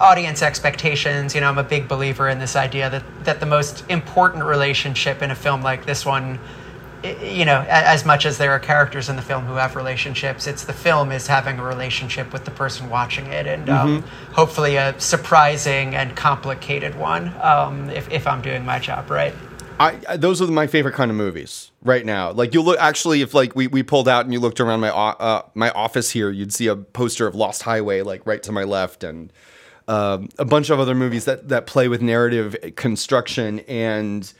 audience 0.00 0.42
expectations. 0.42 1.34
You 1.34 1.40
know, 1.42 1.48
I'm 1.48 1.58
a 1.58 1.62
big 1.62 1.86
believer 1.86 2.28
in 2.28 2.38
this 2.38 2.56
idea 2.56 2.90
that 2.90 3.04
that 3.24 3.40
the 3.40 3.46
most 3.46 3.84
important 3.88 4.44
relationship 4.44 5.22
in 5.22 5.30
a 5.30 5.34
film 5.34 5.62
like 5.62 5.86
this 5.86 6.04
one, 6.04 6.38
you 7.02 7.44
know, 7.44 7.64
as 7.68 8.04
much 8.04 8.26
as 8.26 8.38
there 8.38 8.50
are 8.50 8.58
characters 8.58 9.08
in 9.08 9.16
the 9.16 9.22
film 9.22 9.44
who 9.44 9.54
have 9.54 9.76
relationships, 9.76 10.46
it's 10.46 10.64
the 10.64 10.72
film 10.72 11.12
is 11.12 11.26
having 11.26 11.58
a 11.58 11.64
relationship 11.64 12.32
with 12.32 12.44
the 12.44 12.50
person 12.50 12.90
watching 12.90 13.26
it, 13.26 13.46
and 13.46 13.70
um, 13.70 14.02
hopefully 14.32 14.76
a 14.76 14.98
surprising 15.00 15.94
and 15.94 16.14
complicated 16.14 16.94
one. 16.96 17.34
Um, 17.40 17.88
if 17.90 18.10
if 18.10 18.26
I'm 18.26 18.42
doing 18.42 18.64
my 18.64 18.78
job 18.78 19.10
right. 19.10 19.34
I, 19.78 19.98
I 20.06 20.16
those 20.18 20.42
are 20.42 20.46
my 20.46 20.66
favorite 20.66 20.94
kind 20.94 21.10
of 21.10 21.16
movies 21.16 21.70
right 21.82 22.04
now. 22.04 22.32
Like 22.32 22.52
you 22.52 22.60
look 22.60 22.78
actually 22.78 23.22
if 23.22 23.32
like 23.32 23.56
we, 23.56 23.66
we 23.66 23.82
pulled 23.82 24.08
out 24.08 24.26
and 24.26 24.34
you 24.34 24.40
looked 24.40 24.60
around 24.60 24.80
my 24.80 24.90
uh, 24.90 25.42
my 25.54 25.70
office 25.70 26.10
here, 26.10 26.30
you'd 26.30 26.52
see 26.52 26.66
a 26.66 26.76
poster 26.76 27.26
of 27.26 27.34
Lost 27.34 27.62
Highway 27.62 28.02
like 28.02 28.26
right 28.26 28.42
to 28.42 28.52
my 28.52 28.64
left 28.64 29.02
and 29.02 29.32
um, 29.88 30.28
a 30.38 30.44
bunch 30.44 30.68
of 30.68 30.78
other 30.78 30.94
movies 30.94 31.24
that 31.24 31.48
that 31.48 31.66
play 31.66 31.88
with 31.88 32.02
narrative 32.02 32.54
construction 32.76 33.60
and 33.60 34.32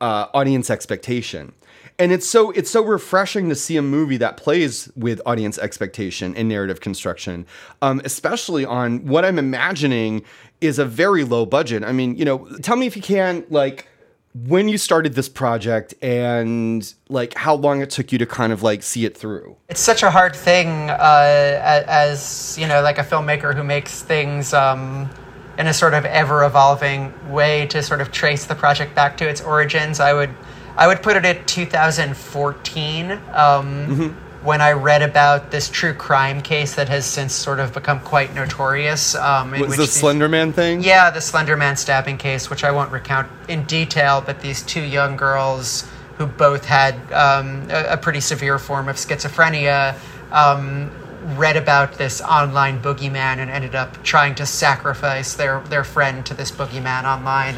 uh, 0.00 0.28
audience 0.32 0.70
expectation. 0.70 1.52
And 1.98 2.10
it's 2.10 2.28
so 2.28 2.50
it's 2.50 2.70
so 2.70 2.82
refreshing 2.82 3.48
to 3.50 3.54
see 3.54 3.76
a 3.76 3.82
movie 3.82 4.16
that 4.16 4.36
plays 4.36 4.90
with 4.96 5.20
audience 5.26 5.58
expectation 5.58 6.34
and 6.34 6.48
narrative 6.48 6.80
construction, 6.80 7.46
um, 7.82 8.00
especially 8.04 8.64
on 8.64 9.06
what 9.06 9.24
I'm 9.24 9.38
imagining 9.38 10.24
is 10.60 10.78
a 10.78 10.84
very 10.84 11.24
low 11.24 11.46
budget. 11.46 11.84
I 11.84 11.92
mean, 11.92 12.16
you 12.16 12.24
know, 12.24 12.48
tell 12.62 12.76
me 12.76 12.86
if 12.86 12.96
you 12.96 13.02
can 13.02 13.44
like 13.48 13.86
when 14.34 14.68
you 14.68 14.76
started 14.76 15.14
this 15.14 15.28
project 15.28 15.94
and 16.02 16.92
like 17.08 17.34
how 17.34 17.54
long 17.54 17.80
it 17.80 17.90
took 17.90 18.10
you 18.10 18.18
to 18.18 18.26
kind 18.26 18.52
of 18.52 18.64
like 18.64 18.82
see 18.82 19.04
it 19.04 19.16
through. 19.16 19.56
it's 19.68 19.80
such 19.80 20.02
a 20.02 20.10
hard 20.10 20.34
thing 20.34 20.90
uh, 20.90 21.84
as 21.86 22.56
you 22.58 22.66
know 22.66 22.82
like 22.82 22.98
a 22.98 23.04
filmmaker 23.04 23.54
who 23.54 23.62
makes 23.62 24.02
things 24.02 24.52
um, 24.52 25.08
in 25.56 25.68
a 25.68 25.74
sort 25.74 25.94
of 25.94 26.04
ever 26.04 26.42
evolving 26.42 27.12
way 27.32 27.64
to 27.66 27.80
sort 27.80 28.00
of 28.00 28.10
trace 28.10 28.46
the 28.46 28.56
project 28.56 28.92
back 28.94 29.16
to 29.16 29.28
its 29.28 29.40
origins 29.40 30.00
i 30.00 30.12
would 30.12 30.30
i 30.76 30.86
would 30.86 31.02
put 31.02 31.16
it 31.16 31.24
at 31.24 31.46
2014 31.46 33.12
um, 33.32 34.14
when 34.42 34.60
i 34.60 34.72
read 34.72 35.02
about 35.02 35.50
this 35.50 35.68
true 35.70 35.94
crime 35.94 36.40
case 36.42 36.74
that 36.74 36.88
has 36.88 37.06
since 37.06 37.32
sort 37.32 37.58
of 37.60 37.72
become 37.72 38.00
quite 38.00 38.34
notorious 38.34 39.14
um, 39.14 39.50
Was 39.52 39.70
the 39.76 39.76
these- 39.78 39.92
Slender 39.92 40.28
Man 40.28 40.52
thing? 40.52 40.82
yeah, 40.82 41.10
the 41.10 41.20
Slender 41.20 41.56
Man 41.56 41.76
stabbing 41.76 42.18
case, 42.18 42.50
which 42.50 42.62
I 42.64 42.70
won't 42.70 42.90
recount 42.92 43.28
in 43.48 43.64
detail, 43.64 44.20
but 44.20 44.40
these 44.40 44.62
two 44.62 44.82
young 44.82 45.16
girls 45.16 45.88
who 46.18 46.26
both 46.26 46.64
had 46.66 46.94
um, 47.12 47.66
a, 47.70 47.94
a 47.94 47.96
pretty 47.96 48.20
severe 48.20 48.58
form 48.58 48.88
of 48.88 48.96
schizophrenia 48.96 49.96
um, 50.30 50.90
read 51.36 51.56
about 51.56 51.94
this 51.94 52.20
online 52.20 52.80
boogeyman 52.82 53.38
and 53.38 53.50
ended 53.50 53.74
up 53.74 54.00
trying 54.02 54.34
to 54.34 54.44
sacrifice 54.44 55.34
their, 55.34 55.60
their 55.70 55.84
friend 55.84 56.26
to 56.26 56.34
this 56.34 56.50
boogeyman 56.50 57.04
online. 57.04 57.56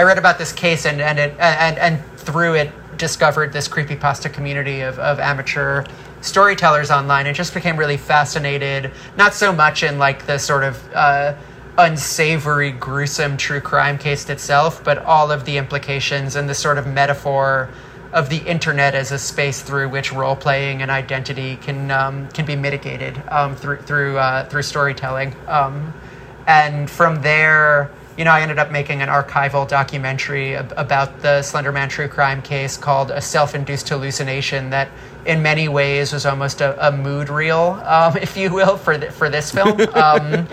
I 0.00 0.02
read 0.02 0.16
about 0.16 0.38
this 0.38 0.50
case 0.50 0.86
and 0.86 0.98
and, 0.98 1.18
it, 1.18 1.38
and 1.38 1.76
and 1.78 2.02
through 2.16 2.54
it 2.54 2.72
discovered 2.96 3.52
this 3.52 3.68
creepypasta 3.68 4.32
community 4.32 4.80
of, 4.80 4.98
of 4.98 5.20
amateur 5.20 5.84
storytellers 6.22 6.90
online 6.90 7.26
and 7.26 7.36
just 7.36 7.52
became 7.52 7.76
really 7.76 7.98
fascinated 7.98 8.92
not 9.18 9.34
so 9.34 9.52
much 9.52 9.82
in 9.82 9.98
like 9.98 10.24
the 10.24 10.38
sort 10.38 10.64
of 10.64 10.82
uh, 10.94 11.36
unsavory 11.76 12.70
gruesome 12.70 13.36
true 13.36 13.60
crime 13.60 13.98
case 13.98 14.26
itself 14.30 14.82
but 14.84 14.96
all 15.04 15.30
of 15.30 15.44
the 15.44 15.58
implications 15.58 16.34
and 16.34 16.48
the 16.48 16.54
sort 16.54 16.78
of 16.78 16.86
metaphor 16.86 17.68
of 18.14 18.30
the 18.30 18.38
internet 18.38 18.94
as 18.94 19.12
a 19.12 19.18
space 19.18 19.60
through 19.60 19.86
which 19.90 20.14
role 20.14 20.34
playing 20.34 20.80
and 20.80 20.90
identity 20.90 21.56
can 21.56 21.90
um, 21.90 22.26
can 22.28 22.46
be 22.46 22.56
mitigated 22.56 23.22
um, 23.28 23.54
through 23.54 23.82
through 23.82 24.16
uh, 24.16 24.48
through 24.48 24.62
storytelling. 24.62 25.36
Um, 25.46 25.92
and 26.46 26.90
from 26.90 27.20
there 27.20 27.90
you 28.16 28.24
know, 28.24 28.32
I 28.32 28.42
ended 28.42 28.58
up 28.58 28.70
making 28.70 29.02
an 29.02 29.08
archival 29.08 29.66
documentary 29.68 30.56
ab- 30.56 30.72
about 30.76 31.20
the 31.22 31.40
Slenderman 31.40 31.88
true 31.88 32.08
crime 32.08 32.42
case 32.42 32.76
called 32.76 33.10
A 33.10 33.20
Self 33.20 33.54
Induced 33.54 33.88
Hallucination 33.88 34.70
that, 34.70 34.88
in 35.26 35.42
many 35.42 35.68
ways, 35.68 36.12
was 36.12 36.26
almost 36.26 36.60
a, 36.60 36.88
a 36.88 36.92
mood 36.92 37.28
reel, 37.28 37.80
um, 37.84 38.16
if 38.20 38.36
you 38.36 38.52
will, 38.52 38.76
for, 38.76 38.98
th- 38.98 39.12
for 39.12 39.30
this 39.30 39.50
film. 39.50 39.80
Um, 39.94 40.48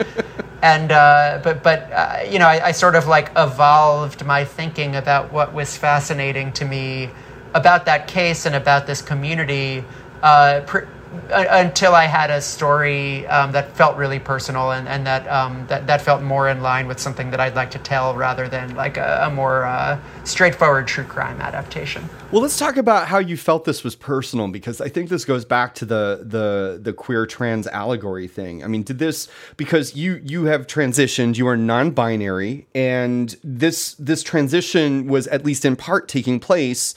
and, 0.63 0.91
uh, 0.91 1.39
but, 1.43 1.61
but 1.61 1.91
uh, 1.91 2.23
you 2.27 2.39
know, 2.39 2.47
I, 2.47 2.67
I 2.67 2.71
sort 2.71 2.95
of 2.95 3.05
like 3.07 3.31
evolved 3.35 4.25
my 4.25 4.43
thinking 4.43 4.95
about 4.95 5.31
what 5.31 5.53
was 5.53 5.77
fascinating 5.77 6.51
to 6.53 6.65
me 6.65 7.11
about 7.53 7.85
that 7.85 8.07
case 8.07 8.45
and 8.45 8.55
about 8.55 8.87
this 8.87 9.01
community. 9.01 9.83
Uh, 10.23 10.61
pr- 10.65 10.85
until 11.29 11.95
I 11.95 12.05
had 12.05 12.29
a 12.29 12.41
story 12.41 13.25
um, 13.27 13.51
that 13.51 13.75
felt 13.75 13.97
really 13.97 14.19
personal 14.19 14.71
and, 14.71 14.87
and 14.87 15.05
that, 15.05 15.27
um, 15.27 15.65
that 15.67 15.87
that 15.87 16.01
felt 16.01 16.21
more 16.21 16.49
in 16.49 16.61
line 16.61 16.87
with 16.87 16.99
something 16.99 17.31
that 17.31 17.39
I'd 17.39 17.55
like 17.55 17.71
to 17.71 17.79
tell 17.79 18.15
rather 18.15 18.47
than 18.47 18.75
like 18.75 18.97
a, 18.97 19.25
a 19.27 19.29
more 19.29 19.65
uh, 19.65 19.99
straightforward 20.23 20.87
true 20.87 21.03
crime 21.03 21.39
adaptation. 21.41 22.07
Well, 22.31 22.41
let's 22.41 22.57
talk 22.57 22.77
about 22.77 23.07
how 23.07 23.19
you 23.19 23.37
felt 23.37 23.65
this 23.65 23.83
was 23.83 23.95
personal 23.95 24.47
because 24.47 24.81
I 24.81 24.89
think 24.89 25.09
this 25.09 25.25
goes 25.25 25.45
back 25.45 25.75
to 25.75 25.85
the 25.85 26.23
the 26.23 26.79
the 26.81 26.93
queer 26.93 27.25
trans 27.25 27.67
allegory 27.67 28.27
thing. 28.27 28.63
I 28.63 28.67
mean, 28.67 28.83
did 28.83 28.99
this 28.99 29.27
because 29.55 29.95
you 29.95 30.21
you 30.23 30.45
have 30.45 30.67
transitioned, 30.67 31.37
you 31.37 31.47
are 31.47 31.57
non-binary, 31.57 32.67
and 32.75 33.35
this 33.43 33.93
this 33.95 34.23
transition 34.23 35.07
was 35.07 35.27
at 35.27 35.45
least 35.45 35.65
in 35.65 35.75
part 35.75 36.07
taking 36.07 36.39
place 36.39 36.95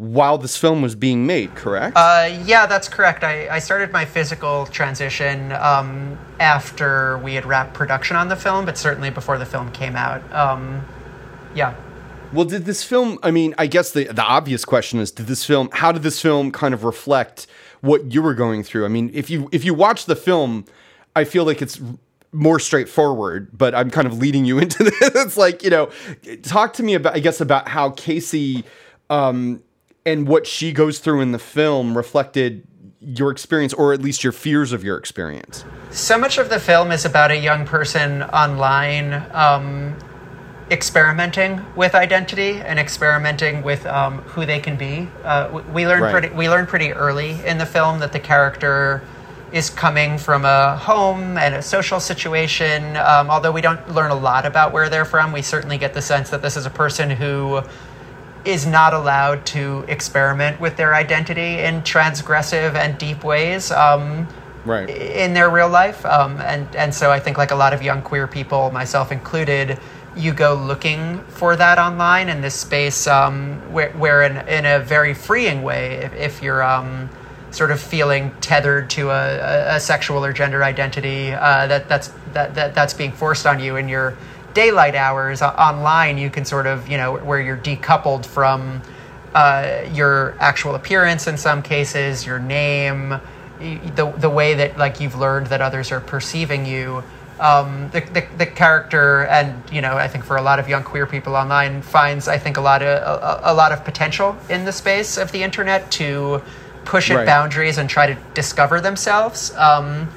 while 0.00 0.38
this 0.38 0.56
film 0.56 0.80
was 0.80 0.94
being 0.94 1.26
made, 1.26 1.54
correct? 1.54 1.94
Uh, 1.94 2.34
yeah, 2.46 2.64
that's 2.64 2.88
correct. 2.88 3.22
I, 3.22 3.50
I 3.50 3.58
started 3.58 3.92
my 3.92 4.06
physical 4.06 4.64
transition 4.64 5.52
um, 5.52 6.18
after 6.40 7.18
we 7.18 7.34
had 7.34 7.44
wrapped 7.44 7.74
production 7.74 8.16
on 8.16 8.28
the 8.28 8.34
film, 8.36 8.64
but 8.64 8.78
certainly 8.78 9.10
before 9.10 9.36
the 9.36 9.44
film 9.44 9.70
came 9.72 9.96
out. 9.96 10.22
Um, 10.32 10.82
yeah. 11.54 11.74
Well, 12.32 12.46
did 12.46 12.64
this 12.64 12.82
film? 12.82 13.18
I 13.22 13.30
mean, 13.30 13.54
I 13.58 13.66
guess 13.66 13.90
the 13.92 14.04
the 14.04 14.22
obvious 14.22 14.64
question 14.64 15.00
is: 15.00 15.10
Did 15.10 15.26
this 15.26 15.44
film? 15.44 15.68
How 15.70 15.92
did 15.92 16.02
this 16.02 16.18
film 16.18 16.50
kind 16.50 16.72
of 16.72 16.82
reflect 16.82 17.46
what 17.82 18.10
you 18.10 18.22
were 18.22 18.34
going 18.34 18.62
through? 18.62 18.86
I 18.86 18.88
mean, 18.88 19.10
if 19.12 19.28
you 19.28 19.50
if 19.52 19.66
you 19.66 19.74
watch 19.74 20.06
the 20.06 20.16
film, 20.16 20.64
I 21.14 21.24
feel 21.24 21.44
like 21.44 21.60
it's 21.60 21.78
more 22.32 22.58
straightforward. 22.58 23.50
But 23.52 23.74
I'm 23.74 23.90
kind 23.90 24.06
of 24.06 24.16
leading 24.16 24.46
you 24.46 24.58
into 24.64 24.82
this. 24.82 24.98
it's 25.14 25.36
like 25.36 25.62
you 25.62 25.68
know, 25.68 25.90
talk 26.42 26.72
to 26.74 26.82
me 26.82 26.94
about 26.94 27.14
I 27.14 27.18
guess 27.18 27.42
about 27.42 27.68
how 27.68 27.90
Casey 27.90 28.64
um, 29.10 29.62
and 30.04 30.26
what 30.26 30.46
she 30.46 30.72
goes 30.72 30.98
through 30.98 31.20
in 31.20 31.32
the 31.32 31.38
film 31.38 31.96
reflected 31.96 32.66
your 33.00 33.30
experience, 33.30 33.72
or 33.72 33.92
at 33.92 34.02
least 34.02 34.22
your 34.22 34.32
fears 34.32 34.72
of 34.72 34.84
your 34.84 34.96
experience. 34.96 35.64
So 35.90 36.18
much 36.18 36.38
of 36.38 36.50
the 36.50 36.60
film 36.60 36.92
is 36.92 37.04
about 37.04 37.30
a 37.30 37.36
young 37.36 37.64
person 37.64 38.22
online. 38.22 39.24
Um, 39.32 39.96
experimenting 40.70 41.64
with 41.74 41.94
identity 41.94 42.52
and 42.60 42.78
experimenting 42.78 43.62
with 43.62 43.84
um, 43.86 44.18
who 44.18 44.46
they 44.46 44.60
can 44.60 44.76
be. 44.76 45.08
Uh, 45.24 45.62
we, 45.72 45.86
learn 45.86 46.02
right. 46.02 46.12
pretty 46.12 46.28
we 46.28 46.48
learn 46.48 46.66
pretty 46.66 46.92
early 46.92 47.44
in 47.44 47.58
the 47.58 47.66
film 47.66 47.98
that 47.98 48.12
the 48.12 48.20
character 48.20 49.02
is 49.52 49.68
coming 49.68 50.16
from 50.16 50.44
a 50.44 50.76
home 50.76 51.36
and 51.36 51.56
a 51.56 51.62
social 51.62 51.98
situation. 51.98 52.96
Um, 52.96 53.30
although 53.30 53.50
we 53.50 53.60
don't 53.60 53.92
learn 53.92 54.12
a 54.12 54.14
lot 54.14 54.46
about 54.46 54.72
where 54.72 54.88
they're 54.88 55.04
from, 55.04 55.32
we 55.32 55.42
certainly 55.42 55.76
get 55.76 55.92
the 55.92 56.02
sense 56.02 56.30
that 56.30 56.40
this 56.40 56.56
is 56.56 56.66
a 56.66 56.70
person 56.70 57.10
who 57.10 57.62
is 58.44 58.66
not 58.66 58.94
allowed 58.94 59.44
to 59.46 59.84
experiment 59.88 60.60
with 60.60 60.76
their 60.76 60.94
identity 60.94 61.58
in 61.58 61.82
transgressive 61.82 62.74
and 62.74 62.96
deep 62.98 63.22
ways. 63.24 63.70
Um, 63.70 64.26
right. 64.64 64.88
In 64.88 65.34
their 65.34 65.50
real 65.50 65.68
life, 65.68 66.04
um, 66.06 66.40
and 66.40 66.74
and 66.76 66.94
so 66.94 67.10
I 67.10 67.20
think 67.20 67.38
like 67.38 67.50
a 67.50 67.56
lot 67.56 67.72
of 67.72 67.82
young 67.82 68.02
queer 68.02 68.26
people, 68.26 68.70
myself 68.70 69.12
included, 69.12 69.78
you 70.16 70.32
go 70.32 70.54
looking 70.54 71.20
for 71.28 71.56
that 71.56 71.78
online 71.78 72.28
in 72.28 72.40
this 72.40 72.54
space 72.54 73.06
um, 73.06 73.60
where, 73.72 73.90
where 73.92 74.22
in, 74.22 74.36
in 74.48 74.66
a 74.66 74.80
very 74.80 75.14
freeing 75.14 75.62
way, 75.62 75.94
if, 75.96 76.14
if 76.14 76.42
you're 76.42 76.62
um, 76.62 77.08
sort 77.50 77.70
of 77.70 77.80
feeling 77.80 78.32
tethered 78.40 78.90
to 78.90 79.10
a, 79.10 79.76
a 79.76 79.80
sexual 79.80 80.24
or 80.24 80.32
gender 80.32 80.64
identity 80.64 81.32
uh, 81.32 81.66
that, 81.66 81.88
that's, 81.88 82.12
that, 82.32 82.54
that, 82.54 82.74
that's 82.74 82.94
being 82.94 83.12
forced 83.12 83.46
on 83.46 83.60
you 83.60 83.76
in 83.76 83.88
your 83.88 84.16
daylight 84.54 84.94
hours 84.94 85.42
online, 85.42 86.18
you 86.18 86.30
can 86.30 86.44
sort 86.44 86.66
of, 86.66 86.88
you 86.88 86.96
know, 86.96 87.16
where 87.16 87.40
you're 87.40 87.56
decoupled 87.56 88.26
from 88.26 88.82
uh, 89.34 89.86
your 89.92 90.34
actual 90.40 90.74
appearance 90.74 91.26
in 91.26 91.36
some 91.36 91.62
cases, 91.62 92.26
your 92.26 92.38
name, 92.38 93.20
the, 93.60 94.12
the 94.18 94.30
way 94.30 94.54
that 94.54 94.78
like 94.78 95.00
you've 95.00 95.16
learned 95.16 95.48
that 95.48 95.60
others 95.60 95.92
are 95.92 96.00
perceiving 96.00 96.64
you 96.66 97.02
um, 97.40 97.88
the, 97.90 98.00
the, 98.00 98.26
the, 98.36 98.46
character 98.46 99.24
and 99.26 99.62
you 99.72 99.80
know 99.80 99.96
I 99.96 100.08
think 100.08 100.24
for 100.24 100.36
a 100.36 100.42
lot 100.42 100.58
of 100.58 100.68
young 100.68 100.84
queer 100.84 101.06
people 101.06 101.34
online 101.34 101.80
finds 101.80 102.28
I 102.28 102.36
think 102.36 102.58
a 102.58 102.60
lot 102.60 102.82
of 102.82 102.88
a, 102.88 103.50
a 103.50 103.54
lot 103.54 103.72
of 103.72 103.82
potential 103.82 104.36
in 104.50 104.66
the 104.66 104.72
space 104.72 105.16
of 105.16 105.32
the 105.32 105.42
internet 105.42 105.90
to 105.92 106.42
push 106.84 107.10
right. 107.10 107.24
boundaries 107.24 107.78
and 107.78 107.88
try 107.88 108.06
to 108.06 108.18
discover 108.34 108.80
themselves. 108.80 109.54
Um, 109.56 110.08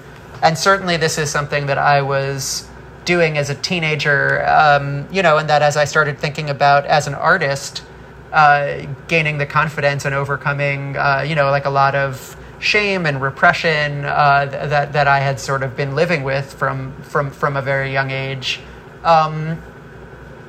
and 0.42 0.58
certainly 0.58 0.98
this 0.98 1.18
is 1.18 1.30
something 1.30 1.66
that 1.68 1.78
I 1.78 2.02
was 2.02 2.68
doing 3.06 3.38
as 3.38 3.50
a 3.50 3.56
teenager. 3.56 4.46
Um, 4.48 5.08
you 5.12 5.22
know, 5.22 5.38
and 5.38 5.50
that 5.50 5.62
as 5.62 5.78
I 5.78 5.86
started 5.86 6.20
thinking 6.20 6.50
about 6.50 6.86
as 6.86 7.08
an 7.08 7.14
artist, 7.14 7.84
uh, 8.32 8.86
gaining 9.08 9.38
the 9.38 9.46
confidence 9.46 10.06
and 10.06 10.16
overcoming, 10.16 10.98
uh, 10.98 11.24
you 11.28 11.36
know, 11.36 11.52
like 11.52 11.66
a 11.66 11.70
lot 11.70 11.96
of 11.96 12.36
shame 12.60 13.06
and 13.06 13.22
repression 13.22 14.06
uh, 14.06 14.46
that 14.46 14.94
that 14.94 15.08
I 15.08 15.20
had 15.20 15.40
sort 15.40 15.64
of 15.64 15.76
been 15.76 15.96
living 15.96 16.24
with 16.24 16.54
from 16.54 16.94
from 17.04 17.30
from 17.30 17.58
a 17.58 17.62
very 17.62 17.92
young 17.92 18.12
age. 18.12 18.60
Um, 19.04 19.62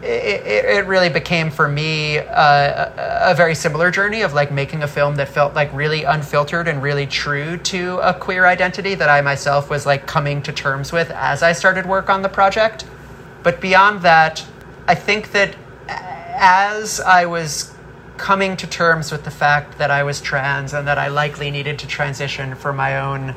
it, 0.05 0.64
it, 0.66 0.86
really 0.86 1.09
became 1.09 1.50
for 1.50 1.66
me 1.66 2.18
a, 2.18 3.22
a, 3.30 3.34
very 3.34 3.55
similar 3.55 3.90
journey 3.90 4.20
of 4.20 4.34
like 4.34 4.52
making 4.52 4.82
a 4.82 4.88
film 4.88 5.16
that 5.16 5.28
felt 5.28 5.55
like 5.55 5.72
really 5.72 6.05
unfiltered 6.05 6.68
and 6.68 6.82
really 6.82 7.07
true 7.07 7.57
to 7.59 7.98
a 7.98 8.12
queer 8.12 8.44
identity 8.44 8.94
that 8.94 9.09
I 9.09 9.22
myself 9.22 9.70
was 9.70 9.86
like 9.86 10.07
coming 10.07 10.42
to 10.42 10.52
terms 10.52 10.92
with 10.92 11.11
as 11.11 11.42
I 11.42 11.52
started 11.52 11.86
work 11.86 12.11
on 12.11 12.20
the 12.20 12.28
project. 12.28 12.84
But 13.42 13.61
beyond 13.61 14.02
that, 14.02 14.44
I 14.86 14.94
think 14.94 15.32
that 15.32 15.57
as 15.88 17.00
I 17.00 17.24
was 17.26 17.74
coming 18.16 18.57
to 18.59 18.66
terms 18.66 19.11
with 19.11 19.24
the 19.24 19.30
fact 19.30 19.78
that 19.78 19.90
I 19.90 20.02
was 20.02 20.20
trans 20.20 20.72
and 20.74 20.86
that 20.86 20.98
I 20.98 21.09
likely 21.09 21.50
needed 21.50 21.78
to 21.80 21.86
transition 21.86 22.55
for 22.55 22.72
my 22.72 22.98
own, 23.00 23.34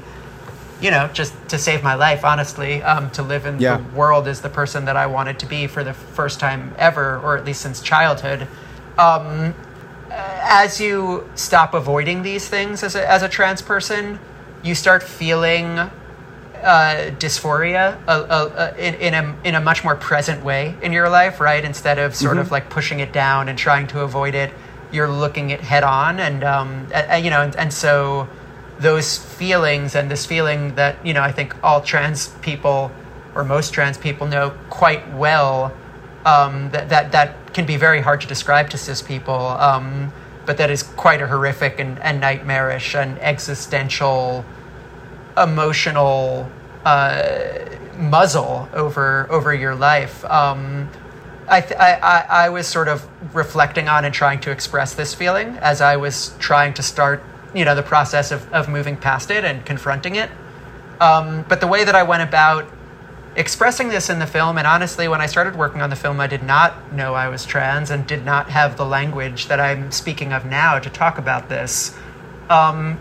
you 0.82 0.92
know, 0.92 1.10
just 1.14 1.34
to 1.50 1.58
save 1.58 1.84
my 1.84 1.96
life, 1.96 2.24
honestly, 2.24 2.84
um, 2.84 3.10
to 3.12 3.24
live 3.24 3.46
in 3.46 3.60
yeah. 3.60 3.78
the 3.78 3.96
world 3.96 4.28
as 4.28 4.42
the 4.42 4.50
person 4.50 4.86
that 4.86 4.96
I 4.96 5.08
wanted 5.08 5.40
to 5.40 5.46
be 5.46 5.68
for 5.68 5.84
the 5.84 5.94
first 5.94 6.40
time 6.40 6.74
ever, 6.78 7.20
or 7.20 7.38
at 7.38 7.46
least 7.46 7.62
since 7.62 7.82
childhood. 7.82 8.48
Um, 8.98 9.54
as 10.10 10.80
you 10.80 11.30
stop 11.36 11.74
avoiding 11.74 12.24
these 12.24 12.48
things 12.48 12.84
as 12.84 12.96
a, 12.96 13.10
as 13.10 13.24
a 13.24 13.30
trans 13.30 13.62
person, 13.62 14.20
you 14.64 14.76
start 14.76 15.04
feeling 15.04 15.66
uh, 15.68 15.92
dysphoria 17.20 18.00
uh, 18.08 18.12
uh, 18.12 18.74
in, 18.78 18.96
in, 18.96 19.14
a, 19.14 19.36
in 19.44 19.56
a 19.56 19.62
much 19.62 19.84
more 19.84 19.96
present 19.96 20.44
way 20.44 20.76
in 20.82 20.92
your 20.92 21.10
life, 21.10 21.40
right? 21.40 21.64
Instead 21.64 22.00
of 22.00 22.16
sort 22.16 22.34
mm-hmm. 22.34 22.42
of 22.42 22.52
like 22.52 22.70
pushing 22.70 23.00
it 23.00 23.14
down 23.14 23.50
and 23.50 23.58
trying 23.58 23.88
to 23.88 24.02
avoid 24.02 24.34
it 24.34 24.52
you're 24.92 25.10
looking 25.10 25.50
it 25.50 25.62
head 25.62 25.84
on, 25.84 26.20
and 26.20 26.44
um, 26.44 26.88
you 27.22 27.30
know, 27.30 27.42
and, 27.42 27.56
and 27.56 27.74
so 27.74 28.28
those 28.80 29.18
feelings 29.18 29.96
and 29.96 30.10
this 30.10 30.26
feeling 30.26 30.76
that 30.76 31.04
you 31.06 31.14
know 31.14 31.22
I 31.22 31.32
think 31.32 31.56
all 31.64 31.82
trans 31.82 32.30
people 32.42 32.92
or 33.36 33.44
most 33.44 33.74
trans 33.74 33.98
people 33.98 34.28
know 34.28 34.52
quite 34.70 35.14
well 35.14 35.74
um, 36.26 36.70
that 36.72 36.90
that 36.90 37.12
that 37.12 37.54
can 37.54 37.66
be 37.66 37.78
very 37.78 38.02
hard 38.02 38.22
to 38.22 38.28
describe 38.28 38.70
to 38.70 38.78
cis 38.78 39.02
people, 39.02 39.34
um, 39.34 40.12
but 40.46 40.58
that 40.58 40.70
is 40.70 40.84
quite 40.84 41.22
a 41.22 41.28
horrific 41.28 41.80
and, 41.80 41.98
and 42.00 42.20
nightmarish 42.20 42.96
and 42.96 43.18
existential, 43.20 44.46
emotional 45.38 46.50
uh, 46.86 47.66
muzzle 47.98 48.68
over 48.74 49.28
over 49.32 49.54
your 49.54 49.74
life. 49.74 50.24
Um, 50.26 50.90
I, 51.50 51.62
th- 51.62 51.80
I, 51.80 51.94
I, 51.94 52.26
I 52.46 52.50
was 52.50 52.68
sort 52.68 52.90
of 52.90 53.08
reflecting 53.34 53.88
on 53.88 54.04
and 54.04 54.14
trying 54.14 54.42
to 54.42 54.52
express 54.52 54.94
this 54.94 55.14
feeling 55.14 55.58
as 55.62 55.80
I 55.80 55.96
was 55.96 56.36
trying 56.40 56.74
to 56.74 56.84
start, 56.84 57.24
you 57.54 57.66
know, 57.66 57.76
the 57.76 57.84
process 57.84 58.32
of, 58.32 58.52
of 58.54 58.68
moving 58.68 58.98
past 58.98 59.32
it 59.32 59.44
and 59.44 59.66
confronting 59.66 60.16
it. 60.16 60.30
Um, 61.00 61.46
but 61.48 61.62
the 61.62 61.68
way 61.68 61.84
that 61.84 61.96
I 61.96 62.04
went 62.04 62.24
about 62.24 62.66
expressing 63.36 63.90
this 63.90 64.10
in 64.10 64.20
the 64.20 64.28
film, 64.28 64.58
and 64.58 64.66
honestly, 64.66 65.08
when 65.08 65.22
I 65.22 65.28
started 65.28 65.56
working 65.56 65.82
on 65.82 65.90
the 65.90 65.96
film, 65.96 66.20
I 66.20 66.28
did 66.28 66.44
not 66.44 66.92
know 66.92 67.14
I 67.14 67.30
was 67.30 67.46
trans 67.46 67.92
and 67.92 68.06
did 68.06 68.26
not 68.26 68.50
have 68.50 68.78
the 68.78 68.86
language 68.86 69.48
that 69.48 69.60
I'm 69.60 69.92
speaking 69.92 70.34
of 70.34 70.46
now 70.46 70.80
to 70.80 70.90
talk 70.90 71.18
about 71.18 71.48
this. 71.48 71.96
Um, 72.50 73.00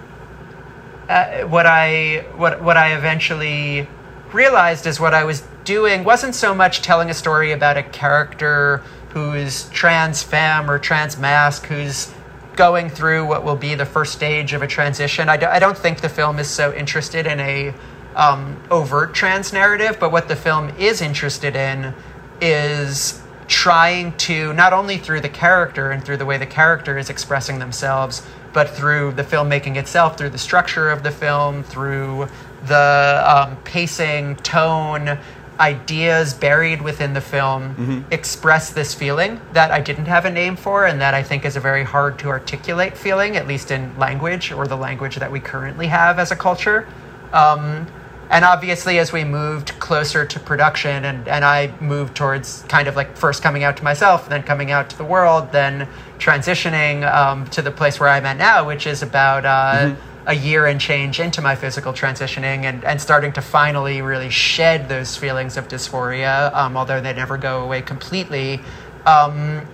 uh, 1.09 1.43
what 1.43 1.67
I 1.67 2.27
what 2.37 2.63
what 2.63 2.77
I 2.77 2.95
eventually 2.95 3.89
realized 4.33 4.87
is 4.87 4.99
what 4.99 5.15
I 5.15 5.25
was 5.25 5.43
doing 5.65 6.05
wasn't 6.05 6.35
so 6.35 6.55
much 6.55 6.83
telling 6.83 7.11
a 7.11 7.15
story 7.15 7.53
about 7.53 7.77
a 7.77 7.83
character 7.83 8.83
who's 9.11 9.69
trans 9.71 10.23
femme 10.23 10.71
or 10.71 10.79
trans 10.79 11.17
masc 11.17 11.67
who's 11.67 12.13
going 12.57 12.89
through 12.89 13.27
what 13.27 13.45
will 13.45 13.57
be 13.57 13.75
the 13.75 13.85
first 13.85 14.13
stage 14.13 14.53
of 14.53 14.63
a 14.63 14.67
transition. 14.67 15.29
I 15.29 15.37
d- 15.37 15.47
I 15.47 15.59
don't 15.59 15.77
think 15.77 16.01
the 16.01 16.09
film 16.09 16.39
is 16.39 16.49
so 16.49 16.73
interested 16.75 17.27
in 17.27 17.39
a 17.41 17.75
um, 18.17 18.61
overt 18.71 19.15
trans 19.15 19.53
narrative, 19.53 19.99
but 20.01 20.11
what 20.11 20.27
the 20.27 20.37
film 20.37 20.71
is 20.79 21.03
interested 21.03 21.55
in 21.55 21.95
is 22.41 23.23
trying 23.47 24.17
to 24.17 24.53
not 24.55 24.73
only 24.73 24.99
through 24.99 25.21
the 25.21 25.29
character 25.29 25.91
and 25.91 26.05
through 26.05 26.17
the 26.17 26.27
way 26.27 26.37
the 26.39 26.47
character 26.47 26.99
is 26.99 27.11
expressing 27.11 27.59
themselves, 27.59 28.27
but 28.53 28.71
through 28.71 29.13
the 29.13 29.23
filmmaking 29.23 29.77
itself, 29.77 30.17
through 30.17 30.31
the 30.31 30.39
structure 30.39 30.91
of 30.91 31.03
the 31.03 31.11
film, 31.11 31.63
through 31.63 32.27
the 32.65 33.23
um, 33.25 33.57
pacing, 33.65 34.35
tone, 34.37 35.18
ideas 35.61 36.34
buried 36.34 36.83
within 36.83 37.14
the 37.14 37.20
film 37.20 37.74
mm-hmm. 37.74 38.12
express 38.12 38.70
this 38.70 38.95
feeling 38.95 39.41
that 39.53 39.70
I 39.70 39.80
didn't 39.80 40.07
have 40.07 40.24
a 40.24 40.30
name 40.30 40.57
for, 40.57 40.87
and 40.87 41.00
that 41.00 41.14
I 41.14 41.22
think 41.22 41.45
is 41.45 41.57
a 41.57 41.61
very 41.61 41.84
hard 41.84 42.18
to 42.20 42.28
articulate 42.28 42.96
feeling, 42.96 43.37
at 43.37 43.46
least 43.46 43.70
in 43.70 43.96
language 43.99 44.53
or 44.53 44.66
the 44.66 44.76
language 44.76 45.16
that 45.16 45.30
we 45.30 45.41
currently 45.41 45.87
have 45.87 46.18
as 46.18 46.30
a 46.30 46.37
culture. 46.37 46.87
Um, 47.33 47.87
and 48.28 48.45
obviously, 48.45 48.99
as 48.99 49.12
we 49.12 49.22
moved 49.22 49.78
closer 49.78 50.26
to 50.26 50.41
production, 50.41 51.04
and, 51.04 51.28
and 51.28 51.45
I 51.45 51.72
moved 51.80 52.16
towards 52.16 52.62
kind 52.68 52.88
of 52.88 52.96
like 52.96 53.16
first 53.16 53.42
coming 53.42 53.62
out 53.62 53.76
to 53.76 53.84
myself, 53.84 54.28
then 54.28 54.42
coming 54.42 54.72
out 54.72 54.91
to 54.91 54.99
the 54.99 55.04
world, 55.04 55.53
then 55.53 55.88
transitioning 56.18 57.08
um, 57.12 57.46
to 57.50 57.62
the 57.62 57.70
place 57.70 58.00
where 58.00 58.08
I'm 58.08 58.26
at 58.26 58.37
now, 58.37 58.66
which 58.66 58.87
is 58.87 59.03
about. 59.03 59.45
Uh, 59.45 59.91
mm-hmm 59.91 60.12
a 60.27 60.35
year 60.35 60.67
and 60.67 60.81
change 60.81 61.21
into 61.21 61.41
my 61.41 61.55
physical 61.55 61.93
transitioning 61.93 62.65
and, 62.65 62.85
and 62.85 63.01
starting 63.01 63.33
to 63.33 63.41
finally 63.41 64.03
really 64.03 64.31
shed 64.31 64.89
those 64.89 65.17
feelings 65.17 65.57
of 65.57 65.69
dysphoria, 65.69 66.53
um, 66.53 66.77
although 66.77 67.01
they 67.01 67.13
never 67.13 67.39
go 67.39 67.63
away 67.63 67.81
completely. 67.81 68.61
Um, 69.07 69.67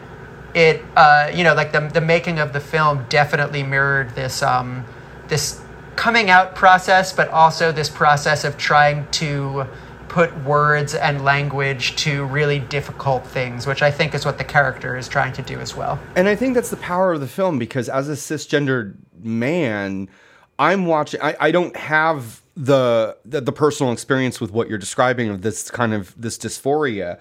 it, 0.55 0.83
uh, 0.95 1.31
you 1.35 1.43
know, 1.43 1.55
like 1.55 1.73
the, 1.73 1.81
the 1.81 2.03
making 2.03 2.39
of 2.39 2.53
the 2.53 2.61
film 2.61 3.07
definitely 3.09 3.63
mirrored 3.63 4.15
this, 4.15 4.43
um, 4.43 4.85
this 5.29 5.63
coming 5.97 6.29
out 6.29 6.55
process, 6.55 7.13
but 7.13 7.29
also 7.29 7.73
this 7.73 7.89
process 7.89 8.45
of 8.45 8.59
trying 8.59 9.11
to 9.13 9.67
put 10.09 10.37
words 10.45 10.95
and 10.95 11.25
language 11.25 11.97
to 11.97 12.27
really 12.27 12.59
difficult 12.59 13.27
things, 13.27 13.67
which 13.67 13.81
I 13.81 13.91
think 13.91 14.15
is 14.15 14.27
what 14.27 14.37
the 14.37 14.45
character 14.45 14.95
is 14.99 15.09
trying 15.09 15.33
to 15.33 15.43
do 15.43 15.59
as 15.59 15.75
well. 15.75 15.99
And 16.15 16.29
I 16.29 16.37
think 16.37 16.55
that's 16.55 16.69
the 16.69 16.77
power 16.77 17.15
of 17.15 17.21
the 17.21 17.27
film 17.27 17.59
because 17.59 17.89
as 17.89 18.11
a 18.11 18.13
cisgendered 18.13 18.95
man, 19.23 20.11
I'm 20.59 20.87
watching. 20.87 21.21
I, 21.21 21.37
I 21.41 21.51
don't 21.51 21.77
have 21.77 22.43
the, 22.57 23.17
the 23.25 23.41
the 23.41 23.53
personal 23.53 23.93
experience 23.93 24.41
with 24.41 24.53
what 24.53 24.69
you're 24.69 24.79
describing 24.79 25.31
of 25.31 25.43
this 25.43 25.71
kind 25.71 25.95
of 25.95 26.15
this 26.21 26.39
dysphoria. 26.39 27.19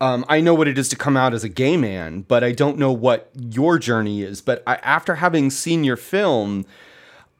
Um, 0.00 0.24
I 0.28 0.40
know 0.40 0.52
what 0.52 0.66
it 0.66 0.78
is 0.78 0.88
to 0.88 0.96
come 0.96 1.16
out 1.16 1.32
as 1.32 1.44
a 1.44 1.48
gay 1.48 1.76
man, 1.76 2.22
but 2.22 2.42
I 2.42 2.50
don't 2.50 2.76
know 2.76 2.90
what 2.90 3.30
your 3.38 3.78
journey 3.78 4.22
is. 4.22 4.40
But 4.40 4.62
I, 4.66 4.76
after 4.76 5.14
having 5.16 5.48
seen 5.48 5.84
your 5.84 5.96
film, 5.96 6.66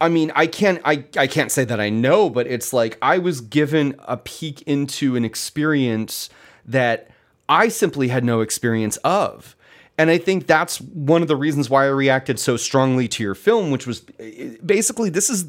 I 0.00 0.08
mean, 0.08 0.30
I 0.36 0.46
can't 0.46 0.80
I, 0.84 1.04
I 1.16 1.26
can't 1.26 1.50
say 1.50 1.64
that 1.64 1.80
I 1.80 1.88
know, 1.88 2.30
but 2.30 2.46
it's 2.46 2.72
like 2.72 2.98
I 3.02 3.18
was 3.18 3.40
given 3.40 3.96
a 4.00 4.16
peek 4.16 4.62
into 4.62 5.16
an 5.16 5.24
experience 5.24 6.30
that 6.64 7.10
I 7.48 7.68
simply 7.68 8.08
had 8.08 8.24
no 8.24 8.40
experience 8.40 8.96
of. 8.98 9.56
And 9.98 10.10
I 10.10 10.18
think 10.18 10.46
that's 10.46 10.80
one 10.80 11.22
of 11.22 11.28
the 11.28 11.36
reasons 11.36 11.68
why 11.68 11.84
I 11.84 11.88
reacted 11.88 12.38
so 12.38 12.56
strongly 12.56 13.08
to 13.08 13.22
your 13.22 13.34
film, 13.34 13.70
which 13.70 13.86
was 13.86 14.04
eh, 14.18 14.56
basically 14.64 15.10
this 15.10 15.28
is 15.28 15.46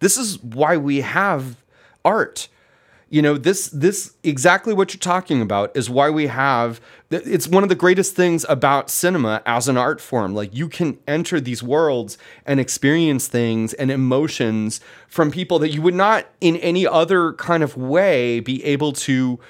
this 0.00 0.16
is 0.16 0.42
why 0.42 0.76
we 0.76 1.00
have 1.00 1.56
art. 2.04 2.48
You 3.10 3.22
know 3.22 3.38
this 3.38 3.68
this 3.68 4.14
exactly 4.22 4.74
what 4.74 4.92
you're 4.92 5.00
talking 5.00 5.40
about 5.40 5.74
is 5.74 5.88
why 5.88 6.10
we 6.10 6.26
have 6.26 6.80
it's 7.10 7.48
one 7.48 7.62
of 7.62 7.70
the 7.70 7.74
greatest 7.74 8.14
things 8.14 8.44
about 8.50 8.90
cinema 8.90 9.42
as 9.46 9.66
an 9.66 9.78
art 9.78 9.98
form. 9.98 10.34
Like 10.34 10.54
you 10.54 10.68
can 10.68 10.98
enter 11.08 11.40
these 11.40 11.62
worlds 11.62 12.18
and 12.44 12.60
experience 12.60 13.26
things 13.26 13.72
and 13.72 13.90
emotions 13.90 14.82
from 15.08 15.30
people 15.30 15.58
that 15.60 15.70
you 15.70 15.80
would 15.80 15.94
not 15.94 16.26
in 16.42 16.56
any 16.56 16.86
other 16.86 17.32
kind 17.32 17.62
of 17.62 17.78
way 17.78 18.40
be 18.40 18.62
able 18.62 18.92
to 18.92 19.40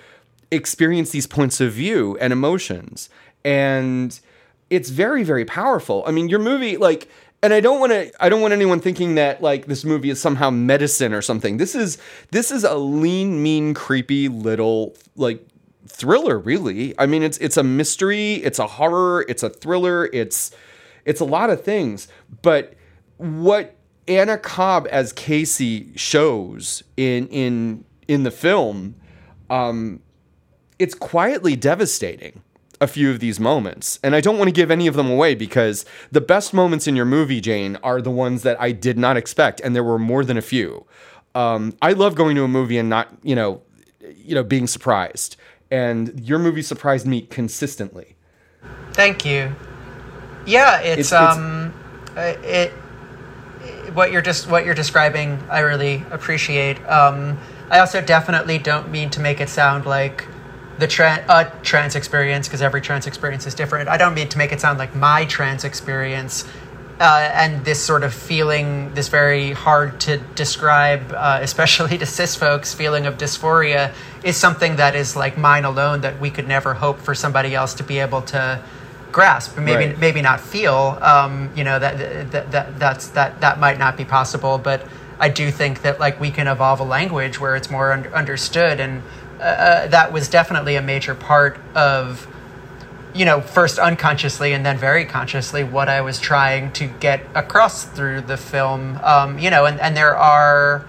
experience 0.53 1.11
these 1.11 1.27
points 1.27 1.61
of 1.61 1.73
view 1.73 2.17
and 2.21 2.33
emotions. 2.33 3.11
And 3.45 4.19
it's 4.71 4.91
very 4.91 5.23
very 5.23 5.45
powerful 5.45 6.03
i 6.07 6.11
mean 6.11 6.29
your 6.29 6.39
movie 6.39 6.77
like 6.77 7.09
and 7.43 7.55
I 7.55 7.61
don't 7.61 7.79
want 7.79 7.93
to 7.93 8.11
I 8.23 8.29
don't 8.29 8.41
want 8.41 8.53
anyone 8.53 8.81
thinking 8.81 9.15
that 9.15 9.41
like 9.43 9.67
this 9.67 9.85
movie 9.85 10.11
is 10.11 10.21
somehow 10.21 10.51
medicine 10.51 11.13
or 11.13 11.23
something. 11.23 11.57
This 11.57 11.75
is 11.75 11.99
this 12.31 12.51
is 12.51 12.65
a 12.65 12.75
lean, 12.75 13.43
mean, 13.43 13.75
creepy 13.75 14.29
little 14.29 14.97
like 15.17 15.47
thriller 15.87 16.39
really. 16.39 16.99
I 16.99 17.07
mean 17.07 17.23
it's 17.23 17.39
it's 17.39 17.57
a 17.57 17.63
mystery, 17.63 18.35
it's 18.35 18.59
a 18.59 18.67
horror, 18.67 19.25
it's 19.29 19.43
a 19.43 19.51
thriller, 19.51 20.07
it's 20.13 20.51
it's 21.05 21.21
a 21.21 21.25
lot 21.25 21.51
of 21.51 21.63
things. 21.63 22.09
But 22.43 22.75
what 23.19 23.77
Anna 24.09 24.39
Cobb 24.39 24.89
as 24.91 25.13
Casey 25.13 25.93
shows 25.97 26.83
in 26.97 27.29
in 27.29 27.85
in 28.09 28.25
the 28.25 28.31
film 28.31 28.97
um 29.51 30.01
it's 30.79 30.95
quietly 30.95 31.57
devastating 31.57 32.43
a 32.81 32.87
few 32.87 33.11
of 33.11 33.21
these 33.21 33.41
moments. 33.41 33.99
And 34.03 34.15
I 34.15 34.21
don't 34.21 34.39
want 34.39 34.49
to 34.49 34.53
give 34.53 34.71
any 34.71 34.87
of 34.87 34.95
them 34.95 35.11
away 35.11 35.35
because 35.35 35.85
the 36.13 36.21
best 36.21 36.55
moments 36.55 36.87
in 36.87 36.97
your 36.97 37.05
movie, 37.05 37.41
Jane, 37.41 37.77
are 37.83 38.01
the 38.01 38.11
ones 38.11 38.43
that 38.43 38.61
I 38.61 38.73
did 38.73 38.99
not 38.99 39.17
expect, 39.17 39.61
and 39.61 39.75
there 39.75 39.85
were 39.85 39.99
more 39.99 40.25
than 40.25 40.37
a 40.37 40.43
few. 40.43 40.87
Um, 41.35 41.77
I 41.83 41.93
love 41.93 42.15
going 42.15 42.37
to 42.37 42.45
a 42.45 42.49
movie 42.49 42.79
and 42.79 42.89
not, 42.89 43.09
you 43.23 43.35
know, 43.35 43.63
you 44.01 44.35
know, 44.35 44.43
being 44.43 44.67
surprised. 44.67 45.37
And 45.71 46.19
your 46.27 46.39
movie 46.39 46.63
surprised 46.63 47.07
me 47.07 47.23
consistently. 47.23 48.17
Thank 48.93 49.25
you. 49.25 49.55
Yeah, 50.47 50.81
it's, 50.81 51.01
it's 51.01 51.13
um, 51.13 51.75
it's, 52.17 52.39
it, 52.45 52.73
it 52.73 53.95
what 53.95 54.13
you're 54.13 54.23
just 54.23 54.49
what 54.49 54.65
you're 54.65 54.75
describing. 54.75 55.39
I 55.51 55.61
really 55.61 56.05
appreciate. 56.11 56.79
Um, 56.89 57.39
I 57.71 57.81
also 57.81 58.01
definitely 58.01 58.59
don't 58.59 58.91
mean 58.91 59.11
to 59.11 59.21
make 59.21 59.41
it 59.41 59.49
sound 59.49 59.85
like 59.85 60.27
the 60.79 60.87
tra- 60.87 61.25
uh, 61.29 61.45
trans 61.63 61.97
experience 61.97 62.49
because 62.49 62.63
every 62.63 62.81
trans 62.81 63.07
experience 63.07 63.47
is 63.47 63.55
different. 63.55 63.89
I 63.89 63.97
don't 63.97 64.15
mean 64.15 64.29
to 64.29 64.39
make 64.39 64.53
it 64.53 64.61
sound 64.61 64.79
like 64.79 64.95
my 64.95 65.25
trans 65.25 65.65
experience 65.65 66.45
uh, 67.01 67.31
and 67.33 67.65
this 67.65 67.81
sort 67.81 68.03
of 68.03 68.13
feeling, 68.13 68.93
this 68.95 69.09
very 69.09 69.53
hard 69.53 70.01
to 70.01 70.19
describe, 70.35 71.13
uh, 71.13 71.39
especially 71.43 71.99
to 71.99 72.07
cis 72.07 72.35
folks, 72.35 72.75
feeling 72.75 73.07
of 73.07 73.17
dysphoria 73.19 73.93
is 74.25 74.37
something 74.37 74.77
that 74.77 74.95
is 74.95 75.15
like 75.15 75.39
mine 75.39 75.65
alone 75.65 76.01
that 76.01 76.21
we 76.21 76.31
could 76.31 76.49
never 76.49 76.75
hope 76.75 76.99
for 76.99 77.15
somebody 77.15 77.55
else 77.55 77.75
to 77.75 77.85
be 77.85 77.99
able 77.99 78.23
to 78.23 78.61
grasp, 79.13 79.57
maybe 79.57 79.87
right. 79.87 79.99
maybe 79.99 80.21
not 80.21 80.41
feel. 80.41 80.99
Um, 81.01 81.51
you 81.55 81.65
know 81.65 81.79
that, 81.79 82.31
that 82.33 82.51
that 82.51 82.79
that's 82.79 83.09
that 83.09 83.41
that 83.41 83.59
might 83.59 83.79
not 83.79 83.97
be 83.97 84.05
possible, 84.05 84.59
but 84.59 84.87
I 85.21 85.29
do 85.29 85.51
think 85.51 85.83
that 85.83 85.99
like 85.99 86.21
we 86.21 86.31
can 86.31 86.47
evolve 86.47 86.81
a 86.81 86.85
language 86.85 87.41
where 87.41 87.57
it's 87.57 87.71
more 87.71 87.93
un- 87.93 88.07
understood 88.09 88.81
and 88.81 89.03
uh, 89.41 89.87
that 89.89 90.13
was 90.13 90.29
definitely 90.29 90.77
a 90.77 90.83
major 90.83 91.15
part 91.15 91.59
of 91.75 92.27
you 93.15 93.25
know 93.25 93.41
first 93.41 93.79
unconsciously 93.79 94.53
and 94.53 94.65
then 94.65 94.77
very 94.77 95.05
consciously 95.05 95.65
what 95.65 95.89
i 95.89 96.01
was 96.01 96.21
trying 96.21 96.71
to 96.73 96.87
get 96.87 97.25
across 97.35 97.85
through 97.85 98.21
the 98.21 98.37
film 98.37 98.99
um, 99.03 99.39
you 99.39 99.51
know 99.51 99.65
and, 99.65 99.81
and 99.81 99.97
there 99.97 100.17
are 100.17 100.87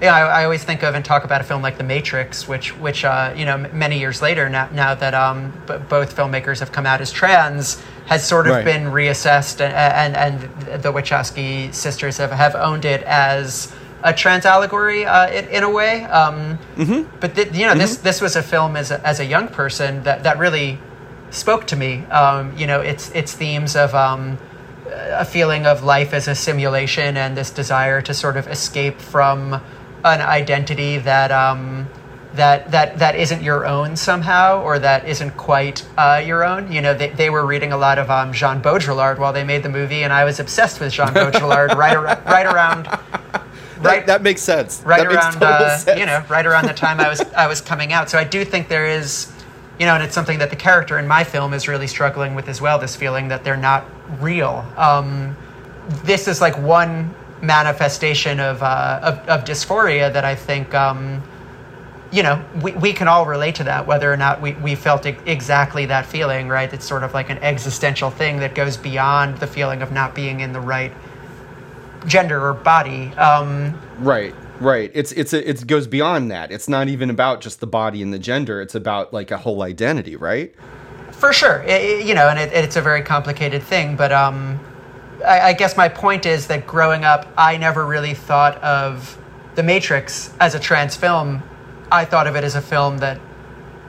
yeah, 0.00 0.14
I, 0.14 0.42
I, 0.42 0.44
always 0.44 0.62
think 0.62 0.82
of 0.84 0.94
and 0.94 1.04
talk 1.04 1.24
about 1.24 1.40
a 1.40 1.44
film 1.44 1.60
like 1.60 1.76
The 1.76 1.84
Matrix, 1.84 2.46
which, 2.46 2.76
which 2.78 3.04
uh, 3.04 3.34
you 3.36 3.44
know, 3.44 3.58
many 3.72 3.98
years 3.98 4.22
later, 4.22 4.48
now, 4.48 4.68
now 4.72 4.94
that 4.94 5.14
um, 5.14 5.52
b- 5.66 5.74
both 5.88 6.14
filmmakers 6.14 6.60
have 6.60 6.70
come 6.70 6.86
out 6.86 7.00
as 7.00 7.10
trans, 7.10 7.82
has 8.06 8.26
sort 8.26 8.46
of 8.46 8.54
right. 8.54 8.64
been 8.64 8.84
reassessed, 8.84 9.60
and, 9.60 10.16
and, 10.16 10.40
and 10.40 10.82
the 10.82 10.92
Wachowski 10.92 11.74
sisters 11.74 12.16
have, 12.18 12.30
have 12.30 12.54
owned 12.54 12.84
it 12.84 13.02
as 13.02 13.74
a 14.02 14.12
trans 14.12 14.44
allegory 14.44 15.04
uh, 15.04 15.28
in, 15.30 15.48
in, 15.48 15.62
a 15.62 15.70
way. 15.70 16.04
Um, 16.04 16.58
mm-hmm. 16.76 17.16
But 17.20 17.34
th- 17.34 17.52
you 17.52 17.66
know, 17.66 17.70
mm-hmm. 17.70 17.80
this 17.80 17.96
this 17.98 18.20
was 18.20 18.36
a 18.36 18.42
film 18.42 18.76
as 18.76 18.90
a, 18.90 19.04
as 19.06 19.20
a 19.20 19.24
young 19.24 19.48
person 19.48 20.02
that, 20.04 20.22
that 20.22 20.38
really 20.38 20.78
spoke 21.30 21.66
to 21.68 21.76
me. 21.76 22.04
Um, 22.06 22.56
you 22.56 22.66
know, 22.66 22.80
its 22.80 23.10
its 23.10 23.32
themes 23.32 23.76
of 23.76 23.94
um, 23.94 24.38
a 24.86 25.24
feeling 25.24 25.66
of 25.66 25.82
life 25.82 26.14
as 26.14 26.28
a 26.28 26.34
simulation 26.34 27.16
and 27.16 27.36
this 27.36 27.50
desire 27.50 28.00
to 28.02 28.14
sort 28.14 28.36
of 28.36 28.46
escape 28.48 29.00
from 29.00 29.54
an 30.04 30.20
identity 30.20 30.98
that 30.98 31.32
um, 31.32 31.88
that 32.34 32.70
that 32.70 32.98
that 32.98 33.16
isn't 33.16 33.42
your 33.42 33.66
own 33.66 33.96
somehow 33.96 34.62
or 34.62 34.78
that 34.78 35.08
isn't 35.08 35.36
quite 35.36 35.84
uh, 35.96 36.22
your 36.24 36.44
own. 36.44 36.70
You 36.70 36.82
know, 36.82 36.94
they, 36.94 37.08
they 37.10 37.30
were 37.30 37.44
reading 37.44 37.72
a 37.72 37.76
lot 37.76 37.98
of 37.98 38.10
um, 38.10 38.32
Jean 38.32 38.60
Baudrillard 38.60 39.18
while 39.18 39.32
they 39.32 39.44
made 39.44 39.64
the 39.64 39.68
movie, 39.68 40.04
and 40.04 40.12
I 40.12 40.24
was 40.24 40.38
obsessed 40.38 40.78
with 40.78 40.92
Jean 40.92 41.08
Baudrillard 41.14 41.74
right 41.74 41.96
ar- 41.96 42.22
right 42.26 42.46
around 42.46 42.86
right, 43.80 44.06
that, 44.06 44.22
makes 44.22 44.42
sense. 44.42 44.82
Right 44.84 45.08
that 45.08 45.12
around, 45.12 45.42
uh, 45.42 45.76
sense. 45.76 45.98
you 45.98 46.06
know, 46.06 46.24
right 46.28 46.46
around 46.46 46.66
the 46.66 46.74
time 46.74 47.00
I 47.00 47.08
was 47.08 47.20
I 47.32 47.46
was 47.46 47.60
coming 47.60 47.92
out. 47.92 48.10
So 48.10 48.18
I 48.18 48.24
do 48.24 48.44
think 48.44 48.68
there 48.68 48.86
is, 48.86 49.32
you 49.78 49.86
know, 49.86 49.94
and 49.94 50.02
it's 50.02 50.14
something 50.14 50.38
that 50.38 50.50
the 50.50 50.56
character 50.56 50.98
in 50.98 51.06
my 51.06 51.24
film 51.24 51.54
is 51.54 51.68
really 51.68 51.86
struggling 51.86 52.34
with 52.34 52.48
as 52.48 52.60
well. 52.60 52.78
This 52.78 52.96
feeling 52.96 53.28
that 53.28 53.44
they're 53.44 53.56
not 53.56 53.84
real. 54.20 54.66
Um, 54.76 55.36
this 56.04 56.28
is 56.28 56.40
like 56.40 56.56
one 56.58 57.14
manifestation 57.40 58.40
of, 58.40 58.62
uh, 58.62 59.00
of, 59.02 59.18
of 59.28 59.44
dysphoria 59.44 60.12
that 60.12 60.24
I 60.24 60.34
think. 60.34 60.74
Um, 60.74 61.22
you 62.10 62.22
know, 62.22 62.42
we, 62.62 62.72
we 62.72 62.92
can 62.92 63.06
all 63.06 63.26
relate 63.26 63.54
to 63.56 63.64
that, 63.64 63.86
whether 63.86 64.10
or 64.10 64.16
not 64.16 64.40
we, 64.40 64.52
we 64.54 64.74
felt 64.74 65.04
exactly 65.04 65.84
that 65.86 66.06
feeling, 66.06 66.48
right? 66.48 66.72
It's 66.72 66.86
sort 66.86 67.02
of 67.02 67.12
like 67.12 67.28
an 67.28 67.38
existential 67.38 68.10
thing 68.10 68.38
that 68.38 68.54
goes 68.54 68.76
beyond 68.76 69.38
the 69.38 69.46
feeling 69.46 69.82
of 69.82 69.92
not 69.92 70.14
being 70.14 70.40
in 70.40 70.52
the 70.52 70.60
right 70.60 70.92
gender 72.06 72.46
or 72.46 72.54
body. 72.54 73.12
Um, 73.14 73.78
right. 73.98 74.34
Right. 74.60 74.90
It's 74.92 75.12
it's 75.12 75.32
a, 75.32 75.48
it 75.48 75.66
goes 75.66 75.86
beyond 75.86 76.30
that. 76.32 76.50
It's 76.50 76.68
not 76.68 76.88
even 76.88 77.10
about 77.10 77.40
just 77.40 77.60
the 77.60 77.66
body 77.66 78.02
and 78.02 78.12
the 78.12 78.18
gender. 78.18 78.60
It's 78.60 78.74
about 78.74 79.12
like 79.12 79.30
a 79.30 79.36
whole 79.36 79.62
identity, 79.62 80.16
right? 80.16 80.52
For 81.12 81.32
sure. 81.32 81.62
It, 81.66 82.04
you 82.04 82.14
know, 82.14 82.28
and 82.28 82.38
it, 82.38 82.52
it's 82.52 82.76
a 82.76 82.82
very 82.82 83.02
complicated 83.02 83.62
thing. 83.62 83.94
But 83.94 84.10
um, 84.10 84.58
I, 85.24 85.40
I 85.40 85.52
guess 85.52 85.76
my 85.76 85.88
point 85.88 86.26
is 86.26 86.48
that 86.48 86.66
growing 86.66 87.04
up, 87.04 87.28
I 87.36 87.56
never 87.56 87.86
really 87.86 88.14
thought 88.14 88.56
of 88.58 89.16
The 89.54 89.62
Matrix 89.62 90.34
as 90.40 90.54
a 90.54 90.60
trans 90.60 90.96
film. 90.96 91.42
I 91.90 92.04
thought 92.04 92.26
of 92.26 92.36
it 92.36 92.44
as 92.44 92.54
a 92.54 92.60
film 92.60 92.98
that 92.98 93.20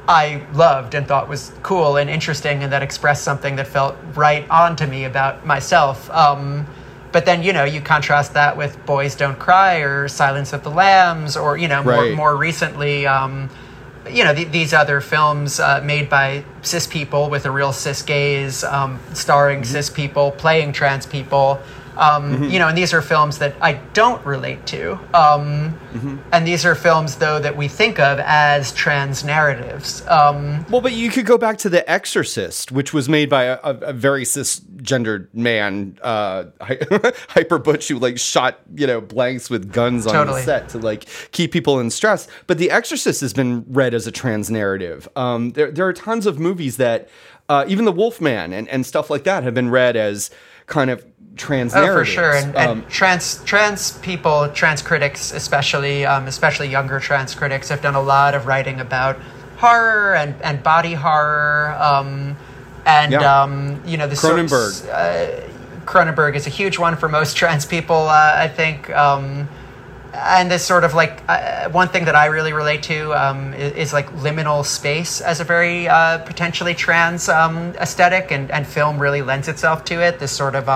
I 0.08 0.44
loved 0.54 0.96
and 0.96 1.08
thought 1.08 1.30
was 1.30 1.52
cool 1.62 1.98
and 1.98 2.10
interesting, 2.10 2.64
and 2.64 2.72
that 2.74 2.82
expressed 2.82 3.24
something 3.24 3.56
that 3.58 3.68
felt 3.68 3.96
right 4.16 4.50
on 4.50 4.76
to 4.78 4.88
me 4.88 5.06
about 5.06 5.46
myself. 5.46 6.10
Um, 6.10 6.66
but 7.12 7.26
then 7.26 7.44
you 7.44 7.54
know 7.54 7.64
you 7.64 7.82
contrast 7.82 8.34
that 8.34 8.56
with 8.58 8.84
Boys 8.86 9.16
Don't 9.16 9.40
Cry 9.40 9.78
or 9.78 10.08
Silence 10.08 10.54
of 10.54 10.64
the 10.64 10.72
Lambs 10.72 11.36
or 11.36 11.58
you 11.58 11.68
know 11.68 11.84
right. 11.84 12.10
more, 12.10 12.16
more 12.16 12.38
recently 12.38 13.08
um, 13.08 13.50
you 14.10 14.24
know 14.24 14.34
th- 14.34 14.50
these 14.52 14.74
other 14.74 15.02
films 15.02 15.60
uh, 15.60 15.82
made 15.84 16.10
by 16.10 16.44
cis 16.62 16.88
people 16.88 17.30
with 17.30 17.46
a 17.46 17.52
real 17.52 17.74
cis 17.74 18.02
gaze 18.02 18.64
um, 18.64 19.00
starring 19.14 19.62
mm-hmm. 19.62 19.72
cis 19.72 19.90
people 19.90 20.32
playing 20.32 20.72
trans 20.72 21.06
people 21.06 21.60
Um, 22.00 22.34
mm-hmm. 22.34 22.44
You 22.46 22.60
know, 22.60 22.70
and 22.70 22.78
these 22.78 22.94
are 22.94 23.02
films 23.02 23.40
that 23.40 23.56
I 23.62 23.74
don't 23.94 24.26
relate 24.26 24.66
to. 24.68 24.94
Um, 25.14 25.78
mm-hmm. 25.94 26.18
And 26.32 26.48
these 26.48 26.66
are 26.66 26.74
films, 26.74 27.18
though, 27.18 27.40
that 27.40 27.58
we 27.58 27.68
think 27.68 28.00
of 28.00 28.20
as 28.20 28.74
trans 28.74 29.26
narratives. 29.26 30.08
Um, 30.08 30.66
well, 30.70 30.80
but 30.80 30.94
you 30.94 31.10
could 31.10 31.26
go 31.26 31.38
back 31.38 31.58
to 31.60 31.70
The 31.70 31.88
Exorcist, 31.90 32.72
which 32.72 32.94
was 32.94 33.10
made 33.10 33.30
by 33.30 33.44
a, 33.44 33.60
a 33.64 33.92
very 33.92 34.24
cisgendered 34.24 35.28
man, 35.34 36.00
uh, 36.02 36.46
hyper 36.62 37.60
butch, 37.60 37.90
who 37.90 38.00
like 38.00 38.18
shot 38.18 38.60
you 38.76 38.88
know 38.88 39.02
blanks 39.02 39.50
with 39.50 39.72
guns 39.72 40.08
on 40.08 40.14
totally. 40.14 40.40
the 40.42 40.46
set 40.46 40.70
to 40.70 40.78
like 40.78 41.06
keep 41.32 41.52
people 41.52 41.80
in 41.80 41.90
stress. 41.90 42.30
But 42.48 42.60
The 42.60 42.72
Exorcist 42.72 43.20
has 43.20 43.34
been 43.34 43.66
read 43.68 43.94
as 43.94 44.08
a 44.08 44.12
trans 44.12 44.50
narrative. 44.50 45.10
Um, 45.18 45.52
there, 45.52 45.70
there 45.70 45.86
are 45.86 45.94
tons 45.94 46.26
of 46.26 46.40
movies 46.40 46.78
that. 46.78 47.10
Uh, 47.48 47.66
even 47.68 47.84
the 47.84 47.92
Wolfman 47.92 48.54
and, 48.54 48.70
and 48.70 48.86
stuff 48.86 49.10
like 49.10 49.24
that 49.24 49.42
have 49.42 49.56
been 49.56 49.72
read 49.72 49.98
as 49.98 50.30
kind 50.68 50.92
of 50.92 51.04
trans 51.40 51.74
oh, 51.74 51.88
for 51.88 52.06
sure, 52.06 52.36
and, 52.36 52.56
and 52.56 52.70
um, 52.70 52.86
trans 52.88 53.44
trans 53.44 53.98
people, 54.00 54.50
trans 54.50 54.82
critics, 54.82 55.32
especially 55.32 56.06
um, 56.06 56.28
especially 56.28 56.68
younger 56.68 57.00
trans 57.00 57.34
critics, 57.34 57.70
have 57.70 57.82
done 57.82 57.96
a 57.96 58.02
lot 58.02 58.36
of 58.36 58.46
writing 58.46 58.80
about 58.80 59.18
horror 59.58 60.16
and, 60.16 60.40
and 60.44 60.62
body 60.62 60.94
horror, 60.94 61.76
um, 61.80 62.38
and 62.86 63.14
yeah. 63.14 63.42
Um, 63.42 63.82
you 63.86 63.98
know 63.98 64.08
the 64.08 64.16
Cronenberg. 64.16 64.50
Sorts, 64.50 64.86
uh, 64.86 65.50
Cronenberg 65.86 66.36
is 66.36 66.46
a 66.46 66.52
huge 66.52 66.78
one 66.78 66.96
for 66.96 67.10
most 67.10 67.36
trans 67.42 67.66
people, 67.66 68.10
uh, 68.10 68.34
I 68.36 68.48
think. 68.48 68.90
Um, 68.92 69.50
and 70.14 70.50
this 70.50 70.66
sort 70.66 70.84
of 70.84 70.94
like 70.94 71.24
uh, 71.28 71.70
one 71.70 71.88
thing 71.88 72.06
that 72.06 72.16
I 72.16 72.28
really 72.28 72.52
relate 72.52 72.84
to 72.84 73.14
um, 73.14 73.54
is, 73.54 73.74
is, 73.74 73.94
like 73.94 74.10
liminal 74.14 74.66
space 74.66 75.22
as 75.22 75.40
a 75.40 75.44
very 75.44 75.88
uh, 75.88 76.18
potentially 76.20 76.74
trans 76.74 77.30
um, 77.30 77.76
aesthetic, 77.76 78.32
and, 78.32 78.50
and 78.52 78.66
film 78.66 79.00
really 79.00 79.22
lends 79.22 79.48
itself 79.48 79.86
to 79.86 80.02
it. 80.02 80.20
This 80.20 80.32
sort 80.32 80.56
of 80.56 80.68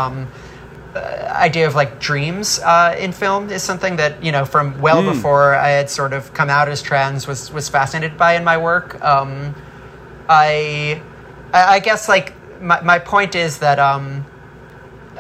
idea 0.95 1.65
of 1.67 1.75
like 1.75 1.99
dreams 1.99 2.59
uh, 2.59 2.95
in 2.97 3.11
film 3.11 3.49
is 3.49 3.63
something 3.63 3.95
that 3.95 4.23
you 4.23 4.31
know 4.31 4.45
from 4.45 4.79
well 4.79 5.01
mm. 5.01 5.13
before 5.13 5.55
I 5.55 5.69
had 5.69 5.89
sort 5.89 6.13
of 6.13 6.33
come 6.33 6.49
out 6.49 6.69
as 6.69 6.81
trans 6.81 7.27
was 7.27 7.51
was 7.51 7.69
fascinated 7.69 8.17
by 8.17 8.35
in 8.35 8.43
my 8.43 8.57
work. 8.57 9.03
Um, 9.03 9.55
I 10.29 11.01
I 11.53 11.79
guess 11.79 12.07
like 12.07 12.33
my 12.61 12.81
my 12.81 12.99
point 12.99 13.35
is 13.35 13.59
that 13.59 13.79
um, 13.79 14.25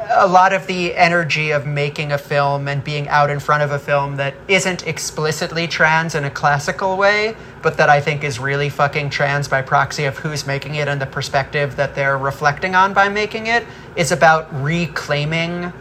a 0.09 0.27
lot 0.27 0.53
of 0.53 0.67
the 0.67 0.95
energy 0.95 1.51
of 1.51 1.65
making 1.65 2.11
a 2.11 2.17
film 2.17 2.67
and 2.67 2.83
being 2.83 3.07
out 3.07 3.29
in 3.29 3.39
front 3.39 3.63
of 3.63 3.71
a 3.71 3.79
film 3.79 4.15
that 4.17 4.33
isn't 4.47 4.87
explicitly 4.87 5.67
trans 5.67 6.15
in 6.15 6.25
a 6.25 6.29
classical 6.29 6.97
way, 6.97 7.35
but 7.61 7.77
that 7.77 7.89
I 7.89 7.99
think 7.99 8.23
is 8.23 8.39
really 8.39 8.69
fucking 8.69 9.09
trans 9.09 9.47
by 9.47 9.61
proxy 9.61 10.05
of 10.05 10.17
who's 10.17 10.45
making 10.45 10.75
it 10.75 10.87
and 10.87 11.01
the 11.01 11.05
perspective 11.05 11.75
that 11.75 11.95
they're 11.95 12.17
reflecting 12.17 12.75
on 12.75 12.93
by 12.93 13.09
making 13.09 13.47
it, 13.47 13.65
is 13.95 14.11
about 14.11 14.47
reclaiming 14.63 15.71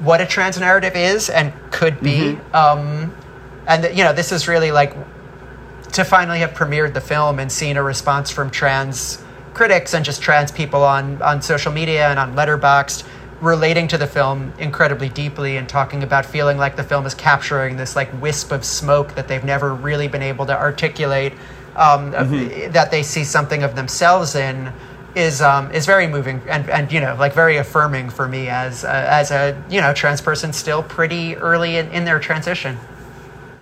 what 0.00 0.20
a 0.20 0.26
trans 0.26 0.58
narrative 0.58 0.96
is 0.96 1.30
and 1.30 1.52
could 1.70 2.00
be. 2.00 2.32
Mm-hmm. 2.32 2.56
Um, 2.56 3.14
and, 3.66 3.96
you 3.96 4.04
know, 4.04 4.12
this 4.12 4.32
is 4.32 4.48
really 4.48 4.72
like 4.72 4.94
to 5.92 6.04
finally 6.04 6.38
have 6.40 6.52
premiered 6.52 6.94
the 6.94 7.00
film 7.00 7.38
and 7.38 7.50
seen 7.50 7.76
a 7.76 7.82
response 7.82 8.30
from 8.30 8.50
trans 8.50 9.22
critics 9.54 9.94
and 9.94 10.04
just 10.04 10.22
trans 10.22 10.50
people 10.50 10.82
on, 10.84 11.20
on 11.22 11.42
social 11.42 11.72
media 11.72 12.08
and 12.08 12.18
on 12.18 12.34
Letterboxd 12.34 13.04
relating 13.40 13.88
to 13.88 13.98
the 13.98 14.06
film 14.06 14.52
incredibly 14.58 15.08
deeply 15.08 15.56
and 15.56 15.68
talking 15.68 16.02
about 16.02 16.26
feeling 16.26 16.58
like 16.58 16.76
the 16.76 16.84
film 16.84 17.06
is 17.06 17.14
capturing 17.14 17.76
this 17.76 17.96
like 17.96 18.08
wisp 18.20 18.52
of 18.52 18.64
smoke 18.64 19.14
that 19.14 19.28
they've 19.28 19.44
never 19.44 19.74
really 19.74 20.08
been 20.08 20.22
able 20.22 20.44
to 20.46 20.58
articulate 20.58 21.32
um, 21.76 22.12
mm-hmm. 22.12 22.72
that 22.72 22.90
they 22.90 23.02
see 23.02 23.24
something 23.24 23.62
of 23.62 23.74
themselves 23.74 24.34
in 24.34 24.72
is 25.14 25.42
um, 25.42 25.72
is 25.72 25.86
very 25.86 26.06
moving 26.06 26.40
and, 26.48 26.68
and 26.70 26.92
you 26.92 27.00
know 27.00 27.16
like 27.18 27.32
very 27.32 27.56
affirming 27.56 28.10
for 28.10 28.28
me 28.28 28.48
as 28.48 28.84
a, 28.84 29.12
as 29.12 29.30
a 29.30 29.60
you 29.68 29.80
know 29.80 29.92
trans 29.92 30.20
person 30.20 30.52
still 30.52 30.82
pretty 30.82 31.36
early 31.36 31.76
in, 31.76 31.88
in 31.88 32.04
their 32.04 32.20
transition. 32.20 32.78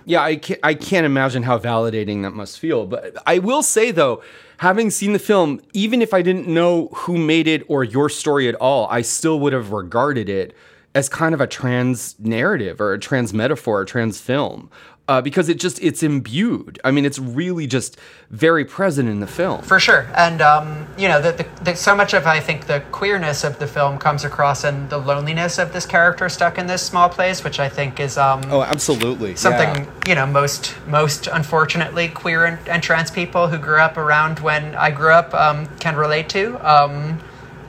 Yeah, 0.09 0.23
I 0.23 0.37
can't, 0.37 0.59
I 0.63 0.73
can't 0.73 1.05
imagine 1.05 1.43
how 1.43 1.59
validating 1.59 2.23
that 2.23 2.31
must 2.31 2.57
feel. 2.59 2.87
But 2.87 3.15
I 3.27 3.37
will 3.37 3.61
say 3.61 3.91
though, 3.91 4.23
having 4.57 4.89
seen 4.89 5.13
the 5.13 5.19
film, 5.19 5.61
even 5.73 6.01
if 6.01 6.15
I 6.15 6.23
didn't 6.23 6.47
know 6.47 6.87
who 6.95 7.15
made 7.15 7.47
it 7.47 7.63
or 7.67 7.83
your 7.83 8.09
story 8.09 8.49
at 8.49 8.55
all, 8.55 8.87
I 8.89 9.03
still 9.03 9.39
would 9.41 9.53
have 9.53 9.71
regarded 9.71 10.27
it 10.27 10.55
as 10.95 11.09
kind 11.09 11.35
of 11.35 11.41
a 11.41 11.45
trans 11.45 12.19
narrative 12.19 12.81
or 12.81 12.93
a 12.93 12.97
trans 12.97 13.35
metaphor, 13.35 13.83
a 13.83 13.85
trans 13.85 14.19
film 14.19 14.71
uh, 15.09 15.19
because 15.21 15.49
it 15.49 15.59
just 15.59 15.81
it's 15.81 16.03
imbued. 16.03 16.79
I 16.83 16.91
mean, 16.91 17.03
it's 17.03 17.17
really 17.17 17.65
just 17.65 17.97
very 18.29 18.63
present 18.63 19.09
in 19.09 19.21
the 19.21 19.27
film 19.27 19.63
for 19.63 19.79
sure. 19.79 20.07
And 20.15 20.39
um, 20.39 20.87
you 20.99 21.07
know, 21.07 21.19
the, 21.19 21.31
the, 21.31 21.63
the, 21.63 21.75
so 21.75 21.95
much 21.95 22.13
of 22.13 22.27
I 22.27 22.39
think 22.39 22.67
the 22.67 22.81
queerness 22.91 23.43
of 23.43 23.57
the 23.57 23.65
film 23.65 23.97
comes 23.97 24.23
across 24.23 24.63
in 24.63 24.87
the 24.89 24.99
loneliness 24.99 25.57
of 25.57 25.73
this 25.73 25.87
character 25.87 26.29
stuck 26.29 26.59
in 26.59 26.67
this 26.67 26.83
small 26.83 27.09
place, 27.09 27.43
which 27.43 27.59
I 27.59 27.67
think 27.67 27.99
is 27.99 28.19
um, 28.19 28.43
oh, 28.51 28.61
absolutely 28.61 29.35
something 29.35 29.83
yeah. 29.83 29.91
you 30.05 30.13
know 30.13 30.27
most 30.27 30.75
most 30.85 31.25
unfortunately 31.25 32.09
queer 32.09 32.45
and, 32.45 32.59
and, 32.69 32.83
trans 32.83 33.09
people 33.09 33.47
who 33.47 33.57
grew 33.57 33.79
up 33.79 33.97
around 33.97 34.39
when 34.39 34.75
I 34.75 34.91
grew 34.91 35.11
up 35.11 35.33
um, 35.33 35.65
can 35.79 35.95
relate 35.95 36.29
to. 36.29 36.43
Um, 36.63 37.19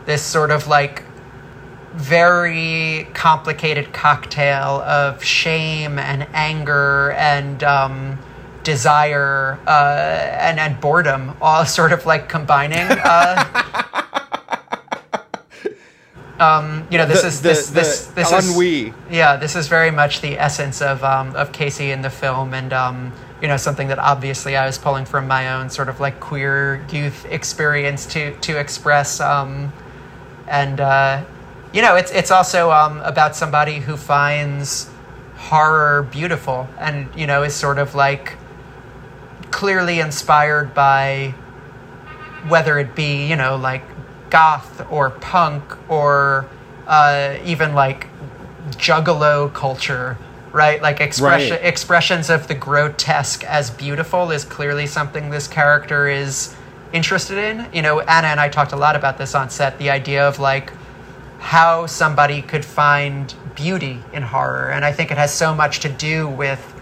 this 0.05 0.23
sort 0.23 0.51
of 0.51 0.67
like 0.67 1.05
very 2.01 3.07
complicated 3.13 3.93
cocktail 3.93 4.81
of 4.83 5.23
shame 5.23 5.99
and 5.99 6.27
anger 6.33 7.13
and 7.13 7.63
um, 7.63 8.19
desire 8.65 9.59
uh, 9.67 10.39
and, 10.41 10.59
and 10.59 10.81
boredom, 10.81 11.37
all 11.41 11.65
sort 11.79 11.93
of 11.93 12.07
like 12.07 12.29
combining. 12.29 12.87
Uh, 12.91 13.63
um, 16.41 16.87
you 16.91 16.99
know, 16.99 17.07
this 17.07 17.23
the, 17.23 17.29
is 17.29 17.43
this 17.43 17.69
the, 17.69 17.75
this 17.75 18.07
the 18.07 18.15
this 18.15 18.33
ennui. 18.33 18.89
is 18.89 18.95
yeah, 19.11 19.37
this 19.37 19.55
is 19.55 19.69
very 19.69 19.91
much 19.91 20.21
the 20.21 20.39
essence 20.39 20.81
of 20.81 21.05
um, 21.05 21.37
of 21.37 21.53
Casey 21.53 21.91
in 21.91 22.03
the 22.03 22.11
film, 22.11 22.55
and 22.55 22.73
um, 22.73 23.13
you 23.43 23.49
know, 23.49 23.57
something 23.57 23.89
that 23.89 23.99
obviously 23.99 24.57
I 24.57 24.67
was 24.67 24.79
pulling 24.79 25.05
from 25.05 25.29
my 25.29 25.53
own 25.53 25.69
sort 25.71 25.89
of 25.89 26.01
like 26.01 26.19
queer 26.21 26.85
youth 26.91 27.27
experience 27.27 28.07
to 28.07 28.35
to 28.39 28.59
express. 28.59 29.21
Um, 29.21 29.73
and 30.49 30.81
uh, 30.81 31.25
you 31.73 31.83
know, 31.83 31.97
it's 31.97 32.11
it's 32.11 32.31
also 32.31 32.71
um, 32.71 33.01
about 33.01 33.37
somebody 33.37 33.79
who 33.79 33.97
finds 33.97 34.91
horror 35.37 36.03
beautiful 36.11 36.69
and 36.79 37.09
you 37.17 37.27
know 37.27 37.43
is 37.43 37.55
sort 37.55 37.79
of 37.79 37.95
like 37.95 38.37
clearly 39.51 39.99
inspired 39.99 40.75
by 40.75 41.35
whether 42.47 42.79
it 42.79 42.95
be 42.95 43.27
you 43.27 43.37
know 43.37 43.57
like 43.57 43.83
goth 44.29 44.87
or 44.91 45.11
punk 45.11 45.63
or 45.91 46.47
uh, 46.87 47.37
even 47.45 47.75
like 47.75 48.07
juggalo 48.73 49.53
culture 49.55 50.19
right 50.53 50.83
like 50.83 51.01
expression 51.01 51.53
right. 51.53 51.65
expressions 51.65 52.29
of 52.29 52.47
the 52.47 52.55
grotesque 52.55 53.43
as 53.45 53.71
beautiful 53.71 54.31
is 54.31 54.45
clearly 54.45 54.87
something 54.87 55.31
this 55.31 55.49
character 55.49 56.07
is 56.07 56.55
interested 56.93 57.39
in 57.39 57.67
you 57.73 57.81
know 57.81 58.01
anna 58.01 58.27
and 58.27 58.41
i 58.41 58.49
talked 58.49 58.73
a 58.73 58.77
lot 58.77 58.95
about 58.95 59.17
this 59.17 59.35
on 59.35 59.49
set 59.49 59.79
the 59.79 59.89
idea 59.89 60.27
of 60.27 60.39
like 60.39 60.73
how 61.41 61.87
somebody 61.87 62.43
could 62.43 62.65
find 62.65 63.35
beauty 63.55 63.99
in 64.13 64.23
horror. 64.23 64.71
And 64.71 64.85
I 64.85 64.93
think 64.93 65.11
it 65.11 65.19
has 65.19 65.33
so 65.33 65.55
much 65.55 65.81
to 65.81 65.89
do 65.89 66.29
with 66.29 66.75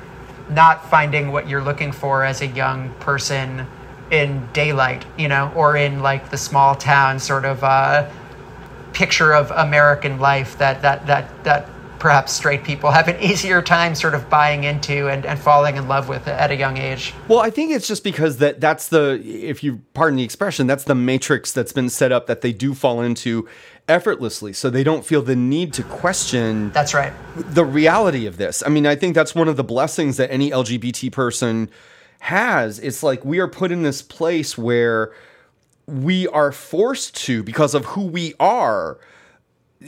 not 0.51 0.91
finding 0.91 1.33
what 1.33 1.49
you're 1.49 1.63
looking 1.63 1.93
for 1.93 2.25
as 2.25 2.43
a 2.43 2.47
young 2.47 2.93
person 2.95 3.67
in 4.11 4.49
daylight, 4.53 5.05
you 5.17 5.29
know, 5.29 5.53
or 5.55 5.77
in 5.77 6.01
like 6.01 6.31
the 6.31 6.39
small 6.39 6.75
town 6.75 7.19
sort 7.19 7.45
of 7.45 7.63
uh, 7.63 8.11
picture 8.93 9.33
of 9.33 9.51
American 9.53 10.19
life 10.19 10.59
that 10.59 10.83
that 10.83 11.07
that 11.07 11.45
that 11.45 11.69
perhaps 11.99 12.33
straight 12.33 12.65
people 12.65 12.91
have 12.91 13.09
an 13.09 13.21
easier 13.21 13.61
time 13.63 13.95
sort 13.95 14.15
of 14.15 14.29
buying 14.31 14.65
into 14.65 15.09
and, 15.09 15.27
and 15.27 15.39
falling 15.39 15.77
in 15.77 15.89
love 15.89 16.09
with 16.09 16.27
at 16.29 16.51
a 16.51 16.57
young 16.57 16.77
age. 16.77 17.15
Well, 17.29 17.41
I 17.41 17.51
think 17.51 17.73
it's 17.73 17.89
just 17.89 18.05
because 18.05 18.39
that 18.39 18.61
that's 18.61 18.89
the 18.89 19.21
if 19.25 19.63
you 19.63 19.83
pardon 19.95 20.17
the 20.17 20.25
expression, 20.25 20.67
that's 20.67 20.85
the 20.85 20.95
matrix 20.95 21.53
that's 21.53 21.73
been 21.73 21.89
set 21.89 22.13
up 22.13 22.27
that 22.27 22.41
they 22.41 22.53
do 22.53 22.75
fall 22.75 23.01
into 23.01 23.49
effortlessly 23.89 24.53
so 24.53 24.69
they 24.69 24.85
don't 24.85 25.05
feel 25.05 25.23
the 25.23 25.35
need 25.35 25.73
to 25.73 25.83
question 25.83 26.71
That's 26.73 26.93
right. 26.93 27.13
the 27.37 27.65
reality 27.65 28.27
of 28.27 28.37
this. 28.37 28.63
I 28.65 28.69
mean, 28.69 28.87
I 28.87 28.95
think 28.95 29.15
that's 29.15 29.35
one 29.35 29.49
of 29.49 29.57
the 29.57 29.65
blessings 29.65 30.19
that 30.19 30.31
any 30.31 30.51
LGBT 30.51 31.11
person 31.11 31.71
has. 32.21 32.79
It's 32.79 33.03
like 33.03 33.25
we 33.25 33.39
are 33.39 33.49
put 33.49 33.73
in 33.73 33.83
this 33.83 34.03
place 34.03 34.59
where 34.59 35.13
we 35.87 36.29
are 36.29 36.53
forced 36.53 37.17
to 37.25 37.43
because 37.43 37.75
of 37.75 37.87
who 37.87 38.03
we 38.03 38.35
are 38.39 38.99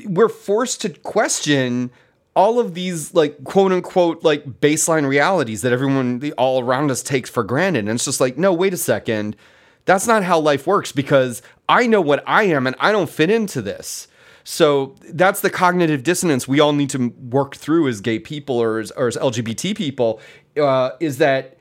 we're 0.06 0.28
forced 0.28 0.80
to 0.82 0.90
question 0.90 1.90
all 2.34 2.60
of 2.60 2.74
these 2.74 3.12
like 3.14 3.42
quote 3.44 3.72
unquote 3.72 4.22
like 4.22 4.44
baseline 4.60 5.06
realities 5.06 5.62
that 5.62 5.72
everyone 5.72 6.32
all 6.38 6.60
around 6.60 6.90
us 6.90 7.02
takes 7.02 7.28
for 7.28 7.42
granted. 7.42 7.80
And 7.80 7.90
it's 7.90 8.04
just 8.04 8.20
like 8.20 8.38
no 8.38 8.52
wait 8.52 8.72
a 8.72 8.76
second. 8.76 9.36
That's 9.84 10.06
not 10.06 10.22
how 10.22 10.38
life 10.38 10.66
works 10.66 10.92
because 10.92 11.42
i 11.68 11.86
know 11.86 12.00
what 12.00 12.22
i 12.26 12.44
am 12.44 12.66
and 12.66 12.76
i 12.78 12.92
don't 12.92 13.10
fit 13.10 13.30
into 13.30 13.60
this. 13.60 14.06
So 14.42 14.96
that's 15.12 15.40
the 15.40 15.50
cognitive 15.50 16.02
dissonance 16.02 16.48
we 16.48 16.60
all 16.60 16.72
need 16.72 16.90
to 16.90 17.08
work 17.30 17.56
through 17.56 17.88
as 17.88 18.00
gay 18.00 18.18
people 18.18 18.58
or 18.58 18.78
as, 18.78 18.90
or 18.92 19.08
as 19.08 19.16
lgbt 19.16 19.76
people 19.76 20.20
uh, 20.60 20.90
is 21.00 21.18
that 21.18 21.58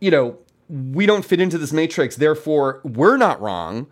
you 0.00 0.10
know 0.10 0.38
we 0.68 1.06
don't 1.06 1.24
fit 1.24 1.40
into 1.40 1.58
this 1.58 1.72
matrix. 1.72 2.16
Therefore 2.16 2.80
we're 2.84 3.16
not 3.16 3.40
wrong 3.40 3.86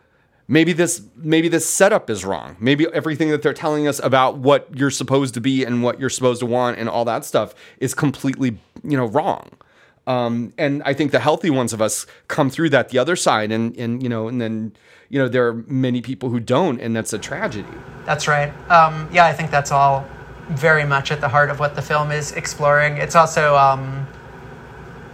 maybe 0.50 0.72
this 0.74 1.02
maybe 1.16 1.48
this 1.48 1.68
setup 1.68 2.10
is 2.10 2.24
wrong 2.24 2.56
maybe 2.60 2.86
everything 2.92 3.30
that 3.30 3.40
they're 3.42 3.54
telling 3.54 3.88
us 3.88 4.00
about 4.02 4.36
what 4.36 4.68
you're 4.76 4.90
supposed 4.90 5.32
to 5.32 5.40
be 5.40 5.64
and 5.64 5.82
what 5.82 5.98
you're 6.00 6.10
supposed 6.10 6.40
to 6.40 6.46
want 6.46 6.78
and 6.78 6.88
all 6.88 7.04
that 7.04 7.24
stuff 7.24 7.54
is 7.78 7.94
completely 7.94 8.58
you 8.82 8.96
know 8.96 9.06
wrong 9.06 9.48
um, 10.06 10.52
and 10.58 10.82
i 10.84 10.92
think 10.92 11.12
the 11.12 11.20
healthy 11.20 11.50
ones 11.50 11.72
of 11.72 11.80
us 11.80 12.04
come 12.28 12.50
through 12.50 12.68
that 12.68 12.90
the 12.90 12.98
other 12.98 13.16
side 13.16 13.50
and 13.52 13.76
and 13.76 14.02
you 14.02 14.08
know 14.08 14.28
and 14.28 14.40
then 14.40 14.72
you 15.08 15.18
know 15.18 15.28
there 15.28 15.46
are 15.46 15.54
many 15.66 16.02
people 16.02 16.28
who 16.30 16.40
don't 16.40 16.80
and 16.80 16.94
that's 16.94 17.12
a 17.12 17.18
tragedy 17.18 17.68
That's 18.06 18.26
right. 18.26 18.50
Um, 18.70 19.08
yeah, 19.12 19.26
I 19.26 19.32
think 19.32 19.50
that's 19.50 19.70
all 19.70 20.04
very 20.48 20.84
much 20.84 21.12
at 21.12 21.20
the 21.20 21.28
heart 21.28 21.50
of 21.50 21.60
what 21.60 21.76
the 21.76 21.82
film 21.82 22.10
is 22.10 22.32
exploring. 22.32 22.96
It's 22.96 23.14
also 23.14 23.56
um, 23.56 24.06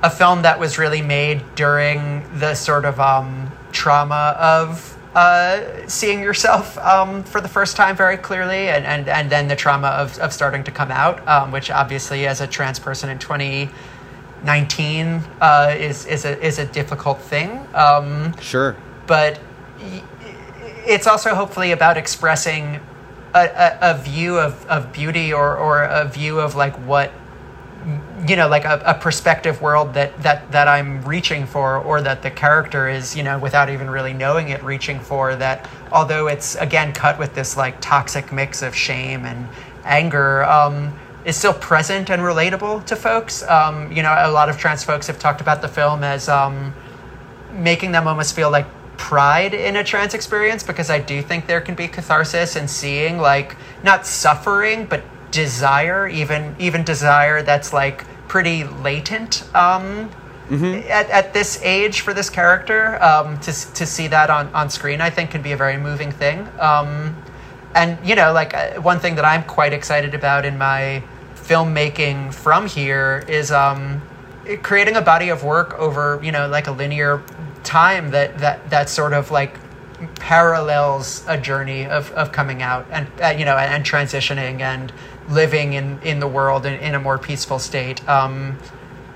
a 0.03 0.09
film 0.09 0.43
that 0.43 0.59
was 0.59 0.79
really 0.79 1.03
made 1.03 1.43
during 1.57 2.25
the 2.39 2.55
sort 2.55 2.85
of 2.85 2.99
um, 2.99 3.53
trauma 3.73 4.35
of 4.39 4.96
uh, 5.17 5.89
seeing 5.89 6.21
yourself 6.21 6.77
um, 6.79 7.25
for 7.25 7.41
the 7.41 7.49
first 7.49 7.77
time 7.77 7.97
very 7.97 8.19
clearly, 8.19 8.69
and, 8.69 8.85
and, 8.85 9.09
and 9.09 9.31
then 9.31 9.49
the 9.49 9.57
trauma 9.57 9.89
of, 9.89 10.17
of 10.19 10.31
starting 10.33 10.63
to 10.65 10.71
come 10.71 10.91
out, 10.93 11.27
um, 11.27 11.51
which 11.51 11.71
obviously, 11.71 12.27
as 12.27 12.43
a 12.43 12.47
trans 12.47 12.79
person 12.79 13.09
in 13.09 13.19
2019, 13.19 15.23
uh, 15.41 15.75
is, 15.79 16.05
is, 16.07 16.25
a, 16.27 16.39
is 16.45 16.59
a 16.59 16.67
difficult 16.67 17.19
thing. 17.21 17.67
Um, 17.75 18.39
sure 18.41 18.77
but 19.07 19.39
y- 19.81 20.03
it's 20.87 21.07
also 21.07 21.35
hopefully 21.35 21.73
about 21.73 21.97
expressing 21.97 22.81
a, 23.35 23.39
a, 23.41 23.79
a 23.93 23.99
view 23.99 24.39
of, 24.39 24.65
of 24.67 24.93
beauty 24.93 25.33
or, 25.33 25.57
or 25.57 25.85
a 25.85 26.07
view 26.07 26.41
of 26.41 26.55
like 26.55 26.75
what 26.87 27.11
you 28.27 28.35
know 28.35 28.49
like 28.49 28.65
a, 28.65 28.81
a 28.87 28.95
perspective 28.95 29.61
world 29.61 29.93
that, 29.93 30.17
that 30.23 30.51
that 30.51 30.69
i'm 30.69 31.03
reaching 31.03 31.45
for 31.47 31.79
or 31.79 32.01
that 32.01 32.23
the 32.23 32.31
character 32.31 32.89
is 32.89 33.15
you 33.15 33.23
know 33.23 33.39
without 33.39 33.69
even 33.69 33.91
really 33.91 34.15
knowing 34.15 34.49
it 34.49 34.63
reaching 34.63 34.99
for 34.99 35.37
that 35.37 35.69
although 35.93 36.27
it's 36.27 36.55
again 36.57 36.93
cut 36.93 37.19
with 37.19 37.35
this 37.35 37.57
like 37.57 37.79
toxic 37.81 38.33
mix 38.33 38.63
of 38.63 38.75
shame 38.75 39.27
and 39.27 39.47
anger 39.87 40.45
um, 40.45 40.93
is 41.25 41.37
still 41.37 41.55
present 41.55 42.11
and 42.11 42.23
relatable 42.23 42.85
to 42.87 42.97
folks. 42.97 43.43
Um, 43.45 43.91
you 43.91 44.03
know 44.03 44.15
a 44.17 44.31
lot 44.31 44.49
of 44.49 44.59
trans 44.59 44.85
folks 44.85 45.07
have 45.07 45.19
talked 45.19 45.41
about 45.41 45.63
the 45.63 45.69
film 45.69 46.05
as 46.05 46.29
um, 46.29 46.75
making 47.53 47.93
them 47.93 48.07
almost 48.07 48.35
feel 48.35 48.51
like 48.51 48.67
pride 48.97 49.53
in 49.53 49.77
a 49.77 49.85
trans 49.85 50.15
experience 50.15 50.63
because 50.63 50.89
I 50.89 50.99
do 50.99 51.21
think 51.23 51.47
there 51.47 51.61
can 51.61 51.75
be 51.75 51.87
catharsis 51.87 52.57
in 52.57 52.67
seeing 52.67 53.19
like 53.19 53.57
not 53.83 54.07
suffering 54.07 54.87
but 54.87 55.03
desire 55.37 56.09
even 56.09 56.57
even 56.59 56.83
desire 56.83 57.43
that's 57.43 57.71
like 57.75 58.07
pretty 58.27 58.65
latent 58.65 59.45
um, 59.55 60.11
at, 60.89 61.11
at 61.11 61.35
this 61.35 61.61
age 61.63 62.01
for 62.01 62.15
this 62.15 62.31
character 62.31 63.01
um, 63.03 63.39
to, 63.41 63.53
to 63.75 63.85
see 63.85 64.07
that 64.09 64.31
on, 64.31 64.49
on 64.55 64.71
screen 64.71 65.03
I 65.03 65.11
think 65.11 65.31
can 65.31 65.43
be 65.43 65.53
a 65.53 65.57
very 65.57 65.77
moving 65.77 66.11
thing. 66.11 66.49
Um, 66.59 67.15
and 67.75 67.99
you 68.09 68.15
know 68.15 68.33
like 68.33 68.55
uh, 68.55 68.81
one 68.81 68.99
thing 68.99 69.17
that 69.17 69.27
I'm 69.27 69.45
quite 69.45 69.75
excited 69.75 70.15
about 70.15 70.47
in 70.47 70.57
my 70.57 71.03
filmmaking 71.35 72.33
from 72.33 72.67
here 72.67 73.23
is 73.29 73.51
um, 73.51 74.01
creating 74.63 74.97
a 74.97 75.03
body 75.03 75.29
of 75.29 75.45
work 75.45 75.75
over 75.79 76.19
you 76.23 76.33
know 76.33 76.49
like 76.49 76.67
a 76.67 76.73
linear 76.73 77.23
time 77.63 78.11
that 78.13 78.39
that 78.39 78.71
that 78.71 78.89
sort 78.89 79.13
of 79.13 79.31
like 79.31 79.59
parallels 80.17 81.25
a 81.27 81.39
journey 81.39 81.87
of, 81.87 82.11
of 82.13 82.33
coming 82.33 82.63
out 82.63 82.87
and 82.91 83.07
uh, 83.23 83.29
you 83.29 83.45
know 83.45 83.57
and, 83.57 83.85
transitioning 83.85 84.61
and 84.61 84.93
living 85.29 85.73
in 85.73 86.01
in 86.03 86.21
the 86.21 86.29
world 86.29 86.67
in, 86.67 86.75
in 86.75 86.95
a 86.95 87.01
more 87.01 87.19
peaceful 87.19 87.59
state 87.59 88.07
um, 88.09 88.57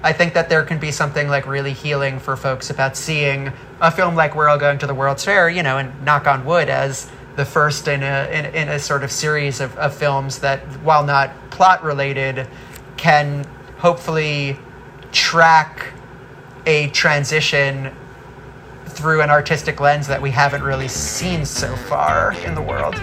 I 0.03 0.15
think 0.15 0.33
that 0.33 0.49
there 0.49 0.63
can 0.63 0.79
be 0.79 0.93
something 0.93 1.29
like 1.29 1.47
really 1.47 1.75
healing 1.75 2.21
for 2.21 2.35
folks 2.37 2.71
about 2.71 2.97
seeing 2.97 3.53
a 3.81 3.91
film 3.91 4.15
like 4.15 4.35
We're 4.35 4.49
All 4.49 4.57
Going 4.57 4.79
to 4.79 4.87
the 4.87 4.95
World's 4.95 5.25
Fair, 5.25 5.51
you 5.51 5.63
know, 5.63 5.77
and 5.77 6.05
knock 6.05 6.27
on 6.27 6.47
wood 6.47 6.71
as 6.71 7.11
the 7.37 7.45
first 7.45 7.87
in 7.87 8.03
a 8.03 8.29
in, 8.33 8.47
in 8.55 8.69
a 8.69 8.79
sort 8.79 9.05
of 9.05 9.13
series 9.13 9.61
of, 9.61 9.77
of 9.77 9.95
films 9.95 10.39
that, 10.39 10.61
while 10.83 11.05
not 11.05 11.31
plot 11.51 11.85
related, 11.85 12.49
can 12.97 13.47
hopefully 13.77 14.59
track 15.13 15.93
a 16.65 16.89
transition 16.89 17.95
through 18.87 19.21
an 19.21 19.31
artistic 19.31 19.81
lens 19.81 20.07
that 20.07 20.21
we 20.21 20.31
haven't 20.31 20.63
really 20.63 20.89
seen 20.89 21.45
so 21.45 21.75
far 21.77 22.33
in 22.45 22.55
the 22.55 22.63
world. 22.63 22.95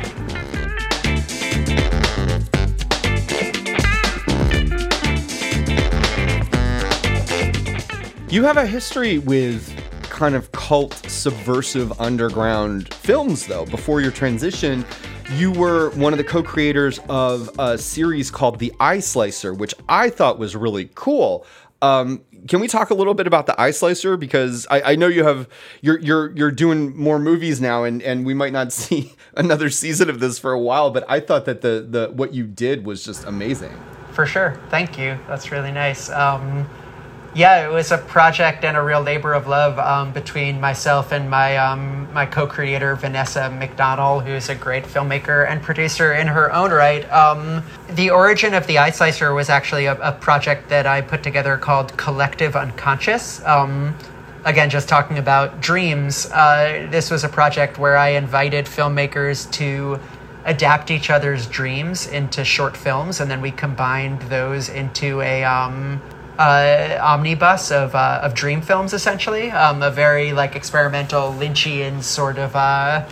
You 8.30 8.44
have 8.44 8.58
a 8.58 8.68
history 8.68 9.20
with 9.20 9.74
kind 10.04 10.36
of 10.36 10.52
cult, 10.52 10.94
subversive, 11.08 11.98
underground 11.98 12.94
films, 12.94 13.48
though. 13.48 13.66
Before 13.66 14.02
your 14.02 14.12
transition, 14.12 14.86
you 15.36 15.54
were 15.54 15.92
one 15.92 16.12
of 16.12 16.18
the 16.18 16.26
co 16.26 16.44
creators 16.44 17.00
of 17.08 17.50
a 17.58 17.78
series 17.78 18.30
called 18.30 18.60
The 18.60 18.74
Eye 18.82 19.00
Slicer, 19.00 19.54
which 19.54 19.74
I 19.88 20.10
thought 20.10 20.40
was 20.40 20.58
really 20.58 20.90
cool. 20.94 21.46
Um, 21.82 22.22
can 22.50 22.60
we 22.60 22.68
talk 22.68 22.90
a 22.90 22.94
little 22.94 23.14
bit 23.14 23.28
about 23.28 23.46
the 23.46 23.60
Eye 23.62 23.72
Slicer? 23.72 24.18
Because 24.18 24.68
I, 24.70 24.82
I 24.82 24.96
know 24.98 25.08
you 25.08 25.24
have 25.24 25.48
you're 25.82 26.00
you're 26.00 26.36
you're 26.36 26.52
doing 26.52 26.98
more 26.98 27.20
movies 27.20 27.62
now, 27.62 27.86
and 27.86 28.02
and 28.02 28.26
we 28.26 28.34
might 28.34 28.52
not 28.52 28.74
see 28.74 29.14
another 29.38 29.70
season 29.70 30.10
of 30.10 30.20
this 30.20 30.38
for 30.38 30.52
a 30.52 30.60
while. 30.60 30.92
But 30.92 31.06
I 31.08 31.22
thought 31.22 31.46
that 31.46 31.62
the 31.62 31.88
the 31.90 32.12
what 32.14 32.34
you 32.34 32.46
did 32.46 32.86
was 32.86 33.06
just 33.06 33.26
amazing. 33.26 33.80
For 34.12 34.26
sure. 34.26 34.60
Thank 34.70 34.98
you. 34.98 35.18
That's 35.28 35.50
really 35.50 35.72
nice. 35.72 36.10
Um, 36.10 36.68
yeah, 37.38 37.70
it 37.70 37.72
was 37.72 37.92
a 37.92 38.00
project 38.00 38.66
and 38.66 38.76
a 38.76 38.82
real 38.82 39.00
labor 39.00 39.36
of 39.36 39.46
love 39.46 39.78
um, 39.78 40.12
between 40.12 40.60
myself 40.60 41.12
and 41.12 41.30
my 41.30 41.56
um, 41.58 42.12
my 42.12 42.26
co-creator 42.26 42.96
Vanessa 42.96 43.42
McDonnell, 43.42 44.26
who's 44.26 44.50
a 44.50 44.56
great 44.56 44.86
filmmaker 44.86 45.48
and 45.48 45.62
producer 45.62 46.14
in 46.14 46.26
her 46.26 46.52
own 46.52 46.72
right. 46.72 47.08
Um, 47.12 47.64
the 47.90 48.10
origin 48.10 48.56
of 48.56 48.66
the 48.66 48.80
Eye 48.80 48.90
Slicer 48.90 49.36
was 49.36 49.50
actually 49.50 49.86
a, 49.86 49.94
a 50.02 50.14
project 50.14 50.68
that 50.70 50.88
I 50.88 51.02
put 51.02 51.22
together 51.22 51.58
called 51.58 51.96
Collective 51.96 52.56
Unconscious. 52.56 53.46
Um, 53.46 53.96
again, 54.44 54.72
just 54.72 54.90
talking 54.90 55.20
about 55.20 55.62
dreams. 55.62 56.26
Uh, 56.32 56.88
this 56.90 57.12
was 57.12 57.24
a 57.24 57.30
project 57.30 57.78
where 57.78 57.98
I 57.98 58.10
invited 58.10 58.66
filmmakers 58.66 59.52
to 59.52 60.00
adapt 60.46 60.90
each 60.90 61.12
other's 61.12 61.46
dreams 61.46 62.08
into 62.08 62.44
short 62.44 62.76
films, 62.76 63.20
and 63.20 63.30
then 63.30 63.42
we 63.42 63.52
combined 63.52 64.24
those 64.24 64.70
into 64.70 65.22
a 65.22 65.44
um, 65.44 66.02
uh, 66.38 66.98
omnibus 67.02 67.72
of, 67.72 67.96
uh, 67.96 68.20
of 68.24 68.34
dream 68.34 68.62
films, 68.62 68.94
essentially. 68.94 69.52
Um, 69.52 69.82
a 69.82 69.92
very 69.92 70.34
like 70.34 70.56
experimental 70.56 71.34
Lynchian 71.34 72.04
sort 72.04 72.38
of 72.38 72.56
uh, 72.56 73.08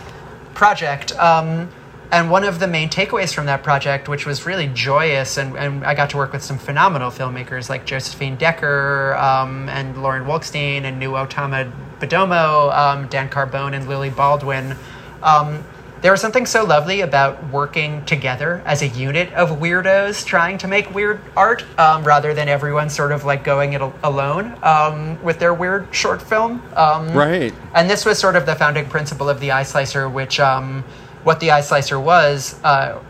project. 0.54 1.12
Um, 1.18 1.68
and 2.12 2.30
one 2.30 2.44
of 2.44 2.60
the 2.60 2.68
main 2.68 2.88
takeaways 2.88 3.34
from 3.34 3.46
that 3.46 3.64
project, 3.64 4.08
which 4.08 4.26
was 4.26 4.46
really 4.46 4.68
joyous, 4.68 5.38
and, 5.38 5.56
and 5.56 5.84
I 5.84 5.94
got 5.94 6.10
to 6.10 6.16
work 6.16 6.32
with 6.32 6.42
some 6.42 6.56
phenomenal 6.56 7.10
filmmakers 7.10 7.68
like 7.68 7.84
Josephine 7.84 8.36
Decker 8.36 9.16
um, 9.16 9.68
and 9.68 10.00
Lauren 10.00 10.24
Wolkstein 10.24 10.82
and 10.84 11.02
Nuotama 11.02 11.72
Bodomo, 11.98 12.72
um, 12.76 13.08
Dan 13.08 13.28
Carbone 13.28 13.74
and 13.74 13.88
Lily 13.88 14.10
Baldwin. 14.10 14.76
Um, 15.22 15.64
there 16.02 16.12
was 16.12 16.20
something 16.20 16.44
so 16.46 16.62
lovely 16.64 17.00
about 17.00 17.42
working 17.50 18.04
together 18.04 18.62
as 18.66 18.82
a 18.82 18.88
unit 18.88 19.32
of 19.32 19.50
weirdos 19.58 20.24
trying 20.26 20.58
to 20.58 20.68
make 20.68 20.94
weird 20.94 21.20
art 21.36 21.64
um, 21.78 22.04
rather 22.04 22.34
than 22.34 22.48
everyone 22.48 22.88
sort 22.90 23.12
of 23.12 23.24
like 23.24 23.42
going 23.42 23.72
it 23.72 23.80
al- 23.80 23.94
alone 24.04 24.56
um, 24.62 25.20
with 25.22 25.38
their 25.38 25.54
weird 25.54 25.92
short 25.94 26.20
film. 26.20 26.62
Um, 26.76 27.12
Right. 27.12 27.52
and 27.74 27.88
this 27.88 28.04
was 28.04 28.18
sort 28.18 28.36
of 28.36 28.44
the 28.46 28.54
founding 28.54 28.86
principle 28.88 29.28
of 29.28 29.40
the 29.40 29.52
eye 29.52 29.62
slicer, 29.62 30.08
which 30.08 30.38
um, 30.38 30.84
what 31.24 31.40
the 31.40 31.50
eye 31.50 31.62
slicer 31.62 31.98
was 31.98 32.60
uh, 32.62 33.00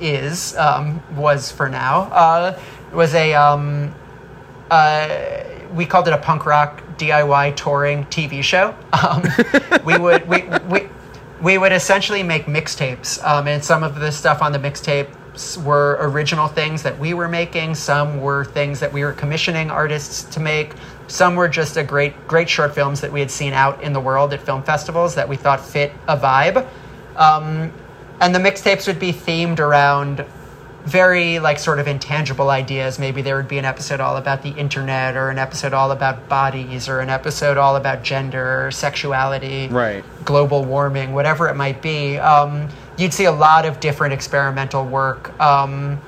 is 0.00 0.56
um, 0.56 1.00
was 1.16 1.50
for 1.52 1.68
now 1.68 2.02
uh, 2.12 2.58
was 2.92 3.14
a 3.14 3.34
um, 3.34 3.94
uh, 4.70 5.44
we 5.74 5.86
called 5.86 6.08
it 6.08 6.12
a 6.14 6.18
punk 6.18 6.44
rock 6.44 6.82
DIY 6.98 7.56
touring 7.56 8.04
TV 8.06 8.42
show. 8.42 8.74
Um, 8.92 9.22
we 9.84 9.96
would 9.96 10.28
we, 10.28 10.42
we 10.68 10.88
we 11.42 11.58
would 11.58 11.72
essentially 11.72 12.22
make 12.22 12.46
mixtapes, 12.46 13.22
um, 13.26 13.48
and 13.48 13.62
some 13.62 13.82
of 13.82 13.98
the 13.98 14.12
stuff 14.12 14.40
on 14.42 14.52
the 14.52 14.58
mixtapes 14.58 15.62
were 15.64 15.98
original 16.00 16.46
things 16.46 16.82
that 16.84 16.96
we 16.98 17.14
were 17.14 17.28
making. 17.28 17.74
Some 17.74 18.20
were 18.20 18.44
things 18.44 18.78
that 18.78 18.92
we 18.92 19.02
were 19.02 19.12
commissioning 19.12 19.68
artists 19.68 20.22
to 20.34 20.40
make. 20.40 20.72
Some 21.08 21.34
were 21.34 21.48
just 21.48 21.76
a 21.76 21.82
great 21.82 22.28
great 22.28 22.48
short 22.48 22.74
films 22.74 23.00
that 23.00 23.12
we 23.12 23.18
had 23.18 23.30
seen 23.30 23.52
out 23.52 23.82
in 23.82 23.92
the 23.92 24.00
world 24.00 24.32
at 24.32 24.40
film 24.40 24.62
festivals 24.62 25.16
that 25.16 25.28
we 25.28 25.36
thought 25.36 25.60
fit 25.60 25.92
a 26.06 26.16
vibe. 26.16 26.66
Um, 27.16 27.72
and 28.20 28.32
the 28.32 28.38
mixtapes 28.38 28.86
would 28.86 29.00
be 29.00 29.12
themed 29.12 29.58
around 29.58 30.24
very 30.84 31.38
like 31.38 31.58
sort 31.58 31.78
of 31.78 31.86
intangible 31.86 32.50
ideas. 32.50 32.98
Maybe 32.98 33.22
there 33.22 33.36
would 33.36 33.48
be 33.48 33.58
an 33.58 33.64
episode 33.64 34.00
all 34.00 34.16
about 34.16 34.42
the 34.42 34.50
internet, 34.50 35.16
or 35.16 35.30
an 35.30 35.38
episode 35.38 35.72
all 35.72 35.90
about 35.92 36.28
bodies, 36.28 36.88
or 36.88 37.00
an 37.00 37.08
episode 37.10 37.56
all 37.56 37.76
about 37.76 38.02
gender, 38.02 38.70
sexuality, 38.72 39.68
Right. 39.68 40.04
global 40.24 40.64
warming, 40.64 41.12
whatever 41.14 41.48
it 41.48 41.54
might 41.54 41.82
be. 41.82 42.18
Um, 42.18 42.68
you'd 42.98 43.14
see 43.14 43.24
a 43.26 43.32
lot 43.32 43.64
of 43.64 43.80
different 43.80 44.12
experimental 44.12 44.84
work 44.84 45.38
um, 45.40 46.00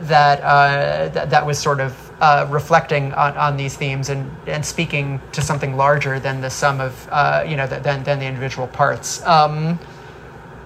that, 0.00 0.40
uh, 0.40 1.08
that 1.10 1.30
that 1.30 1.46
was 1.46 1.58
sort 1.58 1.80
of 1.80 1.94
uh, 2.20 2.46
reflecting 2.50 3.12
on, 3.12 3.36
on 3.36 3.56
these 3.58 3.76
themes 3.76 4.08
and, 4.08 4.30
and 4.46 4.64
speaking 4.64 5.20
to 5.32 5.42
something 5.42 5.76
larger 5.76 6.18
than 6.18 6.40
the 6.40 6.48
sum 6.48 6.80
of 6.80 7.08
uh, 7.12 7.44
you 7.46 7.56
know 7.56 7.66
than, 7.66 8.02
than 8.02 8.18
the 8.18 8.24
individual 8.24 8.66
parts. 8.68 9.24
Um, 9.26 9.78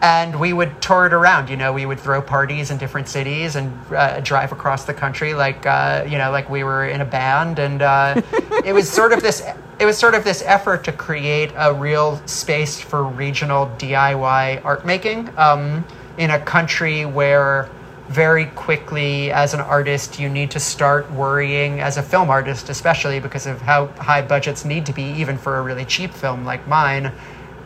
and 0.02 0.38
we 0.38 0.52
would 0.52 0.80
tour 0.80 1.06
it 1.06 1.12
around. 1.12 1.50
You 1.50 1.56
know, 1.56 1.72
we 1.72 1.86
would 1.86 2.00
throw 2.00 2.22
parties 2.22 2.70
in 2.70 2.78
different 2.78 3.08
cities 3.08 3.56
and 3.56 3.78
uh, 3.92 4.20
drive 4.20 4.52
across 4.52 4.84
the 4.84 4.94
country 4.94 5.34
like 5.34 5.66
uh, 5.66 6.04
you 6.08 6.18
know 6.18 6.30
like 6.30 6.48
we 6.48 6.64
were 6.64 6.86
in 6.86 7.00
a 7.00 7.04
band. 7.04 7.58
And 7.58 7.82
uh, 7.82 8.22
it 8.64 8.72
was 8.72 8.90
sort 8.90 9.12
of 9.12 9.20
this 9.20 9.42
it 9.78 9.86
was 9.86 9.96
sort 9.96 10.14
of 10.14 10.24
this 10.24 10.42
effort 10.42 10.84
to 10.84 10.92
create 10.92 11.52
a 11.56 11.72
real 11.72 12.20
space 12.26 12.80
for 12.80 13.04
regional 13.04 13.66
DIY 13.78 14.64
art 14.64 14.84
making 14.84 15.30
um, 15.38 15.84
in 16.18 16.30
a 16.30 16.38
country 16.38 17.06
where 17.06 17.70
very 18.08 18.46
quickly 18.46 19.30
as 19.30 19.54
an 19.54 19.60
artist 19.60 20.18
you 20.18 20.28
need 20.28 20.50
to 20.50 20.58
start 20.58 21.10
worrying 21.12 21.80
as 21.80 21.96
a 21.96 22.02
film 22.02 22.28
artist 22.28 22.68
especially 22.68 23.20
because 23.20 23.46
of 23.46 23.60
how 23.60 23.86
high 23.86 24.20
budgets 24.20 24.64
need 24.64 24.84
to 24.84 24.92
be 24.92 25.04
even 25.04 25.38
for 25.38 25.58
a 25.58 25.62
really 25.62 25.84
cheap 25.84 26.12
film 26.12 26.44
like 26.44 26.66
mine 26.66 27.12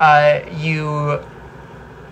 uh, 0.01 0.41
you 0.53 1.19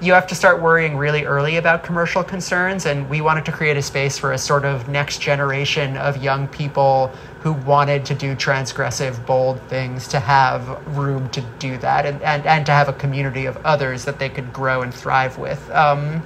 you 0.03 0.13
have 0.13 0.27
to 0.27 0.35
start 0.35 0.61
worrying 0.61 0.97
really 0.97 1.25
early 1.25 1.57
about 1.57 1.85
commercial 1.85 2.25
concerns 2.25 2.87
and 2.87 3.09
we 3.09 3.21
wanted 3.21 3.45
to 3.45 3.53
create 3.53 3.77
a 3.77 3.83
space 3.83 4.19
for 4.19 4.33
a 4.33 4.39
sort 4.39 4.65
of 4.65 4.89
next 4.89 5.21
generation 5.21 5.97
of 5.97 6.21
young 6.21 6.49
people 6.49 7.07
who 7.41 7.53
wanted 7.53 8.05
to 8.05 8.15
do 8.15 8.35
transgressive 8.35 9.25
bold 9.27 9.61
things 9.69 10.09
to 10.09 10.19
have 10.19 10.69
room 10.97 11.29
to 11.31 11.41
do 11.61 11.79
that 11.79 12.05
and, 12.05 12.21
and, 12.23 12.45
and 12.47 12.67
to 12.67 12.73
have 12.73 12.89
a 12.89 12.93
community 12.93 13.47
of 13.47 13.57
others 13.59 14.05
that 14.05 14.19
they 14.19 14.29
could 14.29 14.53
grow 14.53 14.83
and 14.83 14.93
thrive 14.93 15.39
with. 15.39 15.71
Um, 15.71 16.21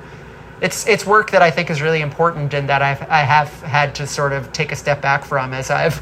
it's 0.62 0.86
it's 0.86 1.04
work 1.04 1.30
that 1.32 1.42
I 1.42 1.50
think 1.50 1.68
is 1.68 1.82
really 1.82 2.00
important 2.00 2.54
and 2.54 2.66
that 2.70 2.80
I've 2.80 3.02
I 3.10 3.18
have 3.18 3.50
had 3.60 3.94
to 3.96 4.06
sort 4.06 4.32
of 4.32 4.52
take 4.52 4.72
a 4.72 4.76
step 4.76 5.02
back 5.02 5.22
from 5.22 5.52
as 5.52 5.70
I've 5.70 6.00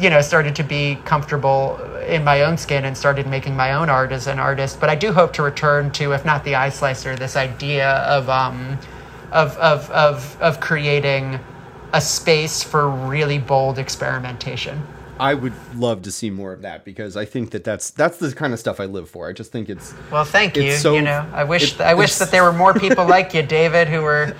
you 0.00 0.10
know 0.10 0.20
started 0.20 0.56
to 0.56 0.64
be 0.64 0.96
comfortable 1.04 1.78
in 2.06 2.24
my 2.24 2.42
own 2.42 2.56
skin 2.56 2.84
and 2.84 2.96
started 2.96 3.26
making 3.26 3.56
my 3.56 3.72
own 3.74 3.88
art 3.90 4.12
as 4.12 4.26
an 4.26 4.38
artist. 4.38 4.80
But 4.80 4.90
I 4.90 4.94
do 4.94 5.12
hope 5.12 5.32
to 5.34 5.42
return 5.42 5.90
to, 5.92 6.12
if 6.12 6.24
not 6.24 6.44
the 6.44 6.54
eye 6.54 6.68
slicer, 6.70 7.16
this 7.16 7.36
idea 7.36 7.88
of 7.90 8.28
um, 8.28 8.78
of, 9.30 9.56
of 9.58 9.90
of 9.90 10.36
of 10.40 10.60
creating 10.60 11.38
a 11.92 12.00
space 12.00 12.62
for 12.62 12.88
really 12.88 13.38
bold 13.38 13.78
experimentation. 13.78 14.82
I 15.20 15.34
would 15.34 15.52
love 15.76 16.02
to 16.02 16.10
see 16.10 16.30
more 16.30 16.52
of 16.52 16.62
that 16.62 16.84
because 16.84 17.16
I 17.16 17.26
think 17.26 17.50
that 17.50 17.62
that's 17.64 17.90
that's 17.90 18.16
the 18.16 18.32
kind 18.34 18.52
of 18.52 18.58
stuff 18.58 18.80
I 18.80 18.86
live 18.86 19.08
for. 19.08 19.28
I 19.28 19.32
just 19.32 19.52
think 19.52 19.68
it's 19.68 19.94
well. 20.10 20.24
Thank 20.24 20.56
you. 20.56 20.72
so- 20.72 20.94
you 20.94 21.02
know, 21.02 21.24
I 21.32 21.44
wish 21.44 21.74
it- 21.74 21.80
I 21.80 21.94
wish 21.94 22.16
that 22.16 22.30
there 22.30 22.42
were 22.42 22.52
more 22.52 22.74
people 22.74 23.06
like 23.06 23.32
you, 23.34 23.42
David, 23.42 23.88
who 23.88 24.00
were 24.02 24.34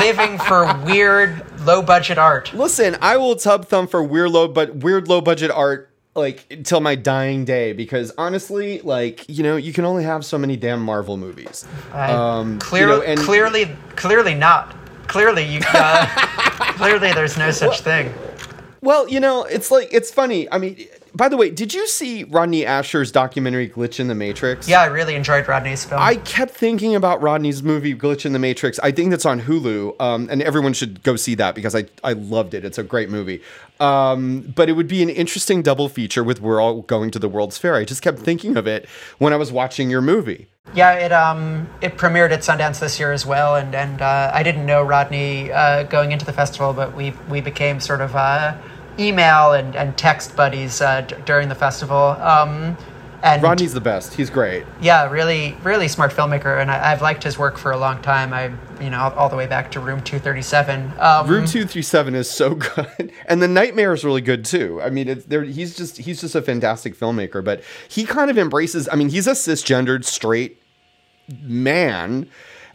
living 0.00 0.38
for 0.38 0.72
weird, 0.84 1.42
low 1.64 1.82
budget 1.82 2.18
art. 2.18 2.52
Listen, 2.54 2.96
I 3.00 3.16
will 3.16 3.36
tub 3.36 3.66
thumb 3.66 3.86
for 3.86 4.02
weird 4.02 4.30
low 4.32 4.48
but 4.48 4.76
weird 4.76 5.08
low 5.08 5.20
budget 5.20 5.50
art 5.50 5.88
like 6.14 6.44
until 6.50 6.80
my 6.80 6.94
dying 6.94 7.44
day 7.44 7.72
because 7.72 8.12
honestly, 8.18 8.80
like, 8.82 9.28
you 9.28 9.42
know, 9.42 9.56
you 9.56 9.72
can 9.72 9.84
only 9.84 10.04
have 10.04 10.24
so 10.24 10.36
many 10.38 10.56
damn 10.56 10.82
Marvel 10.82 11.16
movies. 11.16 11.64
Um, 11.92 12.58
you 12.72 12.86
know, 12.86 13.02
and- 13.02 13.20
clearly, 13.20 13.70
clearly 13.96 14.34
not. 14.34 14.76
Clearly, 15.08 15.44
you. 15.44 15.60
Uh, 15.74 16.06
clearly, 16.76 17.12
there's 17.12 17.36
no 17.36 17.50
such 17.50 17.80
thing. 17.80 18.12
Well, 18.80 19.08
you 19.08 19.20
know, 19.20 19.44
it's 19.44 19.70
like 19.70 19.88
it's 19.92 20.10
funny. 20.10 20.50
I 20.50 20.58
mean, 20.58 20.86
by 21.14 21.28
the 21.28 21.36
way, 21.36 21.50
did 21.50 21.74
you 21.74 21.86
see 21.86 22.24
Rodney 22.24 22.62
Ascher's 22.62 23.12
documentary 23.12 23.68
Glitch 23.68 24.00
in 24.00 24.08
the 24.08 24.14
Matrix? 24.14 24.68
Yeah, 24.68 24.80
I 24.80 24.86
really 24.86 25.14
enjoyed 25.14 25.46
Rodney's 25.46 25.84
film. 25.84 26.00
I 26.00 26.16
kept 26.16 26.52
thinking 26.52 26.94
about 26.94 27.20
Rodney's 27.20 27.62
movie 27.62 27.94
Glitch 27.94 28.24
in 28.24 28.32
the 28.32 28.38
Matrix. 28.38 28.78
I 28.80 28.92
think 28.92 29.10
that's 29.10 29.26
on 29.26 29.42
Hulu, 29.42 30.00
um, 30.00 30.28
and 30.30 30.42
everyone 30.42 30.72
should 30.72 31.02
go 31.02 31.16
see 31.16 31.34
that 31.36 31.54
because 31.54 31.74
I, 31.74 31.84
I 32.02 32.14
loved 32.14 32.54
it. 32.54 32.64
It's 32.64 32.78
a 32.78 32.82
great 32.82 33.10
movie. 33.10 33.42
Um, 33.80 34.52
but 34.54 34.68
it 34.68 34.72
would 34.72 34.88
be 34.88 35.02
an 35.02 35.10
interesting 35.10 35.60
double 35.60 35.88
feature 35.88 36.22
with 36.22 36.40
We're 36.40 36.60
All 36.60 36.82
Going 36.82 37.10
to 37.10 37.18
the 37.18 37.28
World's 37.28 37.58
Fair. 37.58 37.74
I 37.74 37.84
just 37.84 38.00
kept 38.00 38.18
thinking 38.18 38.56
of 38.56 38.66
it 38.66 38.88
when 39.18 39.32
I 39.32 39.36
was 39.36 39.50
watching 39.50 39.90
your 39.90 40.00
movie. 40.00 40.48
Yeah, 40.74 40.92
it 40.92 41.12
um 41.12 41.68
it 41.82 41.98
premiered 41.98 42.30
at 42.30 42.40
Sundance 42.40 42.78
this 42.78 42.98
year 42.98 43.12
as 43.12 43.26
well, 43.26 43.56
and 43.56 43.74
and 43.74 44.00
uh, 44.00 44.30
I 44.32 44.42
didn't 44.42 44.64
know 44.64 44.82
Rodney 44.82 45.50
uh, 45.50 45.82
going 45.82 46.12
into 46.12 46.24
the 46.24 46.32
festival, 46.32 46.72
but 46.72 46.96
we 46.96 47.10
we 47.28 47.40
became 47.40 47.80
sort 47.80 48.00
of 48.00 48.14
uh, 48.14 48.56
email 48.98 49.52
and, 49.52 49.74
and 49.76 49.96
text 49.96 50.36
buddies 50.36 50.80
uh, 50.80 51.02
d- 51.02 51.16
during 51.24 51.48
the 51.48 51.54
festival. 51.54 52.16
Um, 52.20 52.76
and 53.22 53.40
Rodney's 53.40 53.72
the 53.72 53.80
best. 53.80 54.14
He's 54.14 54.30
great. 54.30 54.64
yeah, 54.80 55.08
really 55.08 55.56
really 55.62 55.86
smart 55.86 56.10
filmmaker, 56.12 56.60
and 56.60 56.70
I, 56.70 56.90
I've 56.90 57.02
liked 57.02 57.22
his 57.22 57.38
work 57.38 57.56
for 57.56 57.70
a 57.70 57.76
long 57.76 58.02
time. 58.02 58.32
I 58.32 58.52
you 58.82 58.90
know 58.90 58.98
all, 59.16 59.28
the 59.28 59.36
way 59.36 59.46
back 59.46 59.70
to 59.72 59.80
Room 59.80 60.02
Two 60.02 60.18
Thirty 60.18 60.42
Seven. 60.42 60.92
Um, 60.98 61.28
Room 61.28 61.46
two 61.46 61.64
three 61.64 61.82
seven 61.82 62.16
is 62.16 62.28
so 62.28 62.54
good, 62.76 63.12
and 63.26 63.40
the 63.40 63.46
Nightmare 63.46 63.92
is 63.92 64.04
really 64.04 64.22
good 64.22 64.44
too. 64.44 64.82
I 64.82 64.90
mean, 64.90 65.08
it's 65.08 65.24
there. 65.26 65.44
He's 65.44 65.76
just 65.76 65.98
he's 65.98 66.20
just 66.20 66.34
a 66.34 66.42
fantastic 66.42 66.98
filmmaker, 66.98 67.44
but 67.44 67.62
he 67.88 68.04
kind 68.04 68.28
of 68.28 68.36
embraces. 68.36 68.88
I 68.90 68.96
mean, 68.96 69.08
he's 69.08 69.28
a 69.28 69.32
cisgendered 69.32 70.04
straight 70.04 70.60
man. 71.42 72.28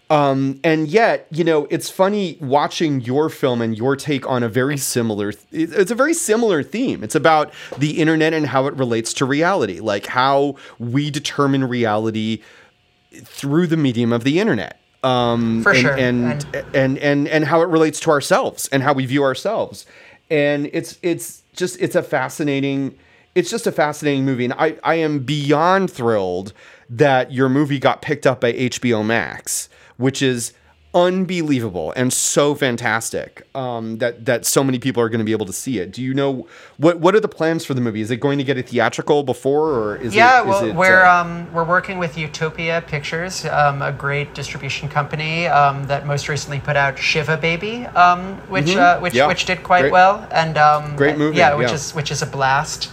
Um, 0.10 0.60
and 0.64 0.88
yet, 0.88 1.28
you 1.32 1.44
know, 1.44 1.68
it's 1.70 1.90
funny 1.90 2.38
watching 2.40 3.02
your 3.02 3.30
film 3.30 3.62
and 3.62 3.78
your 3.78 3.96
take 3.98 4.26
on 4.30 4.42
a 4.42 4.48
very 4.48 4.78
similar. 4.78 5.30
it- 5.30 5.40
It's 5.52 5.92
a 5.92 5.96
very 5.96 6.14
similar 6.14 6.64
theme. 6.64 7.04
It's 7.04 7.16
about 7.16 7.52
the 7.78 8.00
internet 8.00 8.34
and 8.34 8.48
how 8.48 8.68
it 8.68 8.74
relates 8.76 9.14
to 9.16 9.26
reality, 9.26 9.80
like 9.82 10.06
how 10.06 10.56
we 10.80 11.12
determine 11.12 11.66
reality 11.66 12.40
through 13.24 13.68
the 13.68 13.78
medium 13.78 14.14
of 14.14 14.24
the 14.24 14.40
internet. 14.40 14.80
Um, 15.04 15.62
For 15.64 15.72
and, 15.72 15.80
sure. 15.82 15.96
and, 15.98 16.46
and 16.74 16.98
and 16.98 17.28
and 17.28 17.46
how 17.46 17.62
it 17.62 17.68
relates 17.70 18.00
to 18.02 18.10
ourselves 18.10 18.68
and 18.72 18.84
how 18.84 18.94
we 18.94 19.06
view 19.06 19.24
ourselves. 19.24 19.86
And 20.30 20.70
it's 20.74 20.98
it's 21.04 21.44
just 21.56 21.80
it's 21.82 21.96
a 21.96 22.04
fascinating 22.04 22.98
it's 23.36 23.50
just 23.52 23.68
a 23.68 23.72
fascinating 23.72 24.26
movie. 24.26 24.46
And 24.46 24.54
I, 24.54 24.78
I 24.84 24.96
am 24.96 25.20
beyond 25.20 25.92
thrilled 25.92 26.54
that 26.90 27.32
your 27.32 27.48
movie 27.50 27.78
got 27.78 28.02
picked 28.02 28.26
up 28.26 28.42
by 28.42 28.54
HBO 28.54 29.06
Max, 29.06 29.70
which 29.98 30.22
is 30.22 30.54
unbelievable 30.96 31.94
and 31.96 32.12
so 32.12 32.56
fantastic 32.56 33.46
um, 33.54 33.98
that 33.98 34.26
that 34.26 34.46
so 34.46 34.64
many 34.64 34.80
people 34.80 35.04
are 35.04 35.10
going 35.10 35.20
to 35.20 35.26
be 35.26 35.32
able 35.34 35.46
to 35.46 35.54
see 35.54 35.78
it. 35.80 35.92
Do 35.92 36.02
you 36.02 36.14
know 36.14 36.48
what 36.78 37.00
what 37.00 37.14
are 37.14 37.20
the 37.20 37.28
plans 37.28 37.66
for 37.66 37.74
the 37.76 37.82
movie? 37.82 38.02
Is 38.02 38.10
it 38.10 38.18
going 38.18 38.38
to 38.40 38.44
get 38.44 38.58
a 38.58 38.64
theatrical 38.64 39.22
before, 39.24 39.70
or 39.74 39.96
is 39.98 40.16
yeah, 40.16 40.40
it? 40.40 40.44
is 40.44 40.48
well, 40.48 40.66
it, 40.66 40.76
we're 40.76 41.04
uh, 41.06 41.22
um, 41.22 41.54
we're 41.54 41.66
working 41.66 42.00
with 42.00 42.18
Utopia 42.18 42.84
Pictures, 42.88 43.46
um, 43.46 43.82
a 43.82 43.92
great 43.92 44.34
distribution 44.34 44.90
company 44.90 45.46
um, 45.48 45.86
that 45.88 46.08
most 46.08 46.30
recently 46.30 46.60
put 46.60 46.76
out 46.76 46.98
Shiva 46.98 47.38
Baby, 47.38 47.86
um, 47.88 48.38
which 48.50 48.76
uh, 48.76 49.00
which 49.00 49.14
Mm-hmm. 49.14 49.18
Yeah. 49.18 49.28
which 49.28 49.46
did 49.46 49.62
quite 49.64 49.82
Great. 49.82 49.94
well, 49.94 50.28
and 50.32 50.58
um, 50.58 50.96
Great 50.96 51.18
movie, 51.18 51.38
Yeah, 51.38 51.54
which 51.56 51.68
yeah. 51.70 51.76
is 51.76 51.94
which 51.94 52.12
is 52.12 52.22
a 52.22 52.26
blast. 52.28 52.92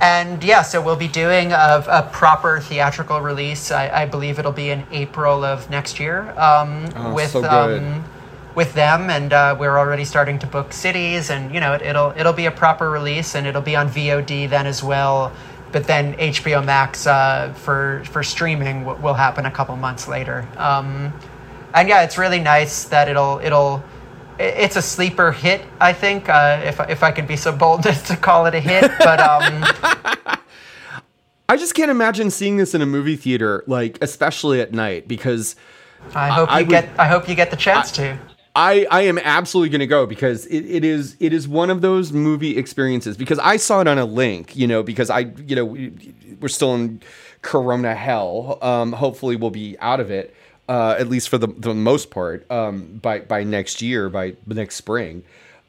And 0.00 0.42
yeah, 0.42 0.62
so 0.62 0.80
we'll 0.80 0.96
be 0.96 1.08
doing 1.08 1.52
a, 1.52 1.84
a 1.88 2.08
proper 2.10 2.60
theatrical 2.60 3.20
release. 3.20 3.70
I, 3.70 4.02
I 4.02 4.06
believe 4.06 4.38
it'll 4.38 4.50
be 4.52 4.70
in 4.70 4.86
April 4.92 5.44
of 5.44 5.68
next 5.68 6.00
year. 6.00 6.30
Um, 6.38 6.88
Oh, 6.96 7.12
with 7.14 7.30
so 7.30 7.44
um, 7.44 8.04
with 8.54 8.72
them, 8.74 9.10
and 9.10 9.32
uh, 9.32 9.56
we're 9.58 9.78
already 9.78 10.04
starting 10.04 10.38
to 10.40 10.46
book 10.46 10.72
cities, 10.72 11.30
and 11.30 11.52
you 11.54 11.60
know 11.60 11.74
it, 11.74 11.82
it'll 11.82 12.14
it'll 12.16 12.32
be 12.32 12.46
a 12.46 12.50
proper 12.50 12.90
release, 12.90 13.34
and 13.34 13.46
it'll 13.46 13.62
be 13.62 13.76
on 13.76 13.88
VOD 13.90 14.48
then 14.48 14.66
as 14.66 14.82
well. 14.82 15.32
But 15.70 15.84
then 15.84 16.14
HBO 16.14 16.64
Max 16.64 17.06
uh, 17.06 17.52
for 17.56 18.02
for 18.06 18.22
streaming 18.22 18.84
w- 18.84 19.00
will 19.02 19.14
happen 19.14 19.44
a 19.46 19.50
couple 19.50 19.76
months 19.76 20.08
later. 20.08 20.48
Um, 20.56 21.12
and 21.74 21.88
yeah, 21.88 22.02
it's 22.02 22.18
really 22.18 22.40
nice 22.40 22.84
that 22.84 23.08
it'll 23.08 23.38
it'll 23.40 23.84
it's 24.40 24.76
a 24.76 24.82
sleeper 24.82 25.32
hit. 25.32 25.60
I 25.80 25.92
think 25.92 26.28
uh, 26.28 26.60
if 26.64 26.80
if 26.88 27.02
I 27.02 27.12
could 27.12 27.26
be 27.26 27.36
so 27.36 27.52
bold 27.52 27.86
as 27.92 28.02
to 28.04 28.16
call 28.16 28.46
it 28.46 28.54
a 28.54 28.60
hit, 28.60 28.90
but 28.98 29.20
um, 29.20 29.64
I 31.48 31.56
just 31.56 31.74
can't 31.74 31.90
imagine 31.90 32.30
seeing 32.30 32.56
this 32.56 32.74
in 32.74 32.82
a 32.82 32.86
movie 32.86 33.16
theater, 33.16 33.64
like 33.66 33.98
especially 34.00 34.60
at 34.60 34.72
night, 34.72 35.08
because 35.08 35.56
I 36.14 36.28
hope 36.28 36.48
you 36.48 36.54
I 36.54 36.60
would- 36.62 36.68
get 36.70 36.88
I 36.98 37.06
hope 37.06 37.28
you 37.28 37.34
get 37.34 37.50
the 37.50 37.56
chance 37.56 37.90
to. 37.92 38.18
I, 38.56 38.84
I 38.90 39.02
am 39.02 39.16
absolutely 39.18 39.68
going 39.68 39.78
to 39.80 39.86
go 39.86 40.06
because 40.06 40.44
it, 40.46 40.64
it 40.64 40.84
is 40.84 41.16
it 41.20 41.32
is 41.32 41.46
one 41.46 41.70
of 41.70 41.82
those 41.82 42.12
movie 42.12 42.58
experiences 42.58 43.16
because 43.16 43.38
I 43.38 43.56
saw 43.56 43.80
it 43.80 43.86
on 43.86 43.96
a 43.96 44.04
link, 44.04 44.56
you 44.56 44.66
know, 44.66 44.82
because 44.82 45.08
I 45.08 45.20
you 45.20 45.54
know 45.54 45.64
we, 45.64 45.92
we're 46.40 46.48
still 46.48 46.74
in 46.74 47.00
Corona 47.42 47.94
hell. 47.94 48.58
Um, 48.60 48.92
hopefully 48.92 49.36
we'll 49.36 49.50
be 49.50 49.78
out 49.78 50.00
of 50.00 50.10
it 50.10 50.34
uh, 50.70 50.94
at 50.96 51.08
least 51.08 51.28
for 51.28 51.36
the, 51.36 51.48
the 51.48 51.74
most 51.74 52.10
part 52.10 52.48
um, 52.48 53.00
by 53.02 53.18
by 53.18 53.42
next 53.42 53.82
year 53.82 54.08
by 54.08 54.34
next 54.46 54.76
spring. 54.76 55.24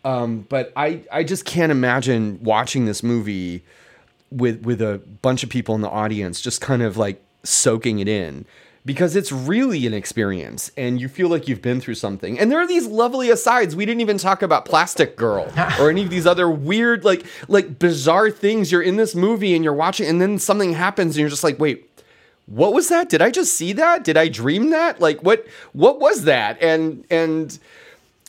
Um, 0.06 0.46
but 0.48 0.72
I 0.76 1.02
I 1.12 1.24
just 1.24 1.44
can't 1.44 1.72
imagine 1.72 2.40
watching 2.44 2.86
this 2.86 3.02
movie 3.02 3.64
with 4.30 4.64
with 4.64 4.80
a 4.80 5.02
bunch 5.24 5.44
of 5.44 5.50
people 5.50 5.74
in 5.74 5.82
the 5.82 5.90
audience 5.90 6.40
just 6.40 6.62
kind 6.62 6.84
of 6.84 6.98
like 6.98 7.20
soaking 7.44 7.98
it 7.98 8.08
in 8.08 8.46
because 8.86 9.16
it's 9.16 9.32
really 9.32 9.86
an 9.86 9.94
experience 9.94 10.72
and 10.78 11.00
you 11.00 11.08
feel 11.08 11.30
like 11.30 11.48
you've 11.48 11.62
been 11.62 11.80
through 11.80 11.96
something. 11.96 12.40
And 12.40 12.52
there 12.52 12.60
are 12.60 12.68
these 12.68 12.88
lovely 12.88 13.30
asides. 13.30 13.76
We 13.76 13.86
didn't 13.86 14.02
even 14.02 14.18
talk 14.18 14.42
about 14.42 14.66
plastic 14.66 15.16
girl 15.16 15.52
or 15.80 15.90
any 15.90 16.04
of 16.04 16.10
these 16.10 16.26
other 16.28 16.50
weird 16.50 17.04
like 17.04 17.26
like 17.48 17.80
bizarre 17.80 18.30
things. 18.30 18.72
You're 18.72 18.82
in 18.84 18.98
this 18.98 19.16
movie 19.16 19.56
and 19.56 19.64
you're 19.64 19.74
watching 19.74 20.08
and 20.08 20.22
then 20.22 20.38
something 20.38 20.74
happens 20.74 21.16
and 21.16 21.22
you're 21.22 21.30
just 21.30 21.44
like 21.44 21.60
wait 21.60 21.91
what 22.52 22.74
was 22.74 22.90
that 22.90 23.08
did 23.10 23.22
i 23.22 23.30
just 23.30 23.54
see 23.54 23.72
that 23.74 24.04
did 24.04 24.18
i 24.18 24.28
dream 24.28 24.72
that 24.72 25.00
like 25.00 25.22
what 25.24 25.48
what 25.72 26.00
was 26.00 26.24
that 26.24 26.62
and 26.62 27.06
and 27.10 27.60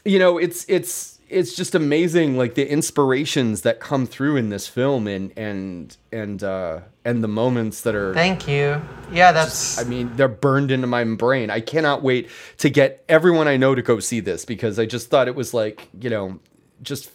you 0.05 0.19
know 0.19 0.39
it's 0.39 0.65
it's 0.69 1.19
it's 1.29 1.57
just 1.57 1.75
amazing 1.75 2.37
like 2.37 2.55
the 2.55 2.71
inspirations 2.71 3.63
that 3.63 3.81
come 3.81 4.07
through 4.07 4.37
in 4.37 4.51
this 4.51 4.69
film 4.69 5.09
and 5.09 5.33
and 5.37 5.97
and 6.13 6.43
uh 6.45 6.81
and 7.05 7.25
the 7.25 7.29
moments 7.29 7.81
that 7.81 7.95
are 7.95 8.15
Thank 8.15 8.47
you. 8.47 8.81
Yeah, 9.11 9.33
that's. 9.33 9.79
I 9.79 9.85
mean, 9.85 10.15
they're 10.15 10.29
burned 10.29 10.71
into 10.71 10.87
my 10.87 11.03
brain. 11.05 11.51
I 11.51 11.61
cannot 11.61 12.03
wait 12.03 12.31
to 12.59 12.71
get 12.71 13.05
everyone 13.09 13.49
I 13.49 13.57
know 13.57 13.75
to 13.75 13.83
go 13.83 13.99
see 13.99 14.21
this 14.21 14.45
because 14.45 14.79
I 14.79 14.87
just 14.87 15.11
thought 15.11 15.27
it 15.27 15.35
was 15.35 15.53
like, 15.53 15.89
you 16.01 16.11
know, 16.11 16.39
just 16.83 17.11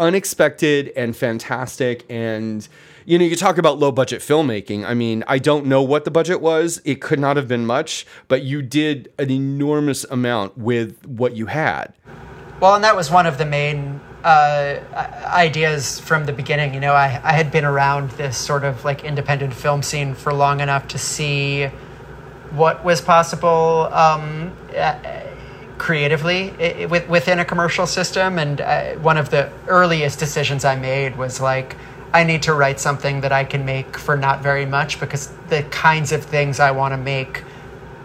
unexpected 0.00 0.92
and 0.96 1.14
fantastic. 1.14 2.06
And, 2.08 2.66
you 3.04 3.18
know, 3.18 3.24
you 3.24 3.36
talk 3.36 3.58
about 3.58 3.78
low 3.78 3.92
budget 3.92 4.20
filmmaking. 4.20 4.84
I 4.84 4.94
mean, 4.94 5.24
I 5.26 5.38
don't 5.38 5.66
know 5.66 5.82
what 5.82 6.04
the 6.04 6.10
budget 6.10 6.40
was. 6.40 6.80
It 6.84 7.00
could 7.00 7.18
not 7.18 7.36
have 7.36 7.48
been 7.48 7.66
much, 7.66 8.06
but 8.28 8.42
you 8.42 8.62
did 8.62 9.12
an 9.18 9.30
enormous 9.30 10.04
amount 10.04 10.58
with 10.58 11.04
what 11.06 11.36
you 11.36 11.46
had. 11.46 11.92
Well, 12.60 12.74
and 12.74 12.82
that 12.84 12.96
was 12.96 13.10
one 13.10 13.26
of 13.26 13.38
the 13.38 13.46
main 13.46 14.00
uh, 14.24 14.80
ideas 15.26 16.00
from 16.00 16.26
the 16.26 16.32
beginning. 16.32 16.74
You 16.74 16.80
know, 16.80 16.92
I, 16.92 17.20
I 17.22 17.32
had 17.32 17.52
been 17.52 17.64
around 17.64 18.10
this 18.12 18.36
sort 18.36 18.64
of 18.64 18.84
like 18.84 19.04
independent 19.04 19.54
film 19.54 19.82
scene 19.82 20.14
for 20.14 20.32
long 20.32 20.60
enough 20.60 20.88
to 20.88 20.98
see 20.98 21.70
what 22.50 22.84
was 22.84 23.00
possible 23.00 23.88
um, 23.92 24.56
creatively 25.78 26.50
within 26.86 27.38
a 27.38 27.44
commercial 27.44 27.86
system. 27.86 28.38
And 28.38 28.60
uh, 28.60 28.94
one 28.94 29.18
of 29.18 29.30
the 29.30 29.50
earliest 29.68 30.18
decisions 30.18 30.64
I 30.64 30.76
made 30.76 31.16
was 31.16 31.40
like, 31.40 31.76
I 32.12 32.24
need 32.24 32.42
to 32.44 32.54
write 32.54 32.80
something 32.80 33.20
that 33.20 33.32
I 33.32 33.44
can 33.44 33.64
make 33.64 33.96
for 33.98 34.16
not 34.16 34.42
very 34.42 34.64
much 34.66 34.98
because 35.00 35.28
the 35.48 35.62
kinds 35.64 36.12
of 36.12 36.24
things 36.24 36.58
I 36.60 36.70
want 36.70 36.92
to 36.92 36.96
make. 36.98 37.44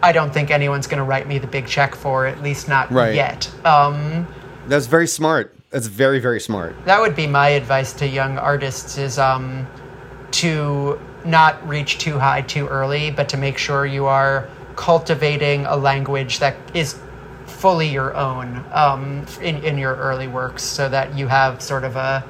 I 0.02 0.12
don't 0.12 0.34
think 0.34 0.52
anyone's 0.52 0.86
going 0.88 0.98
to 0.98 1.04
write 1.06 1.28
me 1.28 1.38
the 1.40 1.48
big 1.48 1.66
check 1.66 1.96
for, 1.96 2.26
at 2.26 2.42
least 2.44 2.68
not 2.68 2.92
Right. 2.92 3.16
yet. 3.16 3.50
Um, 3.66 4.28
That's 4.68 4.86
very 4.88 5.08
smart. 5.08 5.56
That's 5.70 5.88
very, 5.88 6.20
very 6.20 6.40
smart. 6.42 6.76
that 6.86 7.00
would 7.00 7.16
be 7.16 7.26
my 7.28 7.50
advice 7.50 7.94
to 7.94 8.08
young 8.08 8.38
artists 8.38 8.98
is 8.98 9.18
um, 9.18 9.66
to 10.32 11.00
not 11.26 11.66
reach 11.68 11.98
too 12.00 12.20
high 12.20 12.42
too 12.42 12.68
early 12.68 13.10
but 13.10 13.30
to 13.30 13.38
make 13.38 13.58
sure 13.58 13.86
you 13.86 14.06
are 14.06 14.50
cultivating 14.76 15.66
a 15.68 15.76
language 15.76 16.40
that 16.40 16.56
is 16.74 17.00
fully 17.46 17.88
your 17.88 18.14
own 18.16 18.64
um, 18.74 19.26
in, 19.42 19.64
in 19.64 19.78
your 19.78 19.96
early 19.96 20.28
works 20.28 20.62
so 20.64 20.90
that 20.90 21.18
you 21.18 21.28
have 21.28 21.62
sort 21.62 21.84
of 21.86 21.96
a 21.96 22.22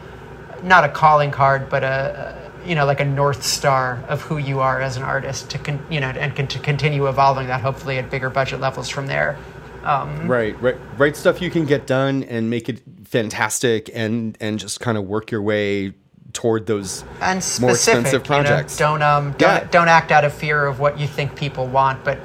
not 0.64 0.84
a 0.84 0.90
calling 0.90 1.30
card 1.32 1.70
but 1.70 1.84
a 1.84 2.36
you 2.66 2.74
know 2.76 2.86
like 2.86 3.00
a 3.02 3.06
north 3.06 3.44
star 3.44 4.04
of 4.08 4.22
who 4.22 4.38
you 4.38 4.60
are 4.62 4.80
as 4.82 4.96
an 4.98 5.04
artist 5.04 5.50
to 5.50 5.58
con- 5.58 5.86
you 5.90 6.00
know 6.00 6.08
and 6.08 6.36
con- 6.36 6.48
to 6.48 6.60
continue 6.60 7.08
evolving 7.08 7.48
that 7.48 7.60
hopefully 7.62 7.98
at 7.98 8.10
bigger 8.10 8.30
budget 8.30 8.60
levels 8.60 8.88
from 8.90 9.08
there 9.08 9.38
Right, 9.86 10.60
right, 10.62 10.78
write 10.98 11.18
stuff 11.18 11.42
you 11.42 11.50
can 11.52 11.66
get 11.66 11.86
done 11.86 12.24
and 12.24 12.50
make 12.50 12.70
it 12.70 12.82
fantastic, 13.04 13.90
and 13.94 14.38
and 14.40 14.58
just 14.58 14.80
kind 14.80 14.98
of 14.98 15.04
work 15.04 15.30
your 15.30 15.42
way 15.42 15.94
toward 16.32 16.66
those 16.68 17.04
and 17.20 17.36
more 17.60 17.76
specific, 17.76 18.06
expensive 18.06 18.14
you 18.14 18.18
know? 18.18 18.44
projects. 18.44 18.78
don't 18.78 19.02
um 19.04 19.32
don't, 19.34 19.42
Yeah. 19.42 19.68
don't 19.72 19.90
act 19.90 20.14
out 20.14 20.24
of 20.24 20.34
fear 20.34 20.66
of 20.66 20.80
what 20.80 20.98
you 20.98 21.06
think 21.06 21.36
people 21.36 21.68
want, 21.68 22.02
but 22.06 22.18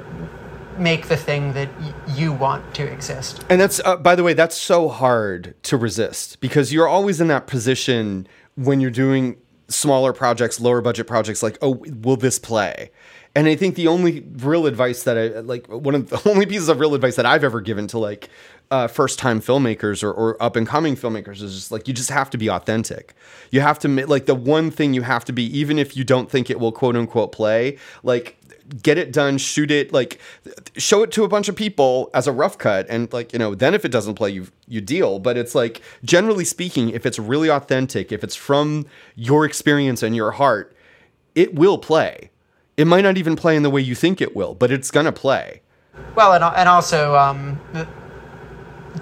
make 0.79 1.07
the 1.07 1.17
thing 1.17 1.53
that 1.53 1.69
y- 1.79 1.93
you 2.15 2.31
want 2.31 2.73
to 2.75 2.83
exist. 2.83 3.43
And 3.49 3.59
that's, 3.59 3.81
uh, 3.83 3.97
by 3.97 4.15
the 4.15 4.23
way, 4.23 4.33
that's 4.33 4.57
so 4.57 4.89
hard 4.89 5.55
to 5.63 5.77
resist 5.77 6.39
because 6.39 6.73
you're 6.73 6.87
always 6.87 7.19
in 7.21 7.27
that 7.27 7.47
position 7.47 8.27
when 8.55 8.79
you're 8.79 8.91
doing 8.91 9.37
smaller 9.67 10.13
projects, 10.13 10.59
lower 10.59 10.81
budget 10.81 11.07
projects, 11.07 11.43
like, 11.43 11.57
oh, 11.61 11.83
will 12.01 12.17
this 12.17 12.39
play? 12.39 12.91
And 13.35 13.47
I 13.47 13.55
think 13.55 13.75
the 13.75 13.87
only 13.87 14.21
real 14.37 14.65
advice 14.65 15.03
that 15.03 15.17
I 15.17 15.39
like, 15.39 15.67
one 15.67 15.93
of 15.95 16.09
the 16.09 16.21
only 16.29 16.45
pieces 16.45 16.67
of 16.67 16.79
real 16.79 16.95
advice 16.95 17.15
that 17.15 17.25
I've 17.25 17.43
ever 17.43 17.61
given 17.61 17.87
to 17.87 17.99
like 17.99 18.29
uh, 18.71 18.87
first 18.87 19.19
time 19.19 19.39
filmmakers 19.41 20.03
or, 20.03 20.11
or 20.11 20.41
up 20.41 20.55
and 20.55 20.67
coming 20.67 20.95
filmmakers 20.95 21.41
is 21.41 21.55
just 21.55 21.71
like, 21.71 21.87
you 21.87 21.93
just 21.93 22.09
have 22.09 22.29
to 22.31 22.37
be 22.37 22.49
authentic. 22.49 23.13
You 23.51 23.61
have 23.61 23.79
to, 23.79 23.87
like, 24.07 24.25
the 24.25 24.35
one 24.35 24.69
thing 24.71 24.93
you 24.93 25.01
have 25.01 25.25
to 25.25 25.33
be, 25.33 25.45
even 25.57 25.79
if 25.79 25.97
you 25.97 26.03
don't 26.03 26.29
think 26.29 26.49
it 26.49 26.59
will 26.59 26.71
quote 26.71 26.95
unquote 26.95 27.31
play, 27.31 27.77
like, 28.03 28.38
get 28.81 28.97
it 28.97 29.11
done, 29.11 29.37
shoot 29.37 29.71
it, 29.71 29.91
like 29.91 30.19
show 30.77 31.03
it 31.03 31.11
to 31.11 31.23
a 31.23 31.27
bunch 31.27 31.49
of 31.49 31.55
people 31.55 32.09
as 32.13 32.27
a 32.27 32.31
rough 32.31 32.57
cut, 32.57 32.85
and 32.89 33.11
like 33.11 33.33
you 33.33 33.39
know, 33.39 33.55
then 33.55 33.73
if 33.73 33.85
it 33.85 33.91
doesn't 33.91 34.15
play, 34.15 34.29
you 34.29 34.47
you 34.67 34.81
deal. 34.81 35.19
But 35.19 35.37
it's 35.37 35.55
like 35.55 35.81
generally 36.03 36.45
speaking, 36.45 36.89
if 36.89 37.05
it's 37.05 37.19
really 37.19 37.49
authentic, 37.49 38.11
if 38.11 38.23
it's 38.23 38.35
from 38.35 38.85
your 39.15 39.45
experience 39.45 40.03
and 40.03 40.15
your 40.15 40.31
heart, 40.31 40.75
it 41.35 41.55
will 41.55 41.77
play. 41.77 42.31
It 42.77 42.85
might 42.85 43.01
not 43.01 43.17
even 43.17 43.35
play 43.35 43.55
in 43.55 43.63
the 43.63 43.69
way 43.69 43.81
you 43.81 43.95
think 43.95 44.21
it 44.21 44.35
will, 44.35 44.55
but 44.55 44.71
it's 44.71 44.91
gonna 44.91 45.11
play. 45.11 45.61
Well, 46.15 46.33
and, 46.33 46.43
and 46.43 46.69
also, 46.69 47.15
um, 47.15 47.59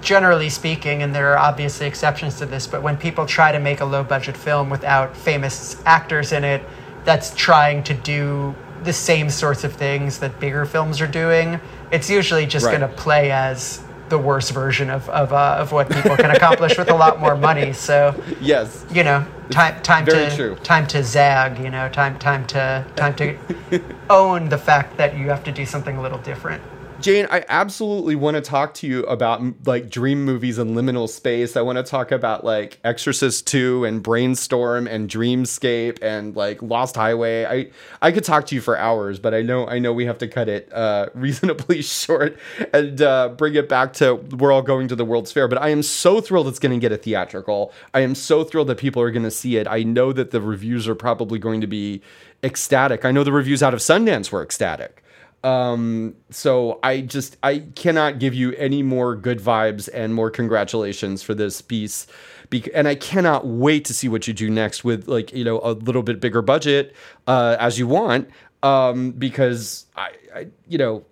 generally 0.00 0.48
speaking, 0.48 1.02
and 1.02 1.14
there 1.14 1.32
are 1.32 1.38
obviously 1.38 1.86
exceptions 1.86 2.38
to 2.38 2.46
this, 2.46 2.66
but 2.66 2.82
when 2.82 2.96
people 2.96 3.26
try 3.26 3.52
to 3.52 3.60
make 3.60 3.80
a 3.80 3.84
low 3.84 4.02
budget 4.02 4.36
film 4.36 4.70
without 4.70 5.16
famous 5.16 5.80
actors 5.86 6.32
in 6.32 6.44
it, 6.44 6.62
that's 7.04 7.34
trying 7.34 7.82
to 7.84 7.94
do 7.94 8.54
the 8.84 8.92
same 8.92 9.30
sorts 9.30 9.64
of 9.64 9.72
things 9.72 10.18
that 10.18 10.38
bigger 10.40 10.64
films 10.66 11.00
are 11.00 11.06
doing, 11.06 11.60
it's 11.90 12.08
usually 12.10 12.46
just 12.46 12.66
Right. 12.66 12.78
going 12.78 12.90
to 12.90 12.96
play 12.96 13.30
as 13.30 13.80
the 14.08 14.18
worst 14.18 14.52
version 14.52 14.88
of, 14.88 15.08
of, 15.10 15.32
uh, 15.34 15.56
of 15.58 15.70
what 15.72 15.90
people 15.90 16.16
can 16.16 16.30
accomplish 16.30 16.78
with 16.78 16.88
a 16.90 16.94
lot 16.94 17.20
more 17.20 17.36
money. 17.36 17.72
So, 17.74 18.14
Yes. 18.40 18.86
you 18.90 19.04
know, 19.04 19.26
time 19.50 19.80
time 19.82 20.06
to 20.06 20.34
true. 20.34 20.54
time 20.62 20.86
to 20.88 21.02
zag. 21.04 21.58
You 21.58 21.68
know, 21.70 21.88
time 21.90 22.18
time 22.18 22.46
to 22.48 22.84
time 22.96 23.14
to 23.16 23.36
own 24.10 24.48
the 24.48 24.56
fact 24.58 24.96
that 24.96 25.16
you 25.16 25.28
have 25.28 25.44
to 25.44 25.52
do 25.52 25.66
something 25.66 25.96
a 25.98 26.00
little 26.02 26.18
different. 26.18 26.62
Jane, 27.00 27.28
I 27.30 27.44
absolutely 27.48 28.16
want 28.16 28.34
to 28.34 28.40
talk 28.40 28.74
to 28.74 28.86
you 28.88 29.04
about 29.04 29.40
like 29.68 29.88
dream 29.88 30.24
movies 30.24 30.58
and 30.58 30.76
liminal 30.76 31.08
space. 31.08 31.56
I 31.56 31.62
want 31.62 31.78
to 31.78 31.84
talk 31.84 32.10
about 32.10 32.42
like 32.42 32.80
Exorcist 32.82 33.46
2 33.46 33.84
and 33.84 34.02
Brainstorm 34.02 34.88
and 34.88 35.08
Dreamscape 35.08 36.02
and 36.02 36.34
like 36.34 36.60
Lost 36.60 36.96
Highway. 36.96 37.44
I 37.44 37.70
I 38.04 38.10
could 38.10 38.24
talk 38.24 38.46
to 38.46 38.56
you 38.56 38.60
for 38.60 38.76
hours, 38.76 39.20
but 39.20 39.32
I 39.32 39.42
know 39.42 39.64
I 39.68 39.78
know 39.78 39.92
we 39.92 40.06
have 40.06 40.18
to 40.18 40.26
cut 40.26 40.48
it 40.48 40.72
uh, 40.72 41.06
reasonably 41.14 41.82
short 41.82 42.36
and 42.72 43.00
uh, 43.00 43.28
bring 43.28 43.54
it 43.54 43.68
back 43.68 43.92
to 43.94 44.16
we're 44.16 44.50
all 44.50 44.62
going 44.62 44.88
to 44.88 44.96
the 44.96 45.04
World's 45.04 45.30
Fair. 45.30 45.46
But 45.46 45.62
I 45.62 45.68
am 45.68 45.84
so 45.84 46.20
thrilled 46.20 46.48
it's 46.48 46.58
going 46.58 46.72
to 46.72 46.80
get 46.80 46.90
a 46.90 46.96
theatrical. 46.96 47.72
I 47.94 48.00
am 48.00 48.16
so 48.16 48.42
thrilled 48.42 48.66
that 48.68 48.78
people 48.78 49.00
are 49.02 49.12
going 49.12 49.22
to 49.22 49.30
see 49.30 49.56
it. 49.56 49.68
I 49.68 49.84
know 49.84 50.12
that 50.12 50.32
the 50.32 50.40
reviews 50.40 50.88
are 50.88 50.96
probably 50.96 51.38
going 51.38 51.60
to 51.60 51.68
be 51.68 52.02
ecstatic. 52.42 53.04
I 53.04 53.12
know 53.12 53.22
the 53.22 53.32
reviews 53.32 53.62
out 53.62 53.72
of 53.72 53.78
Sundance 53.78 54.32
were 54.32 54.42
ecstatic. 54.42 55.04
Um, 55.44 56.16
so 56.30 56.80
I 56.82 57.00
just 57.00 57.36
I 57.42 57.60
cannot 57.74 58.18
give 58.18 58.34
you 58.34 58.52
any 58.54 58.82
more 58.82 59.14
good 59.14 59.38
vibes 59.38 59.88
and 59.92 60.14
more 60.14 60.30
congratulations 60.30 61.22
for 61.22 61.34
this 61.34 61.62
piece. 61.62 62.06
Be- 62.50 62.72
and 62.74 62.88
I 62.88 62.96
cannot 62.96 63.46
wait 63.46 63.84
to 63.86 63.94
see 63.94 64.08
what 64.08 64.26
you 64.26 64.34
do 64.34 64.50
next 64.50 64.82
with 64.84 65.06
like 65.06 65.32
you 65.32 65.44
know 65.44 65.60
a 65.62 65.72
little 65.72 66.02
bit 66.02 66.20
bigger 66.20 66.42
budget 66.42 66.94
uh, 67.26 67.56
as 67.60 67.78
you 67.78 67.86
want. 67.86 68.28
Um, 68.64 69.12
because 69.12 69.86
I, 69.96 70.10
I 70.34 70.46
you 70.66 70.78
know 70.78 71.04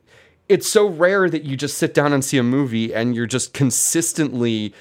it's 0.49 0.69
so 0.69 0.87
rare 0.89 1.29
that 1.31 1.45
you 1.45 1.57
just 1.57 1.79
sit 1.79 1.95
down 1.95 2.13
and 2.13 2.25
see 2.25 2.39
a 2.39 2.43
movie 2.43 2.95
and 2.95 3.15
you're 3.15 3.27
just 3.27 3.53
consistently 3.53 4.75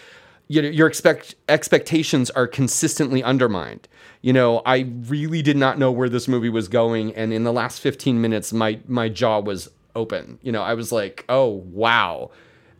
you 0.47 0.61
know 0.61 0.69
your 0.69 0.87
expect 0.87 1.35
expectations 1.49 2.29
are 2.31 2.47
consistently 2.47 3.23
undermined 3.23 3.87
you 4.25 4.33
know 4.33 4.63
i 4.65 4.79
really 5.05 5.43
did 5.43 5.55
not 5.55 5.77
know 5.77 5.91
where 5.91 6.09
this 6.09 6.27
movie 6.27 6.49
was 6.49 6.67
going 6.67 7.13
and 7.13 7.31
in 7.31 7.43
the 7.43 7.53
last 7.53 7.79
15 7.79 8.19
minutes 8.19 8.51
my 8.51 8.79
my 8.87 9.07
jaw 9.07 9.39
was 9.39 9.69
open. 9.95 10.39
You 10.41 10.51
know 10.51 10.63
i 10.63 10.73
was 10.73 10.91
like 10.91 11.23
oh 11.29 11.63
wow. 11.83 12.31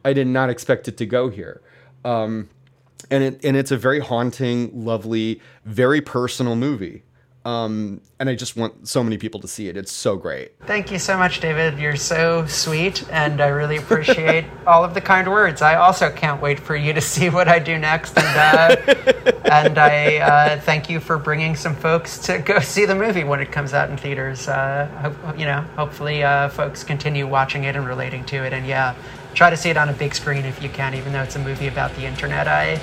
I 0.03 0.13
did 0.13 0.27
not 0.27 0.49
expect 0.49 0.88
it 0.88 0.97
to 0.97 1.05
go 1.05 1.30
here. 1.30 1.61
Um 2.03 2.49
and 3.11 3.23
it 3.23 3.45
and 3.45 3.55
it's 3.55 3.69
a 3.69 3.77
very 3.77 3.99
haunting 3.99 4.72
lovely 4.73 5.39
very 5.65 6.01
personal 6.01 6.55
movie 6.55 7.03
um 7.45 8.01
and 8.19 8.30
i 8.30 8.35
just 8.35 8.55
want 8.57 8.88
so 8.88 9.03
many 9.03 9.17
people 9.17 9.39
to 9.39 9.47
see 9.47 9.67
it 9.67 9.77
it's 9.77 9.91
so 9.91 10.17
great 10.17 10.51
Thank 10.65 10.91
you 10.91 10.97
so 10.97 11.15
much, 11.15 11.41
David. 11.41 11.77
You're 11.77 11.95
so 11.95 12.45
sweet, 12.47 13.07
and 13.11 13.39
I 13.39 13.47
really 13.49 13.77
appreciate 13.77 14.45
all 14.67 14.84
of 14.84 14.95
the 14.95 15.01
kind 15.01 15.30
words. 15.30 15.61
I 15.61 15.76
also 15.76 16.09
can't 16.09 16.41
wait 16.41 16.59
for 16.59 16.76
you 16.76 16.91
to 16.93 17.01
see 17.13 17.30
what 17.30 17.47
I 17.47 17.59
do 17.59 17.77
next, 17.77 18.17
and 18.17 18.35
uh, 18.35 19.31
and 19.51 19.77
I 19.77 20.17
uh, 20.17 20.59
thank 20.61 20.89
you 20.89 20.99
for 20.99 21.17
bringing 21.19 21.55
some 21.55 21.76
folks 21.76 22.17
to 22.26 22.39
go 22.39 22.59
see 22.59 22.85
the 22.85 22.95
movie 22.95 23.23
when 23.23 23.39
it 23.41 23.51
comes 23.51 23.73
out 23.73 23.89
in 23.91 23.97
theaters. 23.97 24.47
Uh, 24.47 24.88
hope, 25.01 25.39
you 25.39 25.45
know, 25.45 25.61
hopefully, 25.77 26.23
uh, 26.23 26.49
folks 26.49 26.84
continue 26.84 27.27
watching 27.27 27.65
it 27.65 27.76
and 27.76 27.85
relating 27.85 28.26
to 28.26 28.38
it, 28.43 28.53
and 28.53 28.65
yeah, 28.65 28.95
try 29.35 29.51
to 29.51 29.57
see 29.57 29.69
it 29.69 29.77
on 29.77 29.89
a 29.89 29.93
big 29.93 30.15
screen 30.15 30.45
if 30.45 30.61
you 30.63 30.69
can, 30.69 30.95
even 30.95 31.13
though 31.13 31.22
it's 31.23 31.35
a 31.35 31.39
movie 31.39 31.67
about 31.67 31.93
the 31.95 32.05
internet. 32.05 32.47
I 32.47 32.80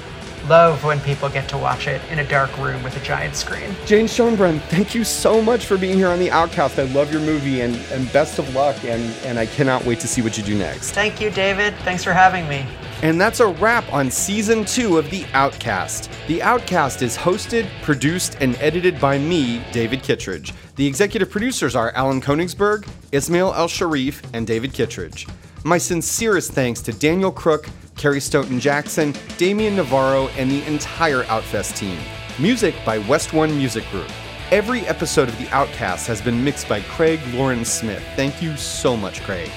love 0.49 0.83
when 0.85 1.01
people 1.01 1.29
get 1.29 1.49
to 1.49 1.59
watch 1.59 1.87
it 1.87 2.01
in 2.11 2.19
a 2.19 2.29
dark 2.29 2.57
room 2.59 2.83
with 2.83 2.97
a 2.97 3.05
giant 3.05 3.37
screen. 3.37 3.75
Jane 3.87 4.07
Schoenbrun, 4.07 4.61
thank 4.63 4.95
you 4.95 5.05
so 5.05 5.41
much 5.41 5.67
for 5.67 5.77
being 5.77 5.97
here 5.97 6.09
on 6.09 6.19
The 6.19 6.31
Outcast. 6.31 6.79
I 6.79 6.85
love 6.85 7.13
your 7.13 7.23
movie 7.23 7.61
and, 7.61 7.77
and 7.91 8.13
best 8.13 8.39
of 8.39 8.55
luck, 8.55 8.77
and, 8.85 9.03
and 9.25 9.39
I 9.39 9.47
cannot 9.47 9.85
wait 9.85 10.01
to 10.01 10.09
see 10.09 10.23
what 10.23 10.37
you 10.37 10.45
do 10.45 10.57
next. 10.57 10.93
Thank 10.93 11.21
you, 11.21 11.31
David. 11.31 11.75
Thanks 11.85 12.05
for 12.05 12.13
having 12.13 12.49
me. 12.49 12.67
And 13.03 13.21
that's 13.21 13.41
a 13.41 13.49
wrap 13.49 13.93
on 13.93 14.11
season 14.13 14.65
two 14.65 14.97
of 14.97 15.11
The 15.11 15.25
Outcast. 15.33 16.09
The 16.29 16.41
Outcast 16.41 17.03
is 17.03 17.17
hosted, 17.17 17.69
produced, 17.83 18.37
and 18.41 18.55
edited 18.57 19.01
by 19.01 19.19
me, 19.19 19.65
David 19.73 20.05
Kittredge. 20.05 20.55
The 20.77 20.87
executive 20.87 21.29
producers 21.29 21.75
are 21.75 21.91
Alan 21.97 22.21
Konigsberg, 22.21 22.87
Ismail 23.11 23.55
El 23.55 23.67
Sharif, 23.67 24.23
and 24.33 24.47
David 24.47 24.73
Kittredge. 24.73 25.27
My 25.65 25.79
sincerest 25.79 26.51
thanks 26.53 26.83
to 26.83 26.93
Daniel 26.93 27.31
Crook, 27.31 27.69
Kerry 27.97 28.21
Stoughton 28.21 28.59
Jackson, 28.59 29.15
Damian 29.37 29.77
Navarro, 29.77 30.27
and 30.31 30.51
the 30.51 30.65
entire 30.67 31.23
Outfest 31.25 31.77
team. 31.77 31.97
Music 32.41 32.75
by 32.85 32.99
West 32.99 33.33
One 33.33 33.57
Music 33.57 33.89
Group. 33.91 34.11
Every 34.51 34.81
episode 34.87 35.29
of 35.29 35.39
The 35.39 35.49
Outcast 35.51 36.09
has 36.09 36.21
been 36.21 36.43
mixed 36.43 36.69
by 36.69 36.81
Craig 36.81 37.21
Lauren 37.33 37.65
Smith. 37.65 38.03
Thank 38.17 38.43
you 38.43 38.57
so 38.57 38.97
much, 38.97 39.23
Craig. 39.23 39.51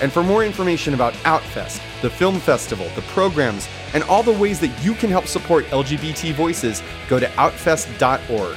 And 0.00 0.12
for 0.12 0.22
more 0.22 0.44
information 0.44 0.94
about 0.94 1.14
Outfest, 1.24 1.80
the 2.00 2.10
film 2.10 2.38
festival, 2.38 2.88
the 2.94 3.02
programs, 3.02 3.68
and 3.92 4.04
all 4.04 4.22
the 4.22 4.32
ways 4.32 4.60
that 4.60 4.84
you 4.84 4.94
can 4.94 5.10
help 5.10 5.26
support 5.26 5.64
LGBT 5.66 6.32
voices, 6.32 6.80
go 7.08 7.18
to 7.18 7.26
outfest.org. 7.26 8.56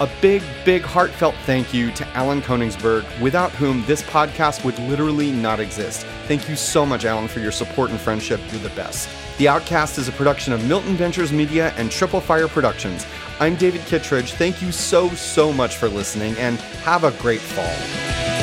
A 0.00 0.08
big, 0.20 0.42
big 0.64 0.82
heartfelt 0.82 1.34
thank 1.44 1.72
you 1.72 1.92
to 1.92 2.06
Alan 2.08 2.42
Konigsberg, 2.42 3.04
without 3.20 3.52
whom 3.52 3.84
this 3.84 4.02
podcast 4.02 4.64
would 4.64 4.78
literally 4.80 5.30
not 5.30 5.60
exist. 5.60 6.06
Thank 6.26 6.48
you 6.48 6.56
so 6.56 6.84
much, 6.84 7.04
Alan, 7.04 7.28
for 7.28 7.40
your 7.40 7.52
support 7.52 7.90
and 7.90 8.00
friendship. 8.00 8.40
You're 8.50 8.62
the 8.62 8.70
best. 8.70 9.08
The 9.38 9.48
Outcast 9.48 9.98
is 9.98 10.08
a 10.08 10.12
production 10.12 10.52
of 10.52 10.66
Milton 10.66 10.96
Ventures 10.96 11.30
Media 11.30 11.72
and 11.76 11.90
Triple 11.90 12.20
Fire 12.20 12.48
Productions. 12.48 13.06
I'm 13.38 13.54
David 13.54 13.82
Kittredge. 13.82 14.32
Thank 14.32 14.62
you 14.62 14.72
so, 14.72 15.08
so 15.10 15.52
much 15.52 15.76
for 15.76 15.88
listening, 15.88 16.36
and 16.38 16.58
have 16.84 17.04
a 17.04 17.12
great 17.12 17.40
fall. 17.40 18.41